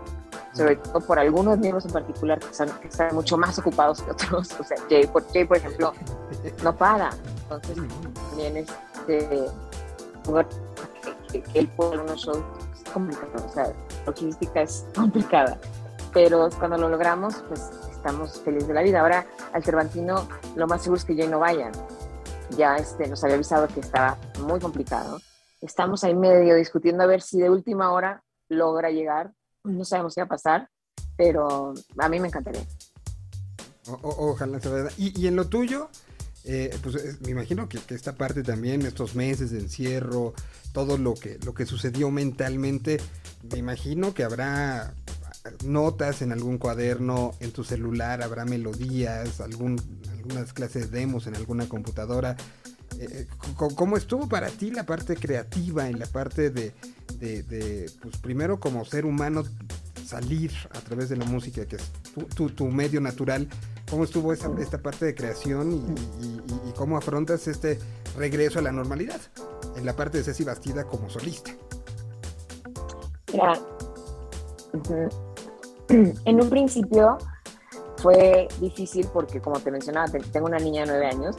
sobre 0.53 0.77
todo 0.77 1.01
por 1.01 1.19
algunos 1.19 1.57
miembros 1.57 1.85
en 1.85 1.91
particular 1.91 2.39
que 2.39 2.47
están, 2.47 2.69
que 2.79 2.87
están 2.87 3.13
mucho 3.13 3.37
más 3.37 3.57
ocupados 3.59 4.01
que 4.01 4.11
otros. 4.11 4.49
O 4.59 4.63
sea, 4.63 4.77
Jay, 4.89 5.05
por, 5.07 5.25
Jay, 5.33 5.45
por 5.45 5.57
ejemplo, 5.57 5.93
no 6.63 6.75
para. 6.75 7.09
Entonces, 7.43 7.77
también 8.29 8.57
este, 8.57 9.49
que, 11.31 11.41
que 11.41 11.59
él 11.59 11.67
pueda 11.75 12.01
unos 12.01 12.21
shows 12.21 12.37
complicado. 12.95 13.45
O 13.45 13.53
sea, 13.53 13.71
logística 14.07 14.61
es 14.61 14.85
complicada. 14.95 15.59
Pero 16.13 16.49
cuando 16.57 16.77
lo 16.77 16.89
logramos, 16.89 17.35
pues 17.47 17.61
estamos 17.91 18.41
felices 18.41 18.67
de 18.69 18.73
la 18.73 18.81
vida. 18.81 19.01
Ahora, 19.01 19.27
al 19.53 19.63
Cervantino, 19.63 20.27
lo 20.55 20.65
más 20.67 20.81
seguro 20.81 20.97
es 20.99 21.05
que 21.05 21.15
Jay 21.15 21.27
no 21.27 21.39
vaya. 21.39 21.71
Ya 22.57 22.77
este, 22.77 23.07
nos 23.07 23.23
había 23.23 23.35
avisado 23.35 23.67
que 23.67 23.81
estaba 23.81 24.17
muy 24.39 24.59
complicado. 24.59 25.19
Estamos 25.61 26.03
ahí 26.03 26.15
medio 26.15 26.55
discutiendo 26.55 27.03
a 27.03 27.07
ver 27.07 27.21
si 27.21 27.39
de 27.39 27.49
última 27.49 27.91
hora 27.91 28.23
logra 28.49 28.89
llegar. 28.91 29.33
No 29.63 29.83
sabemos 29.83 30.15
qué 30.15 30.21
va 30.21 30.25
a 30.25 30.29
pasar, 30.29 30.69
pero 31.17 31.73
a 31.97 32.09
mí 32.09 32.19
me 32.19 32.27
encantaría. 32.27 32.61
O- 33.87 33.93
o- 33.93 34.31
ojalá. 34.31 34.59
Y, 34.97 35.19
y 35.19 35.27
en 35.27 35.35
lo 35.35 35.47
tuyo, 35.47 35.89
eh, 36.45 36.75
pues 36.83 36.95
es- 36.95 37.21
me 37.21 37.31
imagino 37.31 37.67
que, 37.69 37.79
esta 37.89 38.15
parte 38.15 38.43
también, 38.43 38.83
estos 38.83 39.15
meses 39.15 39.51
de 39.51 39.59
encierro, 39.59 40.33
todo 40.73 40.97
lo 40.97 41.13
que, 41.13 41.39
lo 41.45 41.53
que 41.53 41.65
sucedió 41.65 42.11
mentalmente, 42.11 42.99
me 43.51 43.57
imagino 43.59 44.13
que 44.13 44.23
habrá 44.23 44.93
notas 45.63 46.21
en 46.21 46.31
algún 46.31 46.57
cuaderno, 46.57 47.33
en 47.39 47.51
tu 47.51 47.63
celular, 47.63 48.21
habrá 48.23 48.45
melodías, 48.45 49.39
algunas 49.41 50.53
clases 50.53 50.89
de 50.91 50.99
demos 50.99 51.27
en 51.27 51.35
alguna 51.35 51.67
computadora. 51.69 52.35
Eh, 52.99 53.27
¿Cómo 53.75 53.97
estuvo 53.97 54.27
para 54.29 54.49
ti 54.49 54.71
la 54.71 54.85
parte 54.85 55.15
creativa 55.15 55.89
y 55.89 55.93
la 55.93 56.05
parte 56.07 56.49
de, 56.49 56.73
de- 57.19 57.43
de, 57.43 57.91
pues 58.01 58.17
primero 58.17 58.59
como 58.59 58.85
ser 58.85 59.05
humano 59.05 59.43
salir 60.05 60.51
a 60.71 60.79
través 60.81 61.09
de 61.09 61.17
la 61.17 61.25
música, 61.25 61.65
que 61.65 61.77
es 61.77 61.91
tu, 62.13 62.21
tu- 62.23 62.49
tu 62.49 62.65
medio 62.67 63.01
natural? 63.01 63.47
¿Cómo 63.89 64.03
estuvo 64.03 64.33
esta 64.33 64.77
parte 64.79 65.05
de 65.05 65.15
creación 65.15 65.95
y, 66.21 66.71
cómo 66.75 66.97
afrontas 66.97 67.47
este 67.47 67.79
regreso 68.17 68.59
a 68.59 68.61
la 68.61 68.71
normalidad 68.71 69.19
en 69.75 69.85
la 69.85 69.95
parte 69.95 70.17
de 70.17 70.23
Ceci 70.23 70.43
Bastida 70.43 70.83
como 70.85 71.09
solista? 71.09 71.51
Mira, 73.31 73.59
en 75.89 76.41
un 76.41 76.49
principio 76.49 77.17
fue 77.97 78.47
difícil 78.59 79.07
porque, 79.13 79.39
como 79.39 79.59
te 79.59 79.71
mencionaba, 79.71 80.07
te- 80.07 80.19
tengo 80.19 80.47
una 80.47 80.57
niña 80.59 80.81
de 80.81 80.87
nueve 80.87 81.07
años 81.07 81.35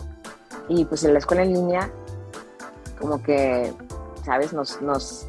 y 0.69 0.85
pues 0.85 1.05
en 1.05 1.13
la 1.13 1.19
escuela 1.19 1.43
en 1.43 1.53
línea, 1.53 1.91
como 3.01 3.23
que, 3.23 3.73
¿sabes? 4.25 4.53
Nos, 4.53 4.81
nos, 4.81 5.27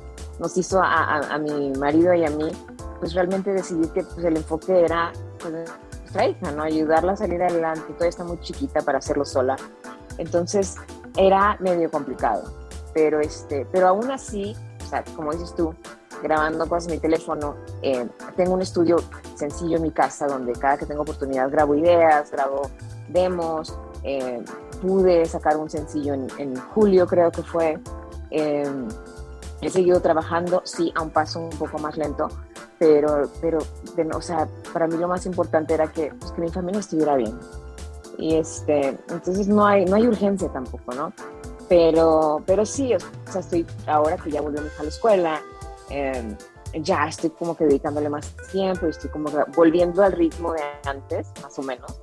hizo 0.57 0.81
a 0.81 1.37
mi 1.39 1.71
marido 1.77 2.13
y 2.13 2.25
a 2.25 2.29
mí, 2.29 2.49
pues 2.99 3.13
realmente 3.13 3.51
decidir 3.51 3.89
que 3.91 4.03
pues, 4.03 4.23
el 4.25 4.37
enfoque 4.37 4.81
era 4.85 5.11
pues, 5.39 5.53
nuestra 6.01 6.27
hija, 6.27 6.51
¿no? 6.51 6.63
Ayudarla 6.63 7.13
a 7.13 7.15
salir 7.17 7.41
adelante, 7.41 7.85
todavía 7.93 8.09
está 8.09 8.23
muy 8.23 8.39
chiquita 8.41 8.81
para 8.81 8.97
hacerlo 8.99 9.25
sola. 9.25 9.55
Entonces 10.17 10.75
era 11.15 11.57
medio 11.59 11.89
complicado, 11.91 12.51
pero, 12.93 13.19
este, 13.19 13.67
pero 13.71 13.87
aún 13.87 14.09
así, 14.11 14.55
o 14.83 14.89
sea, 14.89 15.03
como 15.15 15.31
dices 15.31 15.53
tú, 15.55 15.73
grabando 16.23 16.67
cosas 16.67 16.87
en 16.87 16.95
mi 16.95 16.99
teléfono. 16.99 17.55
Eh, 17.81 18.07
tengo 18.35 18.53
un 18.53 18.61
estudio 18.61 18.97
sencillo 19.35 19.77
en 19.77 19.83
mi 19.83 19.91
casa 19.91 20.27
donde 20.27 20.53
cada 20.53 20.77
que 20.77 20.85
tengo 20.85 21.03
oportunidad 21.03 21.49
grabo 21.51 21.75
ideas, 21.75 22.31
grabo 22.31 22.69
demos. 23.09 23.77
eh, 24.03 24.43
pude 24.81 25.25
sacar 25.25 25.57
un 25.57 25.69
sencillo 25.69 26.13
en, 26.13 26.27
en 26.37 26.55
julio, 26.55 27.07
creo 27.07 27.31
que 27.31 27.43
fue. 27.43 27.79
Eh, 28.31 28.69
he 29.61 29.69
seguido 29.69 29.99
trabajando, 30.01 30.61
sí, 30.65 30.91
a 30.95 31.01
un 31.01 31.09
paso 31.09 31.39
un 31.39 31.49
poco 31.49 31.79
más 31.79 31.97
lento, 31.97 32.27
pero, 32.79 33.29
pero 33.41 33.59
de- 33.95 34.15
o 34.15 34.21
sea, 34.21 34.47
para 34.73 34.87
mí 34.87 34.97
lo 34.97 35.07
más 35.07 35.25
importante 35.25 35.73
era 35.73 35.91
que, 35.91 36.13
pues, 36.19 36.31
que 36.31 36.41
mi 36.41 36.49
familia 36.49 36.79
estuviera 36.79 37.15
bien. 37.15 37.37
Y 38.17 38.35
este, 38.35 38.97
entonces 39.09 39.47
no 39.47 39.65
hay, 39.65 39.85
no 39.85 39.95
hay 39.95 40.07
urgencia 40.07 40.49
tampoco, 40.51 40.93
¿no? 40.93 41.13
Pero, 41.69 42.41
pero 42.45 42.65
sí, 42.65 42.93
o 42.95 42.99
sea, 43.31 43.41
estoy 43.41 43.65
ahora 43.85 44.17
que 44.17 44.31
ya 44.31 44.41
volvió 44.41 44.61
mi 44.61 44.67
hija 44.67 44.79
a 44.79 44.83
la 44.83 44.89
escuela, 44.89 45.41
eh, 45.89 46.35
ya 46.81 47.07
estoy 47.07 47.29
como 47.31 47.55
que 47.55 47.65
dedicándole 47.65 48.09
más 48.09 48.33
tiempo 48.51 48.87
estoy 48.87 49.09
como 49.09 49.29
volviendo 49.55 50.03
al 50.03 50.11
ritmo 50.13 50.53
de 50.53 50.61
antes, 50.85 51.27
más 51.41 51.57
o 51.59 51.61
menos, 51.63 51.99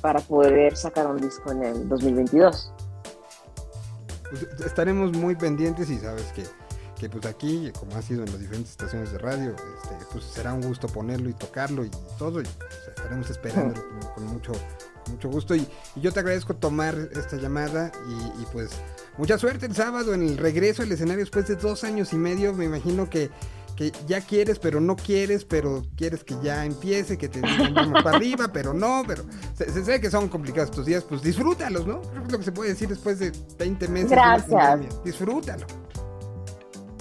para 0.00 0.20
poder 0.20 0.76
sacar 0.76 1.06
un 1.06 1.18
disco 1.18 1.50
en 1.52 1.62
el 1.64 1.88
2022. 1.88 2.72
Pues, 4.30 4.42
estaremos 4.64 5.12
muy 5.12 5.34
pendientes 5.34 5.90
y 5.90 5.98
sabes 5.98 6.32
que, 6.32 6.44
que 6.98 7.08
pues 7.08 7.24
aquí, 7.26 7.70
como 7.78 7.94
ha 7.96 8.02
sido 8.02 8.24
en 8.24 8.30
las 8.30 8.40
diferentes 8.40 8.72
estaciones 8.72 9.12
de 9.12 9.18
radio, 9.18 9.50
este, 9.50 10.04
pues 10.12 10.24
será 10.24 10.52
un 10.52 10.62
gusto 10.62 10.88
ponerlo 10.88 11.30
y 11.30 11.34
tocarlo 11.34 11.84
y 11.84 11.90
todo, 12.18 12.40
y 12.40 12.44
pues, 12.44 12.88
estaremos 12.88 13.30
esperando 13.30 13.74
con, 14.00 14.14
con 14.14 14.26
mucho, 14.26 14.52
mucho 15.10 15.28
gusto. 15.28 15.54
Y, 15.54 15.66
y 15.94 16.00
yo 16.00 16.12
te 16.12 16.20
agradezco 16.20 16.54
tomar 16.54 16.96
esta 17.12 17.36
llamada 17.36 17.92
y, 18.08 18.42
y, 18.42 18.46
pues 18.52 18.70
mucha 19.16 19.38
suerte 19.38 19.66
el 19.66 19.74
sábado 19.74 20.12
en 20.12 20.22
el 20.22 20.36
regreso 20.36 20.82
al 20.82 20.90
escenario 20.90 21.20
después 21.20 21.46
de 21.46 21.56
dos 21.56 21.84
años 21.84 22.12
y 22.12 22.16
medio. 22.16 22.52
Me 22.52 22.64
imagino 22.64 23.08
que, 23.08 23.30
que 23.76 23.92
ya 24.08 24.20
quieres, 24.20 24.58
pero 24.58 24.80
no 24.80 24.96
quieres, 24.96 25.44
pero 25.44 25.84
quieres 25.96 26.24
que 26.24 26.34
ya 26.42 26.64
empiece, 26.64 27.16
que 27.16 27.28
te 27.28 27.40
digan 27.40 27.74
vamos 27.74 28.02
para 28.02 28.16
arriba, 28.16 28.48
pero 28.52 28.74
no, 28.74 29.04
pero 29.06 29.24
se, 29.56 29.70
se 29.70 29.84
sabe 29.84 30.00
que 30.00 30.10
son 30.10 30.28
complicados 30.28 30.70
estos 30.70 30.86
días, 30.86 31.04
pues 31.04 31.22
disfrútalos, 31.22 31.86
¿no? 31.86 32.02
Creo 32.02 32.22
que 32.22 32.26
es 32.26 32.32
lo 32.32 32.38
que 32.38 32.44
se 32.44 32.52
puede 32.52 32.70
decir 32.70 32.88
después 32.88 33.20
de 33.20 33.32
20 33.56 33.88
meses. 33.88 34.10
Gracias. 34.10 35.04
Disfrútalo. 35.04 35.64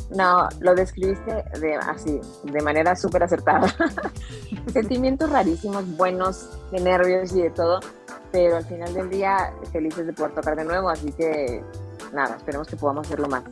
No, 0.10 0.48
lo 0.62 0.74
describiste 0.74 1.44
de, 1.60 1.76
así, 1.76 2.20
de 2.44 2.62
manera 2.62 2.96
súper 2.96 3.24
acertada. 3.24 3.68
Sentimientos 4.74 5.30
rarísimos, 5.30 5.86
buenos, 5.98 6.50
de 6.72 6.80
nervios 6.80 7.34
y 7.34 7.42
de 7.42 7.50
todo, 7.50 7.82
pero 8.32 8.58
al 8.58 8.66
final 8.66 8.94
del 8.94 9.10
día 9.10 9.54
felices 9.72 10.08
de 10.08 10.14
poder 10.14 10.34
tocar 10.34 10.56
de 10.56 10.64
nuevo, 10.64 10.90
así 10.90 11.12
que 11.12 11.62
nada, 12.14 12.38
esperemos 12.38 12.68
que 12.68 12.78
podamos 12.78 13.06
hacerlo 13.06 13.28
más. 13.28 13.44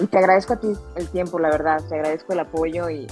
Y 0.00 0.06
te 0.06 0.18
agradezco 0.18 0.54
a 0.54 0.56
ti 0.56 0.72
el 0.96 1.08
tiempo, 1.08 1.38
la 1.38 1.50
verdad, 1.50 1.80
te 1.88 1.94
agradezco 1.94 2.32
el 2.32 2.40
apoyo 2.40 2.90
y, 2.90 3.06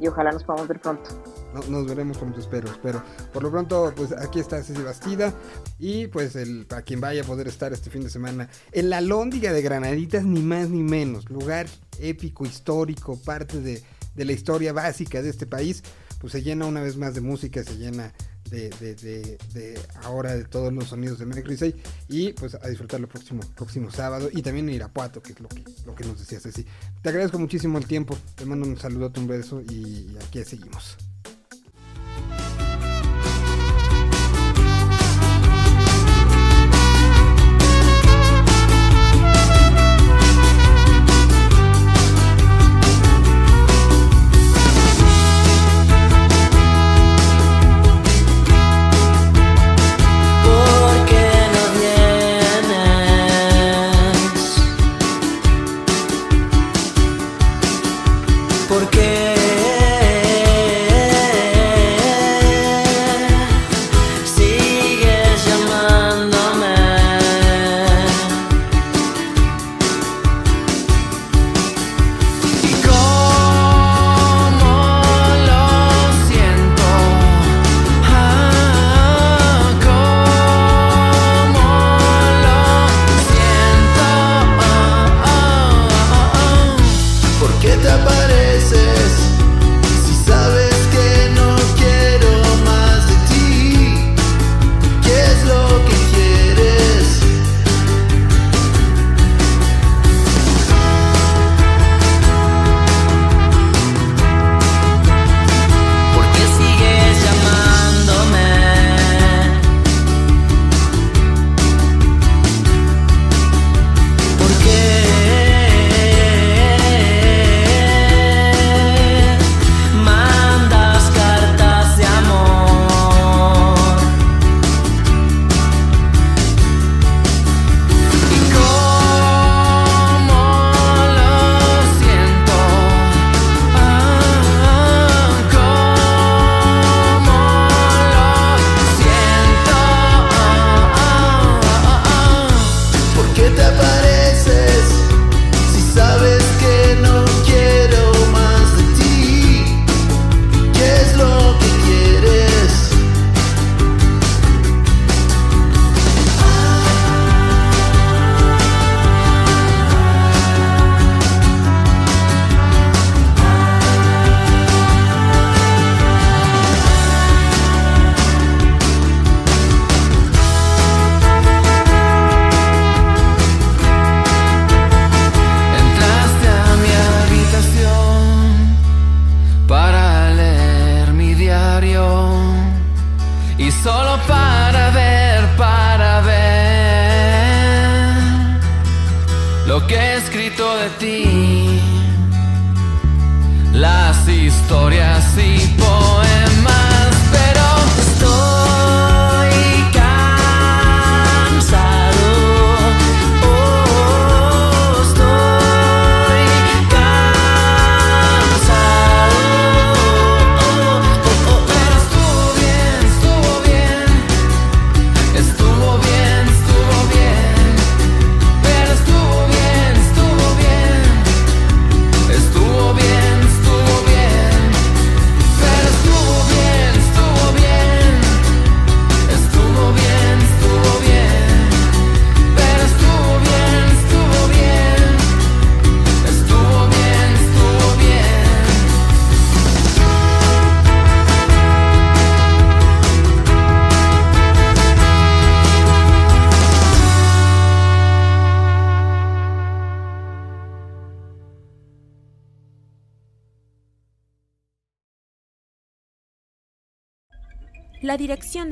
y 0.00 0.06
ojalá 0.06 0.30
nos 0.30 0.44
podamos 0.44 0.68
ver 0.68 0.80
pronto. 0.80 1.10
No- 1.58 1.66
nos 1.68 1.86
veremos 1.86 2.16
pronto, 2.18 2.40
espero, 2.40 2.70
espero. 2.70 3.02
Por 3.32 3.42
lo 3.42 3.50
pronto, 3.50 3.92
pues 3.96 4.12
aquí 4.12 4.40
está 4.40 4.62
Ceci 4.62 4.82
Bastida. 4.82 5.34
Y 5.78 6.06
pues 6.08 6.36
el, 6.36 6.66
para 6.66 6.82
quien 6.82 7.00
vaya 7.00 7.22
a 7.22 7.24
poder 7.24 7.48
estar 7.48 7.72
este 7.72 7.90
fin 7.90 8.02
de 8.02 8.10
semana 8.10 8.48
en 8.72 8.90
la 8.90 9.00
Lóndiga 9.00 9.52
de 9.52 9.62
Granaditas, 9.62 10.24
ni 10.24 10.40
más 10.40 10.68
ni 10.70 10.82
menos. 10.82 11.28
Lugar 11.30 11.66
épico, 11.98 12.44
histórico, 12.46 13.16
parte 13.16 13.60
de, 13.60 13.82
de 14.14 14.24
la 14.24 14.32
historia 14.32 14.72
básica 14.72 15.22
de 15.22 15.30
este 15.30 15.46
país. 15.46 15.82
Pues 16.20 16.32
se 16.32 16.42
llena 16.42 16.66
una 16.66 16.82
vez 16.82 16.96
más 16.96 17.14
de 17.14 17.20
música, 17.20 17.62
se 17.62 17.76
llena 17.76 18.12
de, 18.50 18.70
de, 18.80 19.38
de, 19.52 19.78
ahora 20.02 20.34
de 20.34 20.44
todos 20.44 20.72
los 20.72 20.88
sonidos 20.88 21.18
de 21.18 21.42
Christmas 21.44 21.74
y 22.08 22.32
pues 22.32 22.54
a 22.54 22.66
disfrutar 22.66 22.98
el 22.98 23.06
próximo, 23.06 23.42
próximo 23.54 23.90
sábado 23.92 24.30
y 24.32 24.40
también 24.42 24.68
en 24.68 24.74
Irapuato, 24.76 25.22
que 25.22 25.32
es 25.32 25.40
lo 25.40 25.48
que, 25.48 25.62
lo 25.84 25.94
que 25.94 26.04
nos 26.04 26.18
decía 26.18 26.40
Ceci. 26.40 26.64
Te 27.02 27.10
agradezco 27.10 27.38
muchísimo 27.38 27.78
el 27.78 27.86
tiempo, 27.86 28.16
te 28.34 28.46
mando 28.46 28.66
un 28.66 28.76
saludote, 28.78 29.20
un 29.20 29.28
beso 29.28 29.60
y 29.60 30.08
aquí 30.26 30.42
seguimos. 30.44 30.96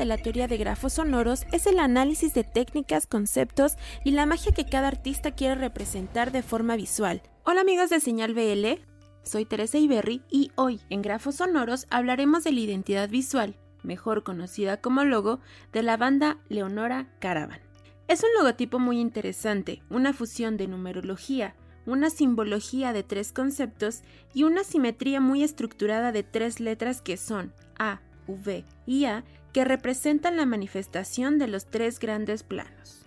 La 0.07 0.17
teoría 0.17 0.49
de 0.49 0.57
grafos 0.57 0.95
sonoros 0.95 1.47
es 1.53 1.67
el 1.67 1.79
análisis 1.79 2.33
de 2.33 2.45
técnicas, 2.45 3.07
conceptos 3.07 3.77
y 4.05 4.13
la 4.13 4.27
magia 4.27 4.53
que 4.53 4.67
cada 4.67 4.89
artista 4.89 5.33
quiere 5.33 5.57
representar 5.57 6.33
de 6.33 6.43
forma 6.43 6.77
visual. 6.77 7.23
Hola 7.45 7.61
amigos 7.61 7.91
de 7.91 8.01
Señal 8.01 8.35
BL, 8.35 8.81
soy 9.23 9.45
Teresa 9.45 9.79
Iberri 9.79 10.23
y 10.31 10.53
hoy 10.55 10.81
en 10.89 11.03
Grafos 11.03 11.37
Sonoros 11.37 11.87
hablaremos 11.91 12.45
de 12.45 12.53
la 12.53 12.61
identidad 12.61 13.09
visual, 13.09 13.57
mejor 13.83 14.23
conocida 14.23 14.81
como 14.81 15.05
logo, 15.05 15.41
de 15.73 15.83
la 15.83 15.97
banda 15.97 16.39
Leonora 16.49 17.09
Caravan. 17.19 17.61
Es 18.09 18.23
un 18.23 18.31
logotipo 18.39 18.79
muy 18.79 19.01
interesante, 19.01 19.83
una 19.91 20.13
fusión 20.13 20.57
de 20.57 20.69
numerología, 20.69 21.57
una 21.87 22.11
simbología 22.11 22.93
de 22.93 23.03
tres 23.03 23.33
conceptos 23.33 24.03
y 24.33 24.45
una 24.45 24.63
simetría 24.63 25.21
muy 25.21 25.43
estructurada 25.43 26.13
de 26.13 26.23
tres 26.23 26.61
letras 26.61 27.03
que 27.03 27.17
son 27.17 27.53
A, 27.79 28.01
V 28.29 28.65
y 28.87 29.05
A, 29.07 29.25
que 29.57 29.65
representan 29.65 30.37
la 30.37 30.45
manifestación 30.45 31.39
de 31.39 31.49
los 31.49 31.65
tres 31.65 31.99
grandes 31.99 32.43
planos. 32.43 33.07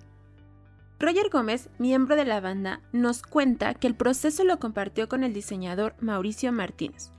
Roger 0.99 1.29
Gómez, 1.31 1.69
miembro 1.77 2.15
de 2.15 2.25
la 2.25 2.41
banda, 2.41 2.81
nos 2.91 3.21
cuenta 3.21 3.75
que 3.75 3.85
el 3.85 3.93
proceso 3.93 4.43
lo 4.43 4.57
compartió 4.57 5.07
con 5.07 5.23
el 5.23 5.31
diseñador 5.31 5.93
Mauricio 5.99 6.51
Martínez, 6.51 7.11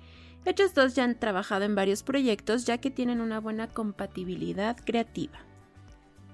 Ellos 0.45 0.75
dos 0.75 0.97
ya 0.97 1.05
han 1.05 1.17
trabajado 1.17 1.65
en 1.65 1.77
varios 1.77 2.03
proyectos 2.03 2.65
ya 2.65 2.79
que 2.79 2.91
tienen 2.91 3.21
una 3.21 3.39
buena 3.39 3.69
compatibilidad 3.69 4.77
creativa. 4.85 5.39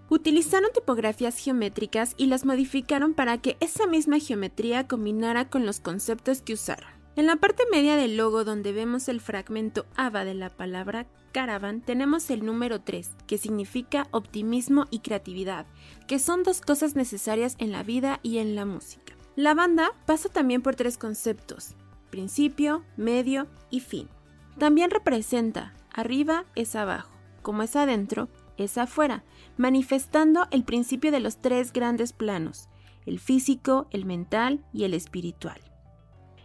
Utilizaron 0.09 0.71
tipografías 0.73 1.37
geométricas 1.37 2.15
y 2.17 2.29
las 2.29 2.47
modificaron 2.47 3.13
para 3.13 3.37
que 3.37 3.59
esa 3.61 3.87
misma 3.87 4.21
geometría 4.21 4.89
combinara 4.89 5.51
con 5.51 5.67
los 5.67 5.81
conceptos 5.81 6.41
que 6.41 6.55
usaron. 6.55 6.96
En 7.17 7.25
la 7.25 7.37
parte 7.37 7.63
media 7.73 7.97
del 7.97 8.19
logo 8.19 8.45
donde 8.45 8.73
vemos 8.73 9.09
el 9.09 9.23
fragmento 9.23 9.87
ABA 9.97 10.27
de 10.27 10.35
la 10.35 10.51
palabra 10.51 11.07
caravan 11.33 11.81
tenemos 11.81 12.29
el 12.29 12.45
número 12.45 12.83
3, 12.83 13.11
que 13.27 13.39
significa 13.39 14.07
optimismo 14.11 14.85
y 14.91 14.99
creatividad, 14.99 15.65
que 16.07 16.19
son 16.19 16.43
dos 16.43 16.61
cosas 16.61 16.95
necesarias 16.95 17.57
en 17.59 17.73
la 17.73 17.83
vida 17.83 18.21
y 18.23 18.37
en 18.37 18.55
la 18.55 18.67
música. 18.67 19.15
La 19.35 19.55
banda 19.55 19.93
pasa 20.05 20.29
también 20.29 20.61
por 20.61 20.77
tres 20.77 20.99
conceptos, 20.99 21.75
principio, 22.11 22.85
medio 22.99 23.47
y 23.71 23.81
fin. 23.81 24.11
También 24.59 24.91
representa 24.91 25.73
arriba 25.95 26.45
es 26.55 26.77
abajo, 26.77 27.13
como 27.41 27.63
es 27.63 27.77
adentro, 27.77 28.29
es 28.59 28.77
afuera, 28.77 29.25
manifestando 29.57 30.49
el 30.51 30.65
principio 30.65 31.11
de 31.13 31.21
los 31.21 31.39
tres 31.39 31.73
grandes 31.73 32.13
planos, 32.13 32.69
el 33.07 33.21
físico, 33.21 33.87
el 33.91 34.05
mental 34.05 34.67
y 34.75 34.85
el 34.85 34.93
espiritual. 34.93 35.66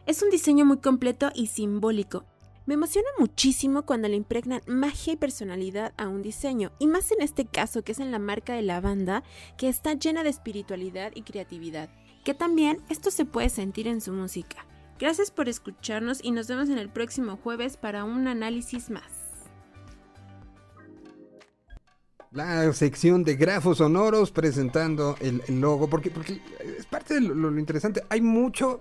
Es 0.07 0.23
un 0.23 0.31
diseño 0.31 0.65
muy 0.65 0.77
completo 0.77 1.31
y 1.35 1.47
simbólico. 1.47 2.25
Me 2.65 2.73
emociona 2.73 3.07
muchísimo 3.19 3.83
cuando 3.83 4.07
le 4.07 4.15
impregnan 4.15 4.61
magia 4.65 5.13
y 5.13 5.15
personalidad 5.15 5.93
a 5.97 6.07
un 6.07 6.21
diseño, 6.21 6.71
y 6.79 6.87
más 6.87 7.11
en 7.11 7.21
este 7.21 7.45
caso 7.45 7.83
que 7.83 7.91
es 7.91 7.99
en 7.99 8.11
la 8.11 8.19
marca 8.19 8.53
de 8.53 8.61
la 8.63 8.81
banda, 8.81 9.23
que 9.57 9.67
está 9.67 9.93
llena 9.93 10.23
de 10.23 10.29
espiritualidad 10.29 11.11
y 11.13 11.21
creatividad, 11.21 11.89
que 12.23 12.33
también 12.33 12.81
esto 12.89 13.11
se 13.11 13.25
puede 13.25 13.49
sentir 13.49 13.87
en 13.87 14.01
su 14.01 14.11
música. 14.11 14.65
Gracias 14.99 15.31
por 15.31 15.49
escucharnos 15.49 16.23
y 16.23 16.31
nos 16.31 16.47
vemos 16.47 16.69
en 16.69 16.77
el 16.77 16.89
próximo 16.89 17.37
jueves 17.37 17.77
para 17.77 18.03
un 18.03 18.27
análisis 18.27 18.89
más. 18.89 19.11
La 22.31 22.71
sección 22.73 23.23
de 23.23 23.35
grafos 23.35 23.79
sonoros 23.79 24.31
presentando 24.31 25.15
el, 25.19 25.41
logo, 25.59 25.89
porque, 25.89 26.09
porque 26.09 26.41
es 26.77 26.85
parte 26.85 27.15
de 27.15 27.21
lo 27.21 27.59
interesante. 27.59 28.03
Hay 28.09 28.21
mucho, 28.21 28.79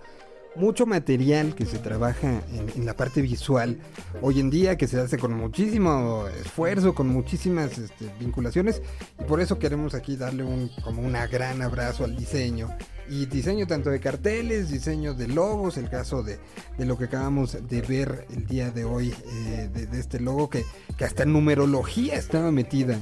mucho 0.55 0.85
material 0.85 1.55
que 1.55 1.65
se 1.65 1.79
trabaja 1.79 2.41
en, 2.53 2.85
la 2.85 2.95
parte 2.95 3.21
visual 3.21 3.79
hoy 4.21 4.39
en 4.39 4.49
día, 4.49 4.77
que 4.77 4.87
se 4.87 4.99
hace 4.99 5.17
con 5.17 5.33
muchísimo 5.33 6.25
esfuerzo, 6.27 6.93
con 6.93 7.07
muchísimas 7.07 7.77
este, 7.77 8.11
vinculaciones, 8.19 8.81
y 9.19 9.23
por 9.23 9.39
eso 9.39 9.59
queremos 9.59 9.93
aquí 9.93 10.15
darle 10.17 10.43
un, 10.43 10.69
como 10.83 11.01
un 11.01 11.13
gran 11.31 11.61
abrazo 11.61 12.03
al 12.03 12.15
diseño. 12.15 12.69
Y 13.09 13.25
diseño 13.25 13.67
tanto 13.67 13.89
de 13.89 13.99
carteles, 13.99 14.69
diseño 14.69 15.13
de 15.13 15.27
logos, 15.27 15.77
el 15.77 15.89
caso 15.89 16.23
de, 16.23 16.39
lo 16.77 16.97
que 16.97 17.05
acabamos 17.05 17.57
de 17.67 17.81
ver 17.81 18.25
el 18.31 18.47
día 18.47 18.71
de 18.71 18.85
hoy, 18.85 19.09
eh, 19.09 19.69
de, 19.73 19.85
de, 19.85 19.99
este 19.99 20.19
logo 20.19 20.49
que, 20.49 20.63
que 20.97 21.03
hasta 21.03 21.25
numerología 21.25 22.15
estaba 22.15 22.51
metida 22.51 23.01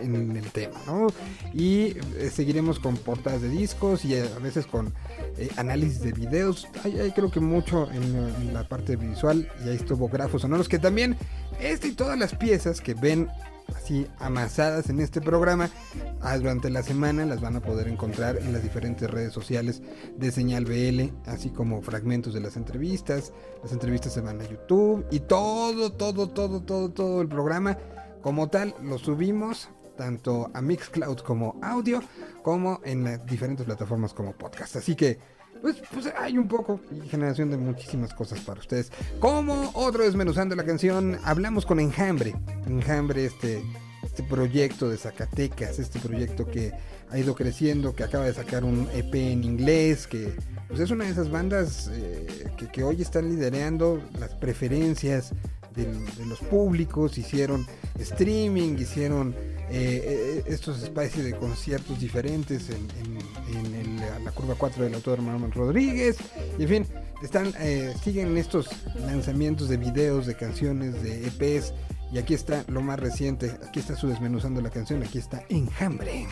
en, 0.00 0.36
el 0.36 0.50
tema, 0.52 0.80
¿no? 0.86 1.08
Y 1.52 1.96
eh, 2.18 2.30
seguiremos 2.32 2.78
con 2.78 2.96
portadas 2.96 3.42
de 3.42 3.48
discos 3.48 4.04
y 4.04 4.14
eh, 4.14 4.28
a 4.34 4.38
veces 4.38 4.66
con 4.66 4.92
eh, 5.36 5.48
análisis 5.56 6.00
de 6.00 6.12
videos. 6.12 6.66
Hay, 6.84 6.98
hay, 6.98 7.12
creo 7.12 7.30
que 7.30 7.40
mucho 7.40 7.90
en, 7.90 8.02
en, 8.02 8.54
la 8.54 8.68
parte 8.68 8.96
visual 8.96 9.50
y 9.64 9.68
ahí 9.68 9.76
estuvo 9.76 10.08
grafos 10.08 10.42
sonoros 10.42 10.68
que 10.68 10.78
también 10.78 11.16
este 11.60 11.88
y 11.88 11.92
todas 11.92 12.18
las 12.18 12.34
piezas 12.34 12.80
que 12.80 12.94
ven 12.94 13.28
así 13.74 14.06
amasadas 14.18 14.88
en 14.90 15.00
este 15.00 15.20
programa 15.20 15.70
ah, 16.20 16.36
durante 16.38 16.70
la 16.70 16.82
semana 16.82 17.24
las 17.26 17.40
van 17.40 17.56
a 17.56 17.60
poder 17.60 17.88
encontrar 17.88 18.36
en 18.36 18.52
las 18.52 18.62
diferentes 18.62 19.10
redes 19.10 19.32
sociales 19.32 19.82
de 20.16 20.30
Señal 20.30 20.64
BL 20.64 21.28
así 21.28 21.50
como 21.50 21.82
fragmentos 21.82 22.34
de 22.34 22.40
las 22.40 22.56
entrevistas 22.56 23.32
las 23.62 23.72
entrevistas 23.72 24.12
se 24.12 24.20
van 24.20 24.40
a 24.40 24.44
YouTube 24.44 25.04
y 25.10 25.20
todo 25.20 25.92
todo 25.92 26.28
todo 26.28 26.60
todo 26.60 26.90
todo 26.90 27.22
el 27.22 27.28
programa 27.28 27.76
como 28.22 28.48
tal 28.48 28.74
lo 28.82 28.98
subimos 28.98 29.68
tanto 29.96 30.50
a 30.54 30.60
Mixcloud 30.60 31.18
como 31.20 31.58
audio, 31.62 32.02
como 32.42 32.80
en 32.84 33.24
diferentes 33.26 33.66
plataformas 33.66 34.12
como 34.12 34.32
podcast. 34.32 34.76
Así 34.76 34.94
que, 34.94 35.18
pues, 35.62 35.76
pues 35.92 36.12
hay 36.18 36.38
un 36.38 36.46
poco 36.46 36.80
y 36.92 37.08
generación 37.08 37.50
de 37.50 37.56
muchísimas 37.56 38.14
cosas 38.14 38.40
para 38.40 38.60
ustedes. 38.60 38.92
Como 39.18 39.70
otro 39.74 40.04
desmenuzando 40.04 40.54
la 40.54 40.64
canción, 40.64 41.18
hablamos 41.24 41.66
con 41.66 41.80
Enjambre. 41.80 42.34
Enjambre, 42.66 43.24
este, 43.24 43.62
este 44.04 44.22
proyecto 44.22 44.88
de 44.88 44.98
Zacatecas, 44.98 45.78
este 45.78 45.98
proyecto 45.98 46.46
que 46.46 46.72
ha 47.10 47.18
ido 47.18 47.34
creciendo, 47.34 47.94
que 47.94 48.04
acaba 48.04 48.24
de 48.24 48.34
sacar 48.34 48.64
un 48.64 48.88
EP 48.92 49.14
en 49.14 49.44
inglés, 49.44 50.06
que 50.06 50.36
pues 50.68 50.80
es 50.80 50.90
una 50.90 51.04
de 51.04 51.10
esas 51.10 51.30
bandas 51.30 51.88
eh, 51.92 52.50
que 52.72 52.82
hoy 52.82 53.00
están 53.00 53.28
liderando 53.28 54.02
las 54.18 54.34
preferencias 54.34 55.32
de, 55.76 55.84
de, 55.84 56.26
los 56.26 56.40
públicos, 56.40 57.18
hicieron 57.18 57.66
streaming, 57.98 58.76
hicieron 58.78 59.34
eh, 59.68 60.42
estos 60.46 60.82
espacios 60.82 61.24
de 61.24 61.36
conciertos 61.36 61.98
diferentes 61.98 62.70
en, 62.70 62.88
en, 63.00 63.66
en 63.66 63.74
el, 63.74 64.24
la 64.24 64.30
curva 64.32 64.54
4 64.56 64.84
del 64.84 64.94
autor 64.94 65.20
Manuel 65.22 65.52
Rodríguez, 65.52 66.16
y 66.58 66.62
en 66.62 66.68
fin, 66.68 66.86
están, 67.22 67.52
eh, 67.58 67.94
siguen 68.02 68.36
estos 68.36 68.68
lanzamientos 68.94 69.68
de 69.68 69.76
videos, 69.76 70.26
de 70.26 70.36
canciones, 70.36 71.02
de 71.02 71.26
EPs, 71.26 71.72
y 72.12 72.18
aquí 72.18 72.34
está 72.34 72.64
lo 72.68 72.82
más 72.82 73.00
reciente, 73.00 73.58
aquí 73.66 73.80
está 73.80 73.96
su 73.96 74.08
desmenuzando 74.08 74.60
la 74.60 74.70
canción, 74.70 75.02
aquí 75.02 75.18
está 75.18 75.44
Enjambre. 75.48 76.26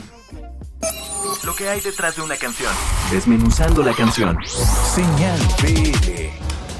Lo 1.44 1.54
que 1.54 1.68
hay 1.68 1.80
detrás 1.80 2.16
de 2.16 2.22
una 2.22 2.36
canción. 2.36 2.72
Desmenuzando 3.10 3.82
la 3.82 3.92
canción. 3.92 4.38
Señal 4.46 5.38
BL. 5.60 6.73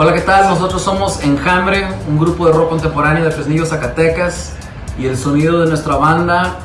Hola, 0.00 0.14
¿qué 0.14 0.20
tal? 0.20 0.48
Nosotros 0.48 0.80
somos 0.80 1.24
Enjambre, 1.24 1.84
un 2.08 2.20
grupo 2.20 2.46
de 2.46 2.52
rock 2.52 2.68
contemporáneo 2.68 3.24
de 3.24 3.32
Fresnillo, 3.32 3.66
Zacatecas. 3.66 4.54
Y 4.96 5.06
el 5.06 5.16
sonido 5.16 5.58
de 5.58 5.66
nuestra 5.66 5.96
banda 5.96 6.60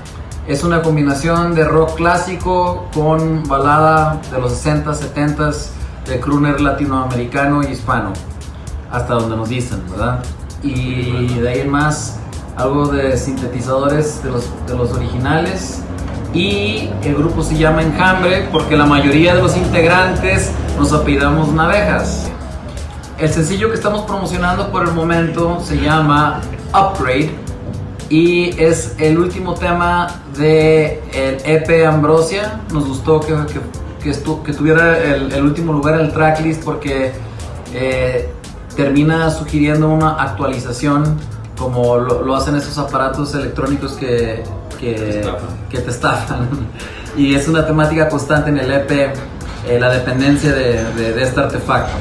es 0.48 0.64
una 0.64 0.84
combinación 0.84 1.56
de 1.56 1.64
rock 1.64 1.96
clásico 1.96 2.88
con 2.94 3.42
balada 3.48 4.22
de 4.32 4.40
los 4.40 4.64
60s, 4.64 5.00
70s, 5.16 5.70
de 6.06 6.20
crooner 6.20 6.62
latinoamericano 6.62 7.64
y 7.64 7.72
hispano. 7.72 8.14
Hasta 8.92 9.16
donde 9.16 9.36
nos 9.36 9.50
dicen, 9.50 9.82
¿verdad? 9.90 10.24
Y 10.62 11.40
de 11.40 11.50
ahí 11.50 11.62
en 11.62 11.72
más, 11.72 12.20
algo 12.56 12.86
de 12.86 13.18
sintetizadores 13.18 14.22
de 14.22 14.30
los, 14.30 14.48
de 14.68 14.78
los 14.78 14.92
originales. 14.92 15.82
Y 16.36 16.92
el 17.04 17.16
grupo 17.16 17.42
se 17.42 17.58
llama 17.58 17.82
Enjambre 17.82 18.48
porque 18.52 18.78
la 18.78 18.86
mayoría 18.86 19.34
de 19.34 19.42
los 19.42 19.58
integrantes 19.58 20.52
nos 20.78 20.94
apellidamos 20.94 21.52
Navejas. 21.52 22.30
El 23.24 23.30
sencillo 23.30 23.70
que 23.70 23.76
estamos 23.76 24.02
promocionando 24.02 24.70
por 24.70 24.86
el 24.86 24.92
momento 24.92 25.62
se 25.64 25.78
llama 25.78 26.42
Upgrade 26.74 27.32
y 28.10 28.50
es 28.62 28.96
el 28.98 29.18
último 29.18 29.54
tema 29.54 30.24
de 30.38 31.02
el 31.14 31.38
EP 31.46 31.88
Ambrosia. 31.88 32.60
Nos 32.74 32.86
gustó 32.86 33.22
que, 33.22 33.28
que, 33.28 33.62
que, 34.04 34.10
estu, 34.10 34.44
que 34.44 34.52
tuviera 34.52 34.98
el, 34.98 35.32
el, 35.32 35.42
último 35.42 35.72
lugar 35.72 36.02
en 36.02 36.08
el 36.08 36.12
tracklist 36.12 36.66
porque 36.66 37.14
eh, 37.74 38.30
termina 38.76 39.30
sugiriendo 39.30 39.88
una 39.88 40.22
actualización 40.22 41.18
como 41.58 41.96
lo, 41.96 42.24
lo, 42.24 42.36
hacen 42.36 42.58
esos 42.58 42.78
aparatos 42.78 43.34
electrónicos 43.36 43.94
que, 43.94 44.44
que, 44.82 44.96
te 44.96 45.20
estafan. 45.22 45.50
que 45.70 45.78
te 45.80 45.90
estafan. 45.92 46.50
y 47.16 47.36
es 47.36 47.48
una 47.48 47.66
temática 47.66 48.10
constante 48.10 48.50
en 48.50 48.58
el 48.58 48.70
EP, 48.70 48.92
eh, 48.92 49.80
la 49.80 49.90
dependencia 49.90 50.52
de, 50.52 50.84
de, 50.96 51.14
de 51.14 51.24
este 51.24 51.40
artefacto. 51.40 51.94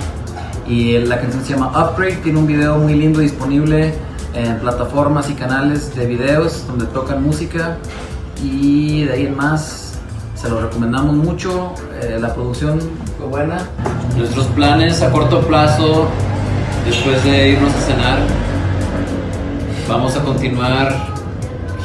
Y 0.73 0.97
la 1.01 1.21
canción 1.21 1.45
se 1.45 1.53
llama 1.53 1.67
Upgrade, 1.69 2.17
tiene 2.23 2.39
un 2.39 2.47
video 2.47 2.79
muy 2.79 2.95
lindo 2.95 3.21
disponible 3.21 3.93
en 4.33 4.59
plataformas 4.59 5.29
y 5.29 5.35
canales 5.35 5.95
de 5.95 6.07
videos 6.07 6.67
donde 6.67 6.87
tocan 6.87 7.23
música. 7.23 7.77
Y 8.43 9.05
de 9.05 9.13
ahí 9.13 9.27
en 9.27 9.37
más 9.37 9.99
se 10.35 10.49
lo 10.49 10.63
recomendamos 10.63 11.15
mucho, 11.15 11.75
eh, 12.01 12.17
la 12.19 12.33
producción 12.33 12.81
fue 13.19 13.27
buena. 13.27 13.59
Nuestros 14.17 14.47
planes 14.47 15.03
a 15.03 15.13
corto 15.13 15.43
plazo, 15.43 16.09
después 16.87 17.23
de 17.23 17.51
irnos 17.51 17.75
a 17.75 17.81
cenar, 17.81 18.19
vamos 19.87 20.17
a 20.17 20.23
continuar 20.23 20.97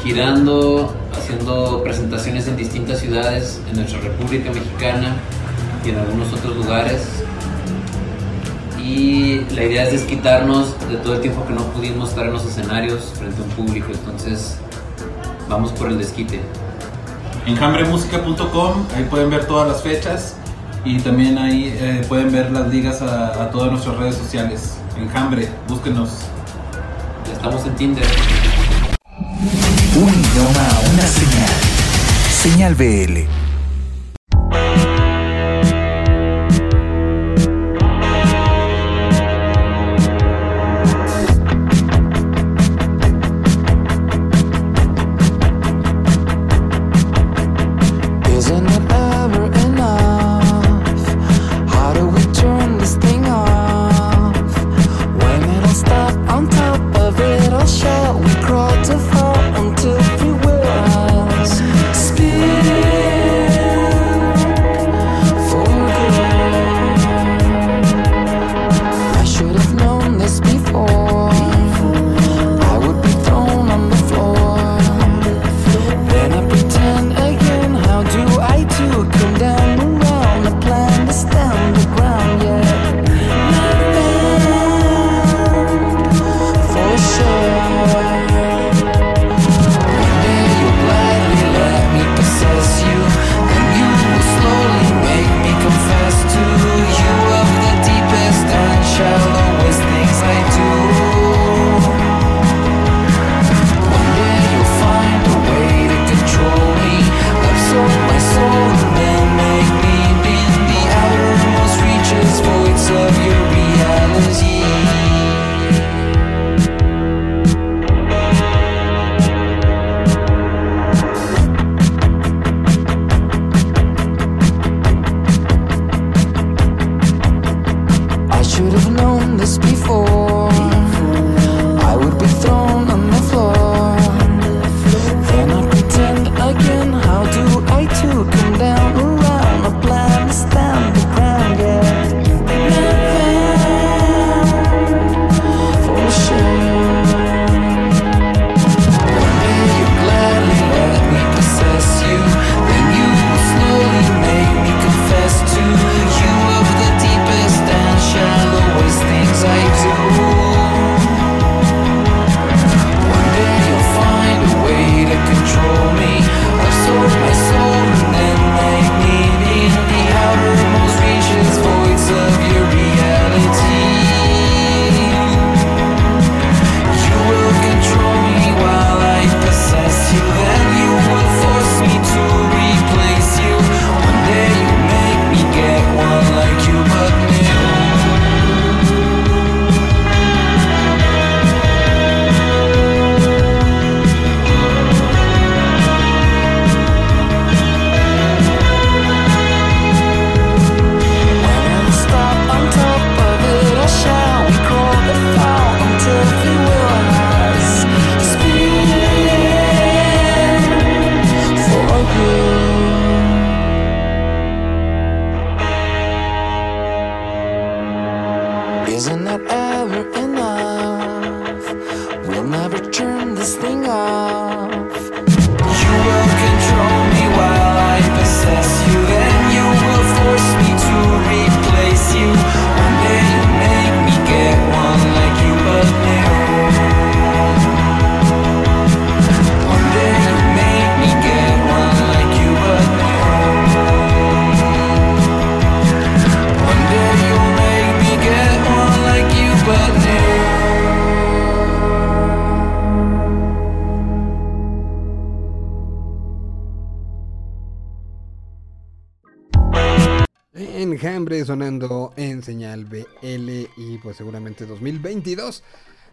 girando, 0.01 0.95
haciendo 1.11 1.83
presentaciones 1.83 2.47
en 2.47 2.55
distintas 2.55 2.99
ciudades 2.99 3.59
en 3.69 3.79
nuestra 3.79 3.99
República 3.99 4.49
Mexicana 4.49 5.17
y 5.83 5.89
en 5.89 5.97
algunos 5.97 6.31
otros 6.31 6.55
lugares 6.55 7.26
y 8.87 9.45
la 9.53 9.63
idea 9.63 9.83
es 9.83 9.91
desquitarnos 9.91 10.73
de 10.87 10.95
todo 10.97 11.15
el 11.15 11.21
tiempo 11.21 11.45
que 11.45 11.53
no 11.53 11.63
pudimos 11.73 12.09
estar 12.09 12.25
en 12.25 12.33
los 12.33 12.45
escenarios 12.45 13.11
frente 13.17 13.41
a 13.41 13.45
un 13.45 13.49
público, 13.51 13.87
entonces 13.91 14.57
vamos 15.49 15.71
por 15.73 15.89
el 15.89 15.97
desquite. 15.97 16.39
Enjambremusica.com, 17.45 18.85
ahí 18.95 19.03
pueden 19.09 19.29
ver 19.29 19.45
todas 19.45 19.67
las 19.67 19.83
fechas 19.83 20.35
y 20.85 20.99
también 20.99 21.37
ahí 21.37 21.75
eh, 21.77 22.05
pueden 22.07 22.31
ver 22.31 22.51
las 22.51 22.69
ligas 22.69 23.01
a, 23.01 23.43
a, 23.43 23.51
todas 23.51 23.71
nuestras 23.71 23.97
redes 23.97 24.15
sociales. 24.15 24.77
Enjambre, 24.97 25.49
búsquenos. 25.67 26.09
Ya 27.25 27.33
estamos 27.33 27.65
en 27.65 27.75
Tinder. 27.75 28.05
Un 29.95 30.09
idioma, 30.09 30.67
una 30.93 31.07
señal. 31.07 31.49
Señal 32.29 32.75
BL. 32.75 33.36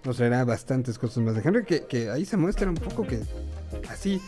Nos 0.05 0.17
traerá 0.17 0.45
bastantes 0.45 0.99
cosas 0.99 1.19
más 1.19 1.35
de 1.35 1.41
Enjambre 1.41 1.65
que, 1.65 2.11
ahí 2.11 2.25
se 2.25 2.37
muestra 2.37 2.69
un 2.69 2.77
poco 2.77 3.07
que 3.07 3.21
así 3.89 4.21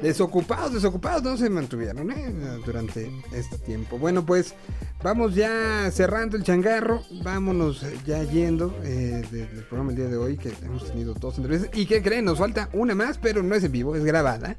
desocupados, 0.00 0.72
desocupados 0.74 1.22
no 1.22 1.36
se 1.36 1.48
mantuvieron 1.48 2.10
¿eh? 2.10 2.32
durante 2.66 3.10
este 3.32 3.58
tiempo. 3.58 3.98
Bueno 3.98 4.26
pues 4.26 4.54
vamos 5.02 5.34
ya 5.34 5.90
cerrando 5.90 6.36
el 6.36 6.42
changarro, 6.42 7.02
vámonos 7.22 7.84
ya 8.04 8.22
yendo 8.24 8.74
eh, 8.82 9.22
de- 9.30 9.46
del 9.46 9.64
programa 9.64 9.90
el 9.90 9.96
día 9.96 10.08
de 10.08 10.16
hoy 10.16 10.36
que 10.36 10.52
hemos 10.62 10.86
tenido 10.86 11.14
dos 11.14 11.38
entrevistas 11.38 11.70
y 11.74 11.86
que 11.86 12.02
creen, 12.02 12.24
nos 12.24 12.38
falta 12.38 12.68
una 12.72 12.94
más 12.94 13.18
pero 13.18 13.42
no 13.42 13.54
es 13.54 13.64
en 13.64 13.72
vivo, 13.72 13.96
es 13.96 14.04
grabada. 14.04 14.56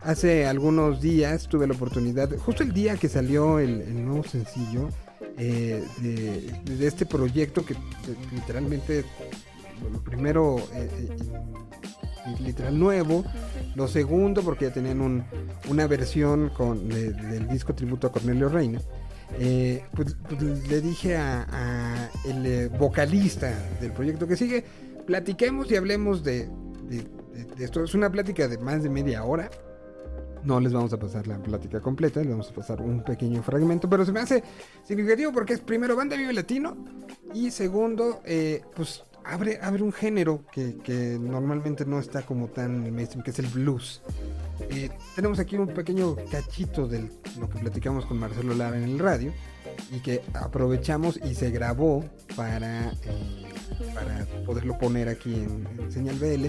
Hace 0.00 0.46
algunos 0.46 1.00
días 1.00 1.48
tuve 1.48 1.66
la 1.66 1.74
oportunidad, 1.74 2.36
justo 2.36 2.64
el 2.64 2.72
día 2.72 2.96
que 2.96 3.08
salió 3.08 3.60
el, 3.60 4.04
nuevo 4.04 4.24
sencillo 4.24 4.88
eh, 5.38 5.84
de, 5.98 6.86
este 6.86 7.06
proyecto 7.06 7.64
que 7.64 7.76
literalmente 8.32 9.04
primero 10.22 10.56
eh, 10.72 10.88
eh, 11.08 12.34
literal 12.40 12.78
nuevo, 12.78 13.24
lo 13.74 13.88
segundo 13.88 14.42
porque 14.42 14.66
ya 14.66 14.72
tenían 14.72 15.00
un- 15.00 15.24
una 15.68 15.88
versión 15.88 16.48
con, 16.50 16.88
de- 16.88 17.12
del 17.12 17.48
disco 17.48 17.74
tributo 17.74 18.06
a 18.06 18.12
Cornelio 18.12 18.48
Reina. 18.48 18.80
Eh, 19.40 19.82
pues, 19.96 20.14
pues, 20.28 20.40
le 20.68 20.80
dije 20.80 21.16
a, 21.16 21.44
a 21.50 22.08
el 22.24 22.46
eh, 22.46 22.68
vocalista 22.68 23.52
del 23.80 23.90
proyecto 23.92 24.28
que 24.28 24.36
sigue, 24.36 24.64
platiquemos 25.06 25.68
y 25.72 25.76
hablemos 25.76 26.22
de, 26.22 26.48
de- 26.88 27.08
de- 27.34 27.44
de 27.56 27.64
esto. 27.64 27.82
Es 27.82 27.94
una 27.94 28.08
plática 28.08 28.46
de 28.46 28.58
más 28.58 28.84
de 28.84 28.90
media 28.90 29.24
hora. 29.24 29.50
No 30.44 30.60
les 30.60 30.72
vamos 30.72 30.92
a 30.92 30.98
pasar 31.00 31.26
la 31.26 31.38
plática 31.38 31.80
completa, 31.80 32.20
les 32.20 32.30
vamos 32.30 32.48
a 32.48 32.54
pasar 32.54 32.80
un 32.80 33.02
pequeño 33.02 33.42
fragmento, 33.42 33.88
pero 33.90 34.04
se 34.04 34.12
me 34.12 34.20
hace 34.20 34.44
significativo 34.84 35.32
porque 35.32 35.54
es 35.54 35.60
primero 35.60 35.96
banda 35.96 36.16
vive 36.16 36.32
latino 36.32 36.76
y 37.34 37.50
segundo, 37.50 38.20
eh, 38.24 38.62
pues 38.76 39.02
abre, 39.24 39.58
abre 39.62 39.82
un 39.82 39.92
género 39.92 40.44
que, 40.52 41.18
normalmente 41.20 41.84
no 41.84 41.98
está 41.98 42.22
como 42.22 42.48
tan 42.48 42.92
mainstream, 42.94 43.22
que 43.22 43.30
es 43.30 43.38
el 43.38 43.46
blues. 43.46 44.02
Eh, 44.70 44.90
tenemos 45.14 45.38
aquí 45.38 45.56
un 45.56 45.68
pequeño 45.68 46.16
cachito 46.30 46.86
de 46.86 47.10
lo 47.38 47.48
que 47.48 47.58
platicamos 47.58 48.06
con 48.06 48.18
Marcelo 48.18 48.54
Lara 48.54 48.76
en 48.76 48.84
el 48.84 48.98
radio 48.98 49.32
y 49.90 50.00
que 50.00 50.22
aprovechamos 50.34 51.18
y 51.24 51.34
se 51.34 51.50
grabó 51.50 52.04
para, 52.36 52.92
eh, 52.92 54.44
poderlo 54.46 54.78
poner 54.78 55.08
aquí 55.08 55.34
en, 55.34 55.66
en 55.78 55.92
Señal 55.92 56.16
BL. 56.16 56.46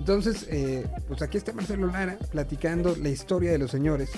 Entonces, 0.00 0.46
eh, 0.48 0.86
pues 1.08 1.20
aquí 1.20 1.36
está 1.36 1.52
Marcelo 1.52 1.86
Lara 1.86 2.18
platicando 2.30 2.96
la 2.96 3.10
historia 3.10 3.52
de 3.52 3.58
los 3.58 3.70
señores, 3.70 4.08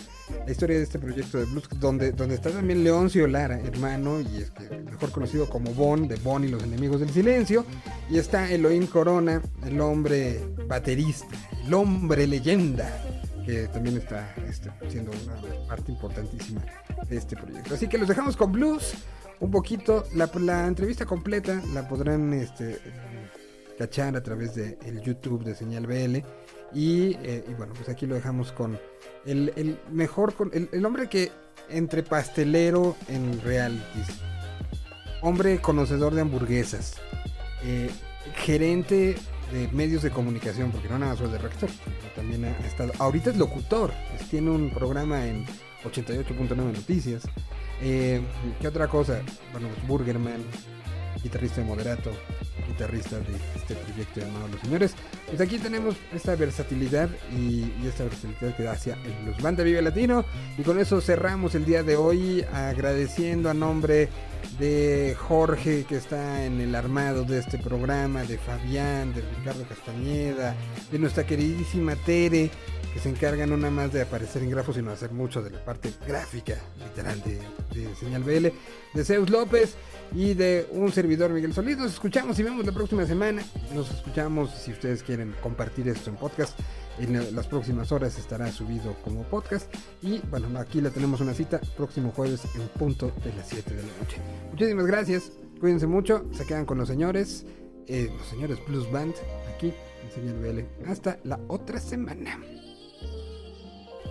la 0.46 0.52
historia 0.52 0.76
de 0.76 0.84
este 0.84 1.00
proyecto 1.00 1.38
de 1.38 1.44
blues, 1.44 1.68
donde, 1.80 2.12
donde 2.12 2.36
está 2.36 2.50
también 2.50 2.84
Leoncio 2.84 3.26
Lara, 3.26 3.58
hermano, 3.58 4.20
y 4.20 4.42
es 4.42 4.52
que 4.52 4.70
mejor 4.78 5.10
conocido 5.10 5.50
como 5.50 5.74
Bon, 5.74 6.06
de 6.06 6.14
Bon 6.16 6.44
y 6.44 6.48
los 6.48 6.62
enemigos 6.62 7.00
del 7.00 7.10
silencio, 7.10 7.66
y 8.08 8.18
está 8.18 8.48
Elohim 8.48 8.86
Corona, 8.86 9.42
el 9.66 9.80
hombre 9.80 10.40
baterista, 10.68 11.26
el 11.66 11.74
hombre 11.74 12.28
leyenda, 12.28 12.88
que 13.44 13.66
también 13.66 13.96
está 13.96 14.32
este, 14.48 14.70
siendo 14.88 15.10
una 15.10 15.66
parte 15.66 15.90
importantísima 15.90 16.62
de 17.08 17.16
este 17.16 17.34
proyecto. 17.34 17.74
Así 17.74 17.88
que 17.88 17.98
los 17.98 18.06
dejamos 18.06 18.36
con 18.36 18.52
blues, 18.52 18.94
un 19.40 19.50
poquito, 19.50 20.04
la, 20.14 20.30
la 20.38 20.68
entrevista 20.68 21.06
completa 21.06 21.60
la 21.74 21.88
podrán 21.88 22.32
este, 22.34 22.78
cachar 23.82 24.16
a 24.16 24.22
través 24.22 24.54
del 24.54 24.76
el 24.86 25.00
YouTube 25.02 25.42
de 25.44 25.54
Señal 25.54 25.86
BL. 25.86 26.18
Y, 26.74 27.16
eh, 27.22 27.44
y 27.48 27.54
bueno, 27.54 27.74
pues 27.74 27.88
aquí 27.88 28.06
lo 28.06 28.14
dejamos 28.14 28.52
con 28.52 28.78
el, 29.26 29.78
mejor, 29.90 30.34
el, 30.52 30.68
el 30.72 30.86
hombre 30.86 31.08
que 31.08 31.30
entre 31.68 32.02
pastelero 32.02 32.96
en 33.08 33.40
realities, 33.42 34.06
hombre 35.20 35.58
conocedor 35.60 36.14
de 36.14 36.22
hamburguesas, 36.22 36.94
eh, 37.64 37.90
gerente 38.36 39.16
de 39.52 39.68
medios 39.72 40.02
de 40.02 40.10
comunicación, 40.10 40.70
porque 40.72 40.88
no 40.88 40.98
nada 40.98 41.12
más 41.12 41.20
fue 41.20 41.28
de 41.28 41.38
rector, 41.38 41.68
también 42.16 42.44
ha 42.46 42.50
estado, 42.66 42.92
ahorita 42.98 43.30
es 43.30 43.36
locutor, 43.36 43.92
es- 44.18 44.28
tiene 44.30 44.50
un 44.50 44.70
programa 44.70 45.26
en 45.26 45.44
88.9 45.84 46.56
Noticias. 46.72 47.22
Eh, 47.82 48.22
¿Qué 48.60 48.68
otra 48.68 48.88
cosa? 48.88 49.20
Bueno, 49.52 49.68
pues 49.74 49.86
Burgerman, 49.86 50.42
guitarrista 51.22 51.60
de 51.60 51.66
Moderato, 51.66 52.10
guitarrista 52.66 53.18
de 53.18 53.36
este 53.56 53.74
proyecto 53.74 54.20
llamado 54.20 54.48
Los 54.48 54.60
Señores. 54.60 54.94
Pues 55.26 55.40
aquí 55.40 55.58
tenemos 55.58 55.96
esta 56.14 56.34
versatilidad 56.36 57.08
y, 57.36 57.70
esta 57.86 58.04
versatilidad 58.04 58.56
que 58.56 58.62
da 58.62 58.72
hacia 58.72 58.94
el 59.04 59.12
Blues 59.24 59.42
Banda 59.42 59.62
Vive 59.62 59.82
Latino. 59.82 60.24
Y 60.58 60.62
con 60.62 60.78
eso 60.78 61.00
cerramos 61.00 61.54
el 61.54 61.64
día 61.64 61.82
de 61.82 61.96
hoy 61.96 62.44
agradeciendo 62.52 63.50
a 63.50 63.54
nombre 63.54 64.08
de 64.58 65.16
Jorge 65.18 65.84
que 65.88 65.96
está 65.96 66.44
en 66.44 66.60
el 66.60 66.74
armado 66.74 67.24
de 67.24 67.38
este 67.38 67.58
programa, 67.58 68.22
de 68.24 68.38
Fabián, 68.38 69.14
de 69.14 69.22
Ricardo 69.38 69.64
Castañeda, 69.64 70.54
de 70.90 70.98
nuestra 70.98 71.24
queridísima 71.24 71.96
Tere 71.96 72.50
que 72.92 73.00
se 73.00 73.08
encargan 73.08 73.48
no 73.50 73.56
nada 73.56 73.70
más 73.70 73.92
de 73.92 74.02
aparecer 74.02 74.42
en 74.42 74.50
grafos, 74.50 74.76
sino 74.76 74.88
de 74.88 74.94
hacer 74.94 75.12
mucho 75.12 75.42
de 75.42 75.50
la 75.50 75.64
parte 75.64 75.92
gráfica, 76.06 76.56
literal, 76.78 77.22
de, 77.22 77.38
de 77.74 77.94
Señal 77.96 78.22
BL, 78.22 78.48
de 78.94 79.04
Zeus 79.04 79.30
López 79.30 79.74
y 80.14 80.34
de 80.34 80.66
un 80.72 80.92
servidor 80.92 81.30
Miguel 81.30 81.54
Solís. 81.54 81.78
Nos 81.78 81.92
escuchamos 81.94 82.38
y 82.38 82.42
vemos 82.42 82.66
la 82.66 82.72
próxima 82.72 83.06
semana. 83.06 83.42
Nos 83.74 83.90
escuchamos 83.90 84.50
si 84.50 84.72
ustedes 84.72 85.02
quieren 85.02 85.34
compartir 85.42 85.88
esto 85.88 86.10
en 86.10 86.16
podcast. 86.16 86.58
En 86.98 87.34
las 87.34 87.46
próximas 87.46 87.90
horas 87.90 88.18
estará 88.18 88.52
subido 88.52 88.94
como 89.02 89.22
podcast. 89.22 89.74
Y 90.02 90.18
bueno, 90.30 90.58
aquí 90.60 90.82
la 90.82 90.90
tenemos 90.90 91.20
una 91.22 91.32
cita 91.32 91.58
próximo 91.76 92.12
jueves 92.14 92.42
en 92.54 92.68
punto 92.78 93.10
de 93.24 93.32
las 93.32 93.48
7 93.48 93.70
de 93.74 93.82
la 93.82 93.88
noche. 93.98 94.18
Muchísimas 94.50 94.86
gracias. 94.86 95.32
Cuídense 95.58 95.86
mucho. 95.86 96.26
Se 96.32 96.44
quedan 96.44 96.66
con 96.66 96.76
los 96.76 96.88
señores. 96.88 97.46
eh, 97.88 98.10
los 98.16 98.26
señores 98.28 98.58
Blues 98.68 98.90
Band 98.92 99.14
aquí 99.56 99.72
en 100.04 100.12
Señal 100.12 100.36
BL. 100.38 100.90
Hasta 100.90 101.18
la 101.24 101.40
otra 101.48 101.80
semana. 101.80 102.38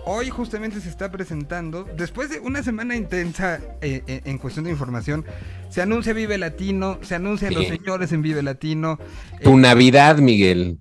Hoy 0.04 0.30
justamente 0.30 0.80
se 0.80 0.88
está 0.88 1.10
presentando, 1.12 1.84
después 1.84 2.28
de 2.28 2.40
una 2.40 2.62
semana 2.62 2.96
intensa 2.96 3.60
eh, 3.80 4.02
eh, 4.06 4.20
en 4.24 4.38
cuestión 4.38 4.64
de 4.64 4.72
información, 4.72 5.24
se 5.70 5.80
anuncia 5.80 6.12
Vive 6.12 6.38
Latino, 6.38 6.98
se 7.02 7.14
anuncian 7.14 7.54
los 7.54 7.66
señores 7.66 8.12
en 8.12 8.22
Vive 8.22 8.42
Latino. 8.42 8.98
eh, 9.34 9.44
Tu 9.44 9.56
Navidad, 9.56 10.18
Miguel. 10.18 10.80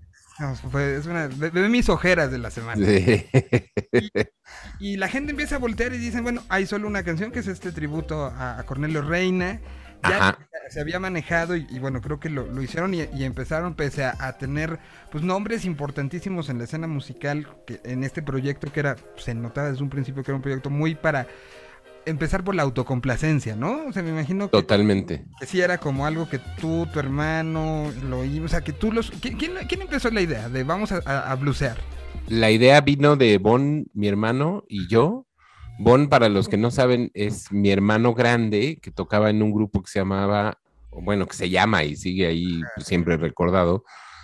es 0.74 1.06
una, 1.06 1.30
mis 1.70 1.88
ojeras 1.90 2.32
de 2.32 2.40
la 2.40 2.50
semana. 2.50 2.86
Sí. 2.86 3.26
Y 4.80 4.98
la 4.98 5.08
gente 5.08 5.32
empieza 5.32 5.56
a 5.56 5.60
voltear 5.60 5.94
y 5.94 5.98
dicen, 5.98 6.24
bueno, 6.24 6.44
hay 6.50 6.66
solo 6.66 6.88
una 6.88 7.04
canción 7.04 7.32
que 7.32 7.40
es 7.40 7.48
este 7.48 7.72
tributo 7.72 8.26
a, 8.26 8.58
a 8.60 8.64
Cornelio 8.64 9.04
Reina. 9.04 9.60
Ya 10.04 10.32
se 10.70 10.80
había 10.82 11.00
manejado 11.00 11.56
y, 11.56 11.68
y 11.70 11.80
bueno, 11.80 12.02
creo 12.02 12.20
que 12.20 12.30
lo, 12.30 12.46
lo 12.48 12.62
hicieron 12.62 12.94
y, 12.94 13.02
y 13.14 13.24
empezaron 13.24 13.76
pese 13.76 14.04
a, 14.06 14.16
a 14.20 14.38
tener 14.38 14.80
pues 15.12 15.24
nombres 15.24 15.66
importantísimos 15.66 16.50
en 16.50 16.58
la 16.58 16.64
escena 16.66 16.88
musical 16.88 17.48
que 17.68 17.82
en 17.84 18.04
este 18.04 18.22
proyecto 18.22 18.72
que 18.72 18.80
era, 18.80 18.96
se 19.18 19.34
notaba 19.36 19.70
desde 19.72 19.84
un 19.84 19.90
principio 19.90 20.24
que 20.24 20.32
era 20.32 20.36
un 20.38 20.42
proyecto 20.42 20.70
muy 20.70 20.96
para 20.96 21.28
empezar 22.06 22.44
por 22.44 22.56
la 22.56 22.64
autocomplacencia, 22.64 23.56
¿no? 23.56 23.86
O 23.88 23.94
sea, 23.94 24.04
me 24.04 24.10
imagino 24.10 24.52
que, 24.52 24.62
Totalmente. 24.62 25.26
que 25.38 25.46
sí 25.46 25.62
era 25.62 25.80
como 25.80 26.06
algo 26.06 26.30
que 26.30 26.40
tú, 26.40 26.88
tu 26.92 27.00
hermano, 27.00 27.92
lo 28.04 28.22
o 28.22 28.48
sea, 28.48 28.62
que 28.62 28.74
tú 28.74 28.92
los... 28.92 29.12
¿Quién, 29.12 29.38
quién, 29.38 29.54
quién 29.68 29.82
empezó 29.82 30.10
la 30.12 30.22
idea 30.22 30.50
de 30.50 30.64
vamos 30.64 30.92
a, 30.92 31.02
a, 31.06 31.32
a 31.32 31.36
blusear? 31.36 31.80
La 32.28 32.50
idea 32.52 32.82
vino 32.82 33.16
de 33.16 33.38
Bon, 33.38 33.86
mi 33.94 34.08
hermano 34.08 34.64
y 34.68 34.88
yo. 34.88 35.28
Bon, 35.84 36.10
para 36.10 36.30
los 36.30 36.48
que 36.48 36.58
no 36.58 36.70
saben, 36.70 37.10
es 37.16 37.52
mi 37.52 37.72
hermano 37.72 38.14
grande 38.14 38.78
que 38.80 38.92
tocaba 38.92 39.32
en 39.32 39.42
un 39.42 39.52
grupo 39.52 39.82
que 39.82 39.90
se 39.90 39.98
llamaba, 39.98 40.60
bueno, 40.92 41.26
que 41.26 41.36
se 41.36 41.50
llama 41.50 41.84
y 41.84 41.96
sigue 41.96 42.28
ahí 42.28 42.62
pues, 42.76 42.86
siempre 42.86 43.18
recordado. 43.18 43.84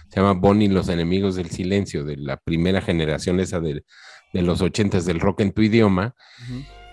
Se 0.10 0.20
llama 0.20 0.34
Bon 0.34 0.62
y 0.62 0.68
los 0.68 0.88
enemigos 0.88 1.36
del 1.36 1.50
silencio, 1.50 2.04
de 2.04 2.16
la 2.16 2.38
primera 2.38 2.80
generación 2.80 3.40
esa 3.40 3.60
de, 3.60 3.84
de 4.34 4.42
los 4.44 4.62
ochentas 4.62 5.06
del 5.06 5.20
rock 5.20 5.40
en 5.42 5.52
tu 5.52 5.64
idioma. 5.64 6.14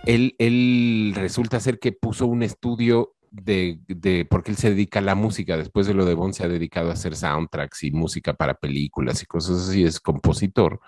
Él, 0.07 0.35
él 0.39 1.13
resulta 1.15 1.61
ser 1.61 1.79
que 1.79 1.93
puso 1.93 2.27
un 2.27 2.43
estudio 2.43 3.17
de, 3.31 3.81
de, 3.87 4.25
porque 4.25 4.51
él 4.51 4.57
se 4.57 4.71
dedica 4.71 5.01
a 5.01 5.03
la 5.03 5.15
música. 5.15 5.59
Después 5.59 5.87
de 5.87 5.93
lo 5.93 6.07
de 6.07 6.15
Bon 6.15 6.33
se 6.33 6.43
ha 6.43 6.49
dedicado 6.49 6.89
a 6.89 6.95
hacer 6.95 7.17
soundtracks 7.17 7.85
y 7.85 7.91
música 7.91 8.33
para 8.33 8.55
películas 8.55 9.23
y 9.23 9.27
cosas 9.27 9.69
así, 9.69 9.85
es 9.85 10.01
compositor. 10.01 10.81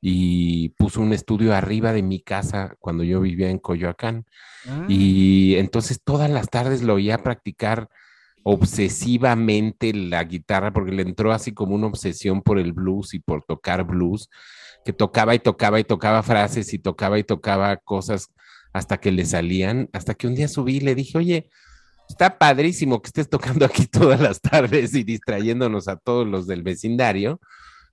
Y 0.00 0.70
puso 0.70 1.00
un 1.00 1.12
estudio 1.12 1.54
arriba 1.54 1.92
de 1.92 2.02
mi 2.02 2.20
casa 2.20 2.74
cuando 2.78 3.04
yo 3.04 3.20
vivía 3.20 3.50
en 3.50 3.58
Coyoacán. 3.58 4.24
Ah. 4.66 4.86
Y 4.88 5.56
entonces 5.56 6.00
todas 6.02 6.30
las 6.30 6.48
tardes 6.48 6.82
lo 6.82 6.94
oía 6.94 7.18
practicar 7.18 7.88
obsesivamente 8.42 9.92
la 9.92 10.24
guitarra 10.24 10.72
porque 10.72 10.92
le 10.92 11.02
entró 11.02 11.32
así 11.32 11.52
como 11.52 11.74
una 11.74 11.86
obsesión 11.86 12.42
por 12.42 12.58
el 12.58 12.72
blues 12.72 13.14
y 13.14 13.20
por 13.20 13.44
tocar 13.44 13.84
blues, 13.84 14.30
que 14.84 14.92
tocaba 14.92 15.34
y 15.34 15.38
tocaba 15.38 15.78
y 15.78 15.84
tocaba 15.84 16.22
frases 16.22 16.72
y 16.72 16.78
tocaba 16.78 17.18
y 17.18 17.24
tocaba 17.24 17.76
cosas 17.76 18.28
hasta 18.72 18.98
que 18.98 19.12
le 19.12 19.24
salían, 19.26 19.88
hasta 19.92 20.14
que 20.14 20.26
un 20.26 20.34
día 20.34 20.48
subí 20.48 20.76
y 20.76 20.80
le 20.80 20.94
dije, 20.94 21.18
oye, 21.18 21.50
está 22.08 22.38
padrísimo 22.38 23.02
que 23.02 23.08
estés 23.08 23.28
tocando 23.28 23.64
aquí 23.64 23.86
todas 23.92 24.20
las 24.20 24.40
tardes 24.40 24.94
y 24.94 25.04
distrayéndonos 25.04 25.88
a 25.88 25.96
todos 25.96 26.26
los 26.26 26.46
del 26.46 26.62
vecindario, 26.62 27.40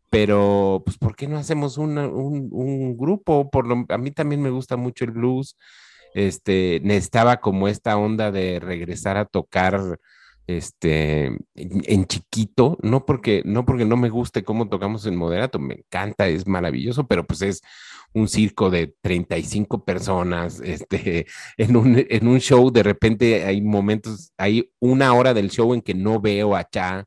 pero 0.10 0.82
pues 0.86 0.98
¿por 0.98 1.16
qué 1.16 1.28
no 1.28 1.38
hacemos 1.38 1.78
un, 1.78 1.98
un 1.98 2.98
grupo? 2.98 3.50
Por 3.50 3.68
lo, 3.68 3.86
a 3.90 3.98
mí 3.98 4.12
también 4.12 4.42
me 4.42 4.50
gusta 4.50 4.78
mucho 4.78 5.06
el 5.06 5.12
blues, 5.12 5.58
este, 6.14 6.80
necesitaba 6.84 7.38
como 7.38 7.68
esta 7.68 7.98
onda 7.98 8.32
de 8.32 8.60
regresar 8.60 9.18
a 9.18 9.26
tocar 9.26 10.00
este 10.48 11.26
en, 11.26 11.42
en 11.56 12.06
chiquito, 12.06 12.78
no 12.82 13.06
porque 13.06 13.44
no 13.46 13.66
porque 13.66 13.86
no 13.86 13.98
me 13.98 14.10
guste 14.10 14.44
cómo 14.44 14.70
tocamos 14.70 15.06
en 15.06 15.16
moderato, 15.16 15.60
me 15.60 15.76
encanta, 15.76 16.28
es 16.28 16.48
maravilloso, 16.48 17.06
pero 17.08 17.26
pues 17.26 17.42
es 17.42 17.62
un 18.14 18.28
circo 18.28 18.70
de 18.70 18.96
35 19.02 19.84
personas, 19.86 20.62
este, 20.64 21.28
en 21.58 21.76
un, 21.76 22.06
en 22.10 22.28
un 22.28 22.40
show 22.40 22.72
de 22.72 22.84
repente 22.84 23.46
hay 23.46 23.62
momentos, 23.62 24.32
hay 24.38 24.72
una 24.80 25.14
hora 25.14 25.34
del 25.34 25.52
show 25.52 25.74
en 25.74 25.82
que 25.82 25.94
no 25.94 26.20
veo 26.22 26.56
a 26.56 26.64
Cha 26.64 27.06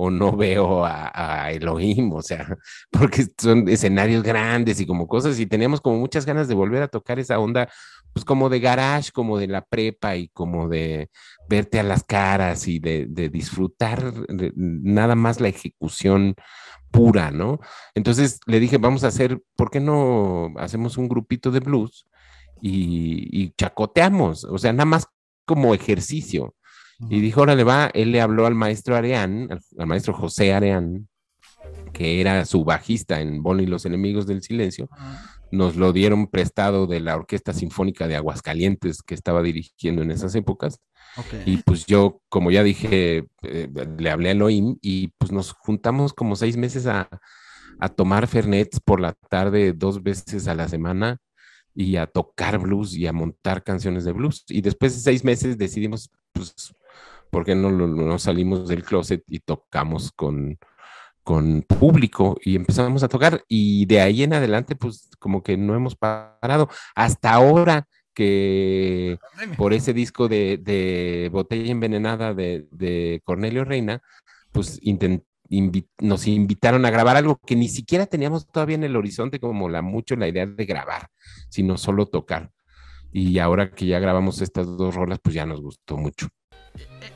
o 0.00 0.10
no 0.10 0.32
veo 0.36 0.84
a, 0.84 1.50
Elohim, 1.50 2.12
o 2.12 2.22
sea, 2.22 2.56
porque 2.90 3.26
son 3.36 3.68
escenarios 3.68 4.22
grandes 4.22 4.80
y 4.80 4.86
como 4.86 5.08
cosas, 5.08 5.40
y 5.40 5.46
teníamos 5.46 5.80
como 5.80 5.98
muchas 5.98 6.24
ganas 6.24 6.46
de 6.46 6.54
volver 6.54 6.82
a 6.82 6.88
tocar 6.88 7.18
esa 7.18 7.40
onda, 7.40 7.68
pues 8.12 8.24
como 8.24 8.48
de 8.48 8.60
garage, 8.60 9.10
como 9.10 9.38
de 9.38 9.48
la 9.48 9.62
prepa 9.64 10.14
y 10.16 10.28
como 10.28 10.68
de 10.68 11.10
verte 11.48 11.80
a 11.80 11.82
las 11.82 12.04
caras 12.04 12.68
y 12.68 12.78
de, 12.78 13.06
disfrutar 13.28 14.12
nada 14.54 15.16
más 15.16 15.40
la 15.40 15.48
ejecución 15.48 16.36
pura, 16.92 17.30
¿no? 17.32 17.58
Entonces 17.94 18.38
le 18.46 18.60
dije, 18.60 18.78
vamos 18.78 19.02
a 19.02 19.08
hacer, 19.08 19.42
¿por 19.56 19.70
qué 19.70 19.80
no 19.80 20.52
hacemos 20.58 20.96
un 20.96 21.08
grupito 21.08 21.50
de 21.50 21.60
blues 21.60 22.06
y, 22.62 23.28
y 23.32 23.50
chacoteamos? 23.58 24.44
O 24.44 24.58
sea, 24.58 24.72
nada 24.72 24.86
más 24.86 25.08
como 25.44 25.74
ejercicio. 25.74 26.54
Y 27.08 27.20
dijo, 27.20 27.42
órale, 27.42 27.64
va, 27.64 27.90
él 27.94 28.10
le 28.10 28.20
habló 28.20 28.46
al 28.46 28.54
maestro 28.54 28.96
Areán, 28.96 29.48
al, 29.50 29.60
al 29.78 29.86
maestro 29.86 30.12
José 30.14 30.52
Areán, 30.52 31.08
que 31.92 32.20
era 32.20 32.44
su 32.44 32.64
bajista 32.64 33.20
en 33.20 33.42
Bon 33.42 33.60
y 33.60 33.66
los 33.66 33.86
enemigos 33.86 34.26
del 34.26 34.42
silencio. 34.42 34.88
Nos 35.50 35.76
lo 35.76 35.92
dieron 35.92 36.26
prestado 36.26 36.86
de 36.86 37.00
la 37.00 37.16
Orquesta 37.16 37.52
Sinfónica 37.52 38.06
de 38.06 38.16
Aguascalientes 38.16 39.02
que 39.02 39.14
estaba 39.14 39.42
dirigiendo 39.42 40.02
en 40.02 40.10
esas 40.10 40.34
épocas. 40.34 40.80
Y 41.46 41.58
pues 41.58 41.86
yo, 41.86 42.20
como 42.28 42.50
ya 42.50 42.62
dije, 42.62 43.26
eh, 43.42 43.68
le 43.98 44.10
hablé 44.10 44.28
a 44.28 44.32
Elohim 44.32 44.76
y 44.80 45.08
pues 45.18 45.32
nos 45.32 45.52
juntamos 45.52 46.12
como 46.12 46.36
seis 46.36 46.56
meses 46.56 46.86
a, 46.86 47.08
a 47.80 47.88
tomar 47.88 48.26
Fernets 48.26 48.80
por 48.80 49.00
la 49.00 49.14
tarde 49.28 49.72
dos 49.72 50.02
veces 50.02 50.46
a 50.48 50.54
la 50.54 50.68
semana 50.68 51.18
y 51.74 51.96
a 51.96 52.06
tocar 52.06 52.58
blues 52.58 52.94
y 52.94 53.06
a 53.06 53.12
montar 53.12 53.64
canciones 53.64 54.04
de 54.04 54.12
blues. 54.12 54.44
Y 54.48 54.60
después 54.60 54.94
de 54.94 55.00
seis 55.00 55.24
meses 55.24 55.56
decidimos, 55.58 56.10
pues, 56.32 56.74
¿por 57.30 57.44
qué 57.44 57.54
no, 57.54 57.70
no 57.70 58.18
salimos 58.18 58.68
del 58.68 58.82
closet 58.82 59.22
y 59.26 59.40
tocamos 59.40 60.12
con, 60.12 60.58
con 61.22 61.62
público? 61.62 62.38
Y 62.44 62.56
empezamos 62.56 63.02
a 63.02 63.08
tocar 63.08 63.42
y 63.48 63.86
de 63.86 64.00
ahí 64.00 64.22
en 64.22 64.34
adelante, 64.34 64.76
pues, 64.76 65.10
como 65.18 65.42
que 65.42 65.56
no 65.56 65.74
hemos 65.74 65.96
parado. 65.96 66.68
Hasta 66.94 67.32
ahora 67.32 67.86
que 68.14 69.18
por 69.56 69.72
ese 69.72 69.92
disco 69.92 70.26
de, 70.28 70.58
de 70.60 71.28
Botella 71.32 71.70
Envenenada 71.70 72.34
de, 72.34 72.66
de 72.72 73.20
Cornelio 73.24 73.64
Reina, 73.64 74.02
pues 74.50 74.80
invi- 74.82 75.88
nos 76.00 76.26
invitaron 76.26 76.84
a 76.84 76.90
grabar 76.90 77.16
algo 77.16 77.38
que 77.46 77.54
ni 77.54 77.68
siquiera 77.68 78.06
teníamos 78.06 78.46
todavía 78.48 78.74
en 78.74 78.84
el 78.84 78.96
horizonte 78.96 79.38
como 79.38 79.68
la 79.68 79.82
mucho 79.82 80.16
la 80.16 80.26
idea 80.26 80.46
de 80.46 80.66
grabar, 80.66 81.10
sino 81.48 81.76
solo 81.76 82.06
tocar. 82.06 82.50
Y 83.12 83.38
ahora 83.38 83.70
que 83.70 83.86
ya 83.86 84.00
grabamos 84.00 84.42
estas 84.42 84.66
dos 84.66 84.94
rolas, 84.94 85.20
pues 85.22 85.34
ya 85.34 85.46
nos 85.46 85.60
gustó 85.60 85.96
mucho. 85.96 86.28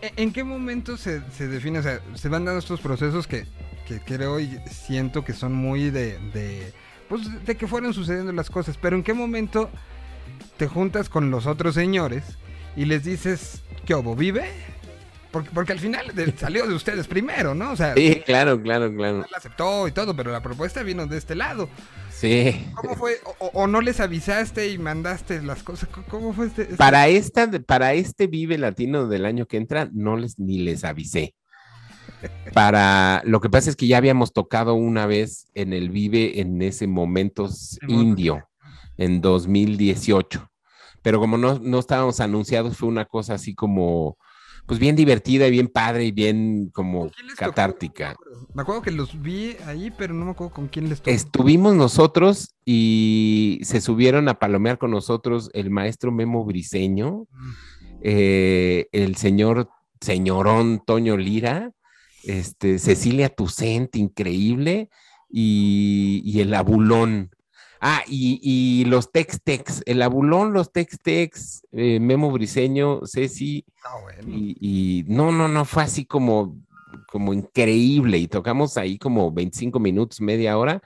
¿E- 0.00 0.12
¿En 0.16 0.32
qué 0.32 0.44
momento 0.44 0.96
se, 0.96 1.22
se 1.32 1.48
define? 1.48 1.78
O 1.78 1.82
sea, 1.82 2.00
se 2.14 2.28
van 2.28 2.44
dando 2.44 2.58
estos 2.58 2.80
procesos 2.80 3.26
que, 3.26 3.46
que 3.86 4.00
creo 4.00 4.40
y 4.40 4.58
siento 4.70 5.24
que 5.24 5.32
son 5.32 5.52
muy 5.52 5.90
de, 5.90 6.18
de, 6.32 6.72
pues, 7.08 7.44
de 7.44 7.56
que 7.56 7.66
fueron 7.66 7.94
sucediendo 7.94 8.32
las 8.32 8.50
cosas. 8.50 8.76
Pero 8.80 8.96
¿en 8.96 9.02
qué 9.02 9.14
momento 9.14 9.70
te 10.56 10.66
juntas 10.66 11.08
con 11.08 11.30
los 11.30 11.46
otros 11.46 11.74
señores 11.74 12.24
y 12.76 12.84
les 12.84 13.04
dices, 13.04 13.62
¿qué 13.86 13.94
obo, 13.94 14.14
vive? 14.16 14.50
Porque, 15.30 15.50
porque 15.54 15.72
al 15.72 15.78
final 15.80 16.14
de- 16.14 16.36
salió 16.36 16.66
de 16.66 16.74
ustedes 16.74 17.06
primero, 17.06 17.54
¿no? 17.54 17.70
O 17.72 17.76
sea, 17.76 17.94
Sí, 17.94 18.22
claro, 18.26 18.60
claro, 18.60 18.92
claro. 18.94 19.20
él 19.20 19.26
aceptó 19.34 19.88
y 19.88 19.92
todo, 19.92 20.14
pero 20.14 20.30
la 20.30 20.42
propuesta 20.42 20.82
vino 20.82 21.06
de 21.06 21.16
este 21.16 21.34
lado. 21.34 21.68
Sí. 22.22 22.66
¿Cómo 22.76 22.94
fue? 22.94 23.16
O, 23.40 23.66
no 23.66 23.80
les 23.80 23.98
avisaste 23.98 24.70
y 24.70 24.78
mandaste 24.78 25.42
las 25.42 25.64
cosas? 25.64 25.88
¿Cómo- 25.88 26.06
¿Cómo 26.08 26.32
fue 26.32 26.46
este? 26.46 26.62
este- 26.62 26.76
Para, 26.76 27.08
esta, 27.08 27.50
para 27.66 27.94
este 27.94 28.28
Vive 28.28 28.58
Latino 28.58 29.08
del 29.08 29.26
año 29.26 29.46
que 29.46 29.56
entra, 29.56 29.88
no 29.92 30.16
les 30.16 30.38
ni 30.38 30.58
les 30.58 30.84
avisé. 30.84 31.34
Para 32.54 33.22
lo 33.24 33.40
que 33.40 33.50
pasa 33.50 33.70
es 33.70 33.74
que 33.74 33.88
ya 33.88 33.96
habíamos 33.96 34.32
tocado 34.32 34.74
una 34.74 35.06
vez 35.06 35.48
en 35.54 35.72
el 35.72 35.90
Vive 35.90 36.40
en 36.40 36.62
ese 36.62 36.86
momento 36.86 37.48
indio, 37.88 38.48
en 38.98 39.20
2018. 39.20 40.48
Pero 41.02 41.18
como 41.18 41.36
no, 41.38 41.58
no 41.58 41.80
estábamos 41.80 42.20
anunciados, 42.20 42.76
fue 42.76 42.88
una 42.88 43.04
cosa 43.04 43.34
así 43.34 43.52
como, 43.56 44.16
pues 44.66 44.78
bien 44.78 44.96
divertida 44.96 45.46
y 45.46 45.50
bien 45.50 45.68
padre 45.68 46.04
y 46.04 46.12
bien 46.12 46.70
como 46.72 47.10
catártica. 47.36 48.16
Me 48.54 48.62
acuerdo 48.62 48.82
que 48.82 48.90
los 48.90 49.20
vi 49.20 49.56
ahí, 49.66 49.92
pero 49.96 50.14
no 50.14 50.24
me 50.24 50.30
acuerdo 50.32 50.54
con 50.54 50.68
quién 50.68 50.88
les 50.88 51.00
tocó. 51.00 51.10
Estuvimos 51.10 51.74
nosotros 51.74 52.54
y 52.64 53.60
se 53.64 53.80
subieron 53.80 54.28
a 54.28 54.38
palomear 54.38 54.78
con 54.78 54.90
nosotros 54.90 55.50
el 55.52 55.70
maestro 55.70 56.12
Memo 56.12 56.44
Briseño, 56.44 57.26
eh, 58.02 58.86
el 58.92 59.16
señor, 59.16 59.68
señorón 60.00 60.82
Toño 60.84 61.16
Lira, 61.16 61.72
este, 62.24 62.78
Cecilia 62.78 63.28
Tucent, 63.28 63.96
increíble, 63.96 64.90
y, 65.28 66.22
y 66.24 66.40
el 66.40 66.54
abulón. 66.54 67.30
Ah, 67.84 68.04
y, 68.06 68.38
y 68.40 68.84
los 68.84 69.10
Tex-Tex, 69.10 69.82
el 69.86 70.02
abulón, 70.02 70.52
los 70.52 70.70
Tex-Tex, 70.72 71.66
eh, 71.72 71.98
Memo 71.98 72.30
Briseño, 72.30 73.00
Ceci, 73.04 73.64
y, 74.24 74.56
y 74.60 75.04
no, 75.08 75.32
no, 75.32 75.48
no, 75.48 75.64
fue 75.64 75.82
así 75.82 76.04
como, 76.06 76.56
como 77.08 77.32
increíble, 77.34 78.18
y 78.18 78.28
tocamos 78.28 78.76
ahí 78.76 78.98
como 78.98 79.32
25 79.32 79.80
minutos, 79.80 80.20
media 80.20 80.56
hora, 80.58 80.80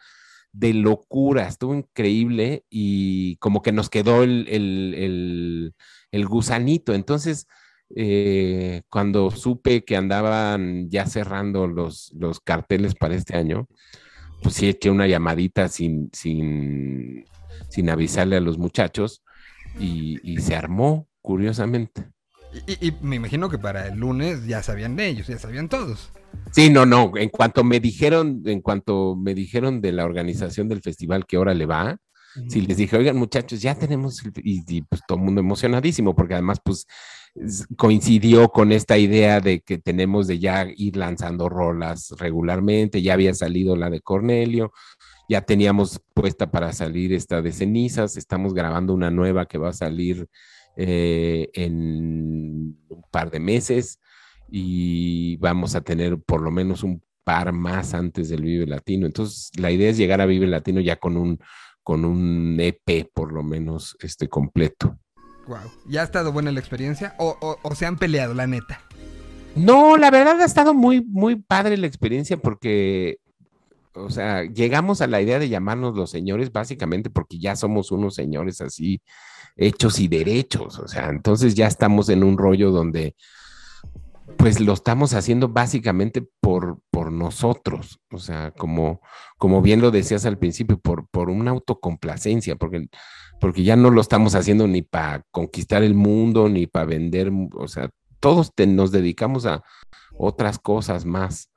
de 0.53 0.73
locura, 0.73 1.47
estuvo 1.47 1.75
increíble, 1.75 2.65
y 2.71 3.37
como 3.37 3.61
que 3.61 3.73
nos 3.73 3.91
quedó 3.91 4.23
el, 4.23 4.47
el, 4.49 4.95
el, 4.97 5.75
el 6.13 6.27
gusanito, 6.27 6.95
entonces... 6.95 7.47
eh, 7.95 8.83
cuando 8.89 9.31
supe 9.31 9.85
que 9.85 9.97
andaban 9.97 10.89
ya 10.91 11.07
cerrando 11.07 11.67
los, 11.69 12.11
los 12.19 12.41
carteles 12.41 12.95
para 12.95 13.15
este 13.15 13.37
año, 13.37 13.69
pues 14.43 14.55
sí 14.55 14.69
eché 14.69 14.91
una 14.91 15.07
llamadita 15.07 15.69
sin, 15.69 16.11
sin, 16.13 17.25
sin 17.69 17.91
avisarle 17.91 18.37
a 18.37 18.41
los 18.41 18.59
muchachos 18.59 19.23
y, 19.79 20.19
y 20.23 20.41
se 20.41 20.55
armó, 20.57 21.09
curiosamente. 21.21 22.11
Y, 22.81 22.93
me 23.03 23.17
imagino 23.17 23.51
que 23.51 23.59
para 23.59 23.89
el 23.89 23.99
lunes 23.99 24.47
ya 24.47 24.63
sabían 24.63 24.97
de 24.97 25.09
ellos, 25.09 25.27
ya 25.27 25.39
sabían 25.39 25.69
todos. 25.69 26.11
Sí, 26.53 26.71
no, 26.71 26.87
no, 26.87 27.13
en 27.17 27.29
cuanto 27.29 27.65
me 27.65 27.81
dijeron, 27.81 28.43
en 28.47 28.61
cuanto 28.61 29.17
me 29.17 29.35
dijeron 29.35 29.81
de 29.81 29.93
la 29.93 30.05
organización 30.05 30.69
del 30.69 30.81
festival 30.81 31.27
que 31.27 31.37
ahora 31.37 31.55
le 31.55 31.67
va, 31.67 31.99
sí 32.49 32.61
les 32.61 32.77
dije, 32.77 32.97
oigan 32.97 33.17
muchachos, 33.17 33.61
ya 33.61 33.75
tenemos, 33.75 34.25
el- 34.25 34.33
y, 34.43 34.63
y, 34.69 34.83
pues 34.83 35.03
todo 35.07 35.19
el 35.19 35.25
mundo 35.25 35.41
emocionadísimo, 35.41 36.15
porque 36.15 36.35
además 36.35 36.59
pues 36.65 36.87
coincidió 37.77 38.49
con 38.49 38.73
esta 38.73 38.99
idea 38.99 39.41
de 39.41 39.61
que 39.61 39.79
tenemos 39.79 40.27
de 40.27 40.39
ya 40.39 40.67
ir 40.77 40.97
lanzando 40.97 41.49
rolas 41.49 42.15
regularmente, 42.19 43.03
ya 43.03 43.15
había 43.15 43.35
salido 43.35 43.77
la 43.77 43.91
de 43.91 44.01
Cornelio, 44.01 44.73
ya 45.29 45.43
teníamos 45.43 46.01
puesta 46.15 46.51
para 46.51 46.73
salir 46.73 47.13
esta 47.13 47.43
de 47.43 47.53
cenizas, 47.53 48.17
estamos 48.17 48.55
grabando 48.55 48.95
una 48.95 49.11
nueva 49.11 49.47
que 49.47 49.59
va 49.59 49.71
a 49.71 49.75
salir 49.75 50.29
eh, 50.77 51.51
en 51.55 52.79
un 52.89 53.05
par 53.11 53.31
de 53.31 53.41
meses 53.41 54.01
y 54.51 55.37
vamos 55.39 55.75
a 55.75 55.81
tener 55.81 56.19
por 56.21 56.41
lo 56.41 56.51
menos 56.51 56.83
un 56.83 57.03
par 57.25 57.53
más 57.53 57.95
antes 57.95 58.29
del 58.29 58.43
Vive 58.43 58.67
Latino. 58.67 59.07
Entonces, 59.07 59.51
la 59.59 59.71
idea 59.73 59.91
es 59.91 59.97
llegar 59.97 60.21
a 60.21 60.27
Vive 60.27 60.47
Latino 60.47 60.81
ya 60.81 60.97
con 60.97 61.17
un, 61.17 61.41
con 61.83 62.05
un 62.05 62.57
EP 62.61 63.11
por 63.13 63.33
lo 63.33 63.43
menos 63.43 63.97
este 64.01 64.29
completo. 64.29 64.99
Wow. 65.47 65.59
¿Ya 65.89 66.01
ha 66.01 66.05
estado 66.05 66.33
buena 66.33 66.51
la 66.53 66.61
experiencia? 66.61 67.15
¿O, 67.19 67.59
o- 67.63 67.75
se 67.75 67.87
han 67.87 67.97
peleado, 67.97 68.35
la 68.35 68.47
neta? 68.47 68.81
No, 69.55 69.97
la 69.97 70.11
verdad 70.11 70.41
ha 70.41 70.45
estado 70.45 70.75
muy, 70.75 71.03
muy 71.05 71.37
padre 71.37 71.77
la 71.77 71.87
experiencia 71.87 72.37
porque, 72.37 73.19
o 73.95 74.11
sea, 74.11 74.43
llegamos 74.45 75.01
a 75.01 75.07
la 75.07 75.21
idea 75.23 75.39
de 75.39 75.49
llamarnos 75.49 75.97
los 75.97 76.11
señores 76.11 76.53
básicamente 76.53 77.09
porque 77.11 77.39
ya 77.39 77.57
somos 77.57 77.91
unos 77.91 78.15
señores 78.15 78.61
así 78.61 79.01
hechos 79.57 79.99
y 80.01 80.09
derechos, 80.09 80.79
o 80.79 80.87
sea, 80.89 81.09
entonces 81.09 81.55
ya 81.55 81.67
estamos 81.67 82.11
en 82.11 82.23
un 82.23 82.37
rollo 82.37 82.71
donde 82.71 83.15
pues 84.37 84.61
lo 84.61 84.75
estamos 84.75 85.15
haciendo 85.15 85.49
básicamente 85.49 86.23
por, 86.41 86.81
nosotros, 87.11 88.01
o 88.11 88.19
sea, 88.19 88.53
como, 88.53 89.01
como 89.39 89.63
bien 89.63 89.81
lo 89.81 89.91
decías 89.91 90.27
al 90.27 90.39
principio, 90.39 90.79
por, 90.79 91.09
por 91.09 91.31
una 91.31 91.51
autocomplacencia, 91.51 92.57
porque, 92.57 92.89
porque 93.41 93.63
ya 93.63 93.77
no 93.77 93.91
lo 93.91 94.01
estamos 94.01 94.35
haciendo 94.35 94.67
ni 94.67 94.83
para 94.83 95.23
conquistar 95.31 95.83
el 95.83 95.95
mundo, 95.95 96.49
ni 96.49 96.67
para 96.67 96.87
vender, 96.87 97.33
o 97.55 97.69
sea, 97.69 97.91
todos 98.21 98.53
nos 98.67 98.93
dedicamos 98.93 99.47
a 99.47 99.63
otras 100.19 100.59
cosas 100.59 101.05
más, 101.05 101.51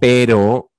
pero 0.00 0.70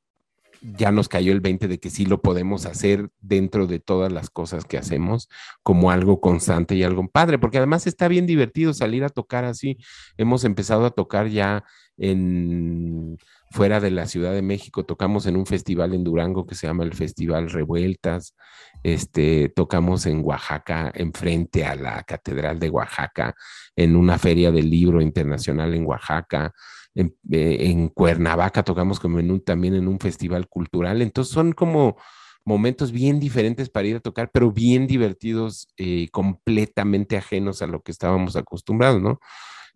ya 0.78 0.92
nos 0.92 1.10
cayó 1.10 1.32
el 1.32 1.42
20 1.42 1.68
de 1.68 1.80
que 1.80 1.90
sí 1.90 2.06
lo 2.06 2.22
podemos 2.22 2.66
hacer 2.66 3.10
dentro 3.22 3.68
de 3.68 3.80
todas 3.80 4.12
las 4.12 4.30
cosas 4.30 4.66
que 4.66 4.78
hacemos 4.78 5.30
como 5.64 5.92
algo 5.92 6.20
constante 6.20 6.76
y 6.76 6.84
algo 6.84 7.08
padre, 7.08 7.38
porque 7.38 7.58
además 7.58 7.88
está 7.88 8.08
bien 8.08 8.26
divertido 8.26 8.74
salir 8.74 9.04
a 9.04 9.10
tocar 9.10 9.46
así. 9.46 9.78
Hemos 10.18 10.44
empezado 10.44 10.86
a 10.86 10.92
tocar 10.92 11.28
ya 11.28 11.64
en 11.98 13.18
fuera 13.52 13.80
de 13.80 13.92
la 13.92 14.08
Ciudad 14.08 14.34
de 14.34 14.42
México, 14.42 14.86
tocamos 14.86 15.26
en 15.26 15.36
un 15.38 15.46
festival 15.46 15.94
en 15.94 16.04
Durango 16.04 16.46
que 16.46 16.56
se 16.56 16.68
llama 16.68 16.84
el 16.84 16.94
Festival 16.94 17.50
Revueltas, 17.50 18.36
este, 18.84 19.50
tocamos 19.50 20.06
en 20.06 20.22
Oaxaca, 20.24 20.92
enfrente 20.94 21.66
a 21.66 21.76
la 21.76 22.04
Catedral 22.04 22.60
de 22.60 22.70
Oaxaca, 22.70 23.36
en 23.76 23.96
una 23.96 24.18
feria 24.18 24.52
del 24.52 24.70
libro 24.70 25.02
internacional 25.02 25.74
en 25.74 25.86
Oaxaca, 25.86 26.54
en, 26.96 27.16
eh, 27.32 27.90
Cuernavaca 27.94 28.64
tocamos 28.64 29.00
como 29.00 29.20
en 29.20 29.32
un, 29.32 29.42
también 29.42 29.76
en 29.76 29.88
un 29.88 30.00
festival 30.00 30.48
cultural, 30.48 31.02
entonces 31.02 31.34
son 31.34 31.52
como 31.52 31.98
momentos 32.46 32.92
bien 32.92 33.20
diferentes 33.20 33.70
para 33.70 33.88
ir 33.88 33.96
a 33.98 34.00
tocar, 34.00 34.30
pero 34.32 34.52
bien 34.52 34.88
divertidos, 34.88 35.68
eh, 35.78 36.08
completamente 36.12 37.18
ajenos 37.18 37.62
a 37.62 37.68
lo 37.68 37.82
que 37.82 37.92
estábamos 37.92 38.36
acostumbrados, 38.36 39.02
¿no? 39.02 39.20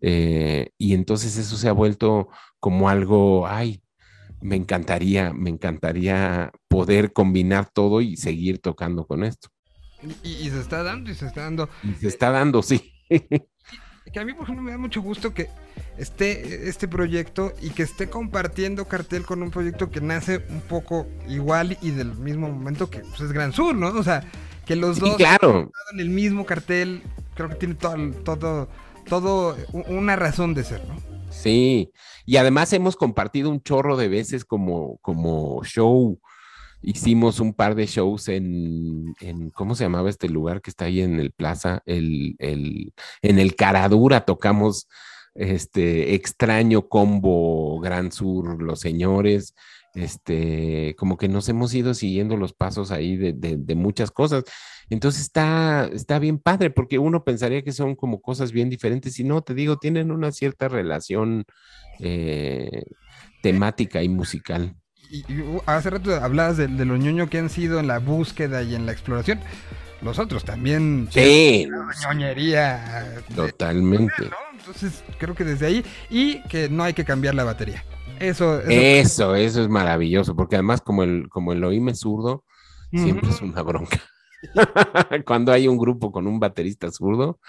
Eh, 0.00 0.70
y 0.78 0.94
entonces 0.94 1.36
eso 1.36 1.56
se 1.56 1.68
ha 1.68 1.72
vuelto 1.72 2.28
como 2.60 2.88
algo, 2.88 3.46
ay, 3.46 3.82
me 4.40 4.56
encantaría, 4.56 5.32
me 5.34 5.50
encantaría 5.50 6.52
poder 6.68 7.12
combinar 7.12 7.70
todo 7.72 8.00
y 8.02 8.16
seguir 8.16 8.60
tocando 8.60 9.06
con 9.06 9.24
esto. 9.24 9.48
Y, 10.22 10.30
y 10.46 10.50
se 10.50 10.60
está 10.60 10.82
dando, 10.82 11.10
y 11.10 11.14
se 11.14 11.26
está 11.26 11.42
dando. 11.42 11.68
Y 11.82 11.94
se 11.94 12.08
está 12.08 12.30
dando, 12.30 12.62
sí. 12.62 12.92
Que 14.12 14.18
a 14.18 14.24
mí, 14.24 14.32
por 14.34 14.44
ejemplo, 14.44 14.62
me 14.64 14.72
da 14.72 14.78
mucho 14.78 15.02
gusto 15.02 15.34
que 15.34 15.50
esté 15.96 16.68
este 16.68 16.88
proyecto 16.88 17.52
y 17.60 17.70
que 17.70 17.82
esté 17.84 18.10
compartiendo 18.10 18.88
cartel 18.88 19.24
con 19.24 19.42
un 19.42 19.50
proyecto 19.52 19.90
que 19.90 20.00
nace 20.00 20.44
un 20.48 20.62
poco 20.62 21.06
igual 21.28 21.78
y 21.80 21.90
del 21.92 22.16
mismo 22.16 22.48
momento 22.50 22.90
que 22.90 23.00
pues, 23.04 23.20
es 23.20 23.32
Gran 23.32 23.52
Sur, 23.52 23.76
¿no? 23.76 23.88
O 23.88 24.02
sea, 24.02 24.24
que 24.64 24.74
los 24.74 24.98
Sí, 24.98 25.00
dos 25.00 25.12
claro. 25.16 25.50
han 25.52 25.68
estado 25.68 25.86
en 25.94 26.00
el 26.00 26.08
mismo 26.10 26.44
cartel, 26.46 27.02
creo 27.34 27.50
que 27.50 27.56
tiene 27.56 27.74
todo, 27.76 27.96
todo, 28.24 28.68
todo 29.06 29.56
una 29.88 30.16
razón 30.16 30.54
de 30.54 30.64
ser, 30.64 30.86
¿no? 30.86 30.96
Sí, 31.30 31.92
y 32.26 32.36
además 32.36 32.72
hemos 32.72 32.96
compartido 32.96 33.50
un 33.50 33.62
chorro 33.62 33.96
de 33.96 34.08
veces 34.08 34.44
como, 34.44 34.98
como 34.98 35.62
show. 35.64 36.20
Hicimos 36.82 37.40
un 37.40 37.52
par 37.52 37.74
de 37.74 37.86
shows 37.86 38.28
en, 38.28 39.14
en, 39.20 39.50
¿cómo 39.50 39.74
se 39.74 39.84
llamaba 39.84 40.08
este 40.08 40.28
lugar 40.28 40.62
que 40.62 40.70
está 40.70 40.86
ahí 40.86 41.02
en 41.02 41.20
el 41.20 41.30
Plaza? 41.30 41.82
El, 41.84 42.36
el, 42.38 42.94
en 43.22 43.38
el 43.38 43.54
Caradura 43.54 44.24
tocamos 44.24 44.88
este 45.34 46.14
extraño 46.14 46.88
combo 46.88 47.80
Gran 47.80 48.12
Sur, 48.12 48.62
los 48.62 48.80
señores, 48.80 49.54
este, 49.94 50.94
como 50.98 51.16
que 51.16 51.28
nos 51.28 51.48
hemos 51.48 51.74
ido 51.74 51.94
siguiendo 51.94 52.36
los 52.36 52.52
pasos 52.52 52.90
ahí 52.90 53.16
de, 53.16 53.32
de- 53.32 53.56
de 53.56 53.74
muchas 53.74 54.10
cosas. 54.10 54.44
Entonces 54.88 55.22
está, 55.22 55.88
está 55.92 56.18
bien 56.18 56.38
padre, 56.38 56.70
porque 56.70 56.98
uno 56.98 57.24
pensaría 57.24 57.62
que 57.62 57.72
son 57.72 57.94
como 57.96 58.20
cosas 58.20 58.52
bien 58.52 58.70
diferentes, 58.70 59.18
y 59.20 59.24
no, 59.24 59.42
te 59.42 59.54
digo, 59.54 59.78
tienen 59.78 60.10
una 60.10 60.32
cierta 60.32 60.68
relación 60.68 61.44
eh, 62.00 62.84
temática 63.42 64.02
y 64.02 64.08
musical. 64.08 64.74
Y, 65.10 65.24
y, 65.32 65.40
uh, 65.40 65.60
hace 65.66 65.90
rato 65.90 66.14
hablabas 66.14 66.56
de, 66.56 66.68
de 66.68 66.84
lo 66.84 66.96
ñoño 66.96 67.28
que 67.28 67.38
han 67.38 67.50
sido 67.50 67.80
en 67.80 67.86
la 67.88 67.98
búsqueda 67.98 68.62
y 68.62 68.74
en 68.74 68.86
la 68.86 68.92
exploración. 68.92 69.40
Los 70.02 70.18
otros 70.18 70.44
también. 70.44 71.08
Sí. 71.10 71.68
ñoñería. 72.08 73.02
eh, 73.16 73.20
Totalmente. 73.34 74.30
Entonces, 74.60 75.02
creo 75.18 75.34
que 75.34 75.44
desde 75.44 75.66
ahí. 75.66 75.84
Y 76.08 76.40
que 76.42 76.68
no 76.68 76.84
hay 76.84 76.92
que 76.92 77.04
cambiar 77.04 77.34
la 77.34 77.44
batería. 77.44 77.84
Eso, 78.18 78.60
eso 78.60 78.70
Eso, 78.70 79.34
eso 79.34 79.62
es 79.62 79.68
maravilloso, 79.68 80.36
porque 80.36 80.56
además 80.56 80.82
como 80.82 81.02
el, 81.02 81.28
como 81.30 81.52
el 81.52 81.64
oíme 81.64 81.94
zurdo, 81.94 82.44
siempre 82.92 83.30
es 83.30 83.40
una 83.40 83.62
bronca. 83.62 84.00
Cuando 85.26 85.52
hay 85.52 85.68
un 85.68 85.78
grupo 85.78 86.12
con 86.12 86.26
un 86.26 86.38
baterista 86.38 86.90
zurdo, 86.90 87.40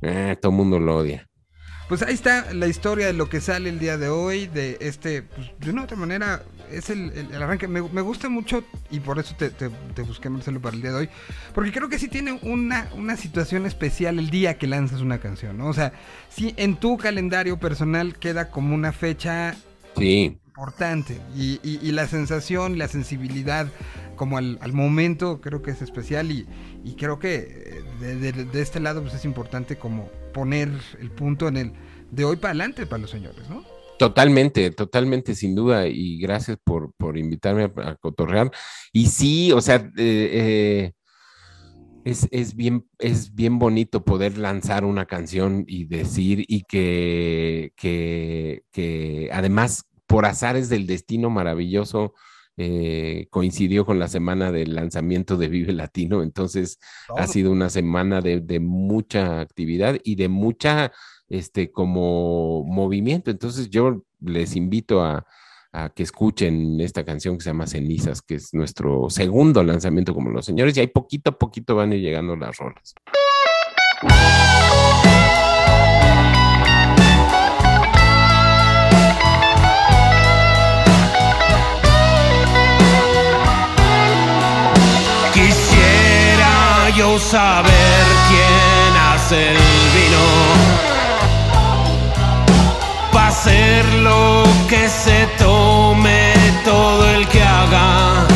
eh, 0.00 0.36
todo 0.40 0.52
el 0.52 0.56
mundo 0.56 0.78
lo 0.78 0.96
odia. 0.96 1.28
Pues 1.88 2.00
ahí 2.02 2.14
está 2.14 2.54
la 2.54 2.66
historia 2.66 3.06
de 3.06 3.12
lo 3.12 3.28
que 3.28 3.40
sale 3.42 3.68
el 3.68 3.78
día 3.78 3.98
de 3.98 4.08
hoy, 4.08 4.46
de 4.46 4.78
este, 4.80 5.22
pues, 5.22 5.50
de 5.60 5.70
una 5.70 5.82
u 5.82 5.84
otra 5.84 5.98
manera, 5.98 6.42
es 6.72 6.88
el, 6.88 7.10
el- 7.12 7.30
el 7.32 7.42
arranque. 7.42 7.68
Me, 7.68 7.82
me 7.82 8.00
gusta 8.00 8.30
mucho 8.30 8.64
y 8.90 9.00
por 9.00 9.18
eso 9.18 9.34
te, 9.36 9.50
te- 9.50 9.68
te 9.68 10.02
busqué, 10.02 10.30
Marcelo, 10.30 10.62
para 10.62 10.74
el 10.76 10.80
día 10.82 10.92
de 10.92 10.96
hoy, 10.96 11.08
porque 11.54 11.72
creo 11.72 11.90
que 11.90 11.98
sí 11.98 12.08
tiene 12.08 12.38
una, 12.42 12.88
una 12.96 13.16
situación 13.18 13.66
especial 13.66 14.18
el 14.18 14.30
día 14.30 14.56
que 14.56 14.66
lanzas 14.66 15.02
una 15.02 15.18
canción, 15.18 15.58
¿no? 15.58 15.66
O 15.66 15.74
sea, 15.74 15.92
sí 16.30 16.54
en 16.56 16.76
tu 16.76 16.96
calendario 16.96 17.58
personal 17.58 18.18
queda 18.18 18.50
como 18.50 18.74
una 18.74 18.92
fecha 18.92 19.54
Sí. 19.96 20.38
importante 20.46 21.20
y, 21.36 21.60
y- 21.62 21.78
y 21.82 21.92
la 21.92 22.08
sensación, 22.08 22.78
la 22.78 22.88
sensibilidad 22.88 23.66
como 24.16 24.38
al, 24.38 24.58
al 24.62 24.72
momento 24.72 25.40
creo 25.42 25.60
que 25.60 25.72
es 25.72 25.82
especial 25.82 26.30
y, 26.30 26.46
y 26.82 26.94
creo 26.94 27.18
que 27.18 27.34
eh, 27.36 27.84
de, 28.00 28.32
de- 28.32 28.44
de 28.46 28.62
este 28.62 28.80
lado 28.80 29.02
pues 29.02 29.12
es 29.14 29.24
importante 29.26 29.76
como 29.76 30.08
poner 30.34 30.68
el 31.00 31.10
punto 31.10 31.48
en 31.48 31.56
el 31.56 31.72
de 32.10 32.26
hoy 32.26 32.36
para 32.36 32.50
adelante 32.50 32.84
para 32.84 33.00
los 33.00 33.10
señores, 33.10 33.48
¿no? 33.48 33.64
Totalmente, 33.98 34.70
totalmente, 34.72 35.34
sin 35.34 35.54
duda, 35.54 35.86
y 35.86 36.18
gracias 36.18 36.58
por, 36.62 36.92
por 36.98 37.16
invitarme 37.16 37.62
a, 37.62 37.90
a 37.90 37.94
cotorrear. 37.94 38.50
Y 38.92 39.06
sí, 39.06 39.52
o 39.52 39.60
sea, 39.60 39.76
eh, 39.76 39.92
eh, 39.96 40.92
es, 42.04 42.28
es 42.32 42.54
bien, 42.56 42.86
es 42.98 43.34
bien 43.34 43.58
bonito 43.58 44.04
poder 44.04 44.36
lanzar 44.36 44.84
una 44.84 45.06
canción 45.06 45.64
y 45.68 45.84
decir, 45.84 46.44
y 46.48 46.64
que, 46.64 47.72
que, 47.76 48.64
que 48.72 49.30
además, 49.32 49.84
por 50.06 50.26
azares 50.26 50.68
del 50.68 50.86
destino 50.86 51.30
maravilloso, 51.30 52.14
eh, 52.56 53.26
coincidió 53.30 53.84
con 53.84 53.98
la 53.98 54.08
semana 54.08 54.52
del 54.52 54.74
lanzamiento 54.74 55.36
de 55.36 55.48
Vive 55.48 55.72
Latino, 55.72 56.22
entonces 56.22 56.78
ha 57.16 57.26
sido 57.26 57.50
una 57.50 57.68
semana 57.68 58.20
de, 58.20 58.40
de 58.40 58.60
mucha 58.60 59.40
actividad 59.40 59.98
y 60.04 60.14
de 60.14 60.28
mucha, 60.28 60.92
este, 61.28 61.72
como 61.72 62.64
movimiento. 62.64 63.30
Entonces 63.30 63.70
yo 63.70 64.04
les 64.20 64.54
invito 64.54 65.02
a, 65.02 65.26
a 65.72 65.90
que 65.90 66.04
escuchen 66.04 66.80
esta 66.80 67.04
canción 67.04 67.36
que 67.36 67.42
se 67.42 67.50
llama 67.50 67.66
Cenizas, 67.66 68.22
que 68.22 68.36
es 68.36 68.54
nuestro 68.54 69.10
segundo 69.10 69.64
lanzamiento 69.64 70.14
como 70.14 70.30
los 70.30 70.46
señores, 70.46 70.76
y 70.76 70.80
ahí 70.80 70.86
poquito 70.86 71.30
a 71.30 71.38
poquito 71.38 71.74
van 71.74 71.90
a 71.90 71.96
ir 71.96 72.02
llegando 72.02 72.36
las 72.36 72.56
rolas. 72.56 72.94
Yo 86.96 87.18
saber 87.18 88.04
quién 88.28 88.96
hace 89.08 89.50
el 89.50 89.56
vino. 89.96 90.24
Para 93.12 93.28
hacer 93.28 93.84
lo 94.08 94.44
que 94.68 94.88
se 94.88 95.26
tome 95.38 96.32
todo 96.64 97.10
el 97.10 97.26
que 97.28 97.42
haga. 97.42 98.26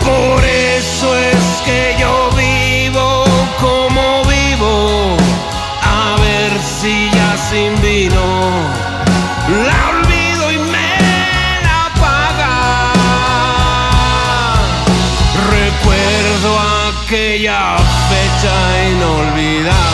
Por 0.00 0.44
eso 0.44 1.16
es 1.16 1.44
que 1.66 1.96
yo 2.00 2.30
vivo 2.36 3.24
como 3.60 4.24
vivo, 4.24 5.16
a 5.82 6.16
ver 6.20 6.52
si 6.80 7.10
ya 7.10 7.36
sin 7.50 7.80
vino 7.82 8.27
aquella 17.38 17.78
fecha 18.08 18.88
inolvidable 18.90 19.87